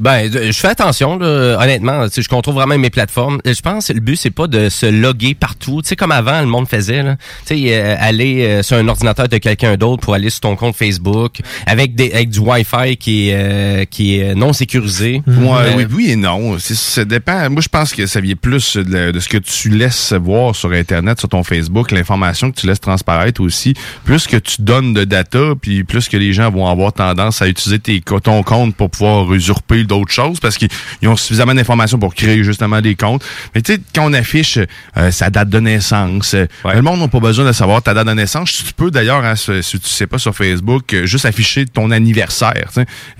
Ben, 0.00 0.30
je 0.32 0.52
fais 0.52 0.68
attention, 0.68 1.18
là, 1.18 1.58
honnêtement. 1.60 2.06
Je 2.14 2.28
contrôle 2.28 2.54
vraiment 2.54 2.76
mes 2.78 2.90
plateformes. 2.90 3.40
Je 3.44 3.60
pense 3.60 3.88
que 3.88 3.92
le 3.92 4.00
but, 4.00 4.16
c'est 4.16 4.30
pas 4.30 4.46
de 4.46 4.68
se 4.68 4.86
loguer 4.86 5.34
partout. 5.34 5.80
Tu 5.82 5.88
sais, 5.88 5.96
comme 5.96 6.12
avant, 6.12 6.40
le 6.40 6.46
monde 6.46 6.68
faisait. 6.68 7.02
Là. 7.02 7.16
Tu 7.46 7.56
sais, 7.56 7.74
euh, 7.74 7.96
aller 7.98 8.44
euh, 8.44 8.62
sur 8.62 8.76
un 8.76 8.88
ordinateur 8.88 9.28
de 9.28 9.38
quelqu'un 9.38 9.76
d'autre 9.76 10.02
pour 10.02 10.14
aller 10.14 10.30
sur 10.30 10.40
ton 10.40 10.56
compte 10.56 10.76
Facebook 10.76 11.40
avec 11.66 11.94
des 11.94 12.12
avec 12.12 12.30
du 12.30 12.40
Wi-Fi 12.40 12.96
qui 12.96 13.28
est 13.28 13.34
euh, 13.34 13.84
qui 13.84 14.18
est 14.18 14.34
non 14.34 14.52
sécurisé. 14.52 15.22
Ouais, 15.26 15.34
Euh, 15.36 15.72
oui, 15.76 15.86
oui 15.90 16.10
et 16.10 16.16
non. 16.16 16.56
Ça 16.58 17.04
dépend. 17.04 17.48
Moi, 17.50 17.60
je 17.60 17.68
pense 17.68 17.92
que 17.92 18.06
ça 18.06 18.20
vient 18.20 18.34
plus 18.34 18.76
de, 18.76 19.10
de 19.10 19.20
ce 19.20 19.28
que 19.28 19.38
tu 19.38 19.68
laisses 19.68 20.12
voir 20.12 20.56
sur 20.56 20.72
Internet, 20.72 21.18
sur 21.20 21.28
ton 21.28 21.44
Facebook, 21.44 21.90
l'information 21.92 22.50
que 22.50 22.58
tu 22.60 22.66
laisses 22.66 22.80
transparaître 22.80 23.40
aussi. 23.40 23.74
Plus 24.04 24.26
que 24.26 24.36
tu 24.36 24.62
donnes 24.62 24.94
de 24.94 25.04
data, 25.04 25.52
puis 25.60 25.84
plus 25.84 26.08
que 26.08 26.16
les 26.16 26.32
gens 26.32 26.50
vont 26.50 26.66
avoir 26.66 26.92
tendance 26.92 27.42
à 27.42 27.48
utiliser 27.48 27.78
tes, 27.78 28.00
ton 28.00 28.42
compte 28.42 28.74
pour 28.74 28.90
pouvoir 28.90 29.11
usurper 29.32 29.84
d'autres 29.84 30.12
choses 30.12 30.40
parce 30.40 30.56
qu'ils 30.58 30.68
ils 31.02 31.08
ont 31.08 31.16
suffisamment 31.16 31.54
d'informations 31.54 31.98
pour 31.98 32.14
créer 32.14 32.42
justement 32.44 32.80
des 32.80 32.94
comptes. 32.94 33.24
Mais 33.54 33.62
tu 33.62 33.74
sais, 33.74 33.80
quand 33.94 34.06
on 34.08 34.12
affiche 34.12 34.58
euh, 34.96 35.10
sa 35.10 35.30
date 35.30 35.48
de 35.48 35.60
naissance, 35.60 36.34
euh, 36.34 36.46
le 36.74 36.82
monde 36.82 37.00
n'a 37.00 37.08
pas 37.08 37.20
besoin 37.20 37.44
de 37.44 37.52
savoir 37.52 37.82
ta 37.82 37.94
date 37.94 38.06
de 38.06 38.12
naissance. 38.12 38.52
Tu 38.52 38.72
peux 38.72 38.90
d'ailleurs, 38.90 39.24
hein, 39.24 39.34
si 39.36 39.78
tu 39.80 39.88
sais 39.88 40.06
pas 40.06 40.18
sur 40.18 40.34
Facebook, 40.34 40.92
euh, 40.94 41.06
juste 41.06 41.24
afficher 41.26 41.66
ton 41.66 41.90
anniversaire. 41.90 42.68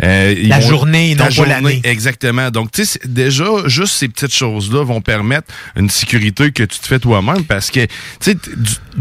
Euh, 0.02 0.34
La 0.44 0.58
vont- 0.60 0.68
journée, 0.68 1.14
non 1.14 1.26
pas 1.28 1.46
l'année. 1.46 1.80
Exactement. 1.84 2.50
Donc, 2.50 2.70
tu 2.72 2.84
sais, 2.84 2.98
déjà, 3.04 3.44
juste 3.66 3.94
ces 3.94 4.08
petites 4.08 4.34
choses-là 4.34 4.84
vont 4.84 5.00
permettre 5.00 5.48
une 5.76 5.90
sécurité 5.90 6.52
que 6.52 6.62
tu 6.62 6.78
te 6.78 6.86
fais 6.86 6.98
toi-même 6.98 7.44
parce 7.44 7.70
que, 7.70 7.84
tu 7.84 7.90
sais, 8.20 8.36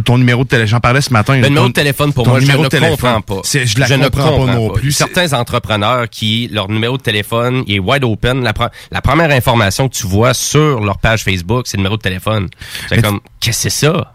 ton 0.05 0.17
numéro 0.17 0.43
de 0.43 0.49
téléphone, 0.49 0.67
j'en 0.71 0.79
parlais 0.79 1.01
ce 1.01 1.11
matin. 1.13 1.35
Le 1.35 1.43
ton- 1.43 1.49
numéro 1.49 1.67
de 1.67 1.73
téléphone, 1.73 2.13
pour 2.13 2.23
ton 2.25 2.31
moi, 2.31 2.39
je 2.39 2.45
ne 2.45 2.67
téléphone, 2.67 2.91
comprends 2.91 3.21
pas. 3.21 3.41
Je 3.51 3.59
ne 3.93 4.03
comprends, 4.09 4.45
pas 4.45 4.53
non 4.53 4.69
plus. 4.69 4.91
Certains 4.91 5.33
entrepreneurs 5.33 6.09
qui, 6.09 6.49
leur 6.51 6.67
numéro 6.69 6.80
de 6.97 7.01
téléphone, 7.01 7.63
il 7.67 7.75
est 7.75 7.79
wide 7.79 8.03
open. 8.03 8.43
La, 8.43 8.53
pre- 8.53 8.69
la 8.91 9.01
première 9.01 9.31
information 9.31 9.87
que 9.89 9.95
tu 9.95 10.07
vois 10.07 10.33
sur 10.33 10.81
leur 10.81 10.97
page 10.99 11.23
Facebook, 11.23 11.67
c'est 11.67 11.77
le 11.77 11.81
numéro 11.81 11.97
de 11.97 12.01
téléphone. 12.01 12.47
C'est 12.89 13.01
comme, 13.01 13.19
qu'est-ce 13.39 13.63
que 13.65 13.69
c'est 13.69 13.85
ça? 13.85 14.13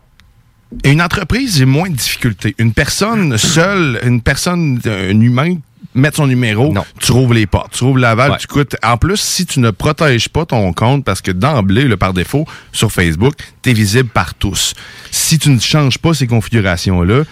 Une 0.84 1.00
entreprise, 1.00 1.58
j'ai 1.58 1.64
moins 1.64 1.88
de 1.88 1.94
difficultés. 1.96 2.54
Une 2.58 2.72
personne 2.72 3.36
seule, 3.38 4.00
une 4.04 4.20
personne, 4.20 4.80
un 4.84 5.20
humain, 5.20 5.54
mettre 5.94 6.16
son 6.16 6.26
numéro, 6.26 6.74
tu 7.00 7.12
rouvres 7.12 7.32
les 7.34 7.46
portes, 7.46 7.72
tu 7.72 7.84
rouvres 7.84 7.98
la 7.98 8.14
valve, 8.14 8.36
tu 8.38 8.46
coûtes. 8.48 8.76
En 8.82 8.96
plus, 8.98 9.18
si 9.20 9.46
tu 9.46 9.60
ne 9.60 9.70
protèges 9.70 10.28
pas 10.28 10.44
ton 10.44 10.72
compte, 10.72 11.04
parce 11.04 11.22
que 11.22 11.30
d'emblée, 11.30 11.96
par 11.96 12.12
défaut, 12.12 12.44
sur 12.72 12.90
Facebook, 12.92 13.34
tu 13.62 13.70
es 13.70 13.72
visible 13.72 14.08
par 14.08 14.34
tous. 14.34 14.74
Si 15.10 15.38
tu 15.38 15.48
ne 15.50 15.58
changes 15.60 15.98
pas 15.98 16.12
ces 16.12 16.26
configurations-là, 16.26 17.22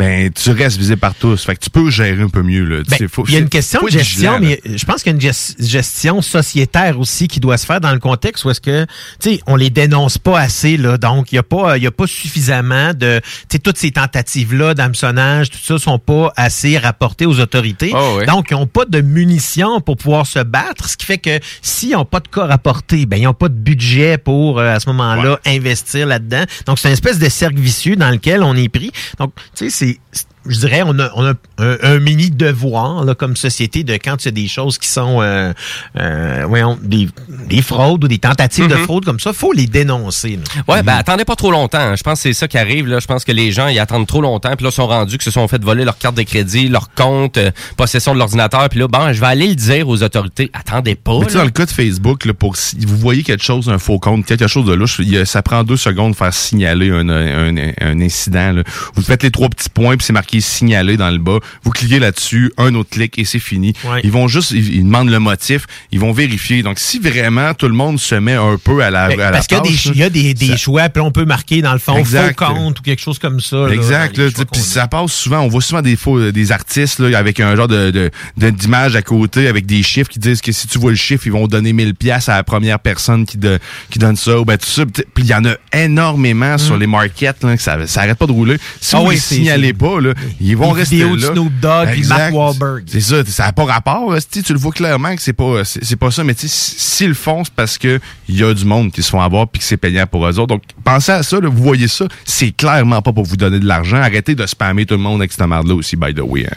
ben, 0.00 0.30
tu 0.32 0.50
restes 0.50 0.78
visible 0.78 0.98
par 0.98 1.14
tous. 1.14 1.44
Fait 1.44 1.54
que 1.54 1.60
tu 1.60 1.70
peux 1.70 1.90
gérer 1.90 2.20
un 2.22 2.28
peu 2.28 2.42
mieux, 2.42 2.64
là. 2.64 2.82
Ben, 2.88 3.08
faut- 3.08 3.24
il 3.28 3.34
y 3.34 3.36
a 3.36 3.40
une 3.40 3.48
question 3.48 3.80
de 3.82 3.90
gestion, 3.90 4.38
vigilant, 4.38 4.40
mais 4.40 4.60
je 4.76 4.84
pense 4.84 5.02
qu'il 5.02 5.12
y 5.12 5.14
a 5.14 5.16
une 5.16 5.30
ges- 5.30 5.54
gestion 5.58 6.22
sociétaire 6.22 6.98
aussi 6.98 7.28
qui 7.28 7.38
doit 7.40 7.56
se 7.58 7.66
faire 7.66 7.80
dans 7.80 7.92
le 7.92 7.98
contexte 7.98 8.44
où 8.44 8.50
est-ce 8.50 8.60
que, 8.60 8.84
tu 9.20 9.30
sais, 9.34 9.40
on 9.46 9.56
les 9.56 9.70
dénonce 9.70 10.18
pas 10.18 10.38
assez, 10.40 10.76
là. 10.76 10.96
Donc, 10.98 11.32
il 11.32 11.36
y 11.36 11.38
a 11.38 11.42
pas, 11.42 11.76
il 11.76 11.82
y 11.82 11.86
a 11.86 11.90
pas 11.90 12.06
suffisamment 12.06 12.94
de, 12.94 13.20
tu 13.22 13.28
sais, 13.52 13.58
toutes 13.58 13.78
ces 13.78 13.90
tentatives-là 13.90 14.74
d'hameçonnage, 14.74 15.50
tout 15.50 15.58
ça, 15.62 15.78
sont 15.78 15.98
pas 15.98 16.32
assez 16.36 16.78
rapportées 16.78 17.26
aux 17.26 17.38
autorités. 17.40 17.92
Oh, 17.94 18.16
oui. 18.18 18.26
Donc, 18.26 18.48
ils 18.50 18.54
ont 18.54 18.66
pas 18.66 18.84
de 18.84 19.00
munitions 19.00 19.80
pour 19.80 19.96
pouvoir 19.96 20.26
se 20.26 20.38
battre, 20.40 20.88
ce 20.88 20.96
qui 20.96 21.06
fait 21.06 21.18
que 21.18 21.38
s'ils 21.62 21.90
n'ont 21.92 22.04
pas 22.04 22.20
de 22.20 22.28
cas 22.28 22.46
rapportés, 22.46 23.06
ben, 23.06 23.16
ils 23.16 23.24
n'ont 23.24 23.34
pas 23.34 23.48
de 23.48 23.54
budget 23.54 24.18
pour, 24.18 24.58
euh, 24.58 24.74
à 24.74 24.80
ce 24.80 24.88
moment-là, 24.90 25.38
investir 25.46 26.06
là-dedans. 26.06 26.44
Donc, 26.66 26.78
c'est 26.78 26.88
une 26.88 26.94
espèce 26.94 27.18
de 27.18 27.28
cercle 27.28 27.58
vicieux 27.60 27.96
dans 27.96 28.10
lequel 28.10 28.42
on 28.42 28.54
est 28.56 28.68
pris. 28.68 28.90
Donc, 29.18 29.32
tu 29.56 29.68
sais, 29.68 29.70
c'est, 29.70 29.89
c'est- 30.12 30.26
je 30.46 30.58
dirais, 30.58 30.82
on 30.84 30.98
a, 30.98 31.10
on 31.14 31.24
a 31.26 31.32
un, 31.58 31.76
un 31.82 31.98
mini 32.00 32.30
devoir 32.30 33.04
là, 33.04 33.14
comme 33.14 33.36
société 33.36 33.84
de 33.84 33.94
quand 33.94 34.22
il 34.22 34.26
y 34.26 34.28
a 34.28 34.32
des 34.32 34.48
choses 34.48 34.78
qui 34.78 34.88
sont 34.88 35.20
euh, 35.20 35.52
euh, 35.98 36.44
voyons, 36.48 36.78
des, 36.82 37.08
des 37.48 37.62
fraudes 37.62 38.04
ou 38.04 38.08
des 38.08 38.18
tentatives 38.18 38.66
de 38.68 38.74
Mhm. 38.74 38.84
fraude 38.84 39.04
comme 39.04 39.20
ça, 39.20 39.32
faut 39.32 39.52
les 39.52 39.66
dénoncer. 39.66 40.38
là. 40.38 40.62
Ouais, 40.74 40.82
ben 40.82 40.94
attendez 40.94 41.24
pas 41.24 41.36
trop 41.36 41.50
longtemps. 41.50 41.94
Je 41.96 42.02
pense 42.02 42.14
que 42.14 42.22
c'est 42.22 42.32
ça 42.32 42.48
qui 42.48 42.56
arrive. 42.58 42.86
Là. 42.86 42.98
Je 43.00 43.06
pense 43.06 43.24
que 43.24 43.32
les 43.32 43.52
gens 43.52 43.68
ils 43.68 43.78
attendent 43.78 44.06
trop 44.06 44.20
longtemps, 44.22 44.54
puis 44.56 44.64
là 44.64 44.70
ils 44.70 44.74
sont 44.74 44.86
rendus 44.86 45.18
que 45.18 45.24
se 45.24 45.30
sont 45.30 45.46
fait 45.48 45.62
voler 45.62 45.84
leur 45.84 45.98
carte 45.98 46.16
de 46.16 46.22
crédit, 46.22 46.68
leur 46.68 46.90
compte, 46.94 47.36
euh, 47.38 47.50
possession 47.76 48.14
de 48.14 48.18
l'ordinateur, 48.18 48.68
puis 48.68 48.78
là 48.80 48.88
bon, 48.88 49.12
je 49.12 49.20
vais 49.20 49.26
aller 49.26 49.48
le 49.48 49.54
dire 49.54 49.88
aux 49.88 50.02
autorités. 50.02 50.50
Attendez 50.54 50.94
pas. 50.94 51.18
Mais 51.20 51.26
dans 51.32 51.44
le 51.44 51.50
cas 51.50 51.66
de 51.66 51.70
Facebook, 51.70 52.24
là, 52.24 52.32
pour 52.34 52.56
si 52.56 52.76
vous 52.86 52.96
voyez 52.96 53.22
quelque 53.22 53.44
chose, 53.44 53.68
un 53.68 53.78
faux 53.78 53.98
compte, 53.98 54.24
quelque 54.24 54.46
chose 54.46 54.66
de 54.66 54.72
louche, 54.72 55.00
il 55.00 55.26
ça 55.26 55.42
prend 55.42 55.64
deux 55.64 55.76
secondes 55.76 56.12
de 56.12 56.16
faire 56.16 56.32
signaler 56.32 56.90
un, 56.90 57.08
un, 57.08 57.56
un 57.80 58.00
incident. 58.00 58.52
là. 58.52 58.62
Vous 58.94 59.02
faites 59.02 59.22
les 59.22 59.30
trois 59.30 59.48
petits 59.48 59.68
points, 59.68 59.96
puis 59.96 60.06
c'est 60.06 60.12
marqué 60.12 60.39
signaler 60.40 60.96
dans 60.96 61.10
le 61.10 61.18
bas. 61.18 61.38
Vous 61.62 61.70
cliquez 61.70 61.98
là-dessus, 61.98 62.52
un 62.58 62.74
autre 62.74 62.90
clic 62.90 63.18
et 63.18 63.24
c'est 63.24 63.38
fini. 63.38 63.72
Ouais. 63.84 64.00
Ils 64.04 64.10
vont 64.12 64.28
juste, 64.28 64.50
ils, 64.52 64.74
ils 64.76 64.84
demandent 64.84 65.10
le 65.10 65.18
motif, 65.18 65.66
ils 65.92 66.00
vont 66.00 66.12
vérifier. 66.12 66.62
Donc, 66.62 66.78
si 66.78 66.98
vraiment 66.98 67.54
tout 67.54 67.66
le 67.68 67.74
monde 67.74 67.98
se 68.00 68.14
met 68.14 68.34
un 68.34 68.56
peu 68.62 68.82
à 68.82 68.90
la, 68.90 69.08
Ben, 69.08 69.20
à 69.20 69.24
la 69.24 69.30
Parce 69.32 69.46
qu'il 69.46 69.96
y 69.96 70.02
a 70.02 70.10
des, 70.10 70.34
des, 70.34 70.46
ça- 70.48 70.56
choix, 70.56 70.88
puis 70.88 71.00
on 71.02 71.10
peut 71.10 71.24
marquer 71.24 71.62
dans 71.62 71.72
le 71.72 71.78
fond 71.78 71.96
Exact. 71.96 72.38
faux 72.38 72.46
compte 72.54 72.78
ou 72.80 72.82
quelque 72.82 73.00
chose 73.02 73.18
comme 73.18 73.40
ça. 73.40 73.68
Exact. 73.70 74.20
Puis 74.52 74.60
ça 74.60 74.86
passe 74.88 75.12
souvent, 75.12 75.40
on 75.40 75.48
voit 75.48 75.62
souvent 75.62 75.82
des 75.82 75.96
faux, 75.96 76.30
des 76.30 76.52
artistes 76.52 76.98
là, 77.00 77.18
avec 77.18 77.40
un 77.40 77.54
genre 77.56 77.68
de 77.68 77.90
de- 77.90 78.10
de- 78.36 78.50
d'image 78.50 78.94
à 78.96 79.02
côté 79.02 79.48
avec 79.48 79.66
des 79.66 79.82
chiffres 79.82 80.08
qui 80.10 80.18
disent 80.18 80.40
que 80.40 80.52
si 80.52 80.66
tu 80.68 80.78
vois 80.78 80.90
le 80.90 80.96
chiffre, 80.96 81.26
ils 81.26 81.32
vont 81.32 81.46
donner 81.46 81.72
1000 81.72 81.94
pièces 81.94 82.28
à 82.28 82.36
la 82.36 82.44
première 82.44 82.78
personne 82.78 83.24
qui, 83.26 83.36
de, 83.38 83.58
qui 83.90 83.98
donne 83.98 84.16
ça. 84.16 84.38
Ou 84.38 84.44
ben, 84.44 84.56
tout 84.58 84.66
ça. 84.68 84.84
Puis 84.86 85.24
il 85.24 85.26
y 85.26 85.34
en 85.34 85.44
a 85.44 85.54
énormément 85.72 86.56
sur 86.58 86.76
les 86.76 86.86
markets 86.86 87.42
là, 87.42 87.56
que 87.56 87.62
ça, 87.62 87.86
ça 87.86 88.02
arrête 88.02 88.18
pas 88.18 88.26
de 88.26 88.32
rouler. 88.32 88.56
Si 88.80 88.94
Mm. 88.94 88.98
Ah 88.98 89.02
vous 89.02 89.08
oui, 89.08 89.14
les 89.14 89.20
c'est- 89.20 89.34
signalez 89.36 89.72
pas, 89.72 90.00
là, 90.00 90.12
ils 90.40 90.56
vont 90.56 90.72
Des 90.74 90.80
rester 90.80 90.96
vidéos 90.96 91.16
là. 91.16 91.28
de 91.28 91.32
Snoop 91.34 91.52
Dogg 91.60 91.88
Exact. 91.88 92.18
Mark 92.18 92.34
Wahlberg. 92.34 92.84
C'est 92.86 93.00
ça, 93.00 93.24
ça 93.26 93.44
n'a 93.46 93.52
pas 93.52 93.64
rapport. 93.64 94.14
Tu 94.30 94.52
le 94.52 94.58
vois 94.58 94.72
clairement 94.72 95.14
que 95.16 95.22
c'est 95.22 95.32
pas 95.32 95.62
c'est 95.64 95.96
pas 95.96 96.10
ça, 96.10 96.24
mais 96.24 96.34
s'ils 96.36 97.08
le 97.08 97.14
font, 97.14 97.44
c'est 97.44 97.54
parce 97.54 97.78
que 97.78 98.00
il 98.28 98.36
y 98.38 98.44
a 98.44 98.52
du 98.54 98.64
monde 98.64 98.92
qui 98.92 99.02
se 99.02 99.10
font 99.10 99.20
avoir 99.20 99.48
puis 99.48 99.58
que 99.60 99.64
c'est 99.64 99.76
payant 99.76 100.06
pour 100.06 100.26
eux 100.26 100.38
autres. 100.38 100.48
Donc 100.54 100.62
pensez 100.84 101.12
à 101.12 101.22
ça, 101.22 101.40
là, 101.40 101.48
vous 101.48 101.62
voyez 101.62 101.88
ça, 101.88 102.06
c'est 102.24 102.52
clairement 102.52 103.02
pas 103.02 103.12
pour 103.12 103.24
vous 103.24 103.36
donner 103.36 103.58
de 103.58 103.66
l'argent. 103.66 103.96
Arrêtez 103.98 104.34
de 104.34 104.46
spammer 104.46 104.86
tout 104.86 104.94
le 104.94 105.00
monde 105.00 105.20
avec 105.20 105.32
cette 105.32 105.46
merde-là 105.46 105.74
aussi, 105.74 105.96
by 105.96 106.14
the 106.14 106.20
way. 106.20 106.46
hein. 106.46 106.56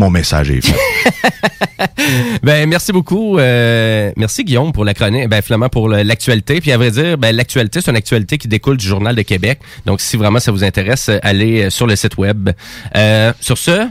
Mon 0.00 0.08
message 0.08 0.50
est 0.50 0.62
fait. 0.62 0.74
Ben 2.42 2.68
merci 2.68 2.90
beaucoup. 2.92 3.38
euh, 3.38 4.12
merci 4.16 4.44
Guillaume 4.44 4.72
pour 4.72 4.84
la 4.84 4.94
chronique, 4.94 5.28
ben 5.28 5.42
finalement 5.42 5.68
pour 5.68 5.88
l'actualité. 5.88 6.60
Puis 6.60 6.72
à 6.72 6.78
vrai 6.78 6.90
dire, 6.90 7.18
ben 7.18 7.34
l'actualité 7.36 7.80
c'est 7.80 7.90
une 7.90 7.96
actualité 7.96 8.38
qui 8.38 8.48
découle 8.48 8.78
du 8.78 8.86
journal 8.86 9.14
de 9.14 9.22
Québec. 9.22 9.60
Donc 9.84 10.00
si 10.00 10.16
vraiment 10.16 10.40
ça 10.40 10.52
vous 10.52 10.64
intéresse, 10.64 11.10
euh, 11.10 11.18
allez 11.22 11.64
euh, 11.64 11.70
sur 11.70 11.86
le 11.86 11.96
site 11.96 12.16
web. 12.16 12.50
Euh, 12.96 13.32
sur 13.40 13.58
ce, 13.58 13.88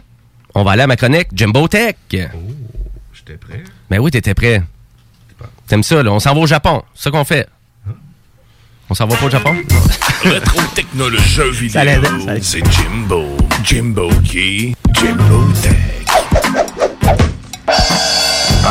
on 0.55 0.63
va 0.63 0.71
aller 0.71 0.81
à 0.81 0.87
ma 0.87 0.95
chronique 0.95 1.27
Jimbo 1.33 1.67
Tech. 1.67 1.95
J'étais 2.11 3.37
prêt. 3.39 3.63
Ben 3.89 3.99
oui, 3.99 4.09
t'étais 4.09 4.33
prêt. 4.33 4.63
T'aimes 5.67 5.83
ça 5.83 6.01
là? 6.01 6.11
On 6.11 6.19
s'en 6.19 6.33
va 6.33 6.39
au 6.39 6.47
Japon. 6.47 6.81
C'est 6.95 7.03
ça 7.03 7.11
qu'on 7.11 7.25
fait. 7.25 7.47
On 8.89 8.95
s'en 8.95 9.05
va 9.05 9.15
pas 9.15 9.25
au 9.27 9.29
Japon? 9.29 9.55
Rétro 10.23 10.59
technologie 10.73 11.51
vidéo. 11.51 11.83
L'aide. 11.83 12.43
C'est 12.43 12.63
Jimbo. 12.71 13.25
Jimbo 13.63 14.09
qui? 14.23 14.75
Jimbo 14.93 15.43
Tech. 15.61 15.98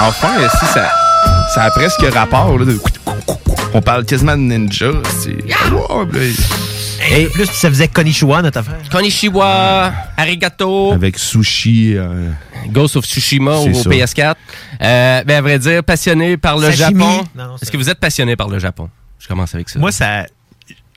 Enfin, 0.00 0.48
si 0.58 0.66
ça, 0.66 0.90
ça 1.54 1.62
a 1.64 1.70
presque 1.70 2.02
rapport. 2.12 2.56
Là, 2.58 2.64
de- 2.64 2.80
on 3.74 3.80
parle 3.82 4.04
quasiment 4.04 4.36
de 4.36 4.42
ninja. 4.42 4.90
C'est. 5.20 5.36
Wow, 5.72 6.06
Et 7.10 7.24
plus, 7.26 7.46
ça 7.46 7.68
faisait 7.68 7.88
Konnichiwa, 7.88 8.42
notre 8.42 8.58
affaire. 8.58 8.76
Konnichiwa, 8.90 9.92
arigato. 10.16 10.92
Avec 10.92 11.18
sushi. 11.18 11.94
euh, 11.96 12.30
Ghost 12.68 12.96
of 12.96 13.04
Tsushima 13.06 13.52
au, 13.52 13.64
C'est 13.64 13.70
au 13.70 13.82
ça. 13.82 13.90
PS4. 13.90 14.34
Euh, 14.82 15.22
ben 15.24 15.36
à 15.38 15.40
vrai 15.42 15.58
dire, 15.58 15.82
passionné 15.84 16.36
par 16.36 16.56
le 16.58 16.70
Sashimi. 16.72 17.00
Japon. 17.00 17.24
Est-ce 17.60 17.70
que 17.70 17.76
vous 17.76 17.88
êtes 17.88 18.00
passionné 18.00 18.36
par 18.36 18.48
le 18.48 18.58
Japon? 18.58 18.88
Je 19.18 19.26
commence 19.28 19.54
avec 19.54 19.68
ça. 19.68 19.78
Moi, 19.78 19.90
ça. 19.92 20.24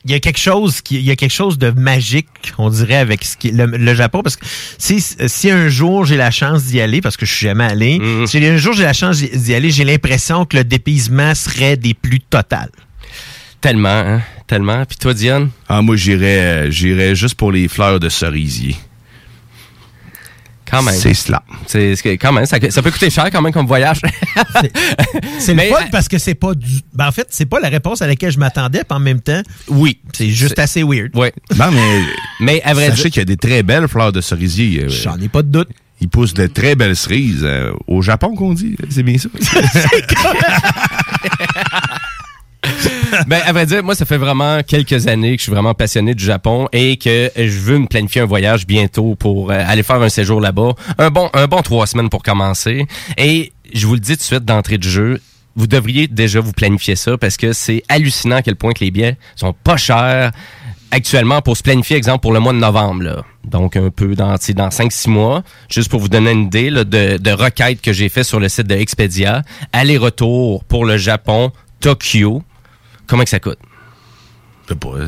Il 0.05 0.11
y 0.11 0.13
a 0.15 0.19
quelque 0.19 0.39
chose 0.39 0.81
qui, 0.81 0.95
il 0.95 1.03
y 1.03 1.11
a 1.11 1.15
quelque 1.15 1.33
chose 1.33 1.57
de 1.59 1.69
magique, 1.71 2.27
on 2.57 2.69
dirait, 2.69 2.95
avec 2.95 3.23
ce 3.23 3.37
qui, 3.37 3.51
le, 3.51 3.65
le 3.65 3.93
Japon, 3.93 4.21
parce 4.23 4.35
que 4.35 4.45
si, 4.77 4.99
si 4.99 5.51
un 5.51 5.69
jour 5.69 6.05
j'ai 6.05 6.17
la 6.17 6.31
chance 6.31 6.63
d'y 6.63 6.81
aller, 6.81 7.01
parce 7.01 7.17
que 7.17 7.25
je 7.25 7.33
suis 7.33 7.45
jamais 7.45 7.65
allé, 7.65 7.99
Mm-hmm. 7.99 8.25
si 8.25 8.43
un 8.45 8.57
jour 8.57 8.73
j'ai 8.73 8.83
la 8.83 8.93
chance 8.93 9.21
d'y 9.21 9.53
aller, 9.53 9.69
j'ai 9.69 9.83
l'impression 9.83 10.45
que 10.45 10.57
le 10.57 10.63
dépaysement 10.63 11.35
serait 11.35 11.77
des 11.77 11.93
plus 11.93 12.19
totales. 12.19 12.71
Tellement, 13.59 13.89
hein? 13.89 14.21
Tellement. 14.47 14.83
Puis 14.85 14.97
toi, 14.97 15.13
Diane? 15.13 15.49
Ah, 15.69 15.81
moi, 15.83 15.95
j'irais, 15.95 16.71
j'irais 16.71 17.15
juste 17.15 17.35
pour 17.35 17.51
les 17.51 17.67
fleurs 17.67 17.99
de 17.99 18.09
cerisier. 18.09 18.75
Quand 20.71 20.81
même. 20.81 20.95
C'est 20.95 21.13
cela. 21.13 21.43
C'est 21.67 22.17
quand 22.17 22.31
même. 22.31 22.45
Ça, 22.45 22.57
ça 22.69 22.81
peut 22.81 22.91
coûter 22.91 23.09
cher 23.09 23.29
quand 23.31 23.41
même 23.41 23.53
comme 23.53 23.67
voyage. 23.67 24.01
C'est 25.39 25.53
le 25.53 25.61
fun 25.63 25.83
euh, 25.83 25.87
parce 25.91 26.07
que 26.07 26.17
c'est 26.17 26.35
pas 26.35 26.53
du. 26.55 26.79
Ben, 26.93 27.07
en 27.07 27.11
fait, 27.11 27.27
c'est 27.29 27.45
pas 27.45 27.59
la 27.59 27.69
réponse 27.69 28.01
à 28.01 28.07
laquelle 28.07 28.31
je 28.31 28.39
m'attendais, 28.39 28.79
puis 28.83 28.95
en 28.95 28.99
même 28.99 29.21
temps, 29.21 29.41
oui. 29.67 29.99
C'est 30.13 30.29
juste 30.29 30.59
assez 30.59 30.83
weird. 30.83 31.11
Oui. 31.13 31.27
Non, 31.57 31.71
mais. 31.71 32.01
mais 32.39 32.61
à 32.63 32.73
vrai 32.73 32.89
Sachez 32.89 33.09
qu'il 33.09 33.19
y 33.19 33.21
a 33.21 33.25
des 33.25 33.37
très 33.37 33.63
belles 33.63 33.87
fleurs 33.87 34.11
de 34.11 34.21
cerisier. 34.21 34.83
euh, 34.85 34.89
J'en 34.89 35.19
ai 35.19 35.29
pas 35.29 35.43
de 35.43 35.49
doute. 35.49 35.69
Ils 35.99 36.09
poussent 36.09 36.33
de 36.33 36.47
très 36.47 36.75
belles 36.75 36.95
cerises. 36.95 37.41
euh, 37.43 37.71
au 37.87 38.01
Japon, 38.01 38.35
qu'on 38.35 38.53
dit. 38.53 38.75
C'est 38.89 39.03
bien 39.03 39.17
ça. 39.17 39.29
ben, 43.27 43.41
à 43.45 43.51
vrai 43.51 43.65
dire, 43.65 43.83
moi, 43.83 43.95
ça 43.95 44.05
fait 44.05 44.17
vraiment 44.17 44.61
quelques 44.63 45.07
années 45.07 45.31
que 45.31 45.39
je 45.39 45.43
suis 45.43 45.51
vraiment 45.51 45.73
passionné 45.73 46.15
du 46.15 46.23
Japon 46.23 46.67
et 46.71 46.97
que 46.97 47.31
je 47.35 47.59
veux 47.59 47.77
me 47.77 47.87
planifier 47.87 48.21
un 48.21 48.25
voyage 48.25 48.65
bientôt 48.65 49.15
pour 49.15 49.51
euh, 49.51 49.63
aller 49.65 49.83
faire 49.83 50.01
un 50.01 50.09
séjour 50.09 50.41
là-bas. 50.41 50.73
Un 50.97 51.09
bon, 51.09 51.29
un 51.33 51.47
bon 51.47 51.61
trois 51.61 51.87
semaines 51.87 52.09
pour 52.09 52.23
commencer. 52.23 52.85
Et 53.17 53.51
je 53.73 53.87
vous 53.87 53.93
le 53.93 53.99
dis 53.99 54.13
tout 54.13 54.19
de 54.19 54.23
suite 54.23 54.45
d'entrée 54.45 54.77
de 54.77 54.83
jeu, 54.83 55.21
vous 55.55 55.67
devriez 55.67 56.07
déjà 56.07 56.39
vous 56.39 56.53
planifier 56.53 56.95
ça 56.95 57.17
parce 57.17 57.37
que 57.37 57.53
c'est 57.53 57.83
hallucinant 57.89 58.37
à 58.37 58.41
quel 58.41 58.55
point 58.55 58.71
que 58.71 58.83
les 58.83 58.91
billets 58.91 59.17
sont 59.35 59.53
pas 59.53 59.77
chers 59.77 60.31
actuellement 60.91 61.41
pour 61.41 61.57
se 61.57 61.63
planifier, 61.63 61.97
exemple, 61.97 62.21
pour 62.21 62.33
le 62.33 62.39
mois 62.39 62.53
de 62.53 62.57
novembre. 62.59 63.03
Là. 63.03 63.23
Donc, 63.45 63.75
un 63.75 63.89
peu 63.89 64.15
dans, 64.15 64.35
dans 64.35 64.69
5-6 64.69 65.09
mois, 65.09 65.43
juste 65.69 65.89
pour 65.89 65.99
vous 65.99 66.09
donner 66.09 66.31
une 66.31 66.43
idée 66.43 66.69
là, 66.69 66.83
de, 66.83 67.17
de 67.17 67.31
requêtes 67.31 67.81
que 67.81 67.93
j'ai 67.93 68.09
fait 68.09 68.23
sur 68.23 68.39
le 68.39 68.49
site 68.49 68.67
de 68.67 68.75
Expedia. 68.75 69.41
Aller-retour 69.73 70.63
pour 70.65 70.85
le 70.85 70.97
Japon, 70.97 71.51
Tokyo. 71.79 72.43
Comment 73.11 73.23
que 73.25 73.29
ça 73.29 73.41
coûte? 73.41 73.59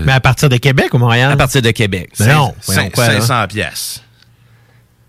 Mais 0.06 0.12
à 0.12 0.20
partir 0.20 0.50
de 0.50 0.58
Québec 0.58 0.94
ou 0.94 0.98
Montréal? 0.98 1.32
À 1.32 1.38
partir 1.38 1.62
de 1.62 1.72
Québec. 1.72 2.10
Mais 2.20 2.34
non, 2.34 2.54
Cinq- 2.60 2.74
voyons 2.76 2.90
quoi, 2.90 3.08
là. 3.08 3.22
500 3.22 3.48
pièces. 3.48 4.04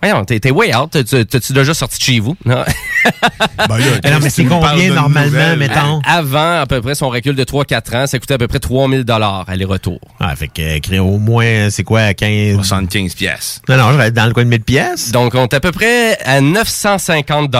Voyons, 0.00 0.24
t'es 0.24 0.50
way 0.52 0.72
out. 0.76 0.90
T'as- 0.92 1.24
T'as-tu 1.24 1.52
déjà 1.52 1.74
sorti 1.74 1.98
de 1.98 2.04
chez 2.04 2.20
vous? 2.20 2.36
Non. 2.44 2.62
Ben 3.68 3.78
Eh 4.04 4.10
non, 4.10 4.18
mais 4.22 4.30
c'est 4.30 4.44
combien 4.44 4.94
normalement, 4.94 5.56
mettons? 5.56 6.00
À- 6.06 6.18
Avant, 6.18 6.60
à 6.60 6.66
peu 6.66 6.80
près, 6.80 6.94
son 6.94 7.08
recul 7.08 7.34
de 7.34 7.42
3-4 7.42 7.96
ans, 7.96 8.06
ça 8.06 8.18
coûtait 8.20 8.34
à 8.34 8.38
peu 8.38 8.46
près 8.46 8.60
3000 8.60 9.04
aller-retour. 9.48 9.98
Ah, 10.20 10.36
fait 10.36 10.46
que 10.48 10.62
euh, 10.62 10.78
créer 10.78 11.00
au 11.00 11.18
moins, 11.18 11.68
c'est 11.70 11.82
quoi, 11.84 12.14
15... 12.14 12.56
75 12.56 13.14
pièces. 13.14 13.60
Non, 13.68 13.76
non, 13.76 13.90
je 13.92 13.96
vais 13.98 14.06
être 14.06 14.14
dans 14.14 14.26
le 14.26 14.32
coin 14.34 14.44
de 14.44 14.50
1000 14.50 14.60
pièces. 14.62 15.10
Donc, 15.10 15.34
on 15.34 15.42
est 15.44 15.54
à 15.54 15.60
peu 15.60 15.72
près 15.72 16.16
à 16.24 16.40
950 16.40 17.50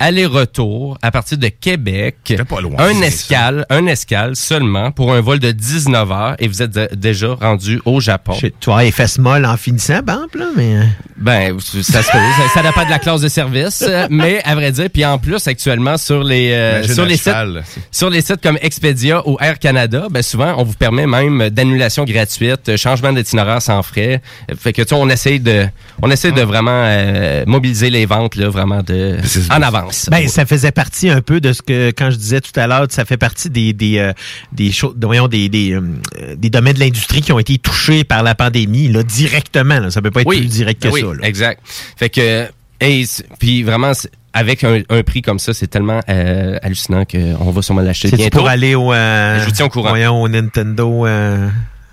aller-retour 0.00 0.98
à 1.02 1.10
partir 1.10 1.38
de 1.38 1.48
Québec. 1.48 2.16
pas 2.48 2.60
loin, 2.60 2.74
Un 2.78 3.00
escale, 3.02 3.66
un 3.70 3.86
escale 3.86 4.36
seulement 4.36 4.90
pour 4.90 5.12
un 5.12 5.20
vol 5.20 5.38
de 5.38 5.50
19 5.52 6.10
heures 6.12 6.36
et 6.38 6.48
vous 6.48 6.62
êtes 6.62 6.70
de- 6.70 6.88
déjà 6.94 7.34
rendu 7.34 7.80
au 7.84 8.00
Japon. 8.00 8.34
Tu 8.38 8.48
vas 8.66 8.72
avoir 8.74 8.82
les 8.82 8.90
fesses 8.92 9.18
molles 9.18 9.46
en 9.46 9.56
finissant, 9.56 10.00
exemple, 10.00 10.38
là, 10.38 10.46
mais... 10.56 10.76
euh, 10.76 10.82
Ben, 11.16 11.58
ça 11.60 12.02
se. 12.02 12.08
Ça, 12.08 12.18
ça 12.54 12.62
dépend 12.62 12.84
de 12.84 12.90
la 12.90 12.98
classe 12.98 13.20
de 13.20 13.28
service. 13.28 13.84
euh, 13.86 14.06
mais, 14.10 14.40
à 14.44 14.54
vrai 14.54 14.70
dire, 14.72 14.88
puis 14.92 15.04
en 15.04 15.18
plus, 15.18 15.46
actuellement, 15.46 15.96
sur 15.96 16.22
les, 16.22 16.52
euh, 16.52 16.84
sur 16.84 17.04
les 17.04 17.16
sites, 17.16 17.32
sur 17.90 18.10
les 18.10 18.20
sites 18.20 18.40
comme 18.42 18.58
Expedia 18.62 19.26
ou 19.28 19.36
Air 19.40 19.58
Canada, 19.58 20.06
ben, 20.10 20.22
souvent, 20.22 20.54
on 20.58 20.64
vous 20.64 20.74
permet 20.74 21.06
même 21.06 21.50
d'annulation 21.50 22.04
gratuite, 22.04 22.76
changement 22.76 23.12
d'itinéraire 23.12 23.60
sans 23.62 23.82
frais. 23.82 24.22
Fait 24.58 24.72
que, 24.72 24.82
tu 24.82 24.88
sais, 24.88 24.94
on 24.94 25.08
essaye 25.08 25.40
de, 25.40 25.66
on 26.02 26.10
essaie 26.10 26.32
de 26.32 26.42
vraiment, 26.42 26.70
euh, 26.84 27.44
mobiliser 27.46 27.90
les 27.90 28.06
ventes, 28.06 28.36
là, 28.36 28.48
vraiment 28.48 28.82
de, 28.82 29.16
en 29.50 29.62
avance. 29.62 29.87
Ben, 30.10 30.28
ça 30.28 30.46
faisait 30.46 30.72
partie 30.72 31.10
un 31.10 31.20
peu 31.20 31.40
de 31.40 31.52
ce 31.52 31.62
que, 31.62 31.88
quand 31.90 32.10
je 32.10 32.16
disais 32.16 32.40
tout 32.40 32.58
à 32.58 32.66
l'heure, 32.66 32.86
ça 32.90 33.04
fait 33.04 33.16
partie 33.16 33.50
des, 33.50 33.72
des, 33.72 33.98
euh, 33.98 34.12
des 34.52 34.72
choses, 34.72 34.94
voyons, 35.00 35.28
des, 35.28 35.48
des, 35.48 35.72
euh, 35.72 35.82
des 36.36 36.50
domaines 36.50 36.74
de 36.74 36.80
l'industrie 36.80 37.20
qui 37.20 37.32
ont 37.32 37.38
été 37.38 37.58
touchés 37.58 38.04
par 38.04 38.22
la 38.22 38.34
pandémie, 38.34 38.88
là, 38.88 39.02
directement, 39.02 39.80
là. 39.80 39.90
Ça 39.90 40.02
peut 40.02 40.10
pas 40.10 40.22
être 40.22 40.28
plus 40.28 40.46
direct 40.46 40.82
que 40.82 40.88
oui, 40.88 41.00
ça, 41.00 41.06
là. 41.06 41.26
exact. 41.26 41.60
Fait 41.96 42.10
que, 42.10 42.46
hey, 42.80 43.06
puis 43.38 43.62
vraiment, 43.62 43.92
avec 44.32 44.62
un, 44.64 44.82
un 44.90 45.02
prix 45.02 45.22
comme 45.22 45.38
ça, 45.38 45.54
c'est 45.54 45.66
tellement 45.66 46.00
euh, 46.08 46.58
hallucinant 46.62 47.04
qu'on 47.04 47.50
va 47.50 47.62
sûrement 47.62 47.82
l'acheter 47.82 48.08
C'est 48.10 48.16
bientôt. 48.16 48.38
pour 48.38 48.48
aller 48.48 48.74
au, 48.74 48.92
euh, 48.92 49.40
Je 49.40 49.44
vous 49.46 49.52
tiens 49.52 49.66
au 49.66 49.68
courant. 49.70 49.88
voyons, 49.90 50.22
au 50.22 50.28
Nintendo, 50.28 51.06
euh, 51.06 51.48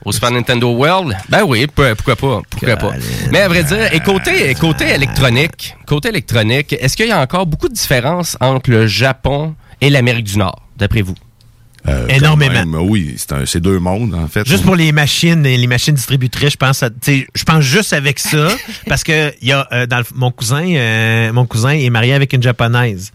Au 0.06 0.12
Super 0.12 0.30
Nintendo 0.32 0.72
World? 0.72 1.18
Ben 1.30 1.44
oui, 1.48 1.66
pourquoi 1.68 2.16
pas, 2.16 2.42
pourquoi 2.50 2.76
pas. 2.78 2.92
Mais 3.32 3.40
à 3.42 3.48
vrai 3.48 3.64
dire, 3.64 3.92
et 3.92 4.00
côté, 4.00 4.50
et 4.52 4.54
côté 4.56 4.94
électronique, 4.94 5.76
côté 5.88 6.10
électronique, 6.10 6.74
est-ce 6.80 6.96
qu'il 6.96 7.08
y 7.08 7.12
a 7.12 7.20
encore 7.20 7.48
beaucoup 7.48 7.68
de 7.68 7.74
différences 7.74 8.38
entre 8.40 8.70
le 8.70 8.86
Japon 8.88 9.56
et 9.82 9.90
l'Amérique 9.90 10.26
du 10.26 10.38
Nord, 10.38 10.62
d'après 10.78 11.02
vous? 11.02 11.16
Euh, 11.88 12.08
Énormément. 12.08 12.54
même, 12.54 12.76
oui, 12.76 13.14
c'est 13.18 13.32
un- 13.34 13.46
c'est 13.46 13.60
deux 13.60 13.78
mondes, 13.78 14.16
en 14.16 14.28
fait. 14.28 14.48
Juste 14.48 14.64
pour 14.64 14.76
les 14.76 14.92
machines, 14.92 15.44
les 15.44 15.68
machines 15.68 15.94
distributrices, 15.94 16.54
je 16.54 16.58
pense, 16.58 16.82
à- 16.82 16.90
tu 16.90 16.96
sais, 17.02 17.28
je 17.36 17.44
pense 17.44 17.62
juste 17.64 17.94
avec 17.94 18.18
ça, 18.18 18.48
parce 18.88 19.04
que 19.04 19.32
il 19.42 19.50
y 19.50 19.52
a 19.52 19.68
euh, 19.72 19.86
dans 19.86 20.00
le- 20.00 20.06
mon 20.16 20.32
cousin, 20.32 20.66
euh, 20.68 21.32
mon 21.32 21.46
cousin 21.46 21.70
est 21.72 21.90
marié 21.92 22.14
avec 22.16 22.34
une 22.34 22.42
japonaise. 22.42 23.12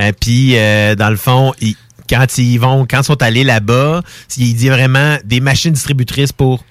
Euh, 0.00 0.12
Puis 0.18 0.56
euh, 0.56 0.94
dans 0.94 1.10
le 1.10 1.16
fond, 1.16 1.52
il- 1.60 1.76
quand 2.08 2.38
ils 2.38 2.58
vont, 2.58 2.86
quand 2.88 3.00
ils 3.00 3.04
sont 3.04 3.22
allés 3.22 3.44
là-bas, 3.44 4.02
il 4.36 4.54
dit 4.54 4.68
vraiment 4.68 5.16
des 5.24 5.40
machines 5.40 5.72
distributrices 5.72 6.32
pour. 6.32 6.64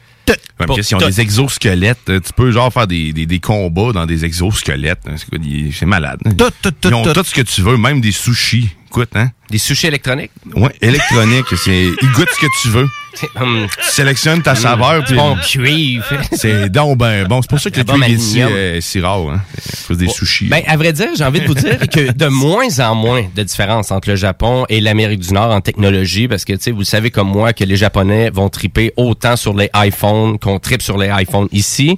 Ouais, 0.60 0.66
pour 0.68 0.78
mais 0.78 0.84
s'ils 0.84 0.96
ont 0.96 1.00
tout. 1.00 1.06
des 1.08 1.20
exosquelettes, 1.20 1.98
euh, 2.10 2.20
tu 2.26 2.32
peux 2.32 2.50
genre 2.52 2.72
faire 2.72 2.88
des, 2.88 3.12
des, 3.12 3.26
des 3.26 3.40
combats 3.40 3.92
dans 3.92 4.06
des 4.06 4.24
exosquelettes. 4.24 5.02
hein, 5.06 5.16
C'est 5.18 5.28
quoi, 5.30 5.38
des- 5.38 5.70
c'est 5.78 5.86
malade. 5.86 6.20
hein. 6.26 6.32
Tout, 6.38 6.50
tout, 6.62 6.72
tout, 6.72 6.88
Ils 6.90 6.94
ont 6.94 7.04
tout. 7.04 7.12
tout 7.12 7.24
ce 7.26 7.34
que 7.34 7.42
tu 7.42 7.62
veux, 7.62 7.76
même 7.76 8.00
des 8.00 8.14
sushis. 8.14 8.70
Écoute, 8.88 9.10
hein? 9.16 9.32
Des 9.50 9.58
sushis 9.58 9.88
électroniques? 9.88 10.32
Ouais, 10.56 10.72
électronique. 10.80 11.48
c'est, 11.58 11.88
ils 12.02 12.12
goûtent 12.12 12.30
ce 12.34 12.40
que 12.40 12.48
tu 12.62 12.70
veux. 12.70 12.88
Hum, 13.40 13.68
Tu 13.70 13.84
sélectionnes 13.92 14.42
ta 14.42 14.56
saveur. 14.56 15.04
puis- 15.06 15.16
bon 15.16 15.36
cuivre. 15.38 16.06
C'est 16.34 16.70
donc 16.70 16.98
ben 16.98 17.26
bon. 17.28 17.42
C'est 17.42 17.50
pour 17.50 17.60
ça 17.60 17.70
que 17.70 17.78
le 17.80 17.84
cuivre 17.86 18.08
ici 18.10 18.40
est 18.40 18.82
si 18.82 19.00
rare. 19.00 19.20
Hein? 19.30 19.42
Cause 19.88 19.98
des 19.98 20.08
sushis. 20.10 20.48
Ben, 20.48 20.62
à 20.68 20.78
vrai 20.78 20.94
dire, 20.94 21.08
j'ai 21.16 21.24
envie 21.24 21.42
de 21.42 21.48
vous 21.48 21.54
dire 21.54 21.80
que 21.90 22.12
de 22.12 22.26
moins 22.30 22.80
en 22.80 22.96
moins 22.96 23.24
de 23.36 23.44
différence 23.44 23.92
entre 23.92 24.10
le 24.10 24.16
Japon 24.16 24.66
et 24.70 24.82
l'Amérique 24.82 25.20
du 25.20 25.34
Nord 25.34 25.52
en 25.52 25.62
technologie, 25.62 26.28
parce 26.28 26.46
que, 26.46 26.54
tu 26.54 26.60
sais, 26.62 26.72
vous 26.72 26.84
savez 26.84 27.12
comme 27.12 27.30
moi 27.30 27.54
que 27.54 27.64
les 27.64 27.76
Japonais 27.76 28.30
vont 28.30 28.50
triper 28.50 28.92
autant 28.98 29.36
sur 29.36 29.54
les 29.56 29.70
iPhones 29.76 30.38
qu'on 30.40 30.60
tripe 30.60 30.82
sur 30.82 30.98
les 30.98 31.10
iPhones 31.14 31.48
ici. 31.52 31.98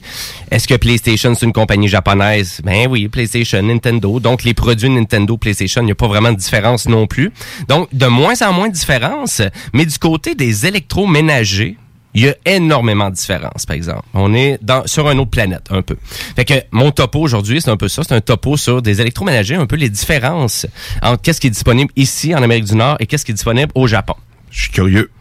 Est-ce 0.51 0.67
que 0.67 0.75
PlayStation, 0.75 1.33
c'est 1.35 1.45
une 1.45 1.53
compagnie 1.53 1.87
japonaise? 1.87 2.61
Ben 2.63 2.87
oui, 2.89 3.07
PlayStation, 3.07 3.61
Nintendo. 3.61 4.19
Donc, 4.19 4.43
les 4.43 4.53
produits 4.53 4.89
Nintendo, 4.89 5.37
PlayStation, 5.37 5.81
il 5.81 5.85
n'y 5.85 5.91
a 5.91 5.95
pas 5.95 6.07
vraiment 6.07 6.31
de 6.31 6.37
différence 6.37 6.87
non 6.87 7.07
plus. 7.07 7.31
Donc, 7.67 7.87
de 7.93 8.05
moins 8.07 8.39
en 8.41 8.53
moins 8.53 8.67
de 8.69 8.73
différence. 8.73 9.41
Mais 9.73 9.85
du 9.85 9.97
côté 9.97 10.35
des 10.35 10.65
électroménagers, 11.05 11.77
il 12.13 12.23
y 12.23 12.29
a 12.29 12.35
énormément 12.45 13.09
de 13.09 13.15
différences, 13.15 13.65
par 13.65 13.75
exemple. 13.75 14.03
On 14.13 14.33
est 14.33 14.57
dans, 14.61 14.87
sur 14.87 15.09
une 15.09 15.19
autre 15.19 15.31
planète, 15.31 15.65
un 15.69 15.81
peu. 15.81 15.97
Fait 16.35 16.45
que 16.45 16.53
mon 16.71 16.91
topo 16.91 17.19
aujourd'hui, 17.19 17.61
c'est 17.61 17.69
un 17.69 17.75
peu 17.77 17.89
ça. 17.89 18.03
C'est 18.07 18.15
un 18.15 18.21
topo 18.21 18.55
sur 18.55 18.81
des 18.81 19.01
électroménagers, 19.01 19.55
un 19.55 19.65
peu 19.65 19.75
les 19.75 19.89
différences 19.89 20.65
entre 21.01 21.21
qu'est-ce 21.21 21.41
qui 21.41 21.47
est 21.47 21.51
disponible 21.51 21.91
ici, 21.97 22.33
en 22.33 22.41
Amérique 22.41 22.65
du 22.65 22.75
Nord, 22.75 22.95
et 22.99 23.05
qu'est-ce 23.05 23.25
qui 23.25 23.31
est 23.31 23.35
disponible 23.35 23.71
au 23.75 23.87
Japon. 23.87 24.15
Je 24.49 24.61
suis 24.61 24.71
curieux. 24.71 25.11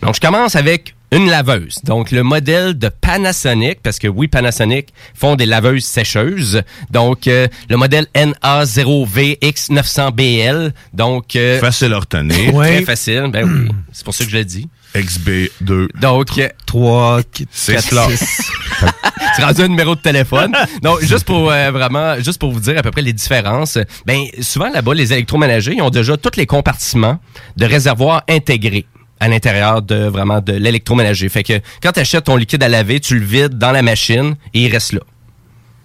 Donc, 0.00 0.14
je 0.14 0.20
commence 0.20 0.56
avec 0.56 0.94
une 1.10 1.28
laveuse. 1.28 1.80
Donc, 1.84 2.10
le 2.12 2.22
modèle 2.22 2.78
de 2.78 2.88
Panasonic, 2.88 3.82
parce 3.82 3.98
que 3.98 4.08
oui, 4.08 4.28
Panasonic 4.28 4.88
font 5.14 5.36
des 5.36 5.44
laveuses 5.44 5.84
sécheuses. 5.84 6.62
Donc, 6.90 7.26
euh, 7.26 7.46
le 7.68 7.76
modèle 7.76 8.06
NA0VX900BL. 8.14 10.72
Donc, 10.94 11.36
euh, 11.36 11.60
Facile 11.60 11.92
à 11.92 11.98
retenir. 11.98 12.54
Très 12.54 12.82
facile. 12.82 13.28
Ben 13.32 13.44
oui. 13.44 13.68
C'est 13.92 14.04
pour 14.04 14.14
ça 14.14 14.24
que 14.24 14.30
je 14.30 14.36
l'ai 14.36 14.44
dit. 14.44 14.68
XB2. 14.94 15.88
Donc, 16.00 16.28
3, 16.66 17.20
C'est 17.50 17.74
4, 17.74 17.84
cela. 17.84 18.08
6. 18.08 18.52
C'est 19.36 19.44
rendu 19.44 19.62
un 19.62 19.68
numéro 19.68 19.94
de 19.94 20.00
téléphone. 20.00 20.52
Donc, 20.82 21.00
juste 21.02 21.24
pour 21.24 21.50
euh, 21.50 21.70
vraiment, 21.70 22.16
juste 22.20 22.38
pour 22.38 22.52
vous 22.52 22.60
dire 22.60 22.78
à 22.78 22.82
peu 22.82 22.90
près 22.90 23.02
les 23.02 23.12
différences, 23.12 23.78
ben 24.06 24.24
souvent 24.40 24.70
là-bas, 24.70 24.94
les 24.94 25.12
électroménagers, 25.12 25.74
ils 25.74 25.82
ont 25.82 25.90
déjà 25.90 26.16
tous 26.16 26.36
les 26.36 26.46
compartiments 26.46 27.18
de 27.56 27.66
réservoirs 27.66 28.22
intégrés 28.28 28.86
à 29.20 29.28
l'intérieur 29.28 29.82
de 29.82 30.06
vraiment 30.06 30.40
de 30.40 30.52
l'électroménager. 30.52 31.28
Fait 31.28 31.42
que 31.42 31.60
quand 31.82 31.92
tu 31.92 32.00
achètes 32.00 32.24
ton 32.24 32.36
liquide 32.36 32.62
à 32.62 32.68
laver, 32.68 33.00
tu 33.00 33.18
le 33.18 33.24
vides 33.24 33.58
dans 33.58 33.72
la 33.72 33.82
machine 33.82 34.36
et 34.54 34.62
il 34.62 34.72
reste 34.72 34.92
là. 34.92 35.00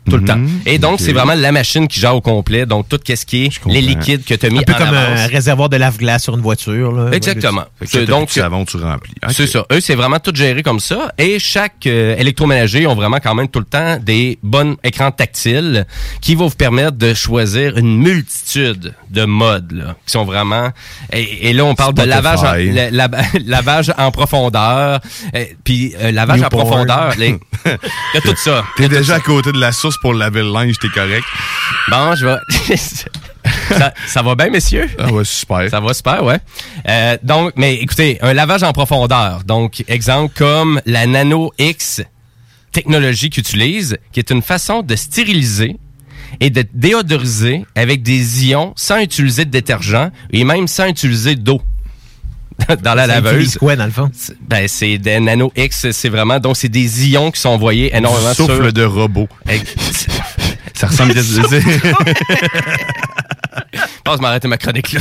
Tout 0.09 0.17
le 0.17 0.25
temps. 0.25 0.39
Et 0.65 0.77
donc, 0.79 0.99
c'est 0.99 1.13
vraiment 1.13 1.33
la 1.35 1.51
machine 1.51 1.87
qui 1.87 1.99
gère 1.99 2.15
au 2.15 2.21
complet. 2.21 2.65
Donc, 2.65 2.89
tout 2.89 2.99
ce 3.05 3.25
qui 3.25 3.45
est 3.45 3.65
les 3.67 3.81
liquides 3.81 4.23
que 4.25 4.33
tu 4.33 4.45
as 4.45 4.49
mis 4.49 4.59
Un 4.59 4.63
peu 4.63 4.73
en 4.73 4.77
comme 4.77 4.87
avance. 4.89 5.19
un 5.19 5.27
réservoir 5.27 5.69
de 5.69 5.77
lave-glace 5.77 6.23
sur 6.23 6.35
une 6.35 6.41
voiture. 6.41 6.91
Là. 6.91 7.11
Exactement. 7.11 7.63
Fait 7.79 7.85
que 7.87 8.05
donc 8.05 8.29
savon, 8.29 8.65
tu 8.65 8.77
remplis. 8.77 9.13
c'est 9.29 9.47
ça. 9.47 9.65
Eux, 9.71 9.79
c'est 9.79 9.95
vraiment 9.95 10.19
tout 10.19 10.33
géré 10.35 10.61
comme 10.63 10.79
ça. 10.79 11.11
Et 11.17 11.39
chaque 11.39 11.85
euh, 11.87 12.15
électroménager 12.17 12.85
ont 12.87 12.95
vraiment 12.95 13.17
quand 13.21 13.33
même 13.35 13.47
tout 13.47 13.59
le 13.59 13.65
temps 13.65 13.97
des 13.97 14.37
bons 14.43 14.75
écrans 14.83 15.11
tactiles 15.11 15.85
qui 16.21 16.35
vont 16.35 16.47
vous 16.47 16.55
permettre 16.55 16.97
de 16.97 17.13
choisir 17.13 17.77
une 17.77 17.97
multitude 17.97 18.93
de 19.09 19.25
modes 19.25 19.71
là, 19.71 19.95
qui 20.05 20.11
sont 20.11 20.25
vraiment. 20.25 20.69
Et, 21.11 21.49
et 21.49 21.53
là, 21.53 21.65
on 21.65 21.75
parle 21.75 21.93
de 21.93 22.03
lavage 22.03 22.39
en, 22.39 22.53
la- 22.53 22.89
la- 22.91 23.09
lavage 23.45 23.93
en 23.97 24.11
profondeur. 24.11 24.99
euh, 25.35 25.45
Puis 25.63 25.93
euh, 26.01 26.11
lavage 26.11 26.39
en 26.41 26.43
Newport. 26.45 26.59
profondeur. 26.67 27.13
les- 27.17 27.37
Il 27.65 27.71
y 28.15 28.17
a 28.17 28.21
tout 28.21 28.35
ça. 28.35 28.63
T'es 28.77 28.89
déjà 28.89 29.15
à 29.15 29.19
côté 29.19 29.51
de 29.51 29.59
la 29.59 29.71
source 29.71 29.92
pour 30.01 30.13
laver 30.13 30.41
le 30.41 30.51
linge, 30.51 30.75
t'es 30.79 30.89
correct. 30.89 31.25
Bon, 31.89 32.15
je 32.15 32.25
vais. 32.25 32.77
ça, 33.69 33.93
ça 34.07 34.21
va 34.21 34.35
bien, 34.35 34.49
messieurs? 34.49 34.89
Ah 34.99 35.11
ouais, 35.11 35.25
super. 35.25 35.69
Ça 35.69 35.79
va 35.79 35.93
super, 35.93 36.23
ouais. 36.23 36.39
Euh, 36.87 37.17
donc, 37.23 37.53
mais 37.55 37.75
écoutez, 37.75 38.17
un 38.21 38.33
lavage 38.33 38.63
en 38.63 38.73
profondeur. 38.73 39.43
Donc, 39.43 39.83
exemple 39.87 40.33
comme 40.37 40.81
la 40.85 41.05
Nano 41.05 41.51
X 41.57 42.01
technologie 42.71 43.29
qu'ils 43.29 43.41
utilisent, 43.41 43.97
qui 44.11 44.19
est 44.19 44.31
une 44.31 44.41
façon 44.41 44.81
de 44.81 44.95
stériliser 44.95 45.77
et 46.39 46.49
de 46.49 46.65
déodoriser 46.73 47.65
avec 47.75 48.01
des 48.01 48.47
ions 48.47 48.73
sans 48.75 48.99
utiliser 48.99 49.45
de 49.45 49.51
détergent 49.51 50.09
et 50.31 50.43
même 50.43 50.67
sans 50.67 50.87
utiliser 50.87 51.35
d'eau 51.35 51.61
dans 52.83 52.93
la 52.95 53.07
laveuse. 53.07 53.57
quoi, 53.57 53.75
dans 53.75 53.85
le 53.85 53.91
fond? 53.91 54.09
Ben, 54.41 54.67
c'est 54.67 54.97
des 54.97 55.19
Nano 55.19 55.51
X, 55.55 55.91
c'est 55.91 56.09
vraiment, 56.09 56.39
donc 56.39 56.55
c'est 56.57 56.69
des 56.69 57.09
ions 57.09 57.31
qui 57.31 57.39
sont 57.41 57.49
envoyés 57.49 57.95
énormément 57.95 58.29
Du 58.29 58.35
souffle 58.35 58.63
sur- 58.63 58.73
de 58.73 58.83
robot. 58.83 59.27
Ça 60.73 60.87
ressemble 60.87 61.11
à... 61.11 61.21
Je 63.73 63.79
pense 64.03 64.19
m'arrêter 64.19 64.47
ma 64.47 64.57
chronique 64.57 64.91
là. 64.93 64.99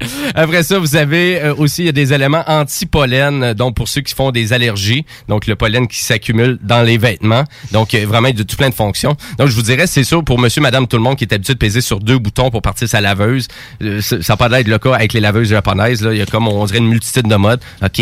Après 0.34 0.62
ça, 0.62 0.78
vous 0.78 0.96
avez 0.96 1.40
euh, 1.40 1.54
aussi 1.54 1.82
il 1.82 1.86
y 1.86 1.88
a 1.88 1.92
des 1.92 2.12
éléments 2.12 2.44
anti-pollen, 2.46 3.42
euh, 3.42 3.54
donc 3.54 3.76
pour 3.76 3.88
ceux 3.88 4.00
qui 4.00 4.14
font 4.14 4.30
des 4.30 4.52
allergies, 4.52 5.04
donc 5.28 5.46
le 5.46 5.56
pollen 5.56 5.86
qui 5.86 6.02
s'accumule 6.02 6.58
dans 6.62 6.82
les 6.82 6.98
vêtements. 6.98 7.44
Donc 7.72 7.94
euh, 7.94 8.04
vraiment 8.06 8.28
il 8.28 8.36
y 8.36 8.40
a 8.40 8.42
de 8.42 8.48
tout 8.48 8.56
plein 8.56 8.70
de 8.70 8.74
fonctions. 8.74 9.16
Donc 9.38 9.48
je 9.48 9.54
vous 9.54 9.62
dirais, 9.62 9.86
c'est 9.86 10.04
sûr 10.04 10.24
pour 10.24 10.38
monsieur, 10.38 10.60
madame, 10.60 10.86
tout 10.86 10.96
le 10.96 11.02
monde 11.02 11.16
qui 11.16 11.24
est 11.24 11.32
habitué 11.32 11.54
de 11.54 11.58
peser 11.58 11.80
sur 11.80 12.00
deux 12.00 12.18
boutons 12.18 12.50
pour 12.50 12.62
partir 12.62 12.88
sa 12.88 13.00
laveuse, 13.00 13.48
euh, 13.82 14.00
ça 14.00 14.18
n'a 14.28 14.36
pas 14.36 14.48
le 14.48 14.78
cas 14.78 14.94
avec 14.94 15.12
les 15.12 15.20
laveuses 15.20 15.48
japonaises. 15.48 16.02
Là. 16.02 16.12
Il 16.12 16.18
y 16.18 16.22
a 16.22 16.26
comme 16.26 16.48
on 16.48 16.64
dirait 16.64 16.78
une 16.78 16.88
multitude 16.88 17.28
de 17.28 17.36
modes. 17.36 17.60
OK. 17.82 18.00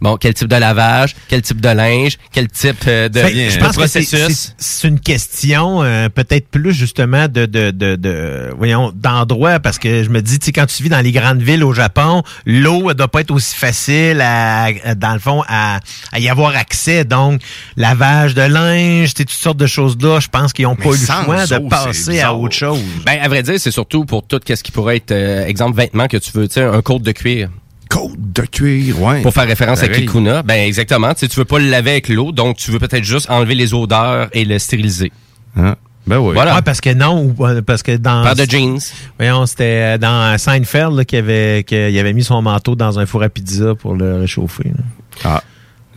Bon, 0.00 0.16
quel 0.16 0.32
type 0.34 0.48
de 0.48 0.56
lavage, 0.56 1.14
quel 1.28 1.42
type 1.42 1.60
de 1.60 1.68
linge, 1.68 2.16
quel 2.32 2.48
type 2.48 2.84
euh, 2.86 3.08
de, 3.08 3.18
Fait 3.20 3.32
que 3.32 3.50
je 3.50 3.58
de 3.58 3.62
pense 3.64 3.76
que 3.76 3.86
c'est- 3.86 4.00
processus? 4.00 4.54
c'est 4.56 4.80
c'est 4.80 4.88
une 4.88 4.98
question 5.00 5.82
euh, 5.82 6.08
peut-être 6.08 6.48
plus 6.48 6.72
justement 6.72 7.28
de, 7.28 7.44
de, 7.44 7.70
de, 7.70 7.96
de 7.96 8.50
voyons 8.56 8.92
d'endroit 8.94 9.60
parce 9.60 9.78
que 9.78 10.02
je 10.02 10.08
me 10.08 10.22
dis 10.22 10.38
tu 10.38 10.46
sais 10.46 10.52
quand 10.52 10.64
tu 10.66 10.82
vis 10.82 10.88
dans 10.88 11.00
les 11.00 11.12
grandes 11.12 11.42
villes 11.42 11.62
au 11.64 11.74
Japon 11.74 12.22
l'eau 12.46 12.88
elle 12.88 12.96
doit 12.96 13.08
pas 13.08 13.20
être 13.20 13.30
aussi 13.30 13.54
facile 13.54 14.20
à, 14.22 14.64
à- 14.84 14.94
dans 14.94 15.12
le 15.12 15.18
fond 15.18 15.42
à, 15.48 15.80
à 16.12 16.18
y 16.18 16.28
avoir 16.30 16.56
accès 16.56 17.04
donc 17.04 17.42
lavage 17.76 18.34
de 18.34 18.42
linge 18.42 19.10
tu 19.12 19.18
sais, 19.18 19.24
toutes 19.26 19.30
sortes 19.30 19.58
de 19.58 19.66
choses 19.66 19.98
là 20.00 20.18
je 20.20 20.28
pense 20.28 20.52
qu'ils 20.54 20.66
ont 20.66 20.76
pas 20.76 20.88
eu 20.88 20.92
le 20.92 20.96
choix 21.24 21.46
de 21.46 21.68
passer 21.68 22.20
à 22.20 22.32
autre 22.34 22.54
chose 22.54 22.80
Ben, 23.04 23.18
à 23.20 23.28
vrai 23.28 23.42
dire, 23.42 23.60
c'est 23.60 23.70
surtout 23.70 24.04
pour 24.06 24.26
tout 24.26 24.40
ce 24.48 24.54
qui 24.62 24.72
pourrait 24.72 24.96
être, 24.96 25.10
euh, 25.12 25.44
exemple, 25.46 25.76
vêtements 25.76 26.08
que 26.08 26.16
tu 26.16 26.30
veux, 26.32 26.48
tu 26.48 26.54
sais, 26.54 26.62
un 26.62 26.80
côte 26.82 27.02
de 27.02 27.12
cuir. 27.12 27.50
Côte 27.90 28.12
de 28.18 28.42
cuir, 28.42 29.02
ouais. 29.02 29.20
Pour 29.20 29.34
faire 29.34 29.46
référence 29.46 29.82
à. 29.82 29.88
Kikuna. 29.88 30.42
Ben, 30.42 30.66
exactement. 30.66 31.12
Tu 31.12 31.26
veux 31.26 31.44
pas 31.44 31.58
le 31.58 31.68
laver 31.68 31.90
avec 31.90 32.08
l'eau, 32.08 32.32
donc 32.32 32.56
tu 32.56 32.70
veux 32.70 32.78
peut-être 32.78 33.04
juste 33.04 33.28
enlever 33.30 33.54
les 33.54 33.74
odeurs 33.74 34.28
et 34.32 34.44
le 34.46 34.58
stériliser. 34.58 35.10
ben 35.54 35.74
oui. 36.18 36.32
Voilà. 36.34 36.54
Ouais, 36.54 36.62
parce 36.62 36.80
que 36.80 36.94
non, 36.94 37.34
euh, 37.40 37.60
parce 37.62 37.82
que 37.82 37.96
dans. 37.96 38.22
Paire 38.22 38.36
de 38.36 38.48
jeans. 38.48 38.78
Voyons, 39.18 39.44
c'était 39.46 39.64
euh, 39.94 39.98
dans 39.98 40.38
Seinfeld 40.38 40.92
là, 40.94 41.04
qui 41.04 41.16
avait, 41.16 41.64
qui 41.66 41.74
avait 41.76 42.12
mis 42.12 42.22
son 42.24 42.40
manteau 42.42 42.76
dans 42.76 42.98
un 42.98 43.06
four 43.06 43.22
à 43.24 43.28
pizza 43.28 43.74
pour 43.74 43.94
le 43.96 44.20
réchauffer. 44.20 44.68
là. 44.68 44.84
Ah. 45.24 45.42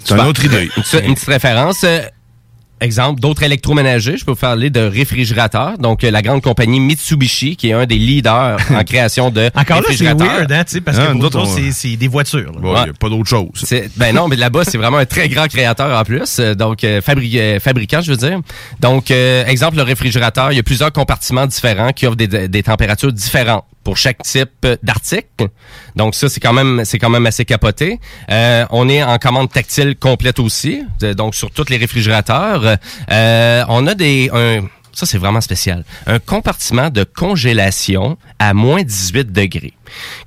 C'est 0.03 0.15
une 0.15 0.21
autre 0.21 0.43
idée. 0.43 0.63
Une, 0.63 0.69
petite- 0.83 1.05
une 1.05 1.13
petite 1.13 1.29
référence. 1.29 1.85
Exemple, 2.83 3.21
d'autres 3.21 3.43
électroménagers, 3.43 4.17
je 4.17 4.25
peux 4.25 4.31
vous 4.31 4.37
parler 4.37 4.69
de 4.69 4.81
réfrigérateurs. 4.81 5.77
Donc, 5.77 6.03
euh, 6.03 6.11
la 6.11 6.21
grande 6.21 6.41
compagnie 6.41 6.81
Mitsubishi, 6.81 7.55
qui 7.55 7.69
est 7.69 7.73
un 7.73 7.85
des 7.85 7.95
leaders 7.97 8.57
en 8.75 8.83
création 8.83 9.29
de 9.29 9.49
Encore 9.55 9.77
là, 9.77 9.83
c'est 9.83 9.91
réfrigérateurs. 9.91 10.27
weird, 10.27 10.51
hein, 10.51 10.63
parce 10.83 10.97
que 10.97 11.11
pour 11.13 11.23
autres, 11.23 11.39
autres, 11.39 11.49
on- 11.49 11.55
c'est- 11.55 11.71
c'est 11.71 11.95
des 11.95 12.07
voitures. 12.09 12.51
là. 12.51 12.59
Il 12.61 12.83
n'y 12.83 12.89
a 12.89 12.93
pas 12.99 13.09
d'autre 13.09 13.29
chose. 13.29 13.47
Ben 13.95 14.13
non, 14.13 14.27
mais 14.27 14.35
là-bas, 14.35 14.63
c'est 14.65 14.77
vraiment 14.77 14.97
un 14.97 15.05
très 15.05 15.29
grand 15.29 15.47
créateur 15.47 15.97
en 15.97 16.03
plus. 16.03 16.39
Euh, 16.39 16.55
Donc, 16.55 16.83
euh, 16.83 16.99
fabri- 17.01 17.37
euh, 17.39 17.59
fabricant, 17.59 18.01
je 18.01 18.11
veux 18.11 18.17
dire. 18.17 18.39
Donc, 18.79 19.11
euh, 19.11 19.45
exemple, 19.45 19.77
le 19.77 19.83
réfrigérateur, 19.83 20.51
il 20.51 20.55
y 20.55 20.59
a 20.59 20.63
plusieurs 20.63 20.91
compartiments 20.91 21.47
différents 21.47 21.91
qui 21.93 22.05
offrent 22.05 22.17
des, 22.17 22.47
des 22.49 22.63
températures 22.63 23.13
différentes 23.13 23.63
pour 23.83 23.97
chaque 23.97 24.21
type 24.23 24.65
d'article. 24.81 25.49
Donc, 25.95 26.15
ça, 26.15 26.29
c'est 26.29 26.39
quand 26.39 26.53
même 26.53 26.83
c'est 26.85 26.99
quand 26.99 27.09
même 27.09 27.25
assez 27.25 27.45
capoté. 27.45 27.99
Euh, 28.29 28.65
on 28.69 28.87
est 28.89 29.03
en 29.03 29.17
commande 29.17 29.51
tactile 29.51 29.95
complète 29.95 30.39
aussi, 30.39 30.83
donc 31.17 31.35
sur 31.35 31.51
tous 31.51 31.69
les 31.69 31.77
réfrigérateurs. 31.77 32.77
Euh, 33.11 33.63
on 33.67 33.87
a 33.87 33.93
des... 33.95 34.29
un- 34.33 34.65
ça, 34.95 35.07
c'est 35.07 35.17
vraiment 35.17 35.41
spécial. 35.41 35.83
Un 36.05 36.19
compartiment 36.19 36.91
de 36.91 37.03
congélation 37.03 38.15
à 38.37 38.53
moins 38.53 38.83
18 38.83 39.31
degrés 39.31 39.73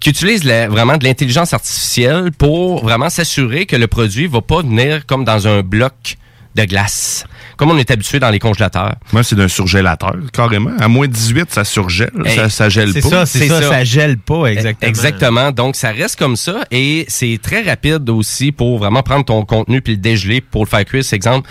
qui 0.00 0.10
utilise 0.10 0.44
vraiment 0.44 0.96
de 0.96 1.04
l'intelligence 1.04 1.54
artificielle 1.54 2.32
pour 2.32 2.82
vraiment 2.82 3.08
s'assurer 3.08 3.66
que 3.66 3.76
le 3.76 3.86
produit 3.86 4.26
va 4.26 4.40
pas 4.40 4.62
venir 4.62 5.06
comme 5.06 5.24
dans 5.24 5.46
un 5.46 5.62
bloc 5.62 6.16
de 6.56 6.64
glace, 6.64 7.24
comme 7.56 7.70
on 7.70 7.78
est 7.78 7.90
habitué 7.90 8.18
dans 8.18 8.30
les 8.30 8.38
congélateurs. 8.38 8.96
Moi, 9.12 9.22
c'est 9.22 9.36
d'un 9.36 9.48
surgélateur, 9.48 10.14
carrément. 10.32 10.70
À 10.78 10.88
moins 10.88 11.08
18, 11.08 11.46
ça 11.50 11.64
surgèle. 11.64 12.10
Hey, 12.24 12.36
ça, 12.36 12.48
ça 12.48 12.68
gèle 12.68 12.92
c'est 12.92 13.02
pas. 13.02 13.08
ça, 13.08 13.26
c'est 13.26 13.48
ça, 13.48 13.62
ça 13.62 13.84
gèle 13.84 14.18
pas, 14.18 14.46
exactement. 14.46 14.88
Exactement. 14.88 15.52
Donc, 15.52 15.76
ça 15.76 15.90
reste 15.90 16.18
comme 16.18 16.36
ça 16.36 16.64
et 16.70 17.04
c'est 17.08 17.38
très 17.42 17.62
rapide 17.62 18.08
aussi 18.10 18.52
pour 18.52 18.78
vraiment 18.78 19.02
prendre 19.02 19.24
ton 19.24 19.44
contenu 19.44 19.80
puis 19.80 19.94
le 19.94 19.98
dégeler 19.98 20.40
pour 20.40 20.64
le 20.64 20.68
faire 20.68 20.84
cuire. 20.84 21.04
C'est 21.04 21.16
exemple, 21.16 21.48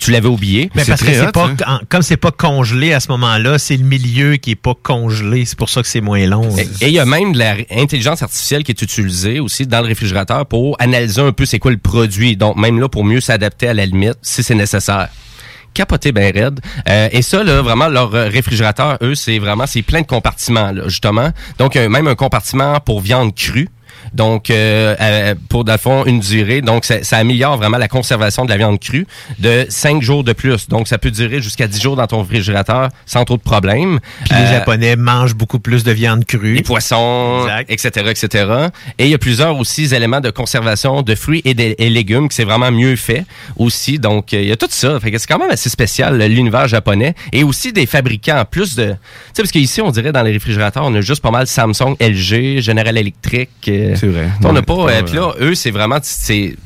tu 0.00 0.10
l'avais 0.10 0.28
oublié. 0.28 0.70
Mais 0.74 0.84
parce 0.84 1.02
que 1.02 1.12
c'est 1.12 1.32
pas, 1.32 1.50
hein. 1.66 1.80
comme 1.88 2.02
c'est 2.02 2.16
pas 2.16 2.30
congelé 2.30 2.92
à 2.92 3.00
ce 3.00 3.08
moment-là, 3.08 3.58
c'est 3.58 3.76
le 3.76 3.84
milieu 3.84 4.36
qui 4.36 4.52
est 4.52 4.56
pas 4.56 4.74
congelé. 4.80 5.44
C'est 5.44 5.58
pour 5.58 5.68
ça 5.68 5.82
que 5.82 5.88
c'est 5.88 6.00
moins 6.00 6.24
long. 6.26 6.48
Et 6.56 6.88
et 6.88 6.88
il 6.88 6.94
y 6.94 7.00
a 7.00 7.04
même 7.04 7.32
de 7.32 7.38
l'intelligence 7.38 8.22
artificielle 8.22 8.64
qui 8.64 8.72
est 8.72 8.82
utilisée 8.82 9.40
aussi 9.40 9.66
dans 9.66 9.80
le 9.80 9.86
réfrigérateur 9.86 10.46
pour 10.46 10.76
analyser 10.80 11.20
un 11.20 11.32
peu 11.32 11.44
c'est 11.44 11.58
quoi 11.58 11.70
le 11.70 11.78
produit. 11.78 12.36
Donc, 12.36 12.56
même 12.56 12.80
là, 12.80 12.88
pour 12.88 13.04
mieux 13.04 13.20
s'adapter 13.20 13.68
à 13.68 13.74
la 13.74 13.86
limite, 13.86 14.16
si 14.22 14.42
c'est 14.42 14.54
nécessaire. 14.54 15.08
Capoté 15.74 16.12
ben 16.12 16.32
raide. 16.34 16.60
Euh, 16.88 17.08
et 17.12 17.22
ça, 17.22 17.42
là, 17.44 17.62
vraiment, 17.62 17.88
leur 17.88 18.10
réfrigérateur, 18.10 18.98
eux, 19.02 19.14
c'est 19.14 19.38
vraiment, 19.38 19.66
c'est 19.66 19.82
plein 19.82 20.02
de 20.02 20.06
compartiments, 20.06 20.72
là, 20.72 20.88
justement. 20.88 21.30
Donc, 21.58 21.76
euh, 21.76 21.88
même 21.88 22.08
un 22.08 22.14
compartiment 22.14 22.80
pour 22.80 23.00
viande 23.00 23.34
crue. 23.34 23.68
Donc, 24.14 24.50
euh, 24.50 24.94
euh, 25.00 25.34
pour, 25.48 25.64
dans 25.64 25.72
le 25.72 25.78
fond, 25.78 26.04
une 26.04 26.20
durée. 26.20 26.60
Donc, 26.60 26.84
ça, 26.84 27.02
ça 27.04 27.18
améliore 27.18 27.56
vraiment 27.56 27.78
la 27.78 27.88
conservation 27.88 28.44
de 28.44 28.50
la 28.50 28.56
viande 28.56 28.78
crue 28.80 29.06
de 29.38 29.66
5 29.68 30.02
jours 30.02 30.24
de 30.24 30.32
plus. 30.32 30.68
Donc, 30.68 30.88
ça 30.88 30.98
peut 30.98 31.10
durer 31.10 31.40
jusqu'à 31.40 31.66
10 31.66 31.80
jours 31.80 31.96
dans 31.96 32.06
ton 32.06 32.22
réfrigérateur 32.22 32.88
sans 33.06 33.24
trop 33.24 33.36
de 33.36 33.42
problèmes. 33.42 34.00
Puis 34.24 34.34
les 34.34 34.44
Euh, 34.46 34.50
Japonais 34.58 34.96
mangent 34.96 35.34
beaucoup 35.34 35.58
plus 35.60 35.84
de 35.84 35.92
viande 35.92 36.24
crue. 36.24 36.54
les 36.54 36.62
poissons, 36.62 37.46
etc., 37.68 38.06
etc. 38.10 38.46
Et 38.98 39.04
il 39.04 39.10
y 39.10 39.14
a 39.14 39.18
plusieurs 39.18 39.58
aussi 39.58 39.92
éléments 39.94 40.20
de 40.20 40.30
conservation 40.30 41.02
de 41.02 41.14
fruits 41.14 41.42
et, 41.44 41.54
de- 41.54 41.74
et 41.78 41.90
légumes 41.90 42.28
qui 42.28 42.36
c'est 42.36 42.44
vraiment 42.44 42.70
mieux 42.70 42.96
fait 42.96 43.24
aussi. 43.56 43.98
Donc, 43.98 44.32
euh, 44.32 44.40
il 44.42 44.48
y 44.48 44.52
a 44.52 44.56
tout 44.56 44.66
ça. 44.70 44.98
Fait 45.00 45.10
que 45.10 45.18
c'est 45.18 45.26
quand 45.26 45.38
même 45.38 45.50
assez 45.50 45.68
spécial, 45.70 46.16
l'univers 46.22 46.68
japonais. 46.68 47.14
Et 47.32 47.44
aussi 47.44 47.72
des 47.72 47.86
fabricants, 47.86 48.44
plus 48.50 48.74
de... 48.76 48.84
Tu 48.86 48.90
sais, 49.34 49.42
parce 49.42 49.50
qu'ici, 49.52 49.80
on 49.80 49.90
dirait 49.90 50.12
dans 50.12 50.22
les 50.22 50.32
réfrigérateurs, 50.32 50.84
on 50.86 50.94
a 50.94 51.00
juste 51.00 51.22
pas 51.22 51.30
mal 51.30 51.46
Samsung, 51.46 51.96
LG, 52.00 52.60
General 52.60 52.96
Electric. 52.96 53.48
euh, 53.68 53.96
C'est 53.98 54.06
vrai. 54.08 54.28
On 54.44 54.52
n'a 54.52 54.60
Ouais, 54.60 54.62
pas... 54.66 54.90
euh, 54.92 55.02
Puis 55.02 55.14
là, 55.14 55.32
eux, 55.40 55.54
c'est 55.54 55.70
vraiment... 55.70 55.98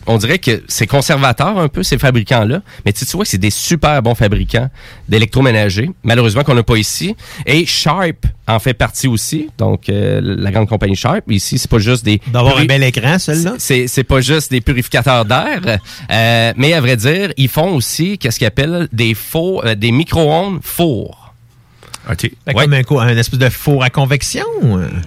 On 0.07 0.19
dirait 0.19 0.39
que 0.39 0.63
c'est 0.69 0.87
conservateur 0.87 1.59
un 1.59 1.69
peu, 1.69 1.83
ces 1.83 1.99
fabricants-là. 1.99 2.63
Mais 2.85 2.93
tu 2.93 3.05
vois 3.13 3.25
que 3.25 3.31
c'est 3.31 3.39
des 3.39 3.51
super 3.51 4.03
bons 4.03 4.15
fabricants 4.15 4.69
d'électroménagers. 5.09 5.91
Malheureusement 6.03 6.43
qu'on 6.45 6.55
n'a 6.55 6.63
pas 6.63 6.77
ici. 6.77 7.17
Et 7.47 7.65
Sharp 7.67 8.27
en 8.47 8.59
fait 8.59 8.75
partie 8.75 9.09
aussi. 9.09 9.49
Donc, 9.59 9.89
euh, 9.89 10.21
la 10.23 10.51
grande 10.51 10.69
compagnie 10.69 10.97
Sharp. 10.97 11.31
Ici, 11.31 11.59
c'est 11.59 11.71
pas 11.71 11.79
juste 11.79 12.05
des... 12.05 12.21
D'avoir 12.27 12.59
un 12.59 12.65
bel 12.65 12.83
écran, 12.83 13.19
celle-là. 13.19 13.55
c'est 13.59 14.05
pas 14.05 14.21
juste 14.21 14.51
des 14.51 14.61
purificateurs 14.61 15.25
d'air, 15.25 15.61
euh, 16.11 16.53
mais 16.57 16.73
à 16.73 16.81
vrai 16.81 16.97
dire, 16.97 17.33
ils 17.37 17.49
font 17.49 17.75
aussi 17.75 18.19
qu'est-ce 18.19 18.39
qu'ils 18.39 18.47
appellent 18.49 18.89
des 18.93 19.15
fours, 19.15 19.65
euh, 19.65 19.75
des 19.75 19.93
micro-ondes 19.93 20.61
fours. 20.63 21.33
OK. 22.11 22.21
Fait 22.45 22.55
Comme 22.55 22.73
un, 22.73 22.83
un 22.99 23.17
espèce 23.17 23.39
de 23.39 23.49
four 23.49 23.85
à 23.85 23.91
convection. 23.91 24.45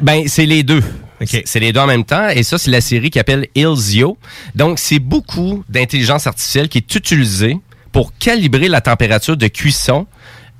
Ben, 0.01 0.23
c'est 0.27 0.45
les 0.45 0.63
deux. 0.63 0.81
C'est- 1.25 1.59
les 1.59 1.71
deux 1.71 1.79
en 1.79 1.87
même 1.87 2.03
temps. 2.03 2.27
Et 2.29 2.43
ça, 2.43 2.57
c'est 2.57 2.71
la 2.71 2.81
série 2.81 3.09
qui 3.09 3.19
appelle 3.19 3.47
Ilzio. 3.55 4.17
Donc, 4.53 4.79
c'est 4.79 4.99
beaucoup 4.99 5.63
d'intelligence 5.69 6.27
artificielle 6.27 6.67
qui 6.69 6.79
est 6.79 6.95
utilisée 6.95 7.57
pour 7.91 8.11
calibrer 8.17 8.67
la 8.67 8.81
température 8.81 9.37
de 9.37 9.47
cuisson. 9.47 10.05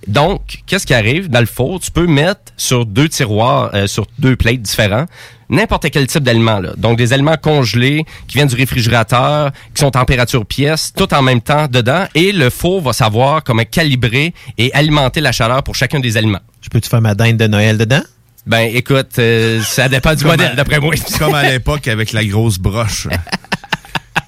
Donc, 0.07 0.59
qu'est-ce 0.67 0.85
qui 0.85 0.93
arrive? 0.93 1.29
Dans 1.29 1.39
le 1.39 1.45
four? 1.47 1.79
Tu 1.79 1.89
peux 1.91 2.05
mettre 2.05 2.53
sur 2.57 2.85
deux 2.85 3.09
tiroirs, 3.09 3.71
euh, 3.73 3.87
sur 3.87 4.05
deux 4.19 4.35
plates 4.35 4.61
différents, 4.61 5.05
n'importe 5.49 5.89
quel 5.89 6.05
type 6.05 6.21
d'aliment. 6.23 6.59
là. 6.59 6.73
Donc, 6.77 6.97
des 6.97 7.11
aliments 7.11 7.37
congelés 7.41 8.05
qui 8.27 8.37
viennent 8.37 8.47
du 8.47 8.55
réfrigérateur, 8.55 9.51
qui 9.73 9.81
sont 9.81 9.89
température 9.91 10.45
pièce, 10.45 10.93
tout 10.95 11.11
en 11.13 11.23
même 11.23 11.41
temps 11.41 11.67
dedans. 11.67 12.05
Et 12.13 12.31
le 12.31 12.49
four 12.51 12.81
va 12.81 12.93
savoir 12.93 13.43
comment 13.43 13.63
calibrer 13.69 14.33
et 14.59 14.71
alimenter 14.73 15.21
la 15.21 15.31
chaleur 15.31 15.63
pour 15.63 15.73
chacun 15.75 15.99
des 15.99 16.17
aliments. 16.17 16.41
Je 16.61 16.69
peux-tu 16.69 16.87
faire 16.89 17.01
ma 17.01 17.15
dinde 17.15 17.37
de 17.37 17.47
Noël 17.47 17.77
dedans? 17.77 18.01
Ben, 18.45 18.69
écoute, 18.73 19.17
euh, 19.17 19.61
ça 19.63 19.89
dépend 19.89 20.13
du 20.13 20.23
Comme 20.23 20.31
modèle, 20.31 20.55
d'après 20.55 20.79
moi. 20.79 20.93
C'est 20.95 21.17
comme 21.17 21.33
à 21.33 21.49
l'époque 21.49 21.87
avec 21.87 22.13
la 22.13 22.23
grosse 22.23 22.59
broche. 22.59 23.07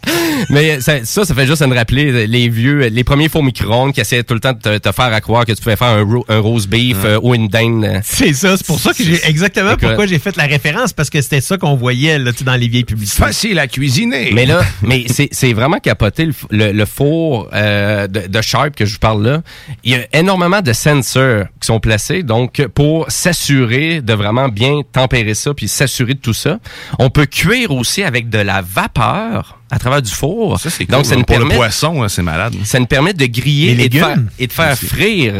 Mais 0.50 0.80
ça, 0.82 1.04
ça, 1.06 1.26
ça 1.26 1.34
fait 1.36 1.46
juste 1.48 1.62
à 1.62 1.68
me 1.68 1.76
rappeler 1.76 2.28
les 2.28 2.50
vieux, 2.50 2.88
les 2.88 3.04
premiers 3.04 3.30
faux 3.30 3.42
micro-ondes 3.42 3.94
qui 3.94 4.02
essayaient 4.02 4.24
tout 4.24 4.34
le 4.34 4.40
temps 4.40 4.54
de 4.54 4.60
te, 4.60 4.78
te 4.78 4.92
faire 4.92 5.14
à 5.14 5.22
croire 5.22 5.46
que 5.46 5.52
tu 5.52 5.62
pouvais 5.62 5.76
faire 5.76 5.88
un, 5.88 6.04
ro- 6.04 6.26
un 6.30 6.40
rose 6.40 6.68
beef 6.68 6.98
euh, 7.04 7.20
ou 7.22 7.34
une 7.36 7.48
dinde. 7.48 8.02
C'est 8.04 8.34
ça, 8.34 8.56
c'est 8.58 8.66
pour 8.66 8.80
ça 8.80 8.94
que 8.94 9.04
j'ai 9.04 9.20
exactement 9.26 9.72
Écoute. 9.72 9.82
pourquoi 9.82 10.06
j'ai 10.06 10.20
fait 10.20 10.36
la 10.36 10.46
référence 10.46 10.94
parce 10.94 11.10
que 11.10 11.22
c'était 11.22 11.42
ça 11.42 11.58
qu'on 11.58 11.76
voyait 11.76 12.20
là, 12.20 12.32
tu 12.32 12.40
sais, 12.40 12.44
dans 12.46 12.56
les 12.56 12.68
vieilles 12.68 12.84
publicités. 12.86 13.24
Facile 13.24 13.60
à 13.60 13.68
cuisiner. 13.68 14.32
Mais 14.34 14.46
là, 14.46 14.62
mais 14.82 15.06
c'est 15.08 15.30
c'est 15.32 15.54
vraiment 15.54 15.80
capoté 15.80 16.26
le, 16.26 16.34
le, 16.52 16.72
le 16.72 16.86
four 16.86 17.50
euh, 17.54 18.08
de, 18.08 18.28
de 18.28 18.42
Sharp 18.42 18.76
que 18.76 18.86
je 18.86 18.94
vous 18.94 19.00
parle 19.00 19.26
là. 19.26 19.42
Il 19.84 19.92
y 19.92 19.96
a 19.96 20.00
énormément 20.14 20.62
de 20.62 20.74
sensors 20.74 21.46
qui 21.60 21.66
sont 21.68 21.80
placés 21.80 22.24
donc 22.24 22.66
pour 22.74 23.06
s'assurer 23.10 24.02
de 24.02 24.14
vraiment 24.14 24.50
bien 24.50 24.82
tempérer 24.92 25.34
ça 25.36 25.54
puis 25.54 25.68
s'assurer 25.68 26.14
de 26.14 26.20
tout 26.20 26.34
ça. 26.34 26.60
On 27.00 27.10
peut 27.10 27.26
cuire 27.26 27.72
aussi 27.72 28.04
avec 28.04 28.30
de 28.30 28.38
la 28.40 28.62
vapeur 28.62 29.60
à 29.70 29.80
travers 29.80 30.02
du 30.02 30.12
four. 30.12 30.60
Ça, 30.60 30.70
c'est 30.70 30.86
donc 30.86 31.06
ça 31.06 31.14
hein. 31.14 31.18
nous 31.18 31.24
Pour 31.24 31.36
permet 31.38 31.54
le 31.54 31.58
poisson, 31.58 32.04
hein, 32.04 32.10
c'est 32.10 32.22
malade. 32.22 32.56
ça 32.64 32.80
nous 32.80 32.86
permet 32.86 33.14
de 33.14 33.26
griller 33.26 33.76
Les 33.76 33.86
et 33.86 33.90
de, 33.90 33.98
faire, 33.98 34.10
légumes. 34.10 34.30
et 34.40 34.48
de 34.48 34.54
faire 34.54 34.74
Aussi. 34.74 34.86
frire 34.88 35.34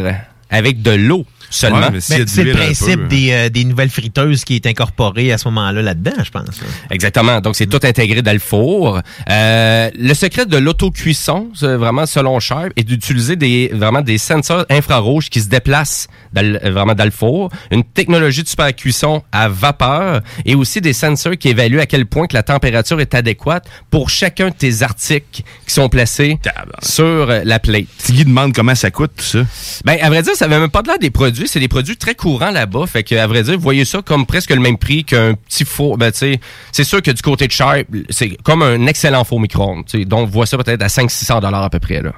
avec 0.50 0.82
de 0.82 0.90
l'eau 0.92 1.24
seulement. 1.50 1.88
Ouais, 1.90 2.00
c'est 2.00 2.18
le 2.18 2.52
peu, 2.52 2.58
principe 2.58 3.08
des, 3.08 3.32
euh, 3.32 3.48
des 3.48 3.64
nouvelles 3.64 3.90
friteuses 3.90 4.44
qui 4.44 4.54
est 4.56 4.66
incorporé 4.66 5.32
à 5.32 5.38
ce 5.38 5.48
moment-là 5.48 5.82
là-dedans, 5.82 6.12
je 6.24 6.30
pense. 6.30 6.46
là. 6.60 6.66
Exactement. 6.90 7.40
Donc, 7.40 7.56
c'est 7.56 7.66
tout 7.66 7.80
intégré 7.86 8.22
dans 8.22 8.32
le 8.32 8.38
four. 8.38 9.00
Euh, 9.30 9.90
le 9.98 10.14
secret 10.14 10.46
de 10.46 10.56
l'autocuisson, 10.56 11.48
vraiment 11.60 12.06
selon 12.06 12.38
Sharp, 12.40 12.70
est 12.76 12.84
d'utiliser 12.84 13.36
des 13.36 13.70
vraiment 13.72 14.00
des 14.00 14.18
sensors 14.18 14.64
infrarouges 14.70 15.28
qui 15.30 15.40
se 15.40 15.48
déplacent 15.48 16.08
dans 16.32 16.42
le- 16.44 16.64
euh, 16.64 16.70
vraiment 16.70 16.94
dans 16.94 17.04
le 17.04 17.10
four, 17.10 17.50
une 17.70 17.84
technologie 17.84 18.42
de 18.42 18.48
super 18.48 18.74
cuisson 18.74 19.22
à 19.32 19.48
vapeur 19.48 20.20
et 20.44 20.54
aussi 20.54 20.80
des 20.80 20.92
sensors 20.92 21.36
qui 21.38 21.48
évaluent 21.48 21.80
à 21.80 21.86
quel 21.86 22.06
point 22.06 22.26
que 22.26 22.34
la 22.34 22.42
température 22.42 23.00
est 23.00 23.14
adéquate 23.14 23.66
pour 23.90 24.10
chacun 24.10 24.48
de 24.48 24.54
tes 24.54 24.82
articles 24.82 25.42
qui 25.66 25.74
sont 25.74 25.88
placés 25.88 26.38
sur 26.82 27.04
euh, 27.04 27.40
la 27.44 27.58
plate. 27.58 27.84
Tiggy 27.98 28.24
demande 28.24 28.52
comment 28.54 28.74
ça 28.74 28.90
coûte, 28.90 29.12
tout 29.16 29.24
ça. 29.24 29.38
Ben, 29.84 29.98
à 30.00 30.08
vrai 30.08 30.22
dire, 30.22 30.34
ça 30.34 30.44
avait 30.46 30.58
même 30.58 30.70
pas 30.70 30.82
de 30.82 30.88
l'air 30.88 30.98
des 30.98 31.10
produits 31.10 31.37
produits, 31.38 31.48
c'est 31.48 31.60
des 31.60 31.68
produits 31.68 31.96
très 31.96 32.14
courants 32.14 32.50
là-bas. 32.50 32.86
Fait 32.86 33.02
que, 33.02 33.14
à 33.14 33.26
vrai 33.26 33.42
dire, 33.42 33.54
vous 33.54 33.60
voyez 33.60 33.84
ça 33.84 34.02
comme 34.02 34.26
presque 34.26 34.50
le 34.50 34.60
même 34.60 34.78
prix 34.78 35.04
qu'un 35.04 35.34
petit 35.34 35.64
four. 35.64 35.96
Ben, 35.98 36.10
tu 36.12 36.18
sais, 36.18 36.40
c'est 36.72 36.84
sûr 36.84 37.00
que 37.02 37.10
du 37.10 37.22
côté 37.22 37.46
de 37.46 37.52
Sharp, 37.52 37.86
c'est 38.10 38.36
comme 38.42 38.62
un 38.62 38.86
excellent 38.86 39.24
four 39.24 39.40
micro-ondes. 39.40 39.84
Donc, 40.06 40.20
on 40.20 40.30
voit 40.30 40.46
ça 40.46 40.56
peut-être 40.58 40.82
à 40.82 40.88
500-600 40.88 41.40
dollars 41.40 41.62
à 41.62 41.70
peu 41.70 41.78
près, 41.78 42.02
là. 42.02 42.12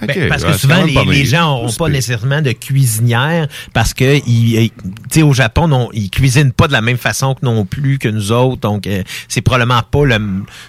Ben, 0.00 0.28
parce 0.28 0.44
que 0.44 0.52
souvent, 0.52 0.84
les, 0.84 1.24
gens 1.24 1.60
n'ont 1.62 1.68
C'est 1.68 1.78
pas 1.78 1.88
nécessairement 1.88 2.40
de 2.40 2.52
cuisinière 2.52 3.48
parce 3.72 3.94
que 3.94 4.18
ils, 4.28 4.54
ils- 4.54 4.70
tu 4.70 4.84
sais, 5.10 5.22
au 5.22 5.32
Japon, 5.32 5.66
non, 5.66 5.88
ils 5.92 6.08
cuisinent 6.08 6.52
pas 6.52 6.68
de 6.68 6.72
la 6.72 6.80
même 6.82 6.98
façon 6.98 7.34
que 7.34 7.44
non 7.44 7.64
plus 7.64 7.98
que 7.98 8.08
nous 8.08 8.30
autres. 8.30 8.60
Donc, 8.60 8.86
euh, 8.86 9.02
c'est 9.26 9.40
probablement 9.40 9.82
pas 9.90 10.04
le. 10.04 10.16
tu 10.18 10.22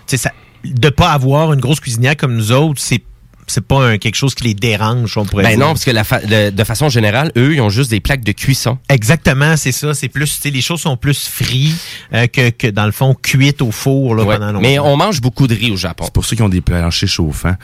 sais, 0.07 0.18
ça- 0.18 0.34
De 0.64 0.90
pas 0.90 1.11
avoir 1.11 1.53
une 1.53 1.60
grosse 1.60 1.80
cuisinière 1.80 2.18
comme 2.18 2.36
nous 2.36 2.52
autres, 2.52 2.82
c'est 2.82 3.03
c'est 3.51 3.65
pas 3.65 3.84
un- 3.84 3.97
quelque 3.97 4.15
chose 4.15 4.35
qui 4.35 4.43
les 4.45 4.53
dérange, 4.53 5.17
on 5.17 5.26
pourrait 5.26 5.43
Ben 5.43 5.49
dire. 5.51 5.59
non, 5.59 5.67
parce 5.67 5.85
que 5.85 5.91
la 5.91 6.03
fa- 6.03 6.19
de, 6.21 6.49
de 6.49 6.63
façon 6.63 6.89
générale, 6.89 7.31
eux, 7.38 7.53
ils 7.55 7.61
ont 7.61 7.69
juste 7.69 7.89
des 7.91 7.99
plaques 7.99 8.23
de 8.23 8.31
cuisson. 8.31 8.77
Exactement, 8.89 9.55
c'est 9.57 9.71
ça. 9.71 9.93
C'est 9.93 10.09
plus, 10.09 10.26
tu 10.35 10.41
sais, 10.41 10.49
les 10.49 10.61
choses 10.61 10.81
sont 10.81 10.97
plus 10.97 11.27
frites 11.27 11.76
euh, 12.13 12.27
que, 12.27 12.49
que 12.49 12.67
dans 12.67 12.85
le 12.85 12.91
fond 12.91 13.15
cuites 13.21 13.61
au 13.61 13.71
four 13.71 14.15
là, 14.15 14.23
Ouais. 14.23 14.35
pendant 14.38 14.51
longtemps. 14.51 14.61
Mais 14.61 14.80
on 14.80 14.95
mange 14.97 15.21
beaucoup 15.21 15.47
de 15.47 15.55
riz 15.55 15.71
au 15.71 15.77
Japon. 15.77 16.03
C'est 16.05 16.13
pour 16.13 16.26
ceux 16.26 16.35
qui 16.35 16.41
ont 16.41 16.49
des 16.49 16.61
planchers 16.61 17.07
chauffants. 17.09 17.55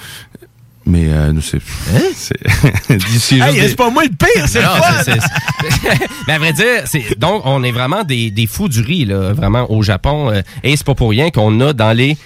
Mais 0.88 1.06
euh, 1.08 1.32
nous, 1.32 1.42
c'est. 1.42 1.60
c'est 2.16 2.36
c'est 3.20 3.38
Hey, 3.40 3.56
des- 3.60 3.70
c'est 3.70 3.76
pas 3.76 3.90
moi 3.90 4.04
le 4.04 4.10
pire, 4.10 4.48
c'est 4.48 4.62
le 4.62 4.68
Mais 6.28 6.34
à 6.34 6.38
vrai 6.38 6.54
dire, 6.54 6.84
c'est 6.86 7.18
donc 7.18 7.42
on 7.46 7.64
est 7.64 7.72
vraiment 7.72 8.04
des, 8.04 8.30
des 8.30 8.46
fous 8.48 8.68
du 8.70 8.82
riz 8.82 9.06
là, 9.06 9.34
vraiment 9.34 9.72
au 9.72 9.82
Japon 9.82 10.30
euh, 10.32 10.42
et 10.64 10.76
c'est 10.78 10.86
pas 10.86 10.94
pour 10.96 11.10
rien 11.10 11.32
qu'on 11.32 11.60
a 11.62 11.74
dans 11.74 11.92
les 11.92 12.18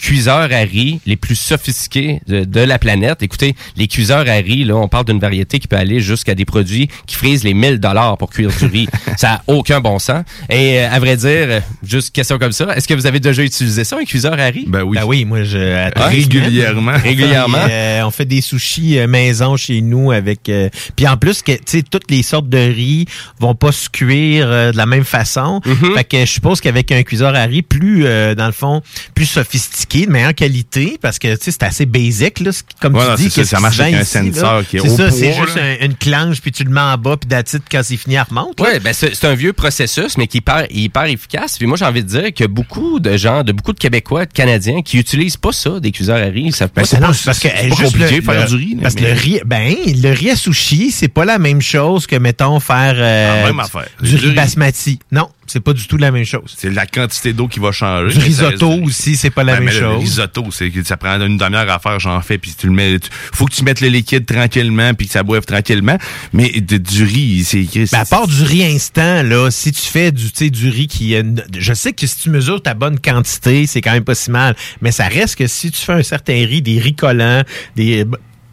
cuiseurs 0.00 0.50
à 0.52 0.60
riz 0.60 1.00
les 1.06 1.16
plus 1.16 1.36
sophistiqués 1.36 2.20
de, 2.26 2.44
de 2.44 2.60
la 2.60 2.78
planète. 2.78 3.22
Écoutez, 3.22 3.54
les 3.76 3.86
cuiseurs 3.86 4.28
à 4.28 4.34
riz 4.34 4.64
là, 4.64 4.76
on 4.76 4.88
parle 4.88 5.04
d'une 5.04 5.18
variété 5.18 5.58
qui 5.58 5.68
peut 5.68 5.76
aller 5.76 6.00
jusqu'à 6.00 6.34
des 6.34 6.44
produits 6.44 6.88
qui 7.06 7.16
frisent 7.16 7.44
les 7.44 7.54
1000 7.54 7.78
dollars 7.78 8.16
pour 8.18 8.30
cuire 8.30 8.50
du 8.50 8.66
riz. 8.66 8.88
ça 9.16 9.34
a 9.34 9.42
aucun 9.46 9.80
bon 9.80 9.98
sens. 9.98 10.24
Et 10.48 10.78
euh, 10.78 10.90
à 10.90 10.98
vrai 10.98 11.16
dire, 11.16 11.62
juste 11.82 12.14
question 12.14 12.38
comme 12.38 12.52
ça, 12.52 12.74
est-ce 12.76 12.88
que 12.88 12.94
vous 12.94 13.06
avez 13.06 13.20
déjà 13.20 13.42
utilisé 13.42 13.84
ça 13.84 13.96
un 13.98 14.04
cuiseur 14.04 14.38
à 14.38 14.46
riz? 14.46 14.64
Ben 14.66 14.82
oui. 14.82 14.96
Ben 14.98 15.04
oui, 15.04 15.24
moi 15.24 15.42
je 15.42 15.90
régulièrement. 16.08 16.92
Régulièrement. 16.92 17.58
On 17.58 17.68
fait, 17.68 17.72
euh, 17.72 18.06
on 18.06 18.10
fait 18.10 18.24
des 18.24 18.40
sushis 18.40 18.98
euh, 18.98 19.06
maison 19.06 19.56
chez 19.56 19.80
nous 19.80 20.10
avec 20.10 20.48
euh, 20.48 20.68
puis 20.96 21.06
en 21.06 21.16
plus 21.16 21.42
que 21.42 21.52
tu 21.52 21.62
sais 21.66 21.82
toutes 21.82 22.10
les 22.10 22.22
sortes 22.22 22.48
de 22.48 22.58
riz 22.58 23.06
vont 23.38 23.54
pas 23.54 23.72
se 23.72 23.88
cuire 23.88 24.48
euh, 24.50 24.72
de 24.72 24.76
la 24.76 24.86
même 24.86 25.04
façon. 25.04 25.60
Mm-hmm. 25.64 25.94
Fait 25.94 26.04
que 26.04 26.20
je 26.20 26.32
suppose 26.32 26.60
qu'avec 26.60 26.92
un 26.92 27.02
cuiseur 27.02 27.34
à 27.34 27.42
riz 27.42 27.62
plus 27.62 28.06
euh, 28.06 28.34
dans 28.34 28.46
le 28.46 28.52
fond 28.52 28.82
plus 29.14 29.26
sophistiqué, 29.26 29.89
de 30.06 30.10
meilleure 30.10 30.34
qualité 30.34 30.98
parce 31.00 31.18
que 31.18 31.34
tu 31.36 31.44
sais 31.44 31.50
c'est 31.50 31.62
assez 31.64 31.86
basic 31.86 32.40
là, 32.40 32.50
comme 32.80 32.94
tu 33.16 33.22
dis 33.22 33.30
c'est 33.30 33.44
ça, 33.44 33.56
ça 33.56 33.60
marche 33.60 33.80
avec 33.80 33.94
un 33.94 34.02
ici, 34.02 34.32
sensor 34.32 34.54
là. 34.58 34.64
qui 34.64 34.76
est 34.76 34.80
au 34.80 34.96
ça, 34.96 35.10
c'est 35.10 35.32
juste 35.32 35.56
un- 35.56 35.84
une 35.84 35.94
clanche 35.94 36.40
puis 36.40 36.52
tu 36.52 36.64
le 36.64 36.70
mets 36.70 36.80
en 36.80 36.96
bas 36.96 37.16
puis 37.16 37.28
d'attitude 37.28 37.62
quand 37.70 37.80
c'est 37.82 37.96
fini 37.96 38.14
elle 38.14 38.22
remonte. 38.28 38.58
Oui, 38.60 38.78
ben 38.82 38.92
c'est 38.92 39.24
un 39.24 39.34
vieux 39.34 39.52
processus, 39.52 40.16
mais 40.16 40.26
qui 40.26 40.38
est 40.38 40.40
hyper, 40.40 40.66
hyper 40.70 41.04
efficace. 41.04 41.56
Puis 41.58 41.66
moi, 41.66 41.76
j'ai 41.76 41.84
envie 41.84 42.02
de 42.02 42.08
dire 42.08 42.32
que 42.34 42.44
beaucoup 42.44 43.00
de 43.00 43.16
gens, 43.16 43.42
de 43.42 43.52
beaucoup 43.52 43.72
de 43.72 43.78
Québécois, 43.78 44.26
de 44.26 44.32
Canadiens, 44.32 44.82
qui 44.82 44.98
utilisent 44.98 45.36
pas 45.36 45.52
ça, 45.52 45.80
des 45.80 45.90
cuiseurs 45.92 46.16
à 46.18 46.30
riz, 46.30 46.44
ils 46.46 46.54
savent 46.54 46.68
pas 46.70 46.82
Ben, 46.82 46.86
c'est 46.86 46.98
parce 47.00 47.38
que 47.38 47.48
c'est 47.48 47.68
pas 47.68 47.74
juste 47.76 47.82
compliqué 47.92 48.14
le- 48.16 48.20
de 48.20 48.24
faire 48.24 48.40
le- 48.42 48.48
du 48.48 48.54
riz. 48.54 48.76
Parce 48.80 48.94
que 48.94 49.02
mais- 49.02 49.14
le 49.14 49.20
riz, 49.20 49.40
ben, 49.44 49.74
le 49.86 50.12
riz 50.12 50.30
à 50.30 50.36
sushi, 50.36 50.90
c'est 50.90 51.08
pas 51.08 51.24
la 51.24 51.38
même 51.38 51.60
chose 51.62 52.06
que, 52.06 52.16
mettons, 52.16 52.60
faire 52.60 52.94
euh, 52.96 53.44
Ah, 53.48 53.52
même 53.52 53.62
du- 54.02 54.16
du 54.16 54.26
riz. 54.28 54.34
basmati. 54.34 54.98
Non, 55.12 55.28
c'est 55.50 55.60
pas 55.60 55.72
du 55.72 55.86
tout 55.86 55.96
la 55.96 56.10
même 56.10 56.24
chose. 56.24 56.54
C'est 56.56 56.70
la 56.70 56.86
quantité 56.86 57.32
d'eau 57.32 57.48
qui 57.48 57.60
va 57.60 57.72
changer. 57.72 58.16
Du 58.18 58.24
risotto 58.24 58.68
reste 58.70 58.82
aussi, 58.84 59.16
c'est 59.16 59.30
pas 59.30 59.42
la 59.44 59.54
Ben, 59.56 59.64
même 59.64 59.74
mais 59.74 59.80
chose. 59.80 59.92
Le 59.94 59.98
risotto, 59.98 60.44
c'est 60.50 60.70
que 60.70 60.82
ça 60.84 60.96
prend 60.96 61.20
une 61.20 61.36
demi-heure 61.36 61.68
à 61.70 61.78
faire, 61.78 61.98
j'en 62.00 62.20
fais, 62.20 62.38
puis 62.38 62.54
tu 62.58 62.66
le 62.66 62.72
mets. 62.72 62.98
tu- 62.98 63.08
faut 63.12 63.46
que 63.46 63.54
tu 63.54 63.64
mettes 63.64 63.80
le 63.80 63.88
liquide 63.88 64.26
tranquillement, 64.26 64.94
puis 64.94 65.06
que 65.06 65.12
ça 65.12 65.22
boive 65.22 65.44
tranquillement. 65.44 65.98
Mais 66.32 66.50
de- 66.60 66.76
du 66.78 67.04
riz, 67.04 67.44
c'est. 67.44 67.66
Ben, 67.92 68.00
à 68.00 68.04
part 68.04 68.26
du 68.28 68.42
riz 68.42 68.64
instant, 68.64 69.22
là, 69.22 69.50
si 69.50 69.72
tu 69.72 69.82
fais 69.82 70.12
du, 70.12 70.30
tu 70.30 70.44
sais, 70.44 70.50
du 70.50 70.68
riz 70.70 70.86
qui 70.86 71.14
je 71.58 71.72
sais 71.74 71.92
que 71.92 72.06
si 72.06 72.16
tu 72.16 72.30
mesures 72.30 72.62
ta 72.62 72.74
bonne 72.74 72.98
quantité, 72.98 73.66
c'est 73.66 73.80
quand 73.80 73.92
même 73.92 74.04
pas 74.04 74.14
si 74.14 74.30
mal, 74.30 74.54
mais 74.80 74.92
ça 74.92 75.06
reste 75.08 75.36
que 75.36 75.46
si 75.46 75.70
tu 75.70 75.80
fais 75.80 75.92
un 75.94 76.02
certain 76.02 76.34
riz, 76.46 76.62
des 76.62 76.78
riz 76.78 76.94
collants, 76.94 77.42
des, 77.76 78.04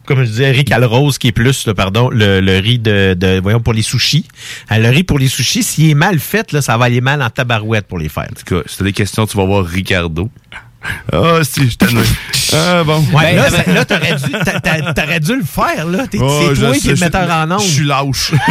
comme 0.08 0.24
je 0.24 0.30
disais, 0.30 0.50
riz 0.50 0.64
calrose 0.64 1.18
qui 1.18 1.28
est 1.28 1.32
plus, 1.32 1.66
là, 1.66 1.74
pardon, 1.74 2.08
le, 2.08 2.40
le 2.40 2.58
riz 2.58 2.78
de, 2.78 3.14
de, 3.14 3.38
voyons, 3.40 3.60
pour 3.60 3.74
les 3.74 3.82
sushis. 3.82 4.24
Euh, 4.72 4.78
Le 4.78 4.88
riz 4.88 5.04
pour 5.04 5.18
les 5.18 5.28
sushis, 5.28 5.62
s'il 5.62 5.90
est 5.90 5.94
mal 5.94 6.18
fait, 6.18 6.50
là, 6.52 6.62
ça 6.62 6.78
va 6.78 6.86
aller 6.86 7.02
mal 7.02 7.22
en 7.22 7.28
tabarouette 7.28 7.86
pour 7.86 7.98
les 7.98 8.08
faire. 8.08 8.26
En 8.30 8.34
tout 8.34 8.56
cas, 8.56 8.62
si 8.66 8.78
t'as 8.78 8.84
des 8.84 8.92
questions, 8.92 9.26
tu 9.26 9.36
vas 9.36 9.44
voir 9.44 9.66
Ricardo. 9.66 10.30
Ah, 11.12 11.40
si, 11.42 11.70
je 11.70 11.76
t'en 11.76 11.86
Ah, 12.52 12.82
bon. 12.84 12.98
Ouais, 13.12 13.34
Ben, 13.34 13.36
là, 13.36 13.48
ben- 13.50 13.74
là, 13.74 13.84
t'aurais 13.84 14.14
dû, 14.14 14.32
t'aurais 14.94 15.20
le 15.34 15.44
faire, 15.44 15.86
là. 15.86 16.06
T'es- 16.06 16.18
Oh, 16.20 16.50
c'est 16.54 16.60
toi 16.60 16.74
sais, 16.74 16.80
qui 16.80 16.88
es 16.88 16.92
le 16.94 17.00
metteur 17.00 17.30
en 17.30 17.50
ondes. 17.50 17.60
Je 17.60 17.66
suis 17.66 17.84
lâche. 17.86 18.32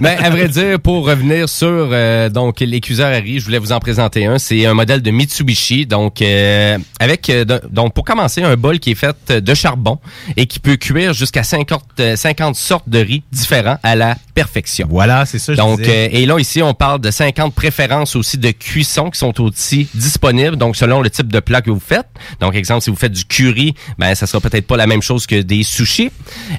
Mais 0.00 0.16
à 0.16 0.30
vrai 0.30 0.48
dire, 0.48 0.80
pour 0.80 1.06
revenir 1.06 1.48
sur 1.48 1.88
euh, 1.92 2.28
donc 2.28 2.60
les 2.60 2.80
cuiseurs 2.80 3.12
à 3.12 3.16
riz, 3.18 3.40
je 3.40 3.44
voulais 3.44 3.58
vous 3.58 3.72
en 3.72 3.78
présenter 3.78 4.26
un. 4.26 4.38
C'est 4.38 4.66
un 4.66 4.74
modèle 4.74 5.02
de 5.02 5.10
Mitsubishi. 5.10 5.86
Donc 5.86 6.22
euh, 6.22 6.78
avec 6.98 7.28
euh, 7.30 7.44
de- 7.44 7.60
donc 7.70 7.94
pour 7.94 8.04
commencer 8.04 8.42
un 8.42 8.56
bol 8.56 8.78
qui 8.78 8.92
est 8.92 8.94
fait 8.94 9.32
de 9.32 9.54
charbon 9.54 9.98
et 10.36 10.46
qui 10.46 10.58
peut 10.58 10.76
cuire 10.76 11.12
jusqu'à 11.12 11.42
50 11.42 11.82
euh, 12.00 12.16
50 12.16 12.56
sortes 12.56 12.88
de 12.88 12.98
riz 12.98 13.22
différents 13.32 13.78
à 13.82 13.96
la 13.96 14.16
perfection. 14.34 14.86
Voilà, 14.90 15.26
c'est 15.26 15.38
ça. 15.38 15.52
je 15.52 15.56
Donc, 15.58 15.80
euh, 15.80 16.08
et 16.10 16.26
là, 16.26 16.38
ici, 16.38 16.62
on 16.62 16.74
parle 16.74 17.00
de 17.00 17.10
50 17.10 17.54
préférences 17.54 18.16
aussi 18.16 18.38
de 18.38 18.50
cuisson 18.50 19.10
qui 19.10 19.18
sont 19.18 19.40
aussi 19.66 19.88
disponibles, 19.94 20.56
donc 20.56 20.76
selon 20.76 21.02
le 21.02 21.10
type 21.10 21.32
de 21.32 21.40
plat 21.40 21.60
que 21.60 21.70
vous 21.70 21.82
faites. 21.84 22.06
Donc, 22.40 22.54
exemple, 22.54 22.82
si 22.82 22.90
vous 22.90 22.96
faites 22.96 23.12
du 23.12 23.24
curry, 23.24 23.74
ben, 23.98 24.14
ça 24.14 24.26
sera 24.26 24.40
peut-être 24.40 24.66
pas 24.66 24.76
la 24.76 24.86
même 24.86 25.02
chose 25.02 25.26
que 25.26 25.42
des 25.42 25.64
sushis. 25.64 26.10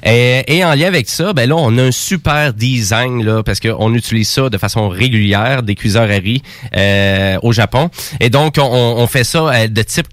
Et, 0.04 0.44
et 0.46 0.64
en 0.64 0.74
lien 0.74 0.86
avec 0.86 1.08
ça, 1.08 1.32
ben 1.32 1.48
là, 1.48 1.56
on 1.56 1.76
a 1.78 1.84
un 1.84 1.90
super 1.90 2.52
design, 2.52 3.24
là, 3.24 3.42
parce 3.42 3.60
qu'on 3.60 3.94
utilise 3.94 4.28
ça 4.28 4.50
de 4.50 4.58
façon 4.58 4.88
régulière, 4.88 5.62
des 5.62 5.74
cuiseurs 5.74 6.10
à 6.10 6.18
riz 6.20 6.42
euh, 6.76 7.38
au 7.42 7.52
Japon. 7.52 7.90
Et 8.20 8.28
donc, 8.28 8.56
on, 8.58 9.06
fait 9.06 9.24
ça 9.24 9.48
euh, 9.48 9.68
de 9.68 9.82
type 9.82 10.06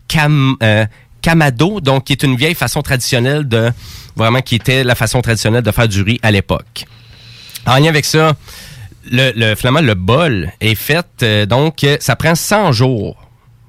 euh, 0.64 0.86
Kamado, 1.22 1.82
donc 1.82 2.06
qui 2.06 2.14
est 2.14 2.24
une 2.24 2.38
vieille 2.38 2.56
façon 2.56 2.82
traditionnelle 2.82 3.48
de 3.48 3.72
vraiment 4.16 4.40
qui 4.40 4.56
était 4.56 4.86
la 4.86 4.96
façon 4.96 5.22
traditionnelle 5.22 5.64
de 5.64 5.72
faire 5.72 5.90
du 5.90 6.02
riz 6.02 6.20
à 6.24 6.32
l'époque. 6.32 6.86
En 7.66 7.78
lien 7.78 7.90
avec 7.90 8.06
ça, 8.06 8.34
le, 9.12 9.32
le 9.36 9.56
finalement 9.56 9.82
le 9.82 9.94
bol 9.96 10.52
est 10.62 10.76
fait 10.76 11.06
euh, 11.24 11.46
donc 11.46 11.84
euh, 11.84 11.98
ça 12.00 12.16
prend 12.16 12.36
100 12.36 12.72
jours 12.72 13.22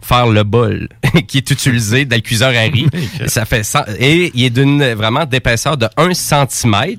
faire 0.03 0.29
le 0.29 0.45
bol 0.45 0.89
qui 1.27 1.39
est 1.39 1.51
utilisé 1.51 2.05
dans 2.05 2.15
le 2.15 2.23
cuiseur 2.23 2.51
à 2.51 2.61
riz. 2.71 2.87
ça 3.27 3.45
fait 3.45 3.65
100 3.65 3.81
et 3.99 4.31
il 4.35 4.45
est 4.45 4.51
d'une 4.51 4.93
vraiment 4.95 5.25
d'épaisseur 5.25 5.77
de 5.77 5.89
1 5.97 6.15
cm. 6.15 6.97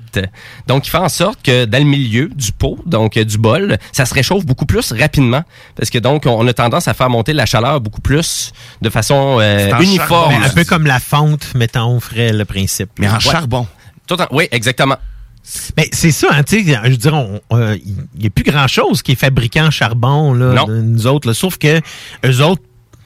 Donc 0.66 0.86
il 0.86 0.90
fait 0.90 0.98
en 0.98 1.08
sorte 1.08 1.40
que 1.42 1.64
dans 1.64 1.78
le 1.78 1.88
milieu 1.88 2.28
du 2.28 2.52
pot, 2.52 2.78
donc 2.84 3.16
euh, 3.16 3.24
du 3.24 3.38
bol, 3.38 3.78
ça 3.92 4.04
se 4.04 4.12
réchauffe 4.12 4.44
beaucoup 4.44 4.66
plus 4.66 4.92
rapidement 4.92 5.42
parce 5.74 5.88
que 5.88 5.96
donc 5.98 6.26
on 6.26 6.46
a 6.46 6.52
tendance 6.52 6.86
à 6.86 6.92
faire 6.92 7.08
monter 7.08 7.32
la 7.32 7.46
chaleur 7.46 7.80
beaucoup 7.80 8.02
plus 8.02 8.52
de 8.82 8.90
façon 8.90 9.38
euh, 9.40 9.70
uniforme. 9.80 10.34
un 10.44 10.50
peu 10.50 10.64
comme 10.64 10.86
la 10.86 11.00
fonte, 11.00 11.54
mettons, 11.54 11.84
on 11.86 12.00
ferait 12.00 12.32
le 12.34 12.44
principe. 12.44 12.90
Mais 12.98 13.08
en 13.08 13.14
Ouais. 13.14 13.20
charbon. 13.20 13.66
Tout 14.06 14.20
en- 14.20 14.28
oui, 14.32 14.48
exactement. 14.50 14.96
Ben, 15.76 15.86
c'est 15.92 16.10
ça, 16.10 16.28
hein, 16.32 16.42
tu 16.42 16.64
sais, 16.64 16.78
je 16.84 16.90
veux 16.90 16.96
dire, 16.96 17.14
euh, 17.52 17.76
il 17.84 18.20
n'y 18.20 18.26
a 18.26 18.30
plus 18.30 18.44
grand-chose 18.44 19.00
qui 19.02 19.12
est 19.12 19.20
fabriqué 19.20 19.60
en 19.62 19.70
charbon, 19.70 20.34
là, 20.34 20.52
de 20.66 20.80
nous 20.82 21.06
autres, 21.06 21.26
là, 21.28 21.34
sauf 21.34 21.56
que 21.56 21.80
eux 22.26 22.42
autres, 22.42 22.62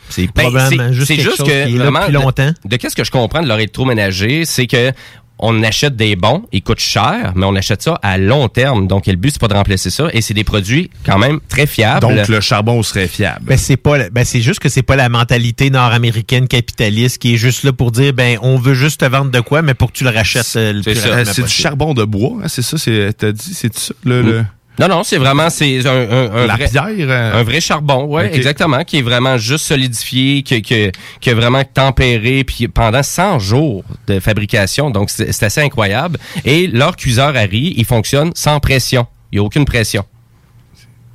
c'est 0.08 0.26
Ben, 0.34 0.42
probablement 0.50 0.92
juste 0.92 1.08
quelque 1.08 1.22
juste 1.22 1.36
chose 1.38 1.46
que 1.46 1.52
qui 1.66 1.74
est 1.74 1.78
là 1.78 1.84
vraiment, 1.84 2.00
depuis 2.00 2.12
de- 2.12 2.18
longtemps. 2.18 2.52
De, 2.64 2.76
qu'est-ce 2.76 2.96
que 2.96 3.04
je 3.04 3.10
comprends 3.10 3.42
de 3.42 3.46
leur 3.48 3.58
électroménager, 3.58 4.44
c'est 4.44 4.66
que 4.66 4.92
on 5.38 5.62
achète 5.64 5.96
des 5.96 6.14
bons, 6.14 6.44
ils 6.52 6.62
coûtent 6.62 6.78
cher, 6.78 7.32
mais 7.34 7.44
on 7.46 7.54
achète 7.56 7.82
ça 7.82 7.98
à 8.02 8.16
long 8.18 8.48
terme. 8.48 8.86
Donc, 8.86 9.06
le 9.06 9.16
but, 9.16 9.30
c'est 9.32 9.40
pas 9.40 9.48
de 9.48 9.54
remplacer 9.54 9.90
ça. 9.90 10.08
Et 10.12 10.20
c'est 10.20 10.34
des 10.34 10.44
produits 10.44 10.88
quand 11.04 11.18
même 11.18 11.40
très 11.48 11.66
fiables. 11.66 12.00
Donc, 12.00 12.28
le 12.28 12.40
charbon 12.40 12.80
serait 12.82 13.08
fiable. 13.08 13.40
Ben, 13.46 13.58
c'est 13.58 13.76
pas, 13.76 14.08
ben, 14.10 14.24
c'est 14.24 14.40
juste 14.40 14.60
que 14.60 14.68
c'est 14.68 14.82
pas 14.82 14.94
la 14.96 15.08
mentalité 15.08 15.70
nord-américaine 15.70 16.46
capitaliste 16.46 17.18
qui 17.18 17.34
est 17.34 17.38
juste 17.38 17.64
là 17.64 17.72
pour 17.72 17.90
dire, 17.90 18.12
ben, 18.12 18.38
on 18.42 18.56
veut 18.56 18.74
juste 18.74 19.00
te 19.00 19.04
vendre 19.04 19.30
de 19.30 19.40
quoi, 19.40 19.62
mais 19.62 19.74
pour 19.74 19.90
que 19.90 19.96
tu 19.98 20.04
le 20.04 20.10
rachètes 20.10 20.52
euh, 20.56 20.72
le 20.72 20.82
C'est 20.82 20.94
du 20.94 21.24
possible. 21.24 21.48
charbon 21.48 21.94
de 21.94 22.04
bois, 22.04 22.34
hein, 22.44 22.48
c'est 22.48 22.62
ça? 22.62 22.78
c'est- 22.78 23.12
T'as 23.16 23.32
dit, 23.32 23.52
c'est 23.54 23.76
ça? 23.76 23.94
Le, 24.04 24.22
le- 24.22 24.44
Non, 24.78 24.88
non, 24.88 25.02
c'est 25.04 25.18
vraiment 25.18 25.50
c'est 25.50 25.86
un, 25.86 25.90
un, 25.90 26.32
un 26.34 26.46
La 26.46 26.54
vrai, 26.56 26.68
pierre, 26.68 26.86
euh, 26.88 27.40
un 27.40 27.42
vrai 27.42 27.60
charbon, 27.60 28.04
ouais, 28.06 28.34
exactement, 28.34 28.84
qui 28.84 28.98
est 28.98 29.02
vraiment 29.02 29.36
juste 29.36 29.66
solidifié, 29.66 30.42
qui, 30.42 30.62
qui, 30.62 30.90
qui 31.20 31.30
est 31.30 31.34
vraiment 31.34 31.62
tempéré, 31.62 32.42
puis 32.42 32.68
pendant 32.68 33.02
100 33.02 33.38
jours 33.38 33.84
de 34.06 34.18
fabrication, 34.18 34.88
donc 34.90 35.10
c'est 35.10 35.42
assez 35.42 35.60
incroyable. 35.60 36.18
Et 36.46 36.66
leur 36.68 36.96
cuiseur 36.96 37.36
à 37.36 37.40
riz, 37.40 37.74
il 37.76 37.84
fonctionne 37.84 38.30
sans 38.34 38.60
pression, 38.60 39.06
il 39.30 39.36
n'y 39.36 39.40
a 39.40 39.44
aucune 39.44 39.66
pression. 39.66 40.04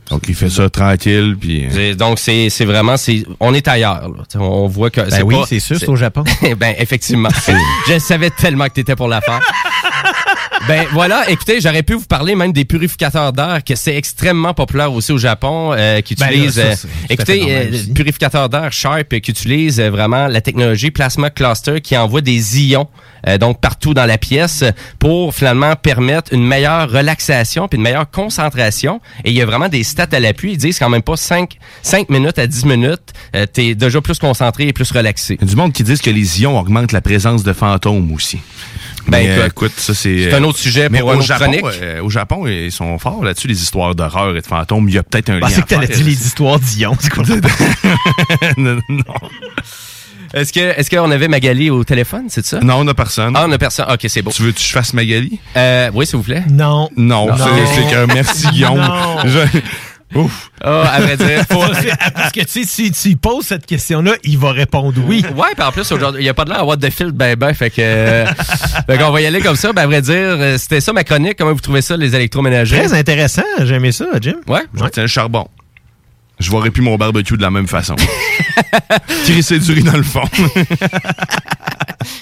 Donc, 0.09 0.23
il 0.29 0.35
fait 0.35 0.49
ça 0.49 0.69
tranquille, 0.69 1.35
puis... 1.37 1.65
euh, 1.65 1.69
C'est- 1.69 1.95
Donc 1.95 2.17
c'est 2.17 2.49
c'est 2.49 2.63
vraiment 2.63 2.95
c'est 2.95 3.25
on 3.41 3.53
est 3.53 3.67
ailleurs. 3.67 4.07
là. 4.07 4.23
On 4.39 4.65
voit 4.67 4.89
que 4.89 5.01
c'est 5.09 5.17
Ben 5.17 5.23
oui, 5.25 5.35
pas- 5.35 5.45
c'est 5.45 5.59
sûr, 5.59 5.77
c'est 5.77 5.89
au 5.89 5.97
Japon. 5.97 6.23
ben 6.57 6.75
effectivement. 6.77 7.27
Je 7.89 7.99
savais 7.99 8.29
tellement 8.29 8.65
que 8.67 8.73
t'étais 8.75 8.95
pour 8.95 9.09
la 9.09 9.19
faire. 9.19 9.41
Ben 10.67 10.85
voilà, 10.91 11.29
écoutez, 11.29 11.61
j'aurais 11.61 11.83
pu 11.83 11.93
vous 11.93 12.05
parler 12.05 12.35
même 12.35 12.51
des 12.51 12.65
purificateurs 12.65 13.33
d'air, 13.33 13.63
que 13.63 13.75
c'est 13.75 13.95
extrêmement 13.95 14.53
populaire 14.53 14.91
aussi 14.91 15.11
au 15.11 15.17
Japon, 15.17 15.73
euh, 15.73 16.01
qui 16.01 16.15
Ben 16.15 16.27
là, 16.27 16.31
utilisent... 16.31 16.55
ça, 16.55 16.61
euh, 16.61 16.75
écoutez, 17.09 17.43
euh, 17.49 17.93
purificateur 17.93 18.49
d'air 18.49 18.71
Sharp 18.71 19.19
qui 19.19 19.31
utilise 19.31 19.79
vraiment 19.79 20.27
la 20.27 20.41
technologie 20.41 20.91
Plasma 20.91 21.29
Cluster 21.29 21.81
qui 21.81 21.95
envoie 21.97 22.21
des 22.21 22.61
ions 22.63 22.87
euh, 23.27 23.37
donc 23.37 23.59
partout 23.59 23.93
dans 23.93 24.05
la 24.05 24.17
pièce 24.17 24.63
pour 24.99 25.33
finalement 25.33 25.75
permettre 25.75 26.33
une 26.33 26.45
meilleure 26.45 26.89
relaxation 26.89 27.67
puis 27.67 27.77
une 27.77 27.83
meilleure 27.83 28.09
concentration. 28.09 29.01
Et 29.23 29.31
il 29.31 29.35
y 29.35 29.41
a 29.41 29.45
vraiment 29.45 29.69
des 29.69 29.83
stats 29.83 30.07
à 30.11 30.19
l'appui. 30.19 30.53
Ils 30.53 30.57
disent 30.57 30.79
quand 30.79 30.89
même 30.89 31.01
pas 31.01 31.17
5, 31.17 31.57
5 31.81 32.09
minutes 32.09 32.39
à 32.39 32.47
10 32.47 32.65
minutes, 32.65 33.13
euh, 33.35 33.45
t'es 33.45 33.75
déjà 33.75 34.01
plus 34.01 34.19
concentré 34.19 34.67
et 34.67 34.73
plus 34.73 34.91
relaxé. 34.91 35.37
Il 35.41 35.45
y 35.45 35.47
a 35.47 35.49
du 35.49 35.55
monde 35.55 35.73
qui 35.73 35.83
disent 35.83 36.01
que 36.01 36.09
les 36.09 36.41
ions 36.41 36.59
augmentent 36.59 36.91
la 36.91 37.01
présence 37.01 37.43
de 37.43 37.53
fantômes 37.53 38.11
aussi. 38.13 38.39
Ben, 39.09 39.19
Mais, 39.25 39.29
euh, 39.29 39.45
écoute, 39.47 39.71
écoute, 39.71 39.73
ça 39.79 39.93
c'est. 39.93 40.23
c'est 40.29 40.33
un 40.33 40.43
autre 40.43 40.57
sujet 40.59 40.89
mais 40.89 40.99
pour 40.99 41.09
au 41.15 41.21
Japon, 41.21 41.45
chronique. 41.45 41.65
euh, 41.81 42.01
au 42.01 42.09
Japon, 42.09 42.45
ils 42.47 42.71
sont 42.71 42.97
forts 42.99 43.23
là-dessus, 43.23 43.47
les 43.47 43.61
histoires 43.61 43.95
d'horreur 43.95 44.35
et 44.35 44.41
de 44.41 44.45
fantômes. 44.45 44.87
Il 44.89 44.95
y 44.95 44.97
a 44.97 45.03
peut-être 45.03 45.29
un 45.29 45.35
Je 45.35 45.39
lien. 45.39 45.47
à 45.47 45.61
que 45.61 45.67
t'allais 45.67 45.87
dire 45.87 46.05
les 46.05 46.25
histoires 46.25 46.59
d'Ion. 46.59 46.95
C'est 46.99 47.09
quoi 47.11 47.23
non, 48.57 48.79
non. 48.89 49.03
Est-ce 50.33 50.51
que 50.51 50.59
est-ce 50.59 50.89
qu'on 50.89 51.09
avait 51.09 51.29
Magali 51.29 51.69
au 51.69 51.85
téléphone, 51.85 52.25
c'est 52.27 52.45
ça? 52.45 52.59
Non, 52.59 52.79
on 52.79 52.83
n'a 52.83 52.93
personne. 52.93 53.33
Ah, 53.37 53.45
on 53.47 53.51
a 53.53 53.57
personne. 53.57 53.85
OK, 53.89 54.01
c'est 54.09 54.21
beau. 54.21 54.31
Tu 54.31 54.41
veux 54.43 54.51
que 54.51 54.59
je 54.59 54.65
fasse 54.73 54.93
Magali? 54.93 55.39
Euh, 55.55 55.89
oui, 55.93 56.05
s'il 56.05 56.17
vous 56.17 56.23
plaît. 56.23 56.43
Non. 56.49 56.89
Non, 56.97 57.27
Non. 57.27 57.35
c'est 57.73 57.89
qu'un 57.89 58.07
merci 58.07 58.45
Guillaume. 58.47 58.77
Non. 58.77 59.17
Je- 59.25 59.59
Ouf. 60.15 60.51
Ah, 60.63 60.83
à 60.93 61.01
vrai 61.01 61.17
dire, 61.17 61.43
faut... 61.51 61.63
C'est- 61.73 61.93
Parce 62.13 62.31
que 62.31 62.41
tu 62.41 62.63
sais, 62.63 62.91
si 62.91 62.91
tu 62.91 63.15
poses 63.17 63.45
cette 63.45 63.65
question-là, 63.65 64.13
il 64.23 64.37
va 64.37 64.51
répondre 64.51 64.93
oui. 65.05 65.23
Ouais, 65.35 65.47
puis 65.55 65.63
en 65.65 65.71
plus, 65.71 65.91
aujourd'hui, 65.91 66.21
il 66.21 66.23
n'y 66.23 66.29
a 66.29 66.33
pas 66.33 66.45
de 66.45 66.49
l'air 66.49 66.59
à 66.59 66.61
avoir 66.61 66.77
de 66.77 66.89
fil 66.89 67.11
ben 67.11 67.35
ben, 67.35 67.53
fait 67.53 67.69
que... 67.69 67.75
euh, 67.81 68.25
fait 68.89 68.97
qu'on 68.97 69.11
va 69.11 69.21
y 69.21 69.25
aller 69.25 69.41
comme 69.41 69.55
ça. 69.57 69.73
Ben, 69.73 69.83
à 69.83 69.87
vrai 69.87 70.01
dire, 70.01 70.13
euh, 70.15 70.57
c'était 70.57 70.79
ça 70.79 70.93
ma 70.93 71.03
chronique. 71.03 71.35
Comment 71.37 71.53
vous 71.53 71.59
trouvez 71.59 71.81
ça, 71.81 71.97
les 71.97 72.15
électroménagers? 72.15 72.77
Très 72.77 72.93
intéressant. 72.93 73.43
J'ai 73.63 73.75
aimé 73.75 73.91
ça, 73.91 74.05
Jim. 74.21 74.35
Ouais. 74.47 74.63
Je 74.73 75.01
le 75.01 75.07
charbon. 75.07 75.47
Je 76.39 76.51
vois 76.51 76.63
plus 76.69 76.83
mon 76.83 76.97
barbecue 76.97 77.35
de 77.35 77.41
la 77.41 77.49
même 77.49 77.67
façon. 77.67 77.95
Crisser 79.25 79.59
du 79.59 79.71
riz 79.71 79.83
dans 79.83 79.97
le 79.97 80.03
fond. 80.03 80.21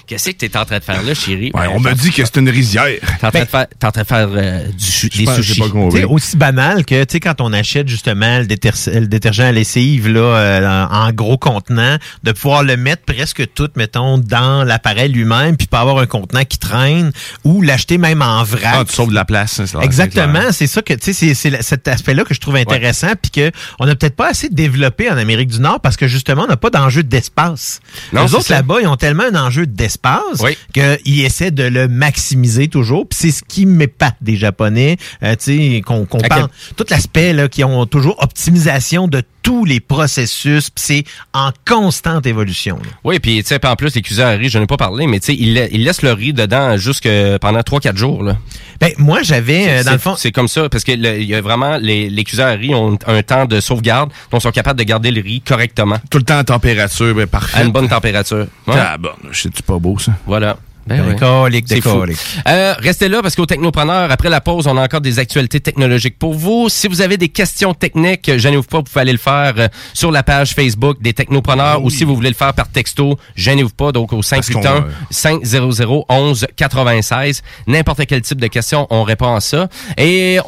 Qu'est-ce 0.07 0.30
que 0.30 0.36
t'es 0.36 0.56
en 0.57 0.65
train 0.65 0.77
de 0.80 0.84
faire 0.84 1.02
là, 1.02 1.14
chérie? 1.14 1.52
Ouais, 1.53 1.68
on 1.73 1.80
m'a 1.80 1.94
dit 1.94 2.11
que 2.11 2.23
c'était 2.23 2.40
une 2.40 2.49
rizière. 2.49 2.86
T'es 3.19 3.26
en 3.27 3.32
train 3.32 3.40
de 3.41 3.45
faire, 3.45 3.68
t'es 3.68 3.86
en 3.88 3.91
train 3.91 4.02
de 4.03 4.07
faire 4.07 4.27
euh, 4.32 4.68
du, 4.68 4.86
su- 4.86 5.10
des 5.10 5.26
j'ai 5.26 5.41
sushis. 5.41 5.60
pas 5.61 6.07
aussi 6.07 6.38
banal 6.38 6.86
que, 6.86 7.03
tu 7.06 7.14
sais, 7.14 7.19
quand 7.19 7.41
on 7.41 7.52
achète 7.53 7.88
justement 7.88 8.40
le, 8.40 8.45
déter- 8.45 8.72
le 8.99 9.07
détergent 9.07 9.40
à 9.41 9.52
lessive, 9.52 10.07
là, 10.07 10.19
euh, 10.19 10.86
en, 10.91 11.11
gros 11.11 11.38
contenant, 11.38 11.98
de 12.23 12.32
pouvoir 12.32 12.64
le 12.64 12.77
mettre 12.77 13.03
presque 13.03 13.44
tout, 13.56 13.69
mettons, 13.76 14.18
dans 14.19 14.64
l'appareil 14.64 15.11
lui-même, 15.11 15.57
puis 15.57 15.65
pas 15.68 15.80
avoir 15.80 15.98
un 15.99 16.06
contenant 16.06 16.44
qui 16.45 16.60
traîne, 16.60 17.11
ou 17.44 17.61
l'acheter 17.64 17.98
même 17.98 18.22
en 18.22 18.44
vrac. 18.44 18.61
Ah, 18.80 18.84
tu 18.88 18.94
sauves 18.94 19.10
de 19.10 19.15
la 19.15 19.26
place. 19.26 19.60
hein, 19.60 19.65
c'est- 19.65 19.77
c'est 19.80 19.84
Exactement, 19.86 20.52
c'est 20.52 20.68
ça 20.68 20.82
que 20.82 20.94
tu 20.94 21.14
sais, 21.14 21.14
c'est- 21.14 21.34
c'est 21.34 21.61
cet 21.64 21.88
aspect-là 21.88 22.23
que 22.26 22.34
je 22.36 22.40
trouve 22.40 22.56
intéressant, 22.57 23.14
puis 23.22 23.32
que 23.32 23.52
on 23.80 23.86
n'a 23.88 23.95
peut-être 23.95 24.15
pas 24.15 24.30
assez 24.30 24.49
développé 24.49 25.10
en 25.10 25.18
Amérique 25.18 25.49
du 25.49 25.60
Nord 25.60 25.80
parce 25.80 25.98
que 25.98 26.07
justement 26.07 26.44
on 26.44 26.48
n'a 26.48 26.57
pas 26.57 26.69
d'enjeu 26.69 27.02
d'espace. 27.02 27.80
Non, 28.14 28.22
Les 28.23 28.27
c'est 28.27 28.36
autres 28.36 28.45
ça. 28.45 28.56
là-bas, 28.56 28.76
ils 28.82 28.88
ont 28.88 28.98
tellement 28.98 29.23
un 29.23 29.36
enjeu 29.36 29.65
d'espace 29.65 29.95
Oui. 30.42 30.58
qu'ils 30.74 31.26
essaient 31.26 31.52
de 31.52 31.64
le 31.64 31.88
maximiser 31.88 32.68
toujours. 32.68 33.08
Puis 33.08 33.18
c'est 33.22 33.32
ce 33.32 33.44
qui 33.44 33.66
m'épate 33.66 34.16
des 34.22 34.36
Japonais, 34.36 34.98
euh, 35.24 35.36
tu 35.36 35.58
sais, 35.76 35.82
qu'on 35.86 36.04
À 36.04 36.28
parle 36.28 36.48
tout 36.76 36.86
l'aspect 36.90 37.34
là, 37.34 37.48
qui 37.48 37.64
ont 37.64 37.86
toujours 37.86 38.16
optimisation 38.22 39.08
de 39.08 39.22
tous 39.46 39.64
les 39.64 39.80
processus, 39.80 40.72
c'est 40.76 41.04
en 41.32 41.52
constante 41.68 42.26
évolution. 42.26 42.78
là. 42.78 42.90
Oui, 43.04 43.20
puis 43.20 43.44
tu 43.44 43.50
sais, 43.50 43.64
en 43.64 43.76
plus, 43.76 43.94
les 43.94 44.02
cuiseurs 44.02 44.28
à 44.30 44.32
riz, 44.32 44.50
je 44.50 44.58
n'en 44.58 44.64
ai 44.64 44.68
pas 44.68 44.76
parlé, 44.76 45.06
mais 45.06 45.20
tu 45.20 45.28
sais, 45.28 45.36
ils, 45.36 45.54
la- 45.54 45.68
ils 45.68 45.84
laissent 45.84 46.02
le 46.02 46.14
riz 46.14 46.34
dedans 46.34 46.78
jusque 46.78 47.08
pendant 47.42 47.60
3-4 47.60 47.96
jours. 47.96 48.24
Là. 48.24 48.38
Ben 48.82 48.92
moi 48.98 49.20
j'avais 49.22 49.70
euh, 49.70 49.84
dans 49.84 49.92
le 49.92 49.98
C'est- 49.98 50.04
fond 50.04 50.16
C'est 50.18 50.32
comme 50.32 50.48
ça, 50.48 50.68
parce 50.68 50.84
que 50.84 50.94
le- 50.94 51.22
y 51.22 51.36
a 51.36 51.42
vraiment, 51.42 51.78
les, 51.78 52.10
les 52.10 52.24
cuiseurs 52.24 52.48
à 52.48 52.52
riz 52.54 52.74
ont 52.74 52.98
un 53.06 53.22
temps 53.22 53.46
de 53.46 53.60
sauvegarde, 53.62 54.12
donc 54.32 54.42
sont 54.42 54.50
capables 54.52 54.80
de 54.80 54.84
garder 54.84 55.12
le 55.12 55.22
riz 55.22 55.42
correctement, 55.42 55.98
Tout 56.10 56.18
le 56.18 56.24
temps 56.24 56.40
en 56.40 56.44
température, 56.44 57.14
ben, 57.14 57.24
à 57.24 57.28
parfait. 57.28 57.64
une 57.64 57.72
bonne 57.72 57.88
température. 57.88 58.48
Ouais. 58.66 58.74
Ah 58.76 58.98
bon, 58.98 59.10
c'est 59.32 59.62
pas 59.62 59.78
beau 59.78 60.00
ça. 60.00 60.12
Voilà. 60.26 60.58
Ben. 60.88 61.14
Décolique, 61.14 61.66
décolique. 61.66 62.18
Euh, 62.48 62.76
restez 62.80 63.10
là 63.10 63.22
parce 63.22 63.36
qu'au 63.36 63.45
Technopreneur, 63.45 64.12
après 64.12 64.30
la 64.30 64.41
pause, 64.41 64.68
on 64.68 64.78
a 64.78 64.84
encore 64.84 65.02
des 65.02 65.20
actualités 65.20 65.60
technologiques 65.60 66.20
pour 66.20 66.34
vous. 66.34 66.70
Si 66.70 66.88
vous 66.88 67.02
avez 67.02 67.18
des 67.18 67.30
questions 67.30 67.74
techniques, 67.74 68.38
gênez-vous 68.38 68.64
pas, 68.64 68.78
vous 68.78 68.84
pouvez 68.84 69.02
aller 69.02 69.12
le 69.12 69.18
faire 69.18 69.53
euh, 69.57 69.68
sur 69.94 70.12
la 70.12 70.24
page 70.24 70.53
Facebook 70.53 71.02
des 71.02 71.14
Technopreneurs 71.14 71.84
ou 71.84 71.90
si 71.90 72.03
vous 72.03 72.16
voulez 72.16 72.30
le 72.30 72.36
faire 72.36 72.53
par 72.53 72.68
texto, 72.68 73.18
gênez-vous 73.36 73.70
pas. 73.70 73.91
Donc 73.91 74.14
au 74.14 74.22
581 74.22 74.82
qu'on, 74.82 74.88
500 75.10 76.06
11 76.10 76.48
96. 76.56 77.41
N'importe 77.68 78.06
quel 78.06 78.22
type 78.22 78.40
de 78.40 78.48
question, 78.48 78.88
on 78.90 79.03
répond 79.03 79.36
à 79.36 79.40
ça. 79.41 79.68
Et 79.98 80.40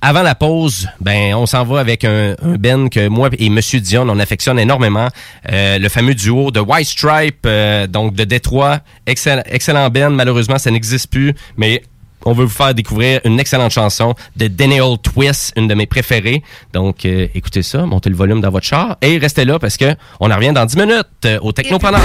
avant 0.00 0.22
la 0.22 0.34
pause, 0.34 0.88
ben 1.00 1.34
on 1.34 1.46
s'en 1.46 1.64
va 1.64 1.80
avec 1.80 2.04
un, 2.04 2.34
un 2.42 2.56
Ben 2.56 2.88
que 2.90 3.08
moi 3.08 3.30
et 3.38 3.48
Monsieur 3.50 3.80
Dion, 3.80 4.06
on 4.08 4.18
affectionne 4.18 4.58
énormément. 4.58 5.08
Euh, 5.52 5.78
le 5.78 5.88
fameux 5.88 6.14
duo 6.14 6.50
de 6.50 6.60
White 6.60 6.88
Stripe, 6.88 7.44
euh, 7.46 7.86
donc 7.86 8.14
de 8.14 8.24
Détroit. 8.24 8.80
Excellent, 9.06 9.42
excellent 9.46 9.85
Ben. 9.90 10.10
Malheureusement, 10.10 10.58
ça 10.58 10.70
n'existe 10.70 11.10
plus, 11.10 11.34
mais 11.56 11.82
on 12.26 12.32
veut 12.32 12.44
vous 12.44 12.50
faire 12.50 12.74
découvrir 12.74 13.20
une 13.24 13.38
excellente 13.38 13.70
chanson 13.70 14.14
de 14.36 14.48
Daniel 14.48 14.98
Twist, 14.98 15.52
une 15.56 15.68
de 15.68 15.74
mes 15.74 15.86
préférées. 15.86 16.42
Donc, 16.72 17.04
euh, 17.04 17.28
écoutez 17.34 17.62
ça, 17.62 17.86
montez 17.86 18.10
le 18.10 18.16
volume 18.16 18.40
dans 18.40 18.50
votre 18.50 18.66
char 18.66 18.96
et 19.00 19.16
restez 19.18 19.44
là 19.44 19.58
parce 19.58 19.76
que 19.76 19.94
on 20.18 20.30
en 20.30 20.34
revient 20.34 20.52
dans 20.52 20.64
10 20.64 20.76
minutes 20.76 21.06
euh, 21.24 21.38
au 21.40 21.52
Technopreneur. 21.52 22.00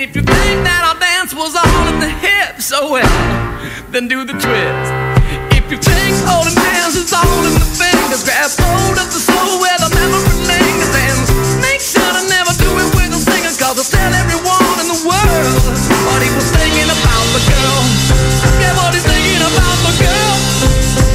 if 0.00 0.14
you 0.16 0.22
think 0.22 0.64
that 0.64 0.82
our 0.88 0.98
dance 0.98 1.34
was 1.34 1.54
all 1.54 1.88
in 1.88 2.00
the 2.00 2.08
hips, 2.08 2.72
well, 2.72 3.04
then 3.90 4.08
do 4.08 4.24
the 4.24 4.32
twist. 4.32 4.90
If 5.52 5.70
you 5.70 5.78
think 5.78 6.16
holding 6.24 6.56
hands 6.56 6.96
is 6.96 7.12
all 7.12 7.44
in 7.44 7.54
the 7.54 7.68
fingers, 7.76 8.24
grab 8.24 8.50
hold 8.56 8.96
of 8.96 9.08
the 9.12 9.20
soul 9.20 9.60
where 9.60 9.78
the 9.78 9.90
memory 9.94 10.27
cause 13.68 13.80
it'll 13.80 13.98
tell 13.98 14.14
everyone 14.14 14.80
in 14.80 14.88
the 14.88 15.00
world 15.04 15.60
what 16.08 16.22
he 16.24 16.30
was 16.32 16.48
thinking 16.56 16.88
about 16.88 17.26
the 17.36 17.42
girl. 17.52 17.80
Yeah, 18.60 18.72
what 18.80 18.94
he's 18.94 19.04
thinking 19.04 19.42
about 19.44 19.78
the 19.84 19.92
girl. 20.00 21.07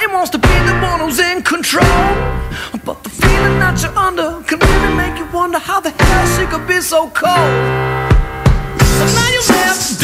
You 0.00 0.06
and 0.06 0.14
wants 0.14 0.30
to 0.30 0.38
be 0.38 0.48
the 0.48 0.74
one 0.80 1.00
who's 1.00 1.18
in 1.18 1.42
control. 1.42 1.84
But 2.84 3.02
the 3.02 3.10
feeling 3.10 3.58
that 3.60 3.80
you're 3.82 3.96
under 3.96 4.42
can 4.42 4.58
really 4.58 4.94
make 4.96 5.18
you 5.18 5.26
wonder 5.32 5.58
how 5.58 5.80
the 5.80 5.90
hell 5.90 6.26
she 6.36 6.46
could 6.46 6.66
be 6.66 6.80
so 6.80 7.10
cold. 7.10 7.54
So 8.98 9.04
now 9.18 9.28
you're 9.34 9.48
left 9.56 10.03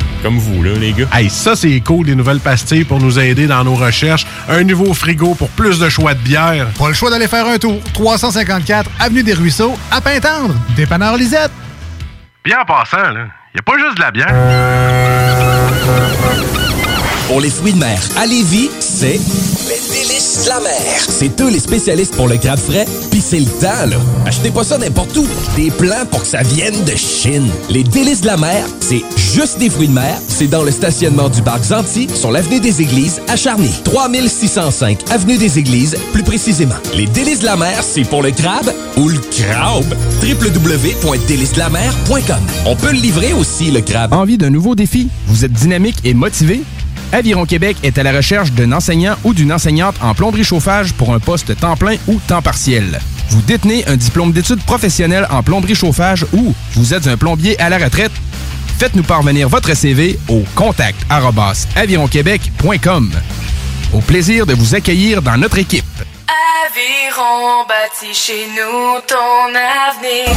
comme 0.21 0.37
vous, 0.37 0.63
là, 0.63 0.71
les 0.79 0.93
gars. 0.93 1.07
Hey, 1.13 1.29
ça, 1.29 1.55
c'est 1.55 1.79
cool, 1.81 2.05
des 2.05 2.15
nouvelles 2.15 2.39
pastilles 2.39 2.83
pour 2.83 2.99
nous 2.99 3.19
aider 3.19 3.47
dans 3.47 3.63
nos 3.63 3.75
recherches. 3.75 4.25
Un 4.47 4.63
nouveau 4.63 4.93
frigo 4.93 5.33
pour 5.35 5.49
plus 5.49 5.79
de 5.79 5.89
choix 5.89 6.13
de 6.13 6.19
bière. 6.19 6.67
Pas 6.77 6.87
le 6.89 6.93
choix 6.93 7.09
d'aller 7.09 7.27
faire 7.27 7.47
un 7.47 7.57
tour. 7.57 7.79
354 7.93 8.89
Avenue 8.99 9.23
des 9.23 9.33
Ruisseaux, 9.33 9.75
à 9.91 10.01
Pintendre. 10.01 10.55
Dépanneur 10.75 11.17
Lisette. 11.17 11.51
Bien 12.43 12.59
en 12.61 12.65
passant, 12.65 13.11
là, 13.11 13.27
y 13.55 13.59
a 13.59 13.61
pas 13.61 13.77
juste 13.77 13.97
de 13.97 14.01
la 14.01 14.11
bière. 14.11 14.27
Pour 17.27 17.39
les 17.41 17.49
fruits 17.49 17.73
de 17.73 17.79
mer 17.79 17.99
à 18.17 18.25
Lévis, 18.25 18.69
c'est 18.79 19.19
délices 19.91 20.43
de 20.45 20.49
la 20.49 20.59
mer. 20.61 21.05
C'est 21.07 21.39
eux 21.41 21.49
les 21.49 21.59
spécialistes 21.59 22.15
pour 22.15 22.27
le 22.27 22.37
crabe 22.37 22.59
frais, 22.59 22.85
pis 23.11 23.21
c'est 23.21 23.39
le 23.39 23.45
temps, 23.45 23.85
là. 23.87 23.97
Achetez 24.25 24.49
pas 24.51 24.63
ça 24.63 24.77
n'importe 24.77 25.15
où. 25.17 25.25
Des 25.55 25.71
plans 25.71 26.05
pour 26.09 26.21
que 26.21 26.27
ça 26.27 26.43
vienne 26.43 26.83
de 26.85 26.95
Chine. 26.95 27.49
Les 27.69 27.83
délices 27.83 28.21
de 28.21 28.27
la 28.27 28.37
mer, 28.37 28.65
c'est 28.79 29.01
juste 29.17 29.59
des 29.59 29.69
fruits 29.69 29.87
de 29.89 29.93
mer. 29.93 30.17
C'est 30.27 30.47
dans 30.47 30.63
le 30.63 30.71
stationnement 30.71 31.29
du 31.29 31.41
parc 31.41 31.63
Zanti, 31.65 32.07
sur 32.13 32.31
l'avenue 32.31 32.59
des 32.59 32.81
Églises, 32.81 33.21
à 33.27 33.35
Charny. 33.35 33.71
3605 33.83 34.99
avenue 35.11 35.37
des 35.37 35.59
Églises, 35.59 35.95
plus 36.13 36.23
précisément. 36.23 36.75
Les 36.95 37.05
délices 37.07 37.39
de 37.39 37.45
la 37.45 37.57
mer, 37.57 37.83
c'est 37.83 38.03
pour 38.03 38.21
le 38.23 38.31
crabe 38.31 38.71
ou 38.97 39.09
le 39.09 39.19
crabe. 39.19 39.93
www.délicesdelamer.com 40.23 42.39
On 42.65 42.75
peut 42.75 42.91
le 42.91 42.99
livrer 42.99 43.33
aussi, 43.33 43.71
le 43.71 43.81
crabe. 43.81 44.13
Envie 44.13 44.37
d'un 44.37 44.49
nouveau 44.49 44.75
défi? 44.75 45.07
Vous 45.27 45.45
êtes 45.45 45.53
dynamique 45.53 45.97
et 46.03 46.13
motivé? 46.13 46.61
Aviron 47.11 47.45
Québec 47.45 47.77
est 47.83 47.97
à 47.97 48.03
la 48.03 48.13
recherche 48.13 48.51
d'un 48.53 48.71
enseignant 48.71 49.15
ou 49.23 49.33
d'une 49.33 49.51
enseignante 49.51 49.95
en 50.01 50.13
plomberie 50.13 50.43
chauffage 50.43 50.93
pour 50.93 51.13
un 51.13 51.19
poste 51.19 51.57
temps 51.59 51.75
plein 51.75 51.97
ou 52.07 52.19
temps 52.27 52.41
partiel. 52.41 52.99
Vous 53.29 53.41
détenez 53.41 53.85
un 53.87 53.97
diplôme 53.97 54.31
d'études 54.31 54.63
professionnelles 54.63 55.27
en 55.29 55.43
plomberie 55.43 55.75
chauffage 55.75 56.25
ou 56.33 56.53
vous 56.75 56.93
êtes 56.93 57.07
un 57.07 57.17
plombier 57.17 57.59
à 57.59 57.69
la 57.69 57.77
retraite? 57.77 58.11
Faites-nous 58.79 59.03
parvenir 59.03 59.49
votre 59.49 59.75
CV 59.75 60.17
au 60.27 60.43
contact 60.55 61.05
avironquebec.com. 61.75 63.11
Au 63.93 63.99
plaisir 63.99 64.45
de 64.45 64.53
vous 64.53 64.73
accueillir 64.73 65.21
dans 65.21 65.37
notre 65.37 65.57
équipe. 65.57 65.85
Aviron 66.65 67.65
bâti 67.67 68.13
chez 68.13 68.47
nous 68.47 68.99
ton 69.05 69.49
avenir. 69.89 70.35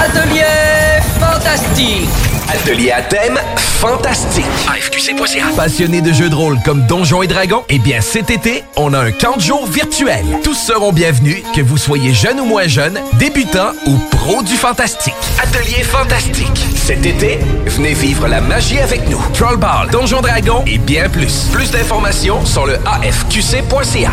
Atelier 0.00 1.02
fantastique. 1.20 2.27
Atelier 2.50 2.90
à 2.92 3.02
thème 3.02 3.38
fantastique. 3.56 4.44
AFQC.ca. 4.68 5.48
Passionné 5.54 6.00
de 6.00 6.12
jeux 6.14 6.30
de 6.30 6.34
rôle 6.34 6.58
comme 6.64 6.86
Donjons 6.86 7.22
et 7.22 7.26
Dragons? 7.26 7.62
Eh 7.68 7.78
bien, 7.78 8.00
cet 8.00 8.30
été, 8.30 8.64
on 8.76 8.94
a 8.94 8.98
un 9.00 9.10
camp 9.10 9.36
de 9.36 9.42
jour 9.42 9.66
virtuel. 9.66 10.24
Tous 10.42 10.54
seront 10.54 10.90
bienvenus, 10.92 11.42
que 11.54 11.60
vous 11.60 11.76
soyez 11.76 12.14
jeune 12.14 12.40
ou 12.40 12.46
moins 12.46 12.66
jeune, 12.66 12.98
débutant 13.18 13.72
ou 13.86 13.98
pro 14.10 14.42
du 14.42 14.54
fantastique. 14.54 15.12
Atelier 15.42 15.82
fantastique. 15.82 16.64
Cet 16.74 17.04
été, 17.04 17.38
venez 17.66 17.92
vivre 17.92 18.26
la 18.26 18.40
magie 18.40 18.78
avec 18.78 19.06
nous. 19.10 19.22
Trollball, 19.34 19.90
Donjons 19.90 20.22
Dragons 20.22 20.64
et 20.66 20.78
bien 20.78 21.10
plus. 21.10 21.48
Plus 21.52 21.70
d'informations 21.70 22.46
sur 22.46 22.64
le 22.64 22.78
AFQC.ca. 22.86 24.12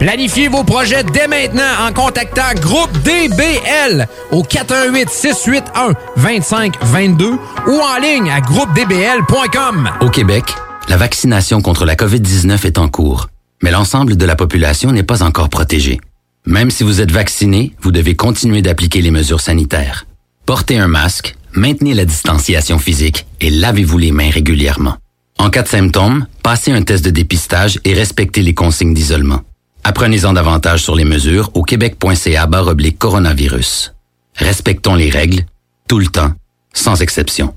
Planifiez 0.00 0.48
vos 0.48 0.64
projets 0.64 1.04
dès 1.04 1.28
maintenant 1.28 1.86
en 1.86 1.92
contactant 1.92 2.54
Groupe 2.58 2.90
DBL 3.02 4.08
au 4.32 4.42
418-681-2522 4.42 7.36
ou 7.66 7.80
en 7.82 7.98
ligne 8.00 8.30
à 8.30 8.40
groupedbl.com. 8.40 9.90
Au 10.00 10.08
Québec, 10.08 10.54
la 10.88 10.96
vaccination 10.96 11.60
contre 11.60 11.84
la 11.84 11.96
COVID-19 11.96 12.66
est 12.66 12.78
en 12.78 12.88
cours, 12.88 13.28
mais 13.62 13.70
l'ensemble 13.70 14.16
de 14.16 14.24
la 14.24 14.36
population 14.36 14.90
n'est 14.90 15.02
pas 15.02 15.22
encore 15.22 15.50
protégée. 15.50 16.00
Même 16.46 16.70
si 16.70 16.82
vous 16.82 17.02
êtes 17.02 17.12
vacciné, 17.12 17.74
vous 17.82 17.92
devez 17.92 18.16
continuer 18.16 18.62
d'appliquer 18.62 19.02
les 19.02 19.10
mesures 19.10 19.42
sanitaires. 19.42 20.06
Portez 20.46 20.78
un 20.78 20.88
masque, 20.88 21.36
maintenez 21.52 21.92
la 21.92 22.06
distanciation 22.06 22.78
physique 22.78 23.26
et 23.42 23.50
lavez-vous 23.50 23.98
les 23.98 24.12
mains 24.12 24.30
régulièrement. 24.30 24.96
En 25.36 25.50
cas 25.50 25.62
de 25.62 25.68
symptômes, 25.68 26.26
passez 26.42 26.72
un 26.72 26.80
test 26.80 27.04
de 27.04 27.10
dépistage 27.10 27.78
et 27.84 27.92
respectez 27.92 28.40
les 28.40 28.54
consignes 28.54 28.94
d'isolement. 28.94 29.42
Apprenez-en 29.84 30.32
davantage 30.32 30.82
sur 30.82 30.94
les 30.94 31.04
mesures 31.04 31.50
au 31.54 31.62
québec.ca 31.62 32.48
oblique 32.66 32.98
coronavirus. 32.98 33.94
Respectons 34.36 34.94
les 34.94 35.10
règles, 35.10 35.44
tout 35.88 35.98
le 35.98 36.06
temps, 36.06 36.32
sans 36.72 37.02
exception. 37.02 37.54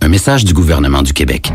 Un 0.00 0.08
message 0.08 0.44
du 0.44 0.54
gouvernement 0.54 1.02
du 1.02 1.12
Québec. 1.12 1.52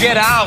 get 0.00 0.16
out. 0.16 0.39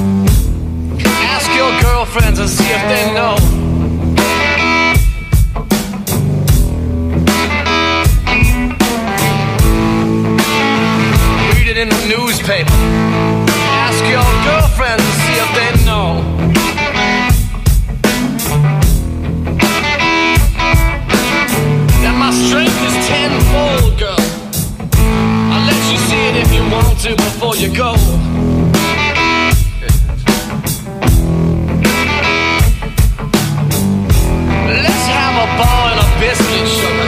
Ask 0.00 1.50
your 1.54 1.72
girlfriends 1.82 2.38
and 2.38 2.48
see 2.48 2.64
if 2.64 2.82
they 2.88 3.12
know. 3.14 3.36
Read 11.54 11.68
it 11.68 11.76
in 11.76 11.88
the 11.88 12.06
newspaper. 12.08 12.72
Ask 13.86 14.04
your 14.04 14.24
girlfriends 14.48 15.04
and 15.04 15.16
see 15.24 15.36
if 15.44 15.50
they 15.58 15.70
know. 15.84 16.08
That 22.02 22.14
my 22.18 22.30
strength 22.30 22.80
is 22.88 22.96
tenfold, 23.06 23.98
girl. 23.98 24.24
I'll 25.52 25.64
let 25.66 25.80
you 25.92 25.98
see 25.98 26.22
it 26.28 26.36
if 26.36 26.52
you 26.52 26.62
want 26.70 26.98
to 27.00 27.16
before 27.16 27.56
you 27.56 27.74
go. 27.74 28.29
ball 35.60 35.88
and 35.92 36.00
a 36.00 36.08
biscuit. 36.20 36.99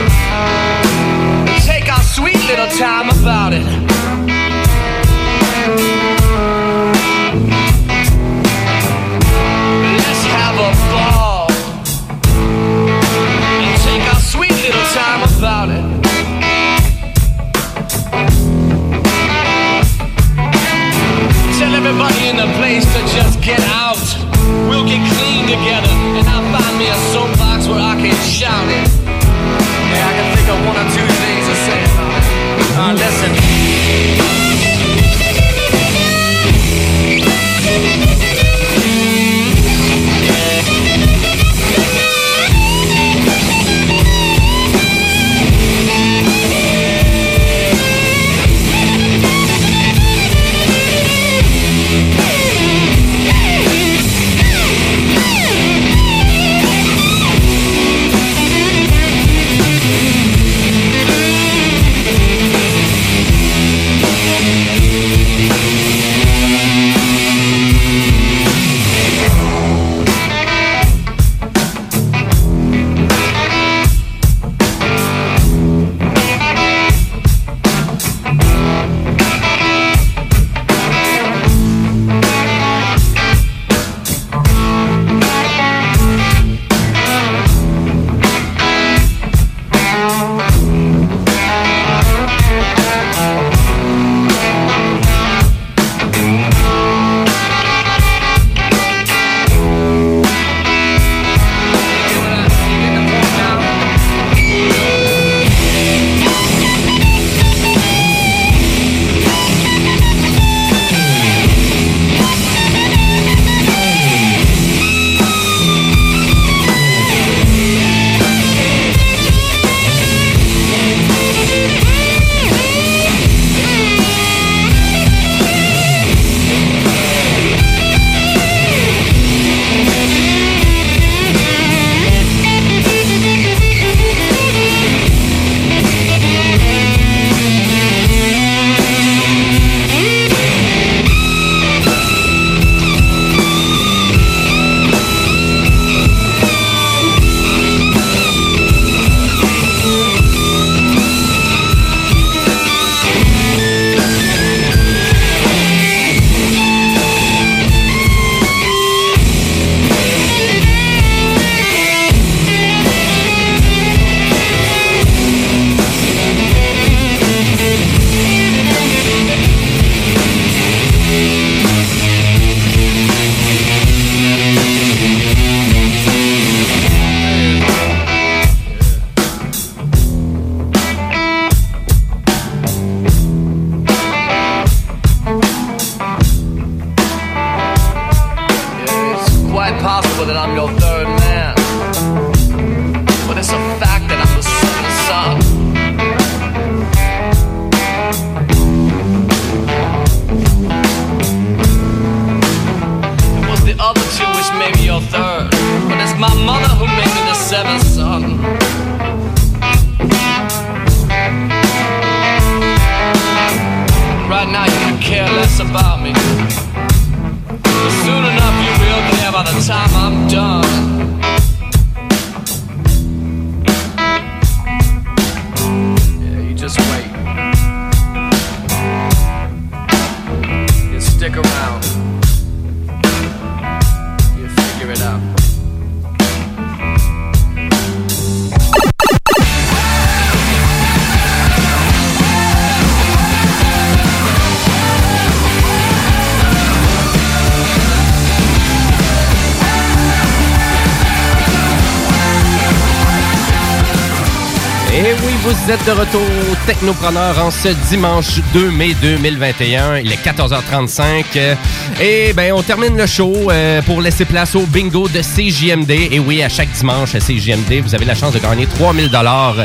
Vous 255.65 255.71
êtes 255.71 255.85
de 255.85 255.91
retour 255.91 256.21
Technopreneur 256.65 257.39
en 257.39 257.49
ce 257.49 257.69
dimanche 257.89 258.39
2 258.53 258.71
mai 258.71 258.93
2021. 259.01 259.99
Il 259.99 260.11
est 260.11 260.17
14h35. 260.25 261.23
euh, 261.37 261.55
Et 262.01 262.33
ben, 262.33 262.51
on 262.51 262.61
termine 262.61 262.97
le 262.97 263.05
show 263.05 263.49
euh, 263.49 263.81
pour 263.83 264.01
laisser 264.01 264.25
place 264.25 264.55
au 264.55 264.65
bingo 264.65 265.07
de 265.07 265.21
CJMD. 265.21 265.91
Et 266.11 266.19
oui, 266.19 266.43
à 266.43 266.49
chaque 266.49 266.69
dimanche 266.71 267.15
à 267.15 267.19
CJMD, 267.19 267.81
vous 267.81 267.95
avez 267.95 268.03
la 268.03 268.15
chance 268.15 268.33
de 268.33 268.39
gagner 268.39 268.65
3000 268.65 269.09
dollars 269.09 269.55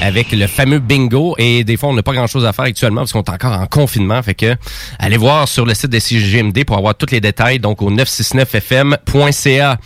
avec 0.00 0.32
le 0.32 0.48
fameux 0.48 0.80
bingo. 0.80 1.36
Et 1.38 1.62
des 1.62 1.76
fois, 1.76 1.90
on 1.90 1.94
n'a 1.94 2.02
pas 2.02 2.14
grand-chose 2.14 2.44
à 2.44 2.52
faire 2.52 2.64
actuellement 2.64 3.02
parce 3.02 3.12
qu'on 3.12 3.22
est 3.22 3.30
encore 3.30 3.52
en 3.52 3.66
confinement. 3.66 4.20
Fait 4.24 4.34
que 4.34 4.56
allez 4.98 5.18
voir 5.18 5.46
sur 5.46 5.66
le 5.66 5.74
site 5.74 5.90
de 5.90 6.00
CJMD 6.00 6.64
pour 6.64 6.78
avoir 6.78 6.96
tous 6.96 7.12
les 7.12 7.20
détails. 7.20 7.60
Donc, 7.60 7.80
au 7.80 7.92
969fm.ca. 7.92 9.78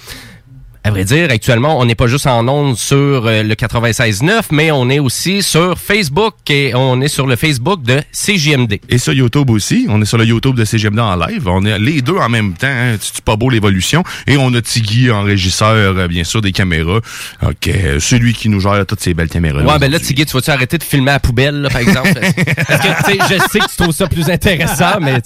À 0.89 0.91
vrai 0.91 1.05
dire, 1.05 1.31
actuellement, 1.31 1.79
on 1.79 1.85
n'est 1.85 1.95
pas 1.95 2.07
juste 2.07 2.27
en 2.27 2.49
ondes 2.49 2.75
sur 2.75 3.27
euh, 3.27 3.43
le 3.43 3.55
96.9, 3.55 4.45
mais 4.53 4.71
on 4.71 4.89
est 4.89 5.01
aussi 5.01 5.43
sur 5.43 5.79
Facebook 5.79 6.33
et 6.49 6.75
on 6.75 7.03
est 7.03 7.09
sur 7.09 7.27
le 7.27 7.37
Facebook 7.37 7.83
de 7.83 8.01
CJMD. 8.11 8.79
Et 8.89 8.97
sur 8.97 9.13
YouTube 9.13 9.51
aussi. 9.51 9.85
On 9.91 10.01
est 10.01 10.07
sur 10.07 10.17
le 10.17 10.25
YouTube 10.25 10.57
de 10.57 10.65
CGMD 10.65 10.99
en 10.99 11.15
live. 11.17 11.47
On 11.47 11.63
est 11.67 11.79
les 11.79 12.01
deux 12.01 12.17
en 12.17 12.31
même 12.31 12.55
temps. 12.55 12.69
Hein. 12.71 12.97
C'est 13.03 13.21
pas 13.21 13.37
beau 13.37 13.51
l'évolution? 13.51 14.03
Et 14.27 14.39
on 14.39 14.55
a 14.55 14.63
Tiggy 14.63 15.11
en 15.11 15.25
régisseur, 15.25 15.69
euh, 15.75 16.09
bien 16.09 16.25
sûr, 16.25 16.41
des 16.41 16.53
caméras. 16.53 17.01
OK. 17.43 17.71
Celui 17.99 18.33
qui 18.33 18.49
nous 18.49 18.61
gère 18.61 18.87
toutes 18.87 19.01
ces 19.01 19.13
belles 19.13 19.29
caméras. 19.29 19.61
Ouais, 19.61 19.79
ben 19.79 19.93
là, 19.93 20.01
Tiggy, 20.01 20.25
tu 20.25 20.33
vas-tu 20.33 20.49
arrêter 20.49 20.79
de 20.79 20.85
filmer 20.85 21.11
à 21.11 21.15
la 21.15 21.21
poubelle, 21.21 21.61
là, 21.61 21.69
par 21.69 21.83
exemple? 21.83 22.15
Parce 22.67 22.81
que, 22.81 23.13
je 23.29 23.39
sais 23.51 23.59
que 23.59 23.69
tu 23.69 23.77
trouves 23.77 23.95
ça 23.95 24.07
plus 24.07 24.31
intéressant, 24.31 25.01
mais... 25.03 25.21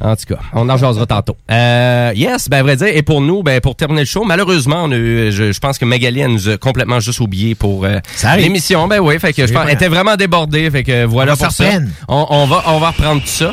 En 0.00 0.14
tout 0.16 0.34
cas, 0.34 0.40
on 0.52 0.68
en 0.68 0.76
jasera 0.76 1.06
tantôt. 1.06 1.36
Euh, 1.50 2.12
yes, 2.14 2.48
ben 2.48 2.58
à 2.58 2.62
vrai 2.62 2.76
dire, 2.76 2.86
et 2.88 3.02
pour 3.02 3.20
nous, 3.20 3.42
ben 3.42 3.60
pour 3.60 3.74
terminer 3.74 4.02
le 4.02 4.06
show, 4.06 4.24
malheureusement, 4.24 4.84
on 4.84 4.92
a 4.92 4.96
eu- 4.96 5.32
je, 5.32 5.50
je 5.52 5.58
pense 5.58 5.76
que 5.78 5.84
Magali 5.84 6.20
elle 6.20 6.32
nous 6.32 6.48
a 6.48 6.56
complètement 6.56 7.00
juste 7.00 7.20
oublié 7.20 7.54
pour 7.54 7.84
euh, 7.84 7.98
l'émission. 8.36 8.86
Ben 8.86 9.00
oui, 9.00 9.18
fait 9.18 9.32
que 9.32 9.46
je 9.46 9.52
pense 9.52 9.64
elle 9.66 9.74
était 9.74 9.88
vraiment 9.88 10.14
débordée, 10.16 10.70
fait 10.70 10.84
que 10.84 11.04
voilà 11.04 11.32
On 11.32 11.34
va 11.36 11.46
pour 11.46 11.54
ça. 11.54 11.64
reprendre. 11.64 11.86
On, 12.06 12.26
on 12.30 12.46
va 12.46 12.62
on 12.66 12.78
va 12.78 12.90
reprendre 12.90 13.20
tout 13.22 13.26
ça. 13.28 13.52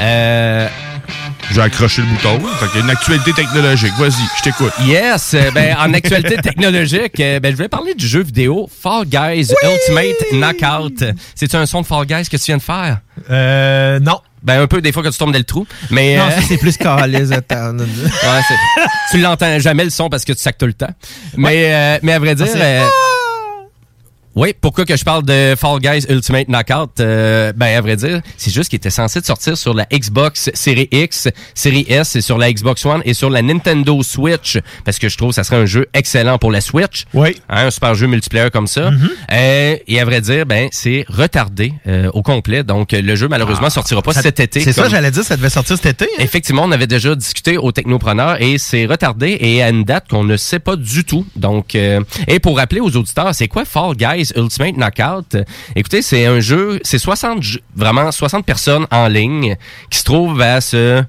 Euh, 0.00 0.68
J'ai 1.52 1.60
accroché 1.60 2.02
le 2.02 2.08
bouton. 2.08 2.40
Fait 2.58 2.66
qu'il 2.66 2.78
y 2.78 2.82
a 2.82 2.84
une 2.84 2.90
actualité 2.90 3.32
technologique. 3.32 3.92
Vas-y, 3.98 4.12
je 4.38 4.42
t'écoute. 4.42 4.72
Yes, 4.84 5.32
euh, 5.34 5.50
ben 5.54 5.76
en 5.78 5.94
actualité 5.94 6.36
technologique, 6.36 7.18
euh, 7.20 7.40
ben 7.40 7.52
je 7.52 7.56
voulais 7.56 7.68
parler 7.68 7.94
du 7.94 8.06
jeu 8.06 8.22
vidéo 8.22 8.68
Fall 8.82 9.06
Guys 9.06 9.52
Ultimate 9.64 10.32
Knockout. 10.32 11.04
C'est 11.34 11.54
un 11.54 11.64
son 11.66 11.80
de 11.82 11.86
Fall 11.86 12.04
Guys 12.06 12.24
que 12.30 12.36
tu 12.36 12.44
viens 12.46 12.56
de 12.58 12.62
faire? 12.62 12.98
Euh, 13.30 13.98
non. 14.00 14.18
Ben 14.46 14.60
un 14.62 14.66
peu 14.68 14.80
des 14.80 14.92
fois 14.92 15.02
que 15.02 15.08
tu 15.08 15.18
tombes 15.18 15.32
dans 15.32 15.38
le 15.38 15.44
trou, 15.44 15.66
mais 15.90 16.16
Non, 16.16 16.24
euh, 16.28 16.40
c'est 16.46 16.56
plus 16.56 16.76
calice. 16.78 17.32
attends. 17.32 17.76
Ouais, 17.76 18.40
tu 19.10 19.18
l'entends 19.18 19.58
jamais 19.58 19.84
le 19.84 19.90
son 19.90 20.08
parce 20.08 20.24
que 20.24 20.32
tu 20.32 20.40
sacs 20.40 20.56
tout 20.56 20.66
le 20.66 20.72
temps. 20.72 20.86
Mais, 21.36 21.74
euh, 21.74 21.98
mais 22.02 22.12
à 22.12 22.18
vrai 22.20 22.34
dire. 22.36 22.46
Ah, 22.48 22.52
c'est- 22.52 22.62
euh, 22.62 22.86
oui, 24.36 24.52
pourquoi 24.60 24.84
que 24.84 24.94
je 24.96 25.02
parle 25.04 25.24
de 25.24 25.54
Fall 25.58 25.80
Guys 25.80 26.04
Ultimate 26.10 26.46
Knockout? 26.48 27.00
Euh, 27.00 27.52
ben, 27.56 27.74
à 27.74 27.80
vrai 27.80 27.96
dire, 27.96 28.20
c'est 28.36 28.52
juste 28.52 28.68
qu'il 28.68 28.76
était 28.76 28.90
censé 28.90 29.20
de 29.20 29.24
sortir 29.24 29.56
sur 29.56 29.72
la 29.72 29.86
Xbox 29.90 30.50
Series 30.52 30.88
X, 30.92 31.28
Series 31.54 31.86
S, 31.88 32.16
et 32.16 32.20
sur 32.20 32.36
la 32.36 32.52
Xbox 32.52 32.84
One 32.84 33.00
et 33.06 33.14
sur 33.14 33.30
la 33.30 33.40
Nintendo 33.40 34.02
Switch, 34.02 34.58
parce 34.84 34.98
que 34.98 35.08
je 35.08 35.16
trouve 35.16 35.30
que 35.30 35.36
ça 35.36 35.42
serait 35.42 35.56
un 35.56 35.64
jeu 35.64 35.86
excellent 35.94 36.36
pour 36.36 36.52
la 36.52 36.60
Switch. 36.60 37.04
Oui. 37.14 37.40
Hein, 37.48 37.66
un 37.66 37.70
super 37.70 37.94
jeu 37.94 38.06
multiplayer 38.08 38.50
comme 38.50 38.66
ça. 38.66 38.90
Mm-hmm. 38.90 39.08
Euh, 39.32 39.76
et 39.88 40.00
à 40.00 40.04
vrai 40.04 40.20
dire, 40.20 40.44
ben, 40.44 40.68
c'est 40.70 41.06
retardé 41.08 41.72
euh, 41.86 42.10
au 42.12 42.22
complet. 42.22 42.62
Donc, 42.62 42.92
le 42.92 43.16
jeu, 43.16 43.28
malheureusement, 43.28 43.70
sortira 43.70 44.02
pas 44.02 44.12
Ça- 44.12 44.20
cet 44.20 44.38
été. 44.40 44.60
C'est 44.60 44.72
ça, 44.74 44.88
j'allais 44.90 45.10
dire, 45.10 45.24
ça 45.24 45.36
devait 45.38 45.48
sortir 45.48 45.76
cet 45.76 45.86
été. 46.02 46.04
hein? 46.12 46.22
Effectivement, 46.22 46.64
on 46.64 46.72
avait 46.72 46.86
déjà 46.86 47.14
discuté 47.14 47.56
au 47.56 47.72
Technopreneur 47.72 48.42
et 48.42 48.58
c'est 48.58 48.84
retardé 48.84 49.38
et 49.40 49.62
à 49.62 49.70
une 49.70 49.84
date 49.84 50.08
qu'on 50.10 50.24
ne 50.24 50.36
sait 50.36 50.58
pas 50.58 50.76
du 50.76 51.04
tout. 51.04 51.24
Donc, 51.36 51.74
euh, 51.74 52.00
et 52.28 52.38
pour 52.38 52.58
rappeler 52.58 52.80
aux 52.80 52.94
auditeurs, 52.96 53.34
c'est 53.34 53.48
quoi 53.48 53.64
Fall 53.64 53.96
Guys 53.96 54.25
Ultimate 54.36 54.76
Knockout. 54.76 55.36
Écoutez, 55.74 56.02
c'est 56.02 56.26
un 56.26 56.40
jeu, 56.40 56.80
c'est 56.82 56.98
60 56.98 57.42
jeux- 57.42 57.60
vraiment 57.74 58.10
60 58.10 58.44
personnes 58.44 58.86
en 58.90 59.08
ligne 59.08 59.56
qui 59.90 59.98
se 59.98 60.04
trouvent 60.04 60.40
à 60.40 60.60
se 60.60 61.02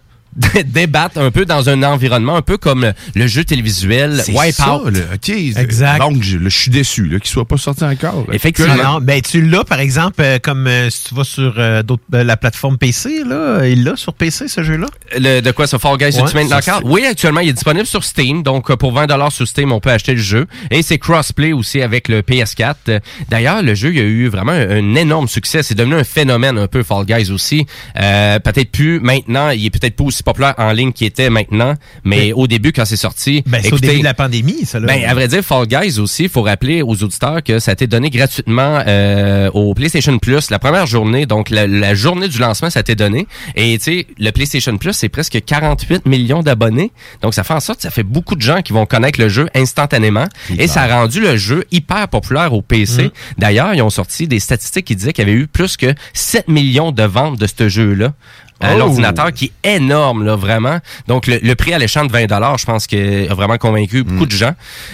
débattre 0.65 1.17
un 1.19 1.31
peu 1.31 1.45
dans 1.45 1.69
un 1.69 1.83
environnement 1.83 2.35
un 2.35 2.41
peu 2.41 2.57
comme 2.57 2.93
le 3.15 3.27
jeu 3.27 3.43
télévisuel 3.43 4.21
C'est 4.23 4.31
Wipeout. 4.31 4.53
ça, 4.53 4.91
là. 4.91 4.99
OK. 5.15 5.29
Exact. 5.29 5.99
Donc, 5.99 6.21
je, 6.21 6.37
là, 6.37 6.49
je 6.49 6.57
suis 6.57 6.71
déçu 6.71 7.05
là, 7.07 7.19
qu'il 7.19 7.29
soit 7.29 7.47
pas 7.47 7.57
sorti 7.57 7.83
encore. 7.83 8.25
là. 8.27 8.33
Effectivement. 8.33 8.75
Non, 8.75 8.99
ben 9.01 9.21
tu 9.21 9.41
l'as 9.41 9.63
par 9.63 9.79
exemple 9.79 10.21
euh, 10.21 10.39
comme 10.41 10.67
euh, 10.67 10.89
si 10.89 11.05
tu 11.05 11.15
vas 11.15 11.23
sur 11.23 11.55
euh, 11.57 11.83
d'autres- 11.83 12.03
euh, 12.13 12.23
la 12.23 12.37
plateforme 12.37 12.77
PC 12.77 13.23
là, 13.25 13.65
il 13.67 13.83
l'a 13.83 13.95
sur 13.95 14.13
PC 14.13 14.47
ce 14.47 14.63
jeu-là? 14.63 14.87
Le, 15.17 15.41
de 15.41 15.51
quoi 15.51 15.67
ce 15.67 15.77
Fall 15.77 15.97
Guys 15.97 16.15
Ouais, 16.15 16.21
Ultimate 16.21 16.47
Knockout? 16.49 16.83
Oui, 16.85 17.05
actuellement, 17.05 17.39
il 17.41 17.49
est 17.49 17.53
disponible 17.53 17.85
sur 17.87 18.03
Steam. 18.03 18.43
Donc, 18.43 18.69
euh, 18.69 18.75
pour 18.75 18.91
20 18.91 19.07
sur 19.29 19.47
Steam, 19.47 19.71
on 19.71 19.79
peut 19.79 19.89
acheter 19.91 20.13
le 20.13 20.21
jeu. 20.21 20.45
Et 20.71 20.81
c'est 20.83 20.97
crossplay 20.99 21.53
aussi 21.53 21.81
avec 21.81 22.07
le 22.07 22.21
PS4. 22.21 22.75
Euh, 22.89 22.99
D'ailleurs, 23.29 23.61
le 23.63 23.73
jeu, 23.73 23.93
il 23.93 23.99
a 23.99 24.03
eu 24.03 24.27
vraiment 24.27 24.51
un, 24.51 24.69
un 24.69 24.95
énorme 24.95 25.27
succès. 25.27 25.63
C'est 25.63 25.75
devenu 25.75 25.95
un 25.95 26.03
phénomène 26.03 26.57
un 26.57 26.67
peu 26.67 26.83
Fall 26.83 27.05
Guys 27.05 27.31
aussi. 27.31 27.65
Euh, 27.99 28.39
peut-être 28.39 28.71
plus 28.71 28.99
maintenant. 28.99 29.49
Il 29.49 29.65
est 29.65 29.69
peut-être 29.69 29.95
pas 29.95 30.03
aussi 30.03 30.23
populaire 30.27 30.55
en 30.57 30.73
ligne 30.73 30.91
qu'il 30.91 31.07
était 31.07 31.29
maintenant. 31.29 31.75
Mais 32.03 32.17
Mais- 32.17 32.33
au 32.33 32.47
début, 32.47 32.73
quand 32.73 32.83
c'est 32.83 32.97
sorti... 32.97 33.43
Ben 33.47 33.61
c'est 33.63 33.71
au 33.71 33.77
début 33.77 33.99
de 33.99 34.03
la 34.03 34.13
pandémie 34.13 34.65
ça 34.65 34.77
là. 34.79 34.87
ben, 34.87 35.05
à 35.05 35.13
vrai 35.13 35.29
dire, 35.29 35.41
Fall 35.41 35.65
Guys 35.67 35.99
aussi, 35.99 36.23
il 36.23 36.29
faut 36.29 36.41
rappeler 36.41 36.81
aux 36.81 37.01
auditeurs 37.01 37.41
que 37.41 37.59
ça 37.59 37.71
a 37.71 37.73
été 37.73 37.87
donné 37.87 38.09
gratuitement 38.09 38.83
euh, 38.85 39.49
au 39.53 39.73
PlayStation 39.73 40.17
Plus 40.19 40.49
la 40.49 40.59
première 40.59 40.85
journée. 40.85 41.25
Donc, 41.25 41.49
la, 41.49 41.65
la 41.65 41.95
journée 41.95 42.27
du 42.27 42.39
lancement, 42.39 42.69
ça 42.69 42.79
a 42.79 42.81
été 42.81 42.95
donné. 42.95 43.25
Et 43.55 43.77
tu 43.77 43.83
sais, 43.85 44.07
le 44.17 44.31
PlayStation 44.31 44.77
Plus, 44.77 44.93
c'est 44.93 45.07
presque 45.07 45.39
48 45.45 46.05
millions 46.05 46.43
d'abonnés. 46.43 46.91
Donc, 47.21 47.33
ça 47.33 47.45
fait 47.45 47.53
en 47.53 47.59
sorte 47.61 47.77
que 47.79 47.83
ça 47.83 47.89
fait 47.91 48.03
beaucoup 48.03 48.35
de 48.35 48.41
gens 48.41 48.61
qui 48.61 48.73
vont 48.73 48.85
connaître 48.85 49.21
le 49.21 49.29
jeu 49.29 49.47
instantanément. 49.55 50.25
Et 50.57 50.67
ça 50.67 50.81
a 50.81 50.99
rendu 50.99 51.21
le 51.21 51.37
jeu 51.37 51.63
hyper 51.71 52.07
populaire 52.09 52.53
au 52.53 52.61
PC. 52.61 53.05
Mm. 53.05 53.11
D'ailleurs, 53.37 53.73
ils 53.73 53.81
ont 53.81 53.89
sorti 53.89 54.27
des 54.27 54.39
statistiques 54.39 54.85
qui 54.85 54.95
disaient 54.95 55.13
qu'il 55.13 55.25
y 55.25 55.31
avait 55.31 55.39
eu 55.39 55.47
plus 55.47 55.77
que 55.77 55.93
7 56.13 56.49
millions 56.49 56.91
de 56.91 57.03
ventes 57.03 57.39
de 57.39 57.47
ce 57.47 57.69
jeu-là 57.69 58.13
à 58.59 58.73
Oh! 58.73 58.77
l'ordinateur 58.79 59.31
qui 59.31 59.51
est 59.63 59.75
énorme 59.75 60.23
là 60.25 60.35
vraiment. 60.35 60.79
Donc 61.07 61.27
le, 61.27 61.39
le 61.41 61.55
prix 61.55 61.73
alléchant 61.73 62.05
de 62.05 62.11
20 62.11 62.25
dollars, 62.25 62.57
je 62.57 62.65
pense 62.65 62.87
qu'il 62.87 63.27
a 63.29 63.33
vraiment 63.33 63.57
convaincu 63.57 64.03
beaucoup 64.03 64.25
de 64.25 64.31
gens. 64.31 64.53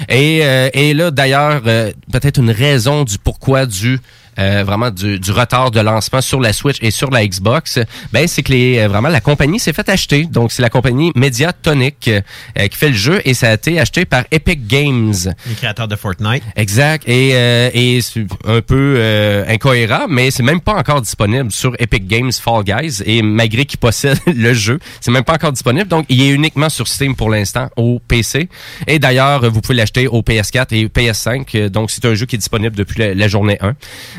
Et, 0.09 0.41
euh, 0.43 0.69
et 0.73 0.93
là 0.93 1.11
d'ailleurs 1.11 1.61
euh, 1.65 1.91
peut-être 2.11 2.39
une 2.39 2.51
raison 2.51 3.03
du 3.03 3.17
pourquoi 3.17 3.65
du 3.65 3.99
euh, 4.39 4.63
vraiment 4.65 4.91
du, 4.91 5.19
du 5.19 5.31
retard 5.31 5.71
de 5.71 5.79
lancement 5.79 6.21
sur 6.21 6.39
la 6.39 6.53
Switch 6.53 6.77
et 6.81 6.91
sur 6.91 7.09
la 7.11 7.25
Xbox, 7.25 7.79
ben 8.11 8.27
c'est 8.27 8.43
que 8.43 8.51
les 8.51 8.79
euh, 8.79 8.87
vraiment 8.87 9.09
la 9.09 9.21
compagnie 9.21 9.59
s'est 9.59 9.73
fait 9.73 9.87
acheter. 9.89 10.25
Donc 10.25 10.51
c'est 10.51 10.61
la 10.61 10.69
compagnie 10.69 11.11
Mediatonic 11.15 12.07
euh, 12.07 12.21
qui 12.67 12.77
fait 12.77 12.89
le 12.89 12.95
jeu 12.95 13.21
et 13.25 13.33
ça 13.33 13.49
a 13.49 13.53
été 13.53 13.79
acheté 13.79 14.05
par 14.05 14.23
Epic 14.31 14.67
Games. 14.67 15.13
les 15.47 15.55
créateurs 15.55 15.87
de 15.87 15.95
Fortnite. 15.95 16.43
Exact. 16.55 17.07
Et, 17.07 17.31
euh, 17.33 17.69
et 17.73 18.01
c'est 18.01 18.25
un 18.45 18.61
peu 18.61 18.95
euh, 18.97 19.45
incohérent, 19.47 20.05
mais 20.09 20.31
c'est 20.31 20.43
même 20.43 20.61
pas 20.61 20.73
encore 20.73 21.01
disponible 21.01 21.51
sur 21.51 21.73
Epic 21.79 22.07
Games 22.07 22.31
Fall 22.31 22.63
Guys. 22.63 23.01
Et 23.05 23.21
malgré 23.21 23.65
qu'ils 23.65 23.79
possèdent 23.79 24.17
le 24.25 24.53
jeu, 24.53 24.79
c'est 25.01 25.11
même 25.11 25.23
pas 25.23 25.33
encore 25.33 25.51
disponible. 25.51 25.87
Donc, 25.87 26.05
il 26.09 26.21
est 26.21 26.29
uniquement 26.29 26.69
sur 26.69 26.87
Steam 26.87 27.15
pour 27.15 27.29
l'instant, 27.29 27.69
au 27.75 27.99
PC. 28.07 28.49
Et 28.87 28.99
d'ailleurs, 28.99 29.49
vous 29.49 29.61
pouvez 29.61 29.75
l'acheter 29.75 30.07
au 30.07 30.21
PS4 30.21 30.67
et 30.71 30.85
PS5. 30.87 31.45
Euh, 31.55 31.69
Donc, 31.69 31.91
c'est 31.91 32.05
un 32.05 32.13
jeu 32.15 32.25
qui 32.25 32.35
est 32.35 32.39
disponible 32.39 32.75
depuis 32.75 32.99
la, 32.99 33.13
la 33.13 33.27
journée 33.27 33.57
1. 33.61 33.73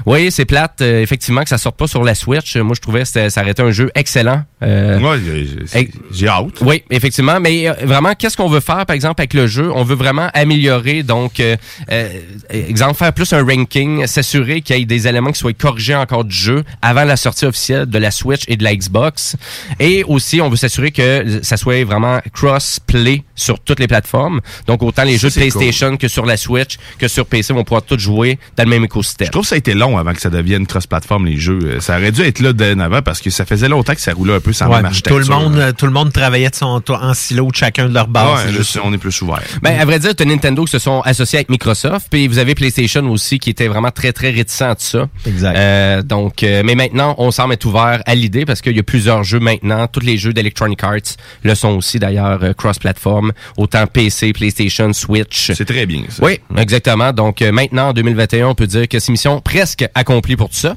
Oui, 0.06 0.31
c'est 0.31 0.44
plate, 0.44 0.81
euh, 0.82 1.01
effectivement, 1.01 1.43
que 1.43 1.48
ça 1.48 1.56
sorte 1.59 1.76
pas 1.76 1.86
sur 1.86 2.05
la 2.05 2.14
Switch. 2.14 2.56
Moi, 2.56 2.74
je 2.76 2.81
trouvais 2.81 3.02
que 3.05 3.28
ça 3.31 3.40
aurait 3.40 3.51
été 3.52 3.62
un 3.62 3.70
jeu 3.70 3.90
excellent. 3.94 4.43
Euh, 4.62 4.98
Ouais, 5.01 5.18
j'ai- 5.24 5.89
j'ai 6.12 6.28
hâte. 6.28 6.60
Oui, 6.60 6.82
effectivement. 6.90 7.40
Mais 7.40 7.68
euh, 7.68 7.72
vraiment, 7.85 8.14
qu'est-ce 8.14 8.36
qu'on 8.36 8.48
veut 8.48 8.60
faire, 8.60 8.85
par 8.86 8.94
exemple, 8.94 9.20
avec 9.20 9.35
le 9.35 9.47
jeu? 9.47 9.70
On 9.74 9.82
veut 9.85 9.94
vraiment 9.94 10.28
améliorer, 10.35 11.02
donc, 11.02 11.40
euh, 11.40 11.56
euh, 11.90 12.09
exemple, 12.51 12.94
faire 12.94 13.12
plus 13.12 13.32
un 13.32 13.43
ranking, 13.44 14.06
s'assurer 14.06 14.60
qu'il 14.60 14.76
y 14.78 14.82
ait 14.82 14.85
des 14.85 15.09
éléments 15.09 15.32
qui 15.32 15.39
soient 15.39 15.52
corrigés 15.55 15.94
encore 15.94 16.24
du 16.24 16.35
jeu 16.36 16.64
avant 16.82 17.05
la 17.05 17.16
sortie 17.16 17.47
officielle 17.47 17.86
de 17.86 17.98
la 17.98 18.10
Switch 18.10 18.43
et 18.48 18.56
de 18.56 18.64
la 18.64 18.74
Xbox. 18.74 19.36
Et 19.81 20.05
aussi, 20.05 20.40
on 20.40 20.48
veut 20.51 20.56
s'assurer 20.56 20.90
que 20.93 21.40
ça 21.43 21.56
soit 21.56 21.82
vraiment 21.85 22.20
cross-play 22.35 23.22
sur 23.35 23.59
toutes 23.60 23.81
les 23.81 23.89
plateformes. 23.89 24.40
Donc, 24.66 24.82
autant 24.82 25.05
les 25.05 25.16
jeux 25.18 25.28
de 25.28 25.35
PlayStation 25.51 25.97
que 25.97 26.09
sur 26.09 26.26
la 26.26 26.36
Switch, 26.36 26.76
que 26.98 27.09
sur 27.09 27.26
PC 27.26 27.52
vont 27.52 27.64
pouvoir 27.64 27.82
tous 27.82 27.98
jouer 27.98 28.39
dans 28.56 28.64
le 28.64 28.70
même 28.70 28.85
écosystème. 28.85 29.26
Je 29.26 29.32
trouve 29.32 29.43
que 29.43 29.48
ça 29.48 29.55
a 29.55 29.59
été 29.59 29.74
long 29.74 29.93
avant 29.98 30.12
que 30.12 30.20
ça 30.20 30.30
devienne 30.30 30.66
cross-platform, 30.66 31.26
les 31.26 31.36
jeux. 31.36 31.58
Euh, 31.64 31.80
Ça 31.80 31.96
aurait 31.96 32.12
dû 32.12 32.22
être 32.22 32.40
là 32.40 32.52
dès 32.52 32.78
avant 32.80 33.02
parce 33.02 33.20
que 33.20 33.30
ça 33.30 33.44
faisait 33.44 33.68
longtemps 33.68 33.94
que 33.94 34.00
ça 34.00 34.12
roulait 34.12 34.34
un 34.34 34.40
peu 34.40 34.52
sans 34.52 34.68
Ouais, 34.68 34.82
même 34.82 34.92
tout 34.92 35.18
le 35.18 35.26
monde, 35.26 35.56
euh, 35.56 35.72
tout 35.72 35.86
le 35.86 35.92
monde 35.92 36.12
travaillait 36.12 36.50
de 36.50 36.54
son, 36.54 36.82
en 36.88 37.14
silo 37.14 37.48
de 37.50 37.54
chacun 37.56 37.88
de 37.88 37.94
leur 37.94 38.08
base. 38.08 38.46
Ouais, 38.46 38.52
juste 38.52 38.78
on 38.82 38.92
est 38.92 38.98
plus 38.98 39.20
ouvert. 39.22 39.42
Ben, 39.62 39.78
à 39.78 39.84
vrai 39.84 39.98
dire, 39.98 40.14
t'as 40.14 40.24
Nintendo 40.24 40.64
qui 40.64 40.72
se 40.72 40.78
sont 40.78 41.00
associés 41.02 41.38
avec 41.38 41.48
Microsoft, 41.50 42.06
puis 42.10 42.26
vous 42.28 42.38
avez 42.38 42.54
PlayStation 42.54 43.06
aussi 43.10 43.38
qui 43.38 43.50
était 43.50 43.68
vraiment 43.68 43.90
très, 43.90 44.12
très 44.12 44.30
réticent 44.30 44.62
à 44.62 44.74
ça. 44.78 45.08
Exact. 45.26 45.56
Euh, 45.56 46.02
donc, 46.02 46.42
euh, 46.42 46.62
mais 46.64 46.74
maintenant, 46.74 47.14
on 47.18 47.30
semble 47.30 47.54
être 47.54 47.64
ouvert 47.64 48.02
à 48.06 48.14
l'idée 48.14 48.44
parce 48.44 48.60
qu'il 48.60 48.76
y 48.76 48.80
a 48.80 48.82
plusieurs 48.82 49.24
jeux 49.24 49.40
maintenant. 49.40 49.86
Tous 49.86 50.00
les 50.00 50.16
jeux 50.16 50.32
d'Electronic 50.32 50.82
Arts 50.82 51.16
le 51.42 51.54
sont 51.54 51.70
aussi 51.70 51.98
d'ailleurs 51.98 52.42
euh, 52.42 52.52
cross-platform, 52.52 53.32
autant 53.56 53.86
PC, 53.86 54.32
PlayStation, 54.32 54.92
Switch. 54.92 55.52
C'est 55.52 55.64
très 55.64 55.86
bien, 55.86 56.02
ça. 56.08 56.24
Oui, 56.24 56.40
exactement. 56.56 57.12
Donc, 57.12 57.42
euh, 57.42 57.52
maintenant, 57.52 57.88
en 57.88 57.92
2021, 57.92 58.48
on 58.48 58.54
peut 58.54 58.66
dire 58.66 58.88
que 58.88 58.98
c'est 58.98 59.12
mission 59.12 59.40
presque 59.40 59.84
accomplie 59.94 60.36
pour 60.36 60.48
tout 60.48 60.56
ça. 60.56 60.77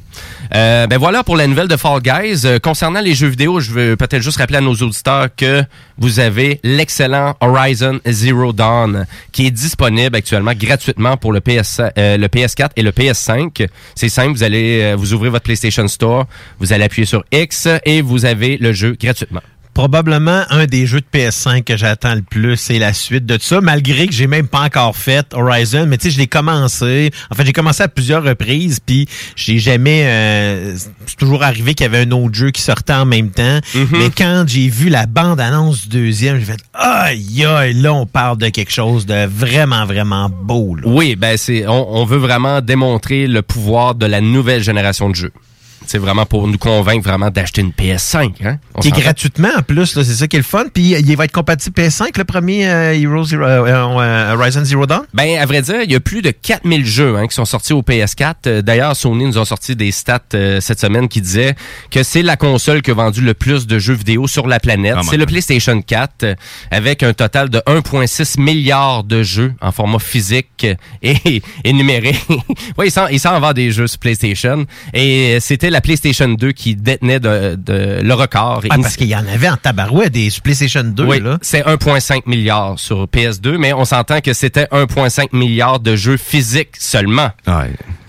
Euh, 0.56 0.88
ben 0.88 0.98
voilà 0.98 1.24
pour 1.24 1.36
la 1.36 1.48
nouvelle 1.48 1.68
de 1.68 1.78
Fall 1.78 2.02
Guys. 2.02 2.42
Euh, 2.46 2.60
concernant 2.60 3.02
les 3.02 3.14
jeux 3.14 3.28
vidéo, 3.28 3.60
je 3.60 3.72
veux 3.72 3.96
peut-être 3.96 4.22
juste 4.22 4.38
rappeler 4.38 4.58
à 4.58 4.62
nos 4.62 4.74
auditeurs 4.74 5.28
que 5.36 5.64
vous 5.98 6.20
avez 6.20 6.60
l'excellent 6.64 7.36
Horizon 7.42 8.00
Zero 8.06 8.54
Dawn 8.54 9.06
qui 9.32 9.48
est 9.48 9.52
disponible 9.52 10.16
actuellement 10.16 10.54
gratuitement 10.54 11.18
pour 11.18 11.34
le, 11.34 11.42
PS, 11.42 11.82
euh, 11.98 12.18
le 12.18 12.28
PS4 12.28 12.70
et 12.76 12.82
le 12.82 12.92
PS5. 12.92 13.68
C'est 13.96 14.10
simple, 14.10 14.32
vous 14.32 14.44
allez 14.44 14.82
euh, 14.82 14.96
vous 14.96 15.14
ouvrez 15.14 15.30
votre 15.30 15.44
PlayStation 15.44 15.88
Store, 15.88 16.26
vous 16.60 16.74
allez 16.74 16.86
appuyer 16.86 17.06
sur 17.06 17.24
X 17.32 17.68
et 17.86 18.02
vous 18.02 18.26
avez 18.26 18.58
le 18.58 18.74
jeu 18.74 18.96
gratuitement. 19.00 19.42
Probablement 19.78 20.42
un 20.50 20.66
des 20.66 20.88
jeux 20.88 21.02
de 21.02 21.06
PS5 21.20 21.64
que 21.64 21.78
j'attends 21.78 22.16
le 22.16 22.24
plus, 22.24 22.58
c'est 22.58 22.80
la 22.80 22.94
suite 22.94 23.28
de 23.28 23.38
ça, 23.40 23.62
malgré 23.62 24.08
que 24.08 24.12
j'ai 24.14 24.26
même 24.26 24.48
pas 24.48 24.62
encore 24.62 24.98
fait 24.98 25.28
Horizon, 25.36 25.86
mais 25.88 26.00
tu 26.00 26.06
sais, 26.08 26.16
je 26.16 26.18
l'ai 26.18 26.26
commencé. 26.26 27.12
En 27.30 27.36
fait, 27.36 27.46
j'ai 27.46 27.54
commencé 27.54 27.84
à 27.84 27.88
plusieurs 27.88 28.24
reprises, 28.24 28.80
puis 28.84 29.08
j'ai 29.36 29.60
jamais... 29.60 30.06
euh, 30.08 30.76
c'est 31.06 31.16
toujours 31.16 31.44
arrivé 31.44 31.76
qu'il 31.76 31.84
y 31.84 31.90
avait 31.90 32.08
un 32.08 32.12
autre 32.12 32.34
jeu 32.34 32.50
qui 32.50 32.64
sortait 32.64 32.94
en 32.94 33.06
même 33.06 33.30
temps, 33.30 33.60
mais 33.92 34.10
quand 34.18 34.46
j'ai 34.48 34.68
vu 34.68 34.90
la 34.90 35.06
bande-annonce 35.06 35.88
du 35.88 35.90
deuxième, 35.90 36.40
j'ai 36.40 36.46
fait 36.46 36.60
«Aïe, 36.74 37.46
aïe, 37.46 37.74
là, 37.76 37.94
on 37.94 38.08
parle 38.08 38.40
de 38.40 38.50
quelque 38.50 38.74
chose 38.74 39.06
de 39.06 39.28
vraiment, 39.28 39.86
vraiment 39.86 40.28
beau. 40.28 40.74
là. 40.76 40.88
Oui, 40.88 41.16
ben 41.16 41.38
c'est 41.38 41.68
on, 41.68 41.98
on 41.98 42.04
veut 42.04 42.18
vraiment 42.18 42.62
démontrer 42.62 43.28
le 43.28 43.44
pouvoir 43.44 43.94
de 43.94 44.08
la 44.08 44.22
nouvelle 44.22 44.64
génération 44.64 45.08
de 45.12 45.16
jeux. 45.16 45.34
C'est 45.88 45.98
vraiment 45.98 46.26
pour 46.26 46.48
nous 46.48 46.58
convaincre 46.58 47.08
vraiment 47.08 47.30
d'acheter 47.30 47.62
une 47.62 47.72
PS5. 47.72 48.32
Hein? 48.46 48.58
Qui 48.82 48.90
est 48.90 48.92
gratuitement 48.92 49.50
en 49.58 49.62
plus, 49.62 49.96
là, 49.96 50.04
c'est 50.04 50.14
ça 50.14 50.28
qui 50.28 50.36
est 50.36 50.40
le 50.40 50.44
fun. 50.46 50.66
Puis 50.74 50.84
il 51.00 51.16
va 51.18 51.26
être 51.26 51.32
compatible 51.32 51.82
PS5, 51.82 52.10
le 52.18 52.24
premier 52.26 52.68
euh, 52.68 52.94
Hero 52.94 53.24
Zero- 53.24 53.44
euh, 53.44 53.66
euh, 53.68 54.36
Horizon 54.36 54.64
Zero 54.66 54.86
Dawn? 54.86 55.04
Ben, 55.14 55.38
à 55.40 55.46
vrai 55.46 55.62
dire, 55.62 55.82
il 55.84 55.92
y 55.92 55.96
a 55.96 56.00
plus 56.00 56.22
de 56.22 56.32
4000 56.32 56.86
jeux 56.86 57.16
hein, 57.18 57.28
qui 57.28 57.34
sont 57.36 57.46
sortis 57.46 57.74
au 57.74 57.82
PS4. 57.82 58.34
Euh, 58.48 58.62
D'ailleurs, 58.62 58.96
Sony 58.96 59.26
nous 59.26 59.38
a 59.38 59.46
sorti 59.46 59.76
des 59.76 59.92
stats 59.92 60.20
euh, 60.34 60.60
cette 60.62 60.80
semaine 60.80 61.08
qui 61.08 61.22
disaient 61.22 61.56
que 61.90 62.04
c'est 62.04 62.22
la 62.22 62.36
console 62.36 62.82
qui 62.82 62.92
a 62.92 62.94
vendu 62.94 63.22
le 63.22 63.34
plus 63.34 63.66
de 63.68 63.80
jeux 63.80 63.94
vidéo 63.94 64.28
sur 64.28 64.48
la 64.48 64.60
planète. 64.60 64.96
C'est 65.10 65.18
le 65.18 65.26
PlayStation 65.26 65.82
4 65.82 66.24
euh, 66.24 66.36
avec 66.72 67.02
un 67.04 67.14
total 67.14 67.50
de 67.50 67.60
1,6 67.60 68.40
milliard 68.42 69.04
de 69.04 69.24
jeux 69.24 69.54
en 69.62 69.72
format 69.72 70.00
physique 70.00 70.68
et, 71.02 71.42
et 71.64 71.74
numérique. 71.74 72.22
oui, 72.78 72.88
il 72.88 72.92
s'en, 72.92 73.08
il 73.08 73.20
s'en 73.20 73.40
vend 73.40 73.54
des 73.54 73.72
jeux 73.72 73.88
sur 73.88 74.00
PlayStation. 74.00 74.66
Et 74.94 75.36
euh, 75.36 75.40
c'était 75.40 75.70
la 75.78 75.82
PlayStation 75.82 76.28
2 76.28 76.52
qui 76.54 76.76
détenait 76.76 77.20
de, 77.20 77.54
de- 77.56 78.00
le 78.02 78.14
record. 78.16 78.64
Ah, 78.70 78.78
parce 78.82 78.96
qu'il 78.96 79.08
y 79.08 79.16
en 79.16 79.28
avait 79.28 79.48
en 79.48 79.58
tabarouette 79.58 80.12
des 80.12 80.30
PlayStation 80.44 80.84
2. 80.84 81.04
Oui, 81.06 81.20
là. 81.20 81.38
c'est 81.44 81.62
1,5 81.62 82.22
milliard 82.26 82.80
sur 82.80 83.06
PS2, 83.06 83.58
mais 83.58 83.74
on 83.74 83.86
s'entend 83.86 84.22
que 84.22 84.34
c'était 84.34 84.66
1,5 84.72 85.28
milliard 85.34 85.80
de 85.80 85.96
jeux 85.96 86.18
physiques 86.18 86.76
seulement. 86.80 87.30
Ouais. 87.46 87.54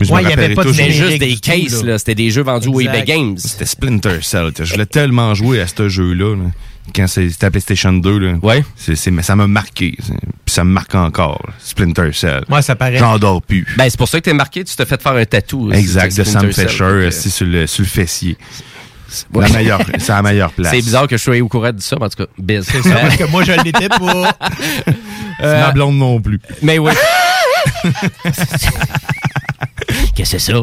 Ouais, 0.09 0.23
il 0.23 0.31
y 0.31 0.33
avait 0.33 0.55
pas 0.55 0.65
de 0.65 0.73
C'était 0.73 0.91
juste 0.93 1.19
des 1.19 1.37
cases. 1.37 1.85
C'était 1.99 2.15
des 2.15 2.31
jeux 2.31 2.43
vendus 2.43 2.69
au 2.69 2.81
Exact. 2.81 2.95
eBay 2.95 3.05
Games. 3.05 3.37
C'était 3.37 3.67
Splinter 3.67 4.19
Cell. 4.23 4.51
Je 4.59 4.73
voulais 4.73 4.87
tellement 4.87 5.35
jouer 5.35 5.61
à 5.61 5.67
ce 5.67 5.89
jeu-là. 5.91 6.37
là. 6.37 6.45
Quand 6.95 7.07
c'est- 7.07 7.31
c'était 7.31 7.47
à 7.47 7.51
PlayStation 7.51 7.93
2, 7.93 8.19
là. 8.19 8.35
Ouais. 8.43 8.65
C'est, 8.77 8.97
c'est- 8.97 9.11
mais 9.11 9.23
ça 9.23 9.37
m'a 9.37 9.47
marqué. 9.47 9.95
Puis 9.97 10.55
ça 10.55 10.65
me 10.65 10.71
marque 10.71 10.95
encore. 10.95 11.41
là. 11.47 11.53
Splinter 11.59 12.11
Cell. 12.13 12.45
Ouais, 12.49 12.63
ça 12.63 12.75
paraît. 12.77 12.97
J'en 12.99 13.19
dors 13.19 13.43
plus. 13.43 13.67
Ben, 13.77 13.89
c'est 13.89 13.99
pour 13.99 14.09
ça 14.09 14.19
que 14.19 14.25
t'es 14.25 14.33
marqué, 14.35 14.65
tu 14.65 14.75
t'es 14.75 14.87
fait 14.87 15.01
faire 15.01 15.13
un 15.13 15.25
tatou. 15.25 15.71
Exact, 15.73 16.17
de 16.17 16.25
Sam. 16.25 16.53
Fisher, 16.53 17.11
sur 17.11 17.47
le, 17.47 17.67
sur 17.67 17.83
le 17.83 17.89
fessier. 17.89 18.37
Ouais. 19.33 19.49
La 19.49 19.55
meilleure, 19.55 19.81
c'est 19.99 20.09
la 20.13 20.23
meilleure 20.23 20.53
place. 20.53 20.71
C'est 20.71 20.83
bizarre 20.83 21.07
que 21.09 21.17
je 21.17 21.23
sois 21.23 21.39
au 21.41 21.49
courant 21.49 21.73
de 21.73 21.81
ça, 21.81 21.97
mais 21.99 22.07
en 22.07 22.09
tout 22.11 22.25
cas, 22.25 22.31
biz. 22.39 22.67
C'est 22.71 22.83
ça, 22.83 22.95
parce 22.97 23.17
que 23.17 23.25
moi, 23.25 23.43
je 23.43 23.53
l'étais 23.63 23.89
pas. 23.89 24.33
C'est 25.41 25.61
ma 25.61 25.71
blonde 25.73 25.97
non 25.97 26.21
plus. 26.21 26.41
Mais 26.63 26.79
oui. 26.79 26.93
Qu'est-ce 30.19 30.33
que 30.33 30.39
c'est 30.41 30.53
ça? 30.53 30.59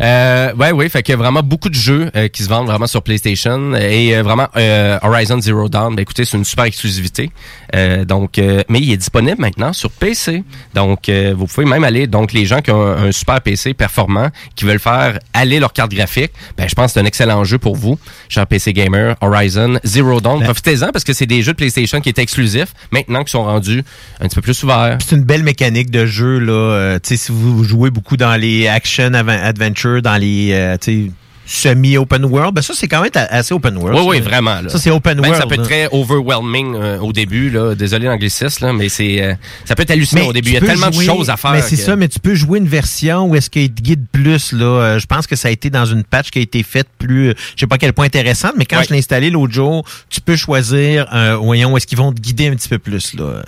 Euh, 0.00 0.54
ouais, 0.54 0.72
oui, 0.72 0.88
fait 0.88 1.02
qu'il 1.02 1.12
y 1.12 1.14
a 1.14 1.18
vraiment 1.18 1.42
beaucoup 1.42 1.68
de 1.68 1.74
jeux 1.74 2.10
euh, 2.16 2.28
qui 2.28 2.42
se 2.42 2.48
vendent 2.48 2.68
vraiment 2.68 2.86
sur 2.86 3.02
PlayStation 3.02 3.74
et 3.74 4.16
euh, 4.16 4.22
vraiment 4.22 4.48
euh, 4.56 4.98
Horizon 5.02 5.38
Zero 5.42 5.68
Dawn, 5.68 5.94
ben 5.94 6.00
écoutez, 6.00 6.24
c'est 6.24 6.38
une 6.38 6.44
super 6.46 6.64
exclusivité. 6.64 7.30
Euh, 7.74 8.06
donc, 8.06 8.38
euh, 8.38 8.62
mais 8.70 8.80
il 8.80 8.90
est 8.90 8.96
disponible 8.96 9.38
maintenant 9.38 9.74
sur 9.74 9.90
PC. 9.90 10.42
Donc, 10.72 11.10
euh, 11.10 11.34
vous 11.36 11.46
pouvez 11.46 11.66
même 11.66 11.84
aller. 11.84 12.06
Donc, 12.06 12.32
les 12.32 12.46
gens 12.46 12.62
qui 12.62 12.70
ont 12.70 12.80
un, 12.80 13.08
un 13.08 13.12
super 13.12 13.42
PC 13.42 13.74
performant, 13.74 14.30
qui 14.56 14.64
veulent 14.64 14.80
faire 14.80 15.18
aller 15.34 15.60
leur 15.60 15.74
carte 15.74 15.90
graphique, 15.90 16.32
ben 16.56 16.66
je 16.66 16.74
pense 16.74 16.86
que 16.86 16.92
c'est 16.92 17.00
un 17.00 17.04
excellent 17.04 17.44
jeu 17.44 17.58
pour 17.58 17.76
vous, 17.76 17.98
cher 18.30 18.46
PC 18.46 18.72
gamer. 18.72 19.16
Horizon 19.20 19.78
Zero 19.84 20.22
Dawn, 20.22 20.42
profitez-en 20.42 20.92
parce 20.92 21.04
que 21.04 21.12
c'est 21.12 21.26
des 21.26 21.42
jeux 21.42 21.52
de 21.52 21.58
PlayStation 21.58 22.00
qui 22.00 22.08
étaient 22.08 22.22
exclusifs, 22.22 22.72
maintenant 22.90 23.22
qui 23.22 23.32
sont 23.32 23.44
rendus 23.44 23.84
un 24.20 24.28
petit 24.28 24.36
peu 24.36 24.40
plus 24.40 24.62
ouverts. 24.62 24.96
C'est 25.06 25.16
une 25.16 25.24
belle 25.24 25.42
mécanique 25.42 25.90
de 25.90 26.06
jeu 26.06 26.38
là. 26.38 26.52
Euh, 26.52 26.98
tu 27.02 27.10
sais, 27.10 27.16
si 27.16 27.32
vous 27.32 27.64
jouez 27.64 27.90
beaucoup 27.90 28.16
dans 28.16 28.36
les 28.36 28.66
action 28.98 29.14
adventure, 29.28 30.02
dans 30.02 30.16
les 30.16 30.50
euh, 30.52 30.76
tu 30.80 31.06
sais, 31.06 31.10
semi 31.46 31.98
open 31.98 32.24
world, 32.24 32.54
ben 32.54 32.62
ça 32.62 32.72
c'est 32.74 32.88
quand 32.88 33.02
même 33.02 33.10
assez 33.14 33.52
open 33.52 33.76
world. 33.76 33.98
Oui, 33.98 34.06
oui, 34.16 34.20
vraiment. 34.20 34.62
là. 34.62 34.68
Ça 34.70 34.78
c'est 34.78 34.90
open 34.90 35.20
Ben, 35.20 35.28
world. 35.28 35.42
Ça 35.42 35.46
peut 35.46 35.56
être 35.56 35.64
très 35.68 35.88
overwhelming 35.92 36.74
euh, 36.74 36.98
au 37.00 37.12
début. 37.12 37.50
Là. 37.50 37.74
Désolé 37.74 38.06
l'anglicisme, 38.06 38.72
mais 38.72 38.88
c'est 38.88 39.20
euh, 39.22 39.34
ça 39.66 39.74
peut 39.74 39.82
être 39.82 39.90
hallucinant 39.90 40.24
au 40.26 40.32
début. 40.32 40.48
Il 40.50 40.54
y 40.54 40.56
a 40.56 40.60
tellement 40.60 40.90
jouer- 40.90 41.04
de 41.06 41.10
choses 41.10 41.28
à 41.28 41.36
faire. 41.36 41.52
Mais 41.52 41.60
c'est 41.60 41.76
que- 41.76 41.82
ça, 41.82 41.96
mais 41.96 42.08
tu 42.08 42.18
peux 42.18 42.34
jouer 42.34 42.58
une 42.60 42.66
version 42.68 43.26
où 43.26 43.36
est-ce 43.36 43.50
qu'il 43.50 43.70
te 43.70 43.82
guide 43.82 44.06
plus 44.10 44.52
là. 44.52 44.98
Je 44.98 45.04
pense 45.06 45.26
que 45.26 45.36
ça 45.36 45.48
a 45.48 45.50
été 45.50 45.68
dans 45.68 45.84
une 45.84 46.02
patch 46.04 46.30
qui 46.30 46.38
a 46.38 46.42
été 46.42 46.62
faite 46.62 46.88
plus, 46.98 47.34
je 47.56 47.60
sais 47.60 47.66
pas 47.66 47.74
à 47.74 47.78
quel 47.78 47.92
point 47.92 48.06
intéressante, 48.06 48.52
mais 48.56 48.64
quand 48.64 48.82
je 48.82 48.92
l'ai 48.94 48.98
installé 48.98 49.28
l'autre 49.28 49.52
jour, 49.52 49.84
tu 50.08 50.22
peux 50.22 50.36
choisir, 50.36 51.06
euh, 51.14 51.36
voyons, 51.36 51.72
où 51.72 51.76
est-ce 51.76 51.86
qu'ils 51.86 51.98
vont 51.98 52.12
te 52.12 52.20
guider 52.22 52.48
un 52.48 52.54
petit 52.54 52.68
peu 52.70 52.78
plus 52.78 53.12
là 53.14 53.42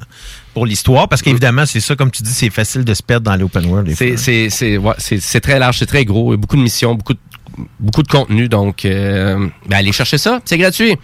pour 0.57 0.65
l'histoire, 0.65 1.07
parce 1.07 1.21
qu'évidemment 1.21 1.67
c'est 1.67 1.81
ça, 1.81 1.97
comme 1.97 2.11
tu 2.11 2.23
dis, 2.23 2.33
c'est 2.33 2.49
facile 2.49 2.83
de 2.83 2.95
se 2.95 3.03
perdre 3.03 3.31
dans 3.31 3.37
l'open 3.37 3.67
world. 3.67 3.95
C'est 3.95 4.79
ouais, 4.79 5.41
très 5.43 5.59
large, 5.59 5.79
c'est 5.81 5.85
très 5.85 6.07
gros, 6.07 6.31
il 6.33 6.37
y 6.37 6.39
a 6.39 6.39
beaucoup 6.39 6.57
de 6.57 6.63
missions, 6.63 6.95
beaucoup 6.95 7.13
de 7.13 7.19
beaucoup 7.79 8.03
de 8.03 8.09
contenu 8.09 8.49
donc 8.49 8.87
euh, 8.87 9.49
ben, 9.69 9.77
allez 9.77 9.93
chercher 9.93 10.17
ça, 10.17 10.41
c'est 10.47 10.57
gratuit. 10.57 10.97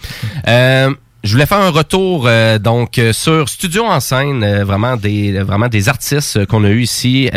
Euh, 0.48 0.94
je 1.22 1.32
voulais 1.32 1.44
faire 1.44 1.60
un 1.60 1.68
retour 1.68 2.24
euh, 2.26 2.58
donc 2.58 2.98
sur 3.12 3.46
Studio 3.50 3.84
en 3.84 4.00
scène, 4.00 4.62
vraiment 4.62 4.96
des 4.96 5.32
vraiment 5.42 5.68
des 5.68 5.90
artistes 5.90 6.46
qu'on 6.46 6.64
a 6.64 6.70
eu 6.70 6.80
ici 6.80 7.28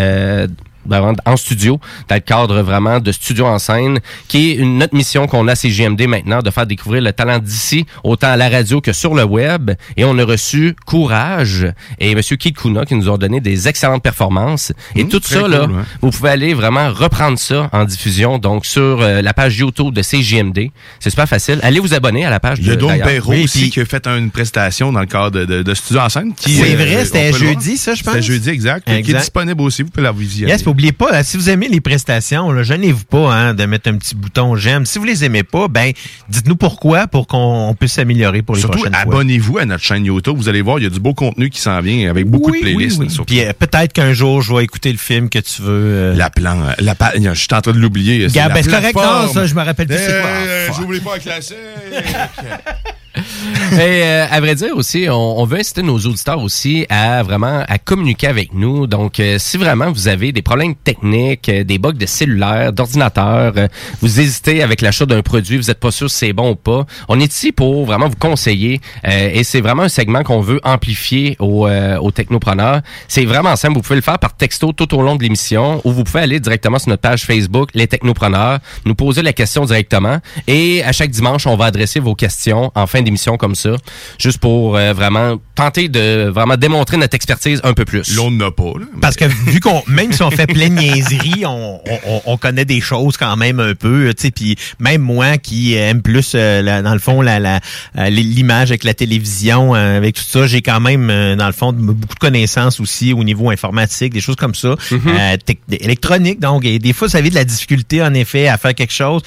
en 1.26 1.38
studio, 1.38 1.80
dans 2.07 2.16
le 2.16 2.22
cadre 2.22 2.62
vraiment 2.62 2.99
de 2.99 3.12
Studio 3.12 3.45
en 3.45 3.60
scène, 3.60 3.99
qui 4.28 4.52
est 4.52 4.56
une 4.56 4.84
autre 4.84 4.95
mission 4.95 5.28
qu'on 5.28 5.48
a 5.48 5.53
à 5.53 5.56
CGMD 5.56 6.07
maintenant, 6.07 6.41
de 6.41 6.49
faire 6.52 6.68
découvrir 6.68 7.02
le 7.02 7.14
talent 7.14 7.40
d'ici, 7.40 7.86
autant 8.03 8.28
à 8.28 8.36
la 8.36 8.49
radio 8.49 8.82
que 8.82 8.91
sur 8.91 9.16
le 9.16 9.24
web. 9.24 9.72
Et 9.95 10.03
on 10.03 10.18
a 10.18 10.26
reçu 10.26 10.76
Courage 10.86 11.68
et 11.99 12.14
Monsieur 12.16 12.36
Kid 12.36 12.57
Kuna 12.57 12.86
qui 12.86 12.95
nous 12.95 13.10
ont 13.10 13.18
donné 13.18 13.40
des 13.40 13.68
excellentes 13.68 14.03
performances. 14.03 14.74
Et 14.95 15.03
Mmh, 15.06 15.10
tout 15.10 15.22
ça, 15.24 15.48
là, 15.48 15.66
ouais. 15.66 15.74
vous 16.02 16.10
pouvez 16.10 16.30
aller 16.30 16.53
vraiment 16.53 16.91
reprendre 16.91 17.38
ça 17.38 17.70
en 17.72 17.86
diffusion, 17.86 18.38
donc 18.38 18.66
sur 18.66 18.82
euh, 19.02 19.22
la 19.22 19.34
page 19.34 19.57
YouTube 19.57 19.94
de 19.94 20.02
CGMD. 20.02 20.70
C'est 20.99 21.10
super 21.10 21.28
facile. 21.28 21.60
Allez 21.64 21.80
vous 21.80 21.94
abonner 21.94 22.26
à 22.26 22.30
la 22.30 22.40
page 22.40 22.57
Il 22.60 22.68
y 22.68 22.72
a 22.72 22.76
Dom 22.76 22.90
d'ailleurs. 22.90 23.07
Perrault 23.07 23.34
aussi 23.44 23.70
qui 23.70 23.80
a 23.80 23.86
fait 23.86 24.06
une 24.07 24.32
prestation 24.32 24.91
dans 24.91 24.99
le 24.99 25.06
cadre 25.06 25.32
de, 25.32 25.45
de, 25.45 25.64
de 25.64 25.74
Studio 25.74 26.02
en 26.02 26.10
scène. 26.10 26.34
C'est 26.38 26.49
euh, 26.74 26.76
vrai, 26.76 27.06
c'était 27.06 27.34
jeudi, 27.34 27.78
ça, 27.78 27.94
je 27.94 28.03
pense? 28.03 28.14
C'était 28.14 28.26
jeudi, 28.26 28.49
exact, 28.49 28.86
Qui 28.88 29.12
est 29.12 29.14
disponible 29.14 29.62
aussi, 29.62 29.84
vous 29.84 29.90
pouvez 29.90 30.03
la 30.03 30.12
visionner. 30.12 30.52
Yes, 30.52 30.64
oubliez 30.76 30.91
pas, 30.91 31.11
là, 31.11 31.23
si 31.23 31.38
vous 31.38 31.49
aimez 31.49 31.68
les 31.69 31.81
prestations, 31.81 32.52
là, 32.52 32.61
gênez-vous 32.64 33.06
pas 33.06 33.34
hein, 33.34 33.53
de 33.53 33.65
mettre 33.65 33.89
un 33.89 33.95
petit 33.97 34.14
bouton 34.14 34.56
j'aime. 34.56 34.85
Si 34.85 34.99
vous 34.99 35.06
les 35.06 35.23
aimez 35.23 35.43
pas, 35.43 35.68
ben 35.68 35.91
dites-nous 36.30 36.56
pourquoi 36.57 37.07
pour 37.07 37.27
qu'on 37.27 37.69
on 37.69 37.73
puisse 37.73 37.93
s'améliorer 37.93 38.41
pour 38.41 38.56
les 38.56 38.61
Surtout, 38.61 38.77
prochaines 38.80 38.93
fois. 38.93 39.02
abonnez-vous 39.03 39.57
à 39.57 39.65
notre 39.65 39.84
chaîne 39.84 40.06
YouTube. 40.06 40.35
Vous 40.38 40.49
allez 40.49 40.61
voir, 40.61 40.77
il 40.80 40.84
y 40.84 40.88
a 40.88 40.89
du 40.89 40.99
beau 40.99 41.14
contenu 41.14 41.49
qui 41.49 41.60
s'en 41.61 41.80
vient 41.81 42.10
avec 42.10 42.26
beaucoup 42.27 42.52
Oui, 42.52 42.60
de 42.60 42.64
playlists. 42.64 42.99
oui, 42.99 43.06
oui. 43.07 43.14
surtout. 43.14 43.34
Puis 43.34 43.43
euh, 43.43 43.53
peut-être 43.57 43.93
qu'un 43.93 44.14
jour, 44.14 44.41
je 44.41 44.53
vais 44.53 44.64
écouter 44.64 44.91
le 44.91 44.97
film 44.97 45.30
que 45.30 45.39
tu 45.39 45.61
veux. 45.61 45.69
euh, 45.72 46.15
La 46.15 46.30
plan, 46.30 46.57
la 46.80 46.95
pa- 46.95 47.14
je 47.15 47.34
suis 47.34 47.47
en 47.53 47.61
train 47.61 47.72
de 47.72 47.80
l'oublier. 47.80 48.27
La 48.27 48.49
ben, 48.49 48.61
c'est 48.64 48.69
correct, 48.69 48.95
non, 48.95 49.31
ça, 49.34 49.45
je 49.45 49.56
me 49.56 49.61
rappelle 49.64 49.88
plus 49.88 49.95
c'est 49.97 50.22
quoi. 50.22 50.30
Euh, 50.30 50.68
fuck. 50.68 50.76
J'oublie 50.81 50.99
pas 50.99 51.14
la 51.14 51.19
classique. 51.19 51.56
Et 53.74 54.04
euh, 54.04 54.26
à 54.30 54.40
vrai 54.42 54.56
dire 54.56 54.76
aussi, 54.76 55.08
on, 55.10 55.40
on 55.40 55.46
veut 55.46 55.60
inciter 55.60 55.82
nos 55.82 55.98
auditeurs 55.98 56.42
aussi 56.42 56.86
à 56.90 57.24
vraiment 57.24 57.64
à 57.68 57.78
communiquer 57.78 58.28
avec 58.28 58.54
nous. 58.54 58.88
Donc, 58.88 59.20
euh, 59.20 59.38
si 59.40 59.58
vraiment 59.58 59.92
vous 59.92 60.08
avez 60.08 60.32
des 60.32 60.42
problèmes 60.42 60.76
techniques, 60.76 61.50
euh, 61.50 61.64
des 61.64 61.78
bugs 61.80 61.94
de 61.94 62.06
cellulaire, 62.06 62.74
d'ordinateur, 62.74 63.54
euh, 63.58 63.68
vous 64.02 64.20
hésitez 64.20 64.62
avec 64.62 64.82
l'achat 64.82 65.06
d'un 65.06 65.22
produit, 65.22 65.58
vous 65.58 65.68
n'êtes 65.68 65.80
pas 65.80 65.92
sûr 65.92 66.10
si 66.10 66.18
c'est 66.18 66.34
bon 66.34 66.52
ou 66.52 66.56
pas, 66.56 66.86
on 67.08 67.20
est 67.20 67.32
ici 67.34 67.52
pour 67.52 67.86
vraiment 67.86 68.08
vous 68.08 68.16
conseiller. 68.18 68.82
euh, 69.08 69.30
et 69.34 69.44
c'est 69.44 69.62
vraiment 69.62 69.84
un 69.84 69.90
segment 69.90 70.24
qu'on 70.24 70.42
veut 70.42 70.60
amplifier 70.64 71.36
aux, 71.40 71.68
euh, 71.68 71.98
aux 71.98 72.12
technopreneurs. 72.12 72.82
C'est 73.08 73.26
vraiment 73.26 73.56
simple. 73.56 73.76
Vous 73.76 73.82
pouvez 73.82 73.96
le 73.96 74.02
faire 74.02 74.20
par 74.20 74.36
texto 74.36 74.72
tout 74.74 74.94
au 74.96 75.02
long 75.02 75.16
de 75.16 75.24
l'émission 75.24 75.82
ou 75.84 75.92
vous 75.92 76.04
pouvez 76.04 76.22
aller 76.22 76.40
directement 76.40 76.80
sur 76.80 76.90
notre 76.90 77.02
page 77.02 77.24
Facebook, 77.26 77.70
Les 77.74 77.88
Technopreneurs, 77.88 78.60
nous 78.86 78.96
poser 78.96 79.22
la 79.22 79.34
question 79.34 79.66
directement. 79.66 80.20
Et 80.48 80.84
à 80.84 80.92
chaque 80.92 81.10
dimanche, 81.12 81.48
on 81.48 81.56
va 81.56 81.66
adresser 81.66 82.00
vos 82.00 82.16
questions 82.16 82.72
en 82.76 82.88
fin 82.88 83.02
d'émission 83.06 83.38
comme 83.38 83.56
ça, 83.56 83.72
juste 84.19 84.40
pour 84.40 84.76
euh, 84.76 84.91
vraiment 84.94 85.38
tenter 85.56 85.88
de 85.88 86.27
vraiment 86.30 86.57
démontrer 86.57 86.98
notre 86.98 87.15
expertise 87.15 87.61
un 87.64 87.73
peu 87.73 87.86
plus. 87.86 88.14
L'on 88.18 88.32
n'a 88.32 88.52
pas. 88.52 88.73
Là. 88.77 88.86
Parce 89.02 89.15
que 89.15 89.23
vu 89.26 89.61
qu'on, 89.61 89.82
même 89.88 90.11
si 90.11 90.22
on 90.23 90.32
fait 90.32 90.48
plein 90.48 90.68
de 90.68 90.73
niaiseries, 90.73 91.45
on, 91.45 91.80
on- 91.86 91.99
on, 92.07 92.22
on 92.26 92.38
connaît 92.38 92.65
des 92.65 92.82
choses 92.82 93.15
quand 93.15 93.38
même 93.38 93.60
un 93.61 93.73
peu, 93.76 94.14
tu 94.14 94.23
sais. 94.23 94.32
Puis 94.32 94.57
même 94.80 95.02
moi 95.02 95.38
qui 95.38 95.76
aime 95.76 96.02
plus, 96.02 96.34
euh, 96.36 96.61
la- 96.61 96.82
dans 96.82 96.94
le 96.94 96.99
fond, 96.99 97.22
la, 97.22 97.40
la, 97.40 97.61
euh, 97.98 98.10
l'image 98.10 98.72
avec 98.72 98.84
la 98.84 98.94
télévision, 98.94 99.76
euh, 99.76 99.95
avec 99.98 100.15
tout 100.15 100.23
ça, 100.27 100.45
j'ai 100.48 100.61
quand 100.61 100.80
même, 100.82 101.10
euh, 101.10 101.36
dans 101.38 101.48
le 101.48 101.53
fond, 101.53 101.72
beaucoup 101.72 102.15
de 102.15 102.19
connaissances 102.19 102.80
aussi 102.82 103.14
au 103.14 103.23
niveau 103.23 103.49
informatique, 103.49 104.11
des 104.14 104.22
choses 104.22 104.36
comme 104.36 104.56
ça, 104.56 104.76
euh, 104.91 105.38
tec- 105.45 105.60
électronique. 105.69 106.40
Donc, 106.40 106.65
et 106.65 106.80
des 106.80 106.91
fois, 106.94 107.07
ça 107.07 107.19
avait 107.19 107.30
de 107.30 107.36
la 107.36 107.45
difficulté 107.45 108.02
en 108.02 108.14
effet 108.14 108.48
à 108.48 108.57
faire 108.57 108.73
quelque 108.76 108.94
chose. 108.94 109.22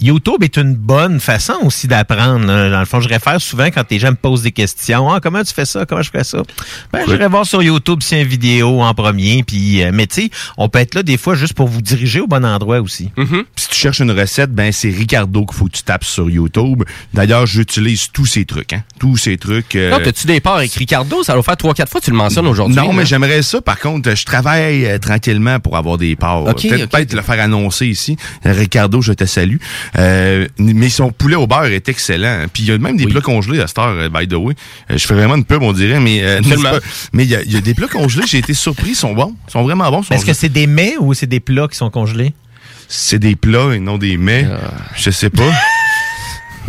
YouTube 0.00 0.42
est 0.42 0.56
une 0.56 0.74
bonne 0.74 1.18
façon 1.20 1.54
aussi 1.64 1.88
d'apprendre. 1.88 2.46
Dans 2.46 2.78
le 2.80 2.84
fond, 2.86 3.00
je 3.00 3.08
réfère 3.08 3.40
souvent 3.40 3.66
quand 3.66 3.84
les 3.90 3.98
gens 3.98 4.10
me 4.10 4.16
posent 4.16 4.42
des 4.42 4.52
questions. 4.52 5.10
Ah, 5.12 5.20
comment 5.20 5.42
tu 5.42 5.52
fais 5.52 5.64
ça? 5.64 5.84
Comment 5.86 6.02
je 6.02 6.10
fais 6.10 6.24
ça? 6.24 6.42
Ben, 6.92 7.00
Ouais. 7.00 7.04
j'irai 7.08 7.28
voir 7.28 7.44
sur 7.46 7.62
YouTube 7.62 8.00
si 8.02 8.16
une 8.20 8.26
vidéo 8.26 8.80
en 8.82 8.94
premier. 8.94 9.42
Puis, 9.42 9.82
euh, 9.82 9.90
mais 9.92 10.06
tu 10.06 10.22
sais, 10.22 10.30
on 10.56 10.68
peut 10.68 10.78
être 10.78 10.94
là 10.94 11.02
des 11.02 11.16
fois 11.16 11.34
juste 11.34 11.54
pour 11.54 11.68
vous 11.68 11.82
diriger 11.82 12.20
au 12.20 12.26
bon 12.26 12.44
endroit 12.44 12.80
aussi. 12.80 13.10
Si 13.56 13.68
tu 13.68 13.74
cherches 13.76 14.00
une 14.00 14.12
recette, 14.12 14.52
ben 14.52 14.70
c'est 14.72 14.90
Ricardo 14.90 15.44
qu'il 15.46 15.56
faut 15.56 15.66
que 15.66 15.72
tu 15.72 15.82
tapes 15.82 16.04
sur 16.04 16.30
YouTube. 16.30 16.82
D'ailleurs, 17.14 17.46
j'utilise 17.46 18.08
tous 18.12 18.26
ces 18.26 18.44
trucs, 18.44 18.72
hein. 18.72 18.82
Tous 18.98 19.16
ces 19.16 19.36
trucs. 19.36 19.74
euh, 19.76 19.90
Non, 19.90 19.98
t'as-tu 20.02 20.26
des 20.26 20.40
parts 20.40 20.56
avec 20.56 20.72
Ricardo? 20.74 21.22
Ça 21.24 21.34
va 21.34 21.42
faire 21.42 21.56
trois, 21.56 21.74
quatre 21.74 21.90
fois 21.90 22.00
que 22.00 22.04
tu 22.06 22.10
le 22.12 22.16
mentionnes 22.16 22.46
aujourd'hui. 22.46 22.76
Non, 22.76 22.92
mais 22.92 23.04
j'aimerais 23.06 23.42
ça. 23.42 23.60
Par 23.60 23.78
contre, 23.80 24.14
je 24.14 24.24
travaille 24.24 24.86
euh, 24.86 24.98
tranquillement 24.98 25.58
pour 25.60 25.76
avoir 25.76 25.98
des 25.98 26.14
parts. 26.16 26.42
Ok, 26.44 26.62
peut-être 26.62 26.82
ok, 26.84 26.90
peut-être 26.90 27.12
le 27.14 27.22
faire 27.22 27.40
annoncer 27.40 27.86
ici. 27.86 28.16
Ricardo, 28.44 29.00
je 29.02 29.12
te 29.12 29.24
salue. 29.24 29.56
Euh, 29.98 30.46
mais 30.58 30.88
son 30.88 31.10
poulet 31.10 31.36
au 31.36 31.46
beurre 31.46 31.64
est 31.66 31.88
excellent. 31.88 32.46
Puis 32.52 32.62
il 32.64 32.68
y 32.68 32.72
a 32.72 32.78
même 32.78 32.96
des 32.96 33.06
plats 33.06 33.20
congelés 33.20 33.60
à 33.60 33.66
cette 33.66 33.78
heure, 33.78 33.88
euh, 33.96 34.08
by 34.08 34.26
the 34.28 34.34
way. 34.34 34.54
Euh, 34.90 34.98
je 34.98 35.06
fais 35.06 35.14
vraiment 35.14 35.36
une 35.36 35.44
pub, 35.44 35.62
on 35.62 35.72
dirait, 35.72 36.00
mais 36.00 36.20
euh, 36.22 36.40
pas? 36.62 36.78
mais 37.12 37.24
il 37.24 37.30
y, 37.30 37.36
a- 37.36 37.42
il 37.42 37.52
y 37.52 37.56
a 37.56 37.60
des 37.60 37.74
plats 37.74 37.88
congelés. 37.88 38.24
J'ai 38.26 38.38
été 38.38 38.54
surpris, 38.54 38.90
ils 38.90 38.94
sont 38.96 39.12
bons, 39.14 39.34
ils 39.48 39.52
sont 39.52 39.62
vraiment 39.62 39.90
bons. 39.90 40.02
Est-ce 40.10 40.26
que 40.26 40.32
c'est 40.32 40.48
des 40.48 40.66
mets 40.66 40.94
ou 40.98 41.14
c'est 41.14 41.26
des 41.26 41.40
plats 41.40 41.68
qui 41.68 41.76
sont 41.76 41.90
congelés? 41.90 42.32
c'est 42.94 43.18
des 43.18 43.36
plats 43.36 43.74
et 43.74 43.78
non 43.80 43.96
des 43.96 44.18
mets 44.18 44.46
Je 44.96 45.10
sais 45.10 45.30
pas. 45.30 45.50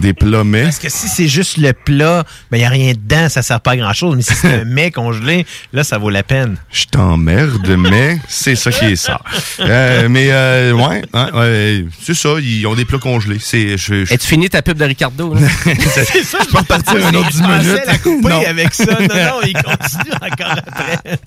Des 0.03 0.13
plats 0.13 0.43
mets. 0.43 0.63
Parce 0.63 0.79
que 0.79 0.89
si 0.89 1.07
c'est 1.07 1.27
juste 1.27 1.57
le 1.57 1.73
plat, 1.73 2.23
ben, 2.51 2.57
il 2.57 2.59
n'y 2.59 2.65
a 2.65 2.69
rien 2.69 2.91
dedans, 2.93 3.29
ça 3.29 3.41
sert 3.41 3.61
pas 3.61 3.71
à 3.71 3.77
grand 3.77 3.93
chose. 3.93 4.15
Mais 4.15 4.21
si 4.21 4.33
c'est 4.35 4.61
un 4.61 4.65
mets 4.65 4.91
congelé, 4.91 5.45
là, 5.71 5.83
ça 5.83 5.97
vaut 5.97 6.09
la 6.09 6.23
peine. 6.23 6.57
Je 6.71 6.85
t'emmerde, 6.85 7.67
mais 7.77 8.19
c'est 8.27 8.55
ça 8.55 8.71
qui 8.71 8.85
est 8.85 8.95
ça. 8.95 9.19
Euh, 9.61 10.07
mais 10.09 10.27
euh, 10.31 10.73
ouais, 10.73 11.01
hein, 11.13 11.29
ouais, 11.33 11.85
c'est 12.01 12.13
ça. 12.13 12.35
Ils 12.41 12.67
ont 12.67 12.75
des 12.75 12.85
plats 12.85 12.99
congelés. 12.99 13.37
C'est. 13.39 13.77
Je, 13.77 14.05
je... 14.05 14.13
Et 14.13 14.17
tu 14.17 14.27
finis 14.27 14.49
ta 14.49 14.61
pub 14.61 14.77
de 14.77 14.85
Ricardo, 14.85 15.33
là? 15.33 15.41
c'est 15.63 16.23
ça, 16.23 16.37
je 16.43 16.49
peux 16.51 16.57
repartir 16.57 17.05
un 17.05 17.13
autre 17.13 17.29
10 17.29 17.41
minutes. 17.41 17.81
la 17.87 17.97
couper 17.97 18.29
Non. 18.29 18.43
avec 18.45 18.73
ça. 18.73 18.85
Non, 18.85 18.99
non, 19.07 19.41
il 19.45 19.53
continue 19.63 20.13
encore 20.21 20.55
après. 20.67 21.19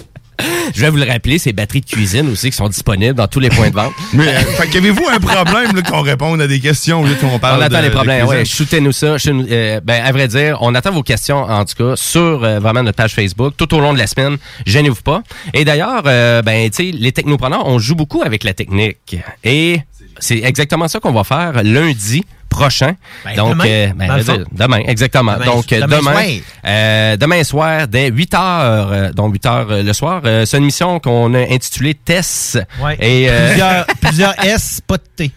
Je 0.74 0.80
vais 0.80 0.90
vous 0.90 0.96
le 0.96 1.04
rappeler, 1.04 1.38
ces 1.38 1.52
batteries 1.52 1.80
de 1.80 1.86
cuisine 1.86 2.28
aussi 2.30 2.50
qui 2.50 2.56
sont 2.56 2.68
disponibles 2.68 3.14
dans 3.14 3.28
tous 3.28 3.40
les 3.40 3.48
points 3.48 3.70
de 3.70 3.74
vente. 3.74 3.92
Mais 4.12 4.28
euh, 4.28 4.38
fait 4.40 4.68
qu'avez-vous 4.68 5.06
un 5.10 5.18
problème 5.20 5.82
qu'on 5.82 6.02
réponde 6.02 6.40
à 6.40 6.46
des 6.46 6.60
questions 6.60 7.00
au 7.02 7.06
lieu 7.06 7.14
qu'on 7.14 7.38
parle 7.38 7.60
on 7.60 7.62
attend 7.62 7.78
de- 7.78 7.84
les 7.84 7.90
problèmes. 7.90 8.26
Ouais, 8.26 8.44
shootez-nous 8.44 8.92
ça. 8.92 9.16
Shoot- 9.18 9.46
euh, 9.50 9.80
ben, 9.82 10.02
à 10.04 10.12
vrai 10.12 10.28
dire, 10.28 10.58
on 10.60 10.74
attend 10.74 10.90
vos 10.92 11.02
questions, 11.02 11.38
en 11.42 11.64
tout 11.64 11.74
cas, 11.76 11.96
sur 11.96 12.44
euh, 12.44 12.58
vraiment 12.58 12.82
notre 12.82 12.96
page 12.96 13.14
Facebook 13.14 13.54
tout 13.56 13.72
au 13.74 13.80
long 13.80 13.92
de 13.94 13.98
la 13.98 14.06
semaine. 14.06 14.36
Gênez-vous 14.66 15.02
pas. 15.02 15.22
Et 15.54 15.64
d'ailleurs, 15.64 16.02
euh, 16.06 16.42
ben, 16.42 16.68
tu 16.70 16.90
sais, 16.90 16.96
les 16.96 17.12
technopreneurs, 17.12 17.66
on 17.66 17.78
joue 17.78 17.94
beaucoup 17.94 18.22
avec 18.22 18.44
la 18.44 18.52
technique. 18.54 19.16
Et 19.44 19.80
c'est 20.18 20.38
exactement 20.38 20.88
ça 20.88 21.00
qu'on 21.00 21.12
va 21.12 21.24
faire 21.24 21.62
lundi 21.62 22.24
prochain. 22.48 22.94
Ben, 23.24 23.34
Donc, 23.36 23.50
demain, 23.52 23.64
euh, 23.66 23.88
ben, 23.94 24.18
dire, 24.18 24.44
demain, 24.52 24.78
exactement. 24.86 25.34
Demain- 25.34 25.44
Donc, 25.46 25.66
demain 25.68 25.86
demain, 25.86 26.12
soir. 26.12 26.24
euh, 26.66 27.16
demain 27.16 27.44
soir, 27.44 27.88
dès 27.88 28.08
8 28.10 28.34
heures, 28.34 28.92
euh, 28.92 29.12
donc 29.12 29.32
8 29.34 29.46
heures 29.46 29.66
euh, 29.70 29.82
le 29.82 29.92
soir, 29.92 30.22
euh, 30.24 30.44
c'est 30.44 30.56
une 30.58 30.64
émission 30.64 30.98
qu'on 31.00 31.34
a 31.34 31.40
intitulée 31.52 31.94
Tess. 31.94 32.56
Ouais. 32.82 32.96
Et, 33.00 33.26
euh, 33.28 33.48
Plusieurs, 33.48 33.86
plusieurs 34.00 34.44
S, 34.44 34.80
pas 34.86 34.96
de 34.96 35.02
T. 35.16 35.30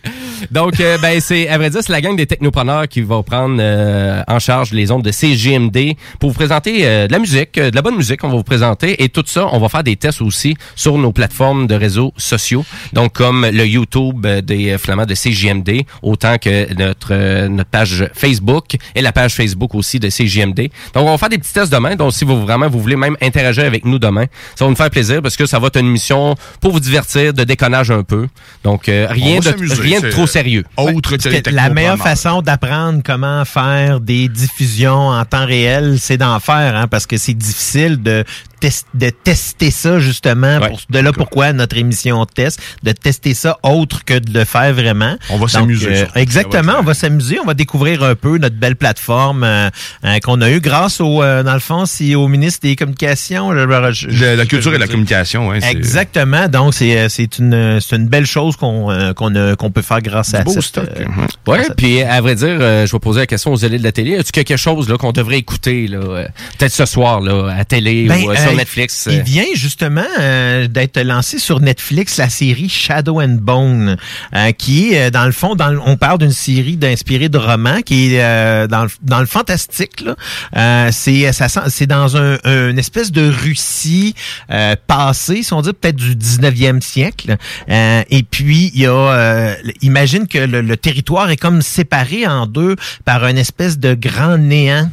donc, 0.51 0.79
euh, 0.79 0.97
ben, 1.01 1.19
c'est, 1.19 1.47
à 1.47 1.57
vrai 1.57 1.69
dire, 1.69 1.81
c'est 1.83 1.91
la 1.91 2.01
gang 2.01 2.15
des 2.15 2.25
technopreneurs 2.25 2.87
qui 2.87 3.01
va 3.01 3.21
prendre 3.23 3.57
euh, 3.59 4.21
en 4.27 4.39
charge 4.39 4.71
les 4.71 4.91
ondes 4.91 5.03
de 5.03 5.11
CGMD 5.11 5.95
pour 6.19 6.29
vous 6.29 6.35
présenter 6.35 6.85
euh, 6.85 7.07
de 7.07 7.11
la 7.11 7.19
musique, 7.19 7.57
euh, 7.57 7.71
de 7.71 7.75
la 7.75 7.81
bonne 7.81 7.95
musique, 7.95 8.23
on 8.23 8.29
va 8.29 8.35
vous 8.35 8.43
présenter. 8.43 9.03
Et 9.03 9.09
tout 9.09 9.23
ça, 9.25 9.47
on 9.51 9.59
va 9.59 9.69
faire 9.69 9.83
des 9.83 9.95
tests 9.95 10.21
aussi 10.21 10.55
sur 10.75 10.97
nos 10.97 11.11
plateformes 11.11 11.67
de 11.67 11.75
réseaux 11.75 12.13
sociaux. 12.17 12.65
Donc, 12.93 13.13
comme 13.13 13.45
le 13.45 13.65
YouTube 13.65 14.25
euh, 14.25 14.41
des 14.41 14.77
Flamands 14.77 15.05
de 15.05 15.15
CGMD, 15.15 15.83
autant 16.01 16.37
que 16.37 16.73
notre, 16.73 17.09
euh, 17.11 17.47
notre 17.47 17.69
page 17.69 18.07
Facebook 18.13 18.77
et 18.95 19.01
la 19.01 19.11
page 19.11 19.35
Facebook 19.35 19.75
aussi 19.75 19.99
de 19.99 20.09
CGMD. 20.09 20.69
Donc, 20.93 21.07
on 21.07 21.11
va 21.11 21.17
faire 21.17 21.29
des 21.29 21.37
petits 21.37 21.53
tests 21.53 21.71
demain. 21.71 21.95
Donc, 21.95 22.13
si 22.13 22.25
vous 22.25 22.41
vraiment 22.41 22.69
vous 22.69 22.79
voulez 22.79 22.95
même 22.95 23.17
interagir 23.21 23.65
avec 23.65 23.85
nous 23.85 23.99
demain, 23.99 24.25
ça 24.55 24.65
va 24.65 24.69
nous 24.69 24.75
faire 24.75 24.89
plaisir 24.89 25.21
parce 25.21 25.35
que 25.35 25.45
ça 25.45 25.59
va 25.59 25.67
être 25.67 25.79
une 25.79 25.87
émission 25.87 26.35
pour 26.61 26.71
vous 26.71 26.79
divertir, 26.79 27.33
de 27.33 27.43
déconnage 27.43 27.91
un 27.91 28.03
peu. 28.03 28.27
Donc, 28.63 28.89
euh, 28.89 29.07
rien 29.09 29.39
de, 29.39 29.81
rien 29.81 29.99
de 29.99 30.09
trop 30.09 30.27
sérieux. 30.29 30.63
Autre 30.77 31.17
que 31.17 31.29
les 31.29 31.41
Parce 31.41 31.53
que 31.53 31.55
la 31.55 31.69
meilleure 31.69 31.97
façon 31.97 32.41
d'apprendre 32.41 33.01
comment 33.03 33.43
faire 33.45 33.99
des 33.99 34.27
diffusions 34.27 35.09
en 35.09 35.25
temps 35.25 35.45
réel, 35.45 35.97
c'est 35.99 36.17
d'en 36.17 36.39
faire, 36.39 36.75
hein, 36.75 36.87
parce 36.87 37.05
que 37.05 37.17
c'est 37.17 37.33
difficile 37.33 38.01
de, 38.01 38.23
tes- 38.59 38.69
de 38.93 39.09
tester 39.09 39.71
ça 39.71 39.99
justement. 39.99 40.59
pour- 40.59 40.79
de 40.89 40.99
là 40.99 41.11
pourquoi 41.13 41.53
notre 41.53 41.77
émission 41.77 42.25
test, 42.25 42.59
de 42.83 42.91
tester 42.91 43.33
ça 43.33 43.57
autre 43.63 44.03
que 44.05 44.17
de 44.19 44.37
le 44.37 44.45
faire 44.45 44.73
vraiment. 44.73 45.15
On 45.29 45.37
va 45.37 45.47
s'amuser, 45.47 45.87
euh, 46.03 46.05
exactement, 46.15 46.73
on 46.79 46.83
va 46.83 46.93
s'amuser, 46.93 47.39
on 47.41 47.45
va 47.45 47.53
découvrir 47.53 48.03
un 48.03 48.15
peu 48.15 48.37
notre 48.37 48.55
belle 48.55 48.75
plateforme 48.75 49.43
euh, 49.43 49.69
euh, 50.05 50.19
qu'on 50.19 50.41
a 50.41 50.49
eue 50.49 50.59
grâce 50.61 51.01
au, 51.01 51.21
euh, 51.23 51.43
dans 51.43 51.53
le 51.53 51.59
fond, 51.59 51.85
c'est 51.85 52.15
au 52.15 52.27
ministre 52.27 52.59
des 52.63 52.75
Communications. 52.75 53.51
je- 53.53 54.07
je- 54.09 54.25
De 54.25 54.35
la 54.37 54.45
culture 54.45 54.71
et 54.71 54.75
de 54.75 54.79
la 54.81 54.87
communication, 54.87 55.47
ouais, 55.47 55.61
c'est- 55.61 55.71
Exactement. 55.71 56.47
Donc, 56.47 56.73
c'est 56.73 57.07
c'est 57.09 57.37
une, 57.39 57.79
c'est 57.81 57.95
une 57.95 58.07
belle 58.07 58.25
chose 58.25 58.55
qu'on 58.55 58.91
euh, 58.91 59.13
qu'on 59.13 59.33
a- 59.35 59.55
qu'on 59.55 59.71
peut 59.71 59.81
faire 59.81 60.01
grâce 60.01 60.33
à 60.33 60.43
beau 60.43 60.51
cette, 60.53 60.63
stock, 60.63 60.85
euh, 60.99 61.05
Ouais, 61.51 61.65
puis 61.77 62.01
à 62.01 62.19
vrai 62.21 62.35
dire, 62.35 62.57
euh, 62.59 62.85
je 62.85 62.91
vais 62.91 62.99
poser 62.99 63.21
la 63.21 63.27
question 63.27 63.51
aux 63.53 63.57
élèves 63.57 63.79
de 63.79 63.83
la 63.85 63.91
télé. 63.91 64.17
As-tu 64.17 64.31
quelque 64.31 64.57
chose 64.57 64.89
là 64.89 64.97
qu'on 64.97 65.11
devrait 65.11 65.37
écouter 65.37 65.87
là, 65.87 65.97
euh, 65.97 66.27
peut-être 66.57 66.71
ce 66.73 66.85
soir 66.85 67.21
là, 67.21 67.53
à 67.57 67.65
télé 67.65 68.05
Ben, 68.07 68.23
ou 68.23 68.31
euh, 68.31 68.35
sur 68.49 68.55
euh, 68.55 68.57
Netflix? 68.57 69.07
Il 69.11 69.21
vient 69.23 69.45
justement 69.55 70.03
euh, 70.19 70.67
d'être 70.67 70.99
lancé 71.01 71.39
sur 71.39 71.59
Netflix 71.59 72.17
la 72.17 72.29
série 72.29 72.69
Shadow 72.69 73.21
and 73.21 73.37
Bone, 73.41 73.97
euh, 74.35 74.51
qui 74.51 74.93
est 74.93 75.11
dans 75.11 75.25
le 75.25 75.31
fond, 75.31 75.55
dans 75.55 75.69
le- 75.69 75.79
on 75.85 75.97
parle 75.97 76.17
d'une 76.19 76.31
série 76.31 76.77
d'inspirée 76.77 77.29
de 77.29 77.37
romans 77.37 77.81
qui 77.81 78.13
est 78.15 78.23
euh, 78.23 78.67
dans, 78.67 78.83
le, 78.83 78.89
dans 79.01 79.19
le 79.19 79.25
fantastique. 79.25 80.01
là. 80.01 80.91
C'est 80.91 81.31
ça 81.33 81.49
sent- 81.49 81.69
c'est 81.69 81.87
dans 81.87 82.17
un, 82.17 82.37
une 82.45 82.79
espèce 82.79 83.11
de 83.11 83.29
Russie 83.29 84.15
passée, 84.87 85.43
si 85.43 85.53
on 85.53 85.61
dit 85.61 85.71
peut-être 85.73 85.95
du 85.95 86.15
19e 86.15 86.81
siècle. 86.81 87.37
Et 87.69 88.23
puis 88.29 88.71
il 88.73 88.81
y 88.81 88.87
a, 88.87 89.55
imagine 89.81 90.27
que 90.27 90.37
le, 90.39 90.61
le 90.61 90.77
territoire 90.77 91.29
est 91.29 91.37
comme 91.37 91.61
séparé 91.61 92.27
en 92.27 92.45
deux 92.47 92.75
par 93.05 93.25
une 93.27 93.37
espèce 93.37 93.77
de 93.79 93.93
grand 93.93 94.37
néant. 94.37 94.89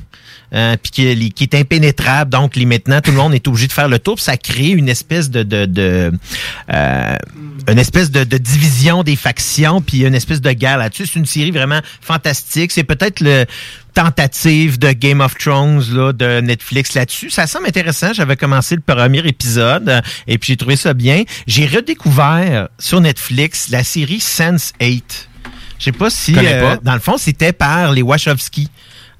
Euh, 0.55 0.77
puis 0.81 0.91
qui, 0.91 1.31
qui 1.33 1.45
est 1.45 1.55
impénétrable. 1.55 2.31
Donc, 2.31 2.57
les, 2.57 2.67
maintenant, 2.67 3.01
tout 3.01 3.11
le 3.11 3.17
monde 3.17 3.35
est 3.35 3.47
obligé 3.49 3.67
de 3.67 3.73
faire 3.73 3.89
le 3.89 3.99
tour. 3.99 4.21
ça 4.21 4.37
crée 4.37 4.71
une 4.71 4.89
espèce 4.89 5.31
de, 5.31 5.43
de, 5.43 5.67
de 5.67 6.13
euh, 6.73 7.17
une 7.69 7.79
espèce 7.79 8.11
de, 8.11 8.25
de 8.25 8.39
division 8.39 9.03
des 9.03 9.17
factions, 9.17 9.81
puis 9.81 10.05
une 10.05 10.15
espèce 10.15 10.41
de 10.41 10.53
guerre 10.53 10.79
là-dessus. 10.79 11.07
C'est 11.07 11.19
une 11.19 11.27
série 11.27 11.51
vraiment 11.51 11.81
fantastique. 12.01 12.73
C'est 12.73 12.85
peut-être 12.85 13.21
le 13.21 13.45
tentative 13.97 14.79
de 14.79 14.93
Game 14.93 15.23
of 15.23 15.37
Thrones 15.39 15.83
là, 15.93 16.13
de 16.13 16.41
Netflix 16.41 16.95
là-dessus. 16.95 17.31
Ça 17.31 17.47
semble 17.47 17.67
intéressant. 17.67 18.13
J'avais 18.13 18.37
commencé 18.37 18.77
le 18.77 18.83
premier 18.83 19.27
épisode 19.27 19.89
euh, 19.89 20.01
et 20.27 20.37
puis 20.37 20.49
j'ai 20.49 20.57
trouvé 20.57 20.77
ça 20.77 20.93
bien. 20.93 21.23
J'ai 21.47 21.67
redécouvert 21.67 22.69
sur 22.79 23.01
Netflix 23.01 23.71
la 23.71 23.83
série 23.85 24.21
Sense 24.21 24.75
8. 24.81 25.29
Je 25.79 25.85
sais 25.85 25.93
pas 25.93 26.11
si, 26.11 26.35
euh, 26.37 26.77
dans 26.83 26.95
le 26.95 27.01
fond, 27.01 27.17
c'était 27.19 27.53
par 27.53 27.93
les 27.93 28.03
Wachowski. 28.03 28.69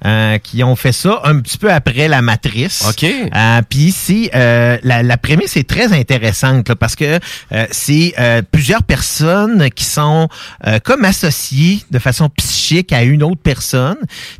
Euh, 0.05 0.37
qui 0.37 0.63
ont 0.63 0.75
fait 0.75 0.91
ça 0.91 1.21
un 1.23 1.39
petit 1.39 1.57
peu 1.57 1.71
après 1.71 2.07
la 2.07 2.21
matrice. 2.21 2.83
OK. 2.87 3.03
Euh, 3.03 3.61
Puis 3.69 3.79
ici, 3.79 4.29
euh, 4.35 4.77
la, 4.83 5.01
la 5.03 5.17
prémisse 5.17 5.57
est 5.57 5.67
très 5.67 5.91
intéressante 5.93 6.69
là, 6.69 6.75
parce 6.75 6.95
que 6.95 7.19
euh, 7.51 7.65
c'est 7.71 8.13
euh, 8.19 8.41
plusieurs 8.51 8.83
personnes 8.83 9.69
qui 9.71 9.85
sont 9.85 10.27
euh, 10.65 10.79
comme 10.83 11.03
associées 11.05 11.81
de 11.91 11.99
façon 11.99 12.29
psychique 12.29 12.93
à 12.93 13.03
une 13.03 13.23
autre 13.23 13.41
personne. 13.41 13.97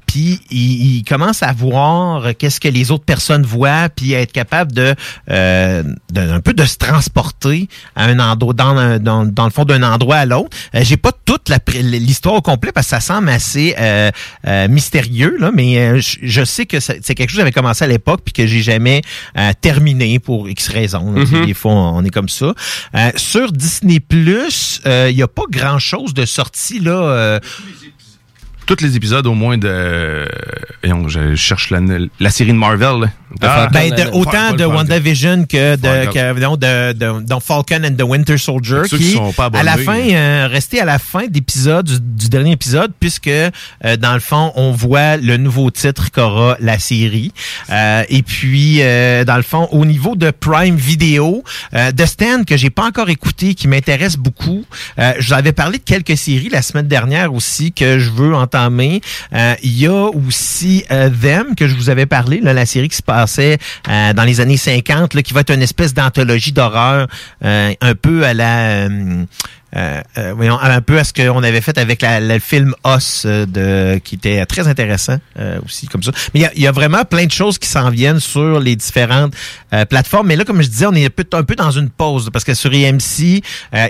Puis 0.08 0.40
ils, 0.50 0.98
ils 0.98 1.04
commencent 1.04 1.44
à 1.44 1.52
voir 1.54 2.36
qu'est-ce 2.40 2.60
que 2.60 2.68
les 2.70 2.92
autres 2.92 3.04
personnes 3.06 3.44
voient, 3.44 3.90
puis 3.96 4.16
à 4.16 4.22
être 4.22 4.32
capable 4.32 4.72
de, 4.72 4.96
euh, 5.30 5.84
de 6.12 6.22
un 6.22 6.40
peu 6.40 6.54
de 6.54 6.66
se 6.66 6.78
transporter 6.78 7.68
à 7.96 8.06
un 8.06 8.20
endroit 8.20 8.54
dans, 8.54 8.76
un- 8.78 9.00
dans, 9.00 9.26
dans 9.26 9.46
le 9.46 9.52
fond 9.52 9.66
d'un 9.66 9.84
endroit 9.84 10.16
à 10.18 10.26
l'autre. 10.26 10.56
Euh, 10.76 10.80
J'ai 10.84 10.98
pas 10.98 11.12
toute 11.26 11.52
l'histoire 11.76 12.36
au 12.36 12.42
complet 12.42 12.72
parce 12.72 12.88
que 12.88 12.92
ça 12.92 13.00
semble 13.02 13.30
assez 13.30 13.76
euh, 13.78 14.10
euh, 14.48 14.68
mystérieux 14.68 15.36
là, 15.40 15.52
mais 15.54 15.78
euh, 15.78 16.00
je, 16.00 16.18
je 16.22 16.44
sais 16.46 16.66
que 16.66 16.80
c'est 16.80 17.02
quelque 17.02 17.30
chose 17.30 17.36
que 17.38 17.42
j'avais 17.42 17.52
commencé 17.52 17.84
à 17.84 17.88
l'époque 17.88 18.22
puis 18.26 18.34
que 18.34 18.48
j'ai 18.48 18.62
jamais 18.62 19.02
terminé 19.62 20.20
pour 20.20 20.50
X 20.50 20.70
raisons. 20.70 21.12
là. 21.12 21.26
Mhm. 21.26 21.46
Des 21.46 21.54
fois 21.54 21.72
on 21.74 22.04
est 22.04 22.10
comme 22.10 22.30
ça. 22.30 22.54
Sur 23.16 23.52
Disney 23.52 24.00
Plus, 24.00 24.82
il 24.86 25.16
y 25.16 25.22
a 25.22 25.28
pas 25.28 25.44
grand 25.50 25.80
chose 25.80 26.14
de 26.14 26.26
sorti 26.26 26.80
là. 26.80 27.40
Tous 28.68 28.82
les 28.84 28.98
épisodes, 28.98 29.26
au 29.26 29.34
moins, 29.34 29.58
de. 29.58 30.28
voyons, 30.84 31.08
je 31.08 31.36
cherche 31.36 31.70
la, 31.70 31.80
la 32.20 32.30
série 32.30 32.52
de 32.52 32.58
Marvel. 32.58 33.00
là. 33.02 33.08
Ah, 33.42 33.68
ben, 33.72 33.92
de- 33.94 34.10
autant 34.14 34.54
de 34.54 34.64
WandaVision 34.66 35.46
que 35.46 35.76
de, 35.76 35.82
Falcon. 35.88 36.12
que, 36.14 36.40
non, 36.40 36.56
de, 36.58 36.94
de, 36.94 37.22
dans 37.22 37.40
Falcon 37.40 37.82
and 37.86 37.96
the 37.98 38.02
Winter 38.04 38.38
Soldier, 38.38 38.82
Ceux 38.90 38.98
qui 38.98 39.06
qui, 39.06 39.12
sont 39.14 39.32
pas 39.32 39.50
à 39.54 39.64
la 39.64 39.74
abonnés. 39.74 39.86
fin, 39.86 40.16
euh, 40.16 40.48
resté 40.50 40.80
à 40.82 40.86
la 40.86 40.98
fin 41.00 41.28
d'épisode, 41.28 41.86
du, 41.86 42.00
du 42.00 42.30
dernier 42.30 42.52
épisode, 42.54 42.92
puisque, 43.00 43.28
euh, 43.28 43.52
dans 44.00 44.14
le 44.14 44.20
fond, 44.20 44.52
on 44.56 44.72
voit 44.72 45.16
le 45.18 45.38
nouveau 45.38 45.70
titre 45.72 46.10
qu'aura 46.12 46.58
la 46.60 46.78
série. 46.80 47.32
Euh, 47.70 48.04
et 48.10 48.22
puis, 48.24 48.80
euh, 48.82 49.24
dans 49.24 49.38
le 49.38 49.44
fond, 49.44 49.68
au 49.72 49.86
niveau 49.86 50.16
de 50.16 50.32
Prime 50.32 50.76
Video, 50.78 51.44
euh, 51.74 51.92
The 51.92 52.06
Stand, 52.06 52.46
que 52.46 52.58
j'ai 52.58 52.70
pas 52.70 52.86
encore 52.86 53.10
écouté, 53.10 53.54
qui 53.56 53.68
m'intéresse 53.68 54.18
beaucoup, 54.18 54.66
euh, 55.00 55.14
je 55.20 55.28
vous 55.28 55.34
avais 55.34 55.54
parlé 55.54 55.78
de 55.78 55.84
quelques 55.84 56.18
séries 56.18 56.50
la 56.50 56.62
semaine 56.62 56.88
dernière 56.88 57.34
aussi 57.34 57.72
que 57.72 57.98
je 58.00 58.10
veux 58.10 58.34
entamer. 58.36 58.57
Euh, 58.58 59.56
Il 59.64 59.78
y 59.78 59.88
a 59.88 60.10
aussi 60.10 60.84
euh, 60.92 61.10
Them, 61.10 61.56
que 61.56 61.68
je 61.68 61.76
vous 61.76 61.90
avais 61.90 62.06
parlé, 62.06 62.40
là, 62.42 62.54
la 62.54 62.66
série 62.66 62.90
qui 62.90 62.98
se 62.98 63.04
passait 63.04 63.58
euh, 63.90 64.14
dans 64.14 64.24
les 64.24 64.42
années 64.42 64.58
50, 64.58 65.14
là, 65.14 65.22
qui 65.22 65.34
va 65.34 65.42
être 65.42 65.54
une 65.54 65.62
espèce 65.62 65.94
d'anthologie 65.94 66.52
d'horreur, 66.52 67.08
un 67.42 67.96
peu 68.02 68.26
à 68.26 68.34
la... 68.34 68.88
euh, 69.76 70.02
euh, 70.18 70.34
voyons, 70.36 70.58
un 70.60 70.82
peu 70.82 70.98
à 70.98 71.04
ce 71.04 71.12
qu'on 71.14 71.44
avait 71.44 71.62
fait 71.62 71.78
avec 71.78 72.02
la- 72.02 72.20
le 72.22 72.40
film 72.40 72.74
Os, 72.84 73.24
euh, 73.26 73.46
de, 73.46 74.00
qui 74.00 74.16
était 74.16 74.46
très 74.46 74.68
intéressant 74.68 75.18
euh, 75.40 75.60
aussi, 75.66 75.88
comme 75.88 76.02
ça. 76.04 76.12
Mais 76.34 76.40
il 76.56 76.60
y 76.60 76.64
y, 76.64 76.68
a 76.68 76.72
vraiment 76.72 77.04
plein 77.04 77.26
de 77.26 77.32
choses 77.32 77.58
qui 77.60 77.68
s'en 77.68 77.90
viennent 77.90 78.20
sur 78.20 78.60
les 78.60 78.76
différentes 78.76 79.34
euh, 79.74 79.84
plateformes. 79.86 80.28
Mais 80.28 80.36
là, 80.36 80.46
comme 80.46 80.62
je 80.62 80.68
disais, 80.70 80.86
on 80.86 80.94
est 80.94 81.06
un 81.06 81.10
peu, 81.10 81.26
un 81.34 81.44
peu 81.44 81.56
dans 81.56 81.72
une 81.72 81.90
pause, 81.90 82.30
parce 82.32 82.46
que 82.46 82.54
sur 82.54 82.74
EMC, 82.74 83.42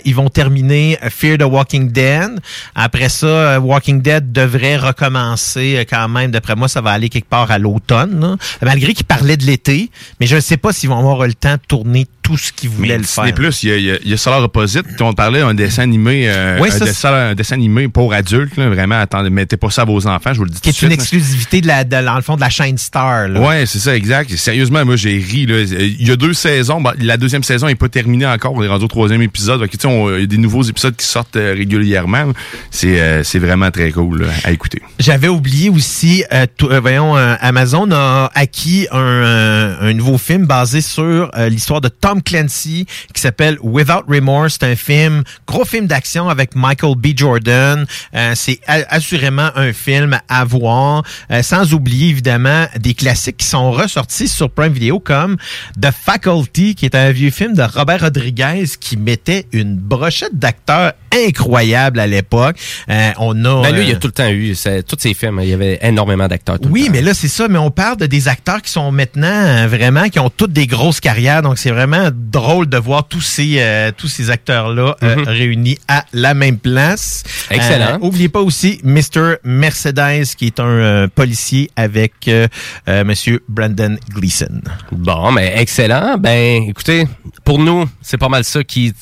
ils 0.06 0.16
vont 0.16 0.30
terminer 0.30 0.98
Fear 1.10 1.38
the 1.38 1.44
Walking 1.44 1.92
Dead. 1.92 2.40
Après 2.76 3.10
ça, 3.10 3.60
Walking 3.60 4.02
Dead 4.02 4.32
devrait 4.32 4.78
recommencer 4.78 5.86
quand 5.90 6.08
même. 6.10 6.32
D'après 6.32 6.56
moi, 6.56 6.68
ça 6.68 6.82
va 6.82 6.92
aller 6.92 7.10
quelque 7.10 7.30
part 7.30 7.52
à 7.52 7.58
l'automne. 7.58 8.38
Malgré 8.62 8.94
qu'ils 8.94 9.06
parlaient 9.06 9.38
de 9.38 9.46
l'été, 9.46 9.90
mais 10.20 10.28
je 10.28 10.36
ne 10.36 10.42
sais 10.42 10.58
pas 10.58 10.74
s'ils 10.74 10.90
vont 10.90 10.98
avoir 11.00 11.26
le 11.28 11.34
temps 11.34 11.54
de 11.54 11.62
tourner 11.68 12.08
tout 12.28 12.38
ce 12.38 12.52
qu'ils 12.52 12.70
voulaient 12.70 12.90
Mais 12.90 12.98
le 12.98 13.04
Disney 13.04 13.28
faire. 13.28 13.36
Plus, 13.36 13.64
il 13.64 13.70
y 13.70 13.72
a, 13.72 13.78
il 14.04 14.10
y 14.10 14.14
a- 14.14 14.18
Solar 14.18 14.44
Opposite, 14.44 14.86
on 15.00 15.14
parlait 15.14 15.40
d'un 15.40 15.54
dessin 15.54 15.84
animé, 15.84 16.24
euh, 16.28 16.58
Oui, 16.60 16.70
un, 16.74 16.80
dessin, 16.80 17.14
un 17.14 17.36
dessin 17.36 17.56
animé 17.56 17.88
pour 17.88 18.14
adultes, 18.14 18.58
là, 18.58 18.68
vraiment, 18.68 19.00
attendez, 19.00 19.30
mettez 19.30 19.56
pas 19.56 19.70
ça 19.70 19.84
à 19.84 19.86
vos 19.86 20.06
enfants, 20.08 20.34
je 20.34 20.40
vous 20.40 20.44
le 20.44 20.50
dis 20.50 20.60
qui 20.60 20.74
tout 20.74 20.86
est 20.86 20.88
une 20.88 20.90
suite. 20.90 21.02
exclusivité 21.02 21.62
de 21.62 21.68
la, 21.68 21.84
de, 21.86 21.90
dans 22.04 22.16
le 22.16 22.22
fond 22.22 22.36
de 22.36 22.42
la 22.42 22.50
chaîne 22.50 22.78
Star. 22.78 23.30
Là. 23.30 23.40
Ouais, 23.40 23.66
c'est 23.66 23.80
ça, 23.80 23.96
exact. 23.96 24.30
Sérieusement, 24.36 24.84
moi, 24.84 24.98
j'ai 24.98 25.18
ri. 25.18 25.46
Là. 25.46 25.60
Il 25.62 26.06
y 26.06 26.12
a 26.12 26.16
deux 26.18 26.34
saisons. 26.34 26.84
La 27.00 27.16
deuxième 27.16 27.44
saison 27.44 27.68
n'est 27.68 27.76
pas 27.76 27.88
terminée 27.90 28.26
encore. 28.26 28.54
On 28.56 28.62
est 28.64 28.68
rendu 28.68 28.84
au 28.86 28.88
troisième 28.90 29.22
épisode. 29.22 29.66
Sais, 29.80 29.88
on- 29.88 30.14
Il 30.16 30.20
y 30.22 30.24
a 30.24 30.26
des 30.28 30.38
nouveaux 30.38 30.64
épisodes 30.64 30.96
qui 30.96 31.06
sortent 31.06 31.36
euh, 31.38 31.54
régulièrement. 31.56 32.34
C'est 32.72 33.00
euh, 33.00 33.24
vraiment 33.36 33.72
très 33.72 33.92
cool 33.92 34.24
là, 34.24 34.28
à 34.44 34.52
écouter. 34.52 34.82
J'avais 35.00 35.28
oublié 35.30 35.70
aussi, 35.70 36.24
euh, 36.34 36.46
tout- 36.58 36.70
voyons, 36.82 37.16
Amazon 37.16 37.90
a 37.92 38.32
acquis 38.34 38.88
un, 38.92 39.78
un 39.80 39.94
nouveau 39.94 40.18
film 40.18 40.46
basé 40.46 40.82
sur 40.82 41.32
l'histoire 41.50 41.82
de 41.82 41.88
Tom 41.90 42.17
Clancy 42.22 42.86
qui 43.14 43.22
s'appelle 43.22 43.58
Without 43.62 44.04
Remorse. 44.08 44.58
C'est 44.60 44.72
un 44.72 44.76
film, 44.76 45.24
gros 45.48 45.66
film 45.66 45.88
d'action 45.88 46.30
avec 46.30 46.56
Michael 46.56 46.96
B. 46.96 47.08
Jordan. 47.16 47.86
Euh, 48.16 48.34
c'est 48.36 48.60
assurément 48.68 49.50
un 49.56 49.74
film 49.74 50.20
à 50.30 50.46
voir, 50.46 51.04
euh, 51.32 51.42
sans 51.44 51.74
oublier 51.74 52.10
évidemment 52.10 52.68
des 52.80 52.94
classiques 52.94 53.38
qui 53.38 53.48
sont 53.48 53.72
ressortis 53.72 54.28
sur 54.28 54.50
Prime 54.50 54.74
Video 54.74 55.00
comme 55.00 55.38
The 55.80 55.92
Faculty, 55.92 56.76
qui 56.76 56.86
est 56.86 56.96
un 56.96 57.12
vieux 57.12 57.32
film 57.32 57.54
de 57.54 57.64
Robert 57.64 58.02
Rodriguez 58.02 58.66
qui 58.80 58.98
mettait 58.98 59.46
une 59.52 59.76
brochette 59.76 60.38
d'acteurs 60.38 60.94
incroyable 61.14 62.00
à 62.00 62.08
l'époque. 62.08 62.58
Euh, 62.90 63.12
on 63.18 63.46
a 63.46 63.62
Ben 63.64 63.76
lui, 63.76 63.86
il 63.88 63.92
a 63.92 63.96
euh, 63.96 64.00
tout 64.00 64.08
le 64.08 64.14
temps 64.14 64.30
eu, 64.30 64.56
c'est- 64.56 64.84
tous 64.84 64.98
ses 65.00 65.14
films, 65.14 65.40
il 65.44 65.50
y 65.50 65.54
avait 65.54 65.80
énormément 65.82 66.28
d'acteurs. 66.28 66.58
oui, 66.70 66.90
mais 66.92 67.02
là, 67.02 67.14
c'est 67.14 67.28
ça. 67.28 67.48
Mais 67.48 67.58
on 67.60 67.72
parle 67.72 67.98
de 67.98 68.06
des 68.06 68.28
acteurs 68.28 68.62
qui 68.62 68.72
sont 68.72 68.92
maintenant 68.92 69.28
euh, 69.28 69.68
vraiment, 69.68 70.10
qui 70.10 70.20
ont 70.20 70.30
toutes 70.30 70.54
des 70.54 70.68
grosses 70.68 71.00
carrières. 71.00 71.42
Donc, 71.42 71.58
c'est 71.58 71.72
vraiment 71.72 72.10
drôle 72.14 72.68
de 72.68 72.78
voir 72.78 73.08
tous 73.08 73.22
ces, 73.22 73.56
euh, 73.60 73.92
tous 73.96 74.08
ces 74.08 74.30
acteurs-là 74.30 74.96
euh, 75.04 75.16
Mhm. 75.18 75.24
réunis 75.28 75.78
à 75.88 76.06
la 76.14 76.34
même 76.34 76.58
place. 76.58 77.24
Excellent. 77.50 77.96
Euh, 77.96 77.98
oubliez 78.02 78.30
pas 78.30 78.42
aussi 78.42 78.80
Mr. 78.84 79.36
Mercedes, 79.44 80.26
qui 80.38 80.48
est 80.48 80.60
un 80.60 80.66
euh, 80.66 81.08
policier 81.14 81.70
avec 81.76 82.14
euh, 82.28 82.48
euh, 82.88 83.04
Monsieur 83.04 83.44
Brandon 83.50 83.98
Gleason. 84.14 84.62
Bon, 84.92 85.32
mais 85.32 85.54
excellent. 85.58 86.18
Ben, 86.18 86.64
écoutez, 86.70 87.08
pour 87.44 87.60
nous, 87.60 87.86
c'est 88.02 88.18
pas 88.18 88.30
mal 88.30 88.44
ça 88.44 88.64
qui. 88.64 88.94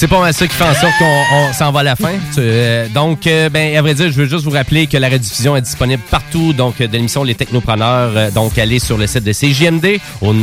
C'est 0.00 0.06
pas 0.06 0.20
mal 0.20 0.32
ça 0.32 0.46
qui 0.46 0.54
fait 0.54 0.62
en 0.62 0.74
sorte 0.74 0.96
qu'on 0.96 1.24
on 1.34 1.52
s'en 1.52 1.72
va 1.72 1.80
à 1.80 1.82
la 1.82 1.96
fin. 1.96 2.12
Euh, 2.38 2.86
donc, 2.94 3.26
euh, 3.26 3.48
ben, 3.48 3.76
à 3.76 3.82
vrai 3.82 3.94
dire, 3.94 4.12
je 4.12 4.16
veux 4.16 4.28
juste 4.28 4.44
vous 4.44 4.52
rappeler 4.52 4.86
que 4.86 4.96
la 4.96 5.08
rediffusion 5.08 5.56
est 5.56 5.60
disponible 5.60 6.00
partout. 6.08 6.52
Donc, 6.52 6.80
euh, 6.80 6.86
de 6.86 6.92
l'émission 6.92 7.24
Les 7.24 7.34
Technopreneurs. 7.34 8.12
euh, 8.14 8.30
donc, 8.30 8.56
allez 8.58 8.78
sur 8.78 8.96
le 8.96 9.08
site 9.08 9.24
de 9.24 9.32
CJMD. 9.32 10.00
On, 10.22 10.34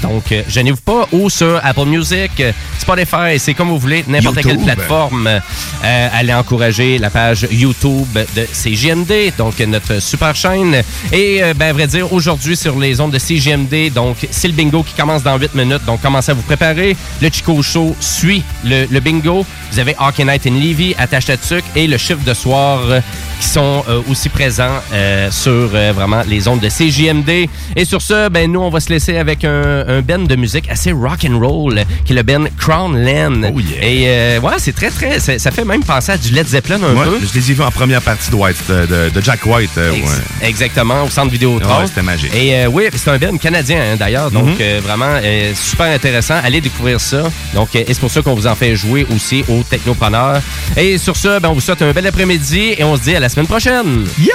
donc, 0.00 0.32
gênez-vous 0.48 0.80
pas. 0.82 1.08
Ou 1.10 1.28
sur 1.28 1.60
Apple 1.64 1.86
Music, 1.86 2.40
Spotify, 2.78 3.36
c'est 3.38 3.52
comme 3.54 3.70
vous 3.70 3.80
voulez, 3.80 4.04
n'importe 4.06 4.42
quelle 4.42 4.60
plateforme. 4.60 5.26
Euh, 5.26 6.08
allez 6.12 6.32
encourager 6.32 6.98
la 6.98 7.10
page 7.10 7.48
YouTube 7.50 8.16
de 8.36 8.46
CJMD, 8.46 9.36
donc 9.36 9.58
notre 9.58 10.00
super 10.00 10.36
chaîne. 10.36 10.82
Et, 11.12 11.40
ben, 11.56 11.70
à 11.70 11.72
vrai 11.72 11.88
dire, 11.88 12.12
aujourd'hui, 12.12 12.56
sur 12.56 12.78
les 12.78 13.00
ondes 13.00 13.10
de 13.10 13.18
CJMD, 13.18 13.92
donc, 13.92 14.18
c'est 14.30 14.46
le 14.46 14.54
bingo 14.54 14.84
qui 14.84 14.94
commence 14.94 15.24
dans 15.24 15.36
8 15.36 15.52
minutes. 15.56 15.84
Donc, 15.84 16.00
commencez 16.00 16.30
à 16.30 16.34
vous 16.34 16.42
préparer. 16.42 16.96
Le 17.20 17.28
Chico 17.28 17.60
Show 17.60 17.96
suit 17.98 18.44
le, 18.64 18.83
le 18.90 19.00
bingo. 19.00 19.44
Vous 19.72 19.78
avez 19.78 19.94
Hockey 19.98 20.24
Night 20.24 20.46
in 20.46 20.50
Levy, 20.54 20.94
Attache 20.98 21.30
à 21.30 21.36
Tuc 21.36 21.64
et 21.76 21.86
le 21.86 21.96
chiffre 21.98 22.24
de 22.24 22.34
soir 22.34 22.80
euh, 22.88 23.00
qui 23.40 23.48
sont 23.48 23.84
euh, 23.88 24.00
aussi 24.10 24.28
présents 24.28 24.80
euh, 24.92 25.30
sur 25.30 25.70
euh, 25.74 25.92
vraiment 25.94 26.22
les 26.28 26.46
ondes 26.48 26.60
de 26.60 26.68
CJMD. 26.68 27.48
Et 27.76 27.84
sur 27.84 28.00
ce, 28.02 28.28
ben, 28.28 28.50
nous, 28.50 28.60
on 28.60 28.70
va 28.70 28.80
se 28.80 28.88
laisser 28.90 29.16
avec 29.18 29.44
un, 29.44 29.84
un 29.88 30.00
ben 30.00 30.26
de 30.26 30.36
musique 30.36 30.68
assez 30.70 30.92
rock 30.92 31.26
and 31.28 31.38
roll 31.38 31.82
qui 32.04 32.12
est 32.12 32.16
le 32.16 32.22
ben 32.22 32.48
Crown 32.58 32.96
Land. 33.04 33.52
Et 33.82 34.38
ouais, 34.42 34.52
c'est 34.58 34.74
très, 34.74 34.90
très. 34.90 35.18
Ça, 35.20 35.38
ça 35.38 35.50
fait 35.50 35.64
même 35.64 35.82
penser 35.82 36.12
à 36.12 36.16
du 36.18 36.30
Led 36.32 36.46
Zeppelin 36.46 36.78
un 36.82 36.94
Ouais, 36.94 37.04
peu. 37.04 37.18
je 37.26 37.38
les 37.38 37.50
ai 37.50 37.54
vus 37.54 37.62
en 37.62 37.70
première 37.70 38.02
partie 38.02 38.30
de, 38.30 38.36
White, 38.36 38.56
de, 38.70 39.20
Jack 39.22 39.44
White. 39.46 39.70
Ex- 39.76 40.06
ouais. 40.08 40.48
Exactement, 40.48 41.02
au 41.04 41.08
centre 41.10 41.30
vidéo 41.32 41.54
Ouais, 41.58 41.86
c'était 41.86 42.02
magique. 42.02 42.34
Et 42.34 42.66
oui, 42.66 42.84
c'est 42.94 43.10
un 43.10 43.18
band 43.18 43.36
canadien 43.38 43.78
hein, 43.92 43.96
d'ailleurs, 43.98 44.30
donc 44.30 44.44
Mhm. 44.58 44.78
vraiment 44.82 45.18
super 45.54 45.86
intéressant. 45.86 46.34
Allez 46.42 46.60
découvrir 46.60 47.00
ça. 47.00 47.22
Donc, 47.54 47.74
et 47.74 47.84
c'est 47.88 47.98
pour 48.00 48.10
ça 48.10 48.22
qu'on 48.22 48.34
vous 48.34 48.46
en 48.46 48.54
fait 48.54 48.63
jouer 48.72 49.06
aussi 49.14 49.44
aux 49.48 49.62
technopreneurs. 49.62 50.40
Et 50.76 50.98
sur 50.98 51.16
ce, 51.16 51.38
ben, 51.38 51.50
on 51.50 51.54
vous 51.54 51.60
souhaite 51.60 51.82
un 51.82 51.92
bel 51.92 52.06
après-midi 52.06 52.74
et 52.78 52.84
on 52.84 52.96
se 52.96 53.02
dit 53.02 53.14
à 53.14 53.20
la 53.20 53.28
semaine 53.28 53.46
prochaine. 53.46 54.06
Yo! 54.18 54.34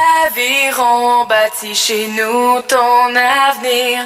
Aviron 0.71 1.25
bâti 1.25 1.75
chez 1.75 2.07
nous 2.07 2.61
ton 2.61 3.15
avenir. 3.15 4.05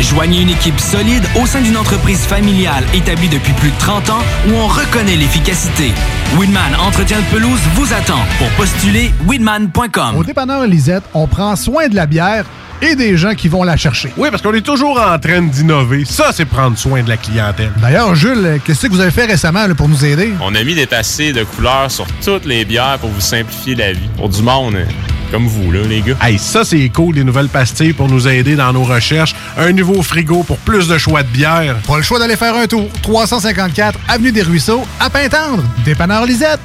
Joignez 0.00 0.42
une 0.42 0.50
équipe 0.50 0.78
solide 0.78 1.24
au 1.40 1.46
sein 1.46 1.60
d'une 1.60 1.76
entreprise 1.76 2.20
familiale 2.20 2.84
établie 2.94 3.28
depuis 3.28 3.52
plus 3.54 3.70
de 3.70 3.78
30 3.78 4.10
ans 4.10 4.22
où 4.48 4.52
on 4.52 4.66
reconnaît 4.66 5.16
l'efficacité. 5.16 5.92
Weedman 6.38 6.74
Entretien 6.78 7.18
de 7.18 7.24
pelouse 7.34 7.60
vous 7.74 7.92
attend. 7.92 8.20
Pour 8.38 8.48
postuler, 8.50 9.12
weedman.com. 9.26 10.16
Au 10.16 10.24
dépanneur 10.24 10.66
Lisette, 10.66 11.04
on 11.14 11.26
prend 11.26 11.56
soin 11.56 11.88
de 11.88 11.94
la 11.94 12.06
bière 12.06 12.44
et 12.82 12.94
des 12.94 13.16
gens 13.16 13.34
qui 13.34 13.48
vont 13.48 13.62
la 13.62 13.76
chercher. 13.76 14.12
Oui, 14.18 14.28
parce 14.30 14.42
qu'on 14.42 14.52
est 14.52 14.60
toujours 14.60 15.00
en 15.00 15.18
train 15.18 15.40
d'innover. 15.40 16.04
Ça, 16.04 16.30
c'est 16.32 16.44
prendre 16.44 16.76
soin 16.76 17.02
de 17.02 17.08
la 17.08 17.16
clientèle. 17.16 17.72
D'ailleurs, 17.80 18.14
Jules, 18.14 18.60
qu'est-ce 18.64 18.86
que 18.86 18.92
vous 18.92 19.00
avez 19.00 19.10
fait 19.10 19.24
récemment 19.24 19.66
là, 19.66 19.74
pour 19.74 19.88
nous 19.88 20.04
aider? 20.04 20.32
On 20.42 20.54
a 20.54 20.62
mis 20.62 20.74
des 20.74 20.86
passés 20.86 21.32
de 21.32 21.44
couleurs 21.44 21.90
sur 21.90 22.06
toutes 22.22 22.44
les 22.44 22.66
bières 22.66 22.98
pour 23.00 23.08
vous 23.08 23.20
simplifier 23.20 23.74
la 23.74 23.92
vie. 23.92 24.08
Pour 24.16 24.28
du 24.28 24.42
monde, 24.42 24.76
hein, 24.76 24.86
comme 25.30 25.46
vous, 25.46 25.70
là, 25.72 25.80
les 25.82 26.00
gars. 26.02 26.16
Hey, 26.22 26.38
ça, 26.38 26.64
c'est 26.64 26.88
cool, 26.88 27.14
des 27.14 27.24
nouvelles 27.24 27.48
pastilles 27.48 27.92
pour 27.92 28.08
nous 28.08 28.28
aider 28.28 28.56
dans 28.56 28.72
nos 28.72 28.84
recherches. 28.84 29.34
Un 29.56 29.72
nouveau 29.72 30.02
frigo 30.02 30.42
pour 30.42 30.58
plus 30.58 30.88
de 30.88 30.98
choix 30.98 31.22
de 31.22 31.28
bière. 31.28 31.76
Pas 31.86 31.96
le 31.96 32.02
choix 32.02 32.18
d'aller 32.18 32.36
faire 32.36 32.54
un 32.54 32.66
tour. 32.66 32.88
354 33.02 33.98
Avenue 34.08 34.32
des 34.32 34.42
Ruisseaux, 34.42 34.84
à 35.00 35.10
Pintendre. 35.10 35.62
Dépanneur 35.84 36.24
Lisette. 36.26 36.60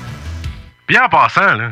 Bien 0.87 1.03
en 1.05 1.09
passant, 1.09 1.53
là. 1.55 1.71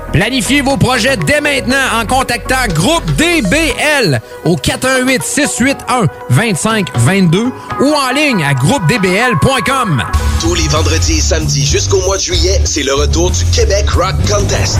Planifiez 0.11 0.61
vos 0.61 0.75
projets 0.75 1.15
dès 1.15 1.39
maintenant 1.39 1.77
en 1.99 2.05
contactant 2.05 2.67
Groupe 2.73 3.05
DBL 3.15 4.19
au 4.43 4.57
418 4.57 5.23
681 5.23 6.07
2522 6.29 7.45
ou 7.79 7.93
en 7.93 8.11
ligne 8.13 8.43
à 8.43 8.53
groupedbl.com. 8.53 10.03
Tous 10.41 10.55
les 10.55 10.67
vendredis 10.67 11.19
et 11.19 11.21
samedis 11.21 11.65
jusqu'au 11.65 12.01
mois 12.01 12.17
de 12.17 12.23
juillet, 12.23 12.61
c'est 12.65 12.83
le 12.83 12.93
retour 12.93 13.31
du 13.31 13.45
Québec 13.45 13.89
Rock 13.91 14.15
Contest. 14.29 14.79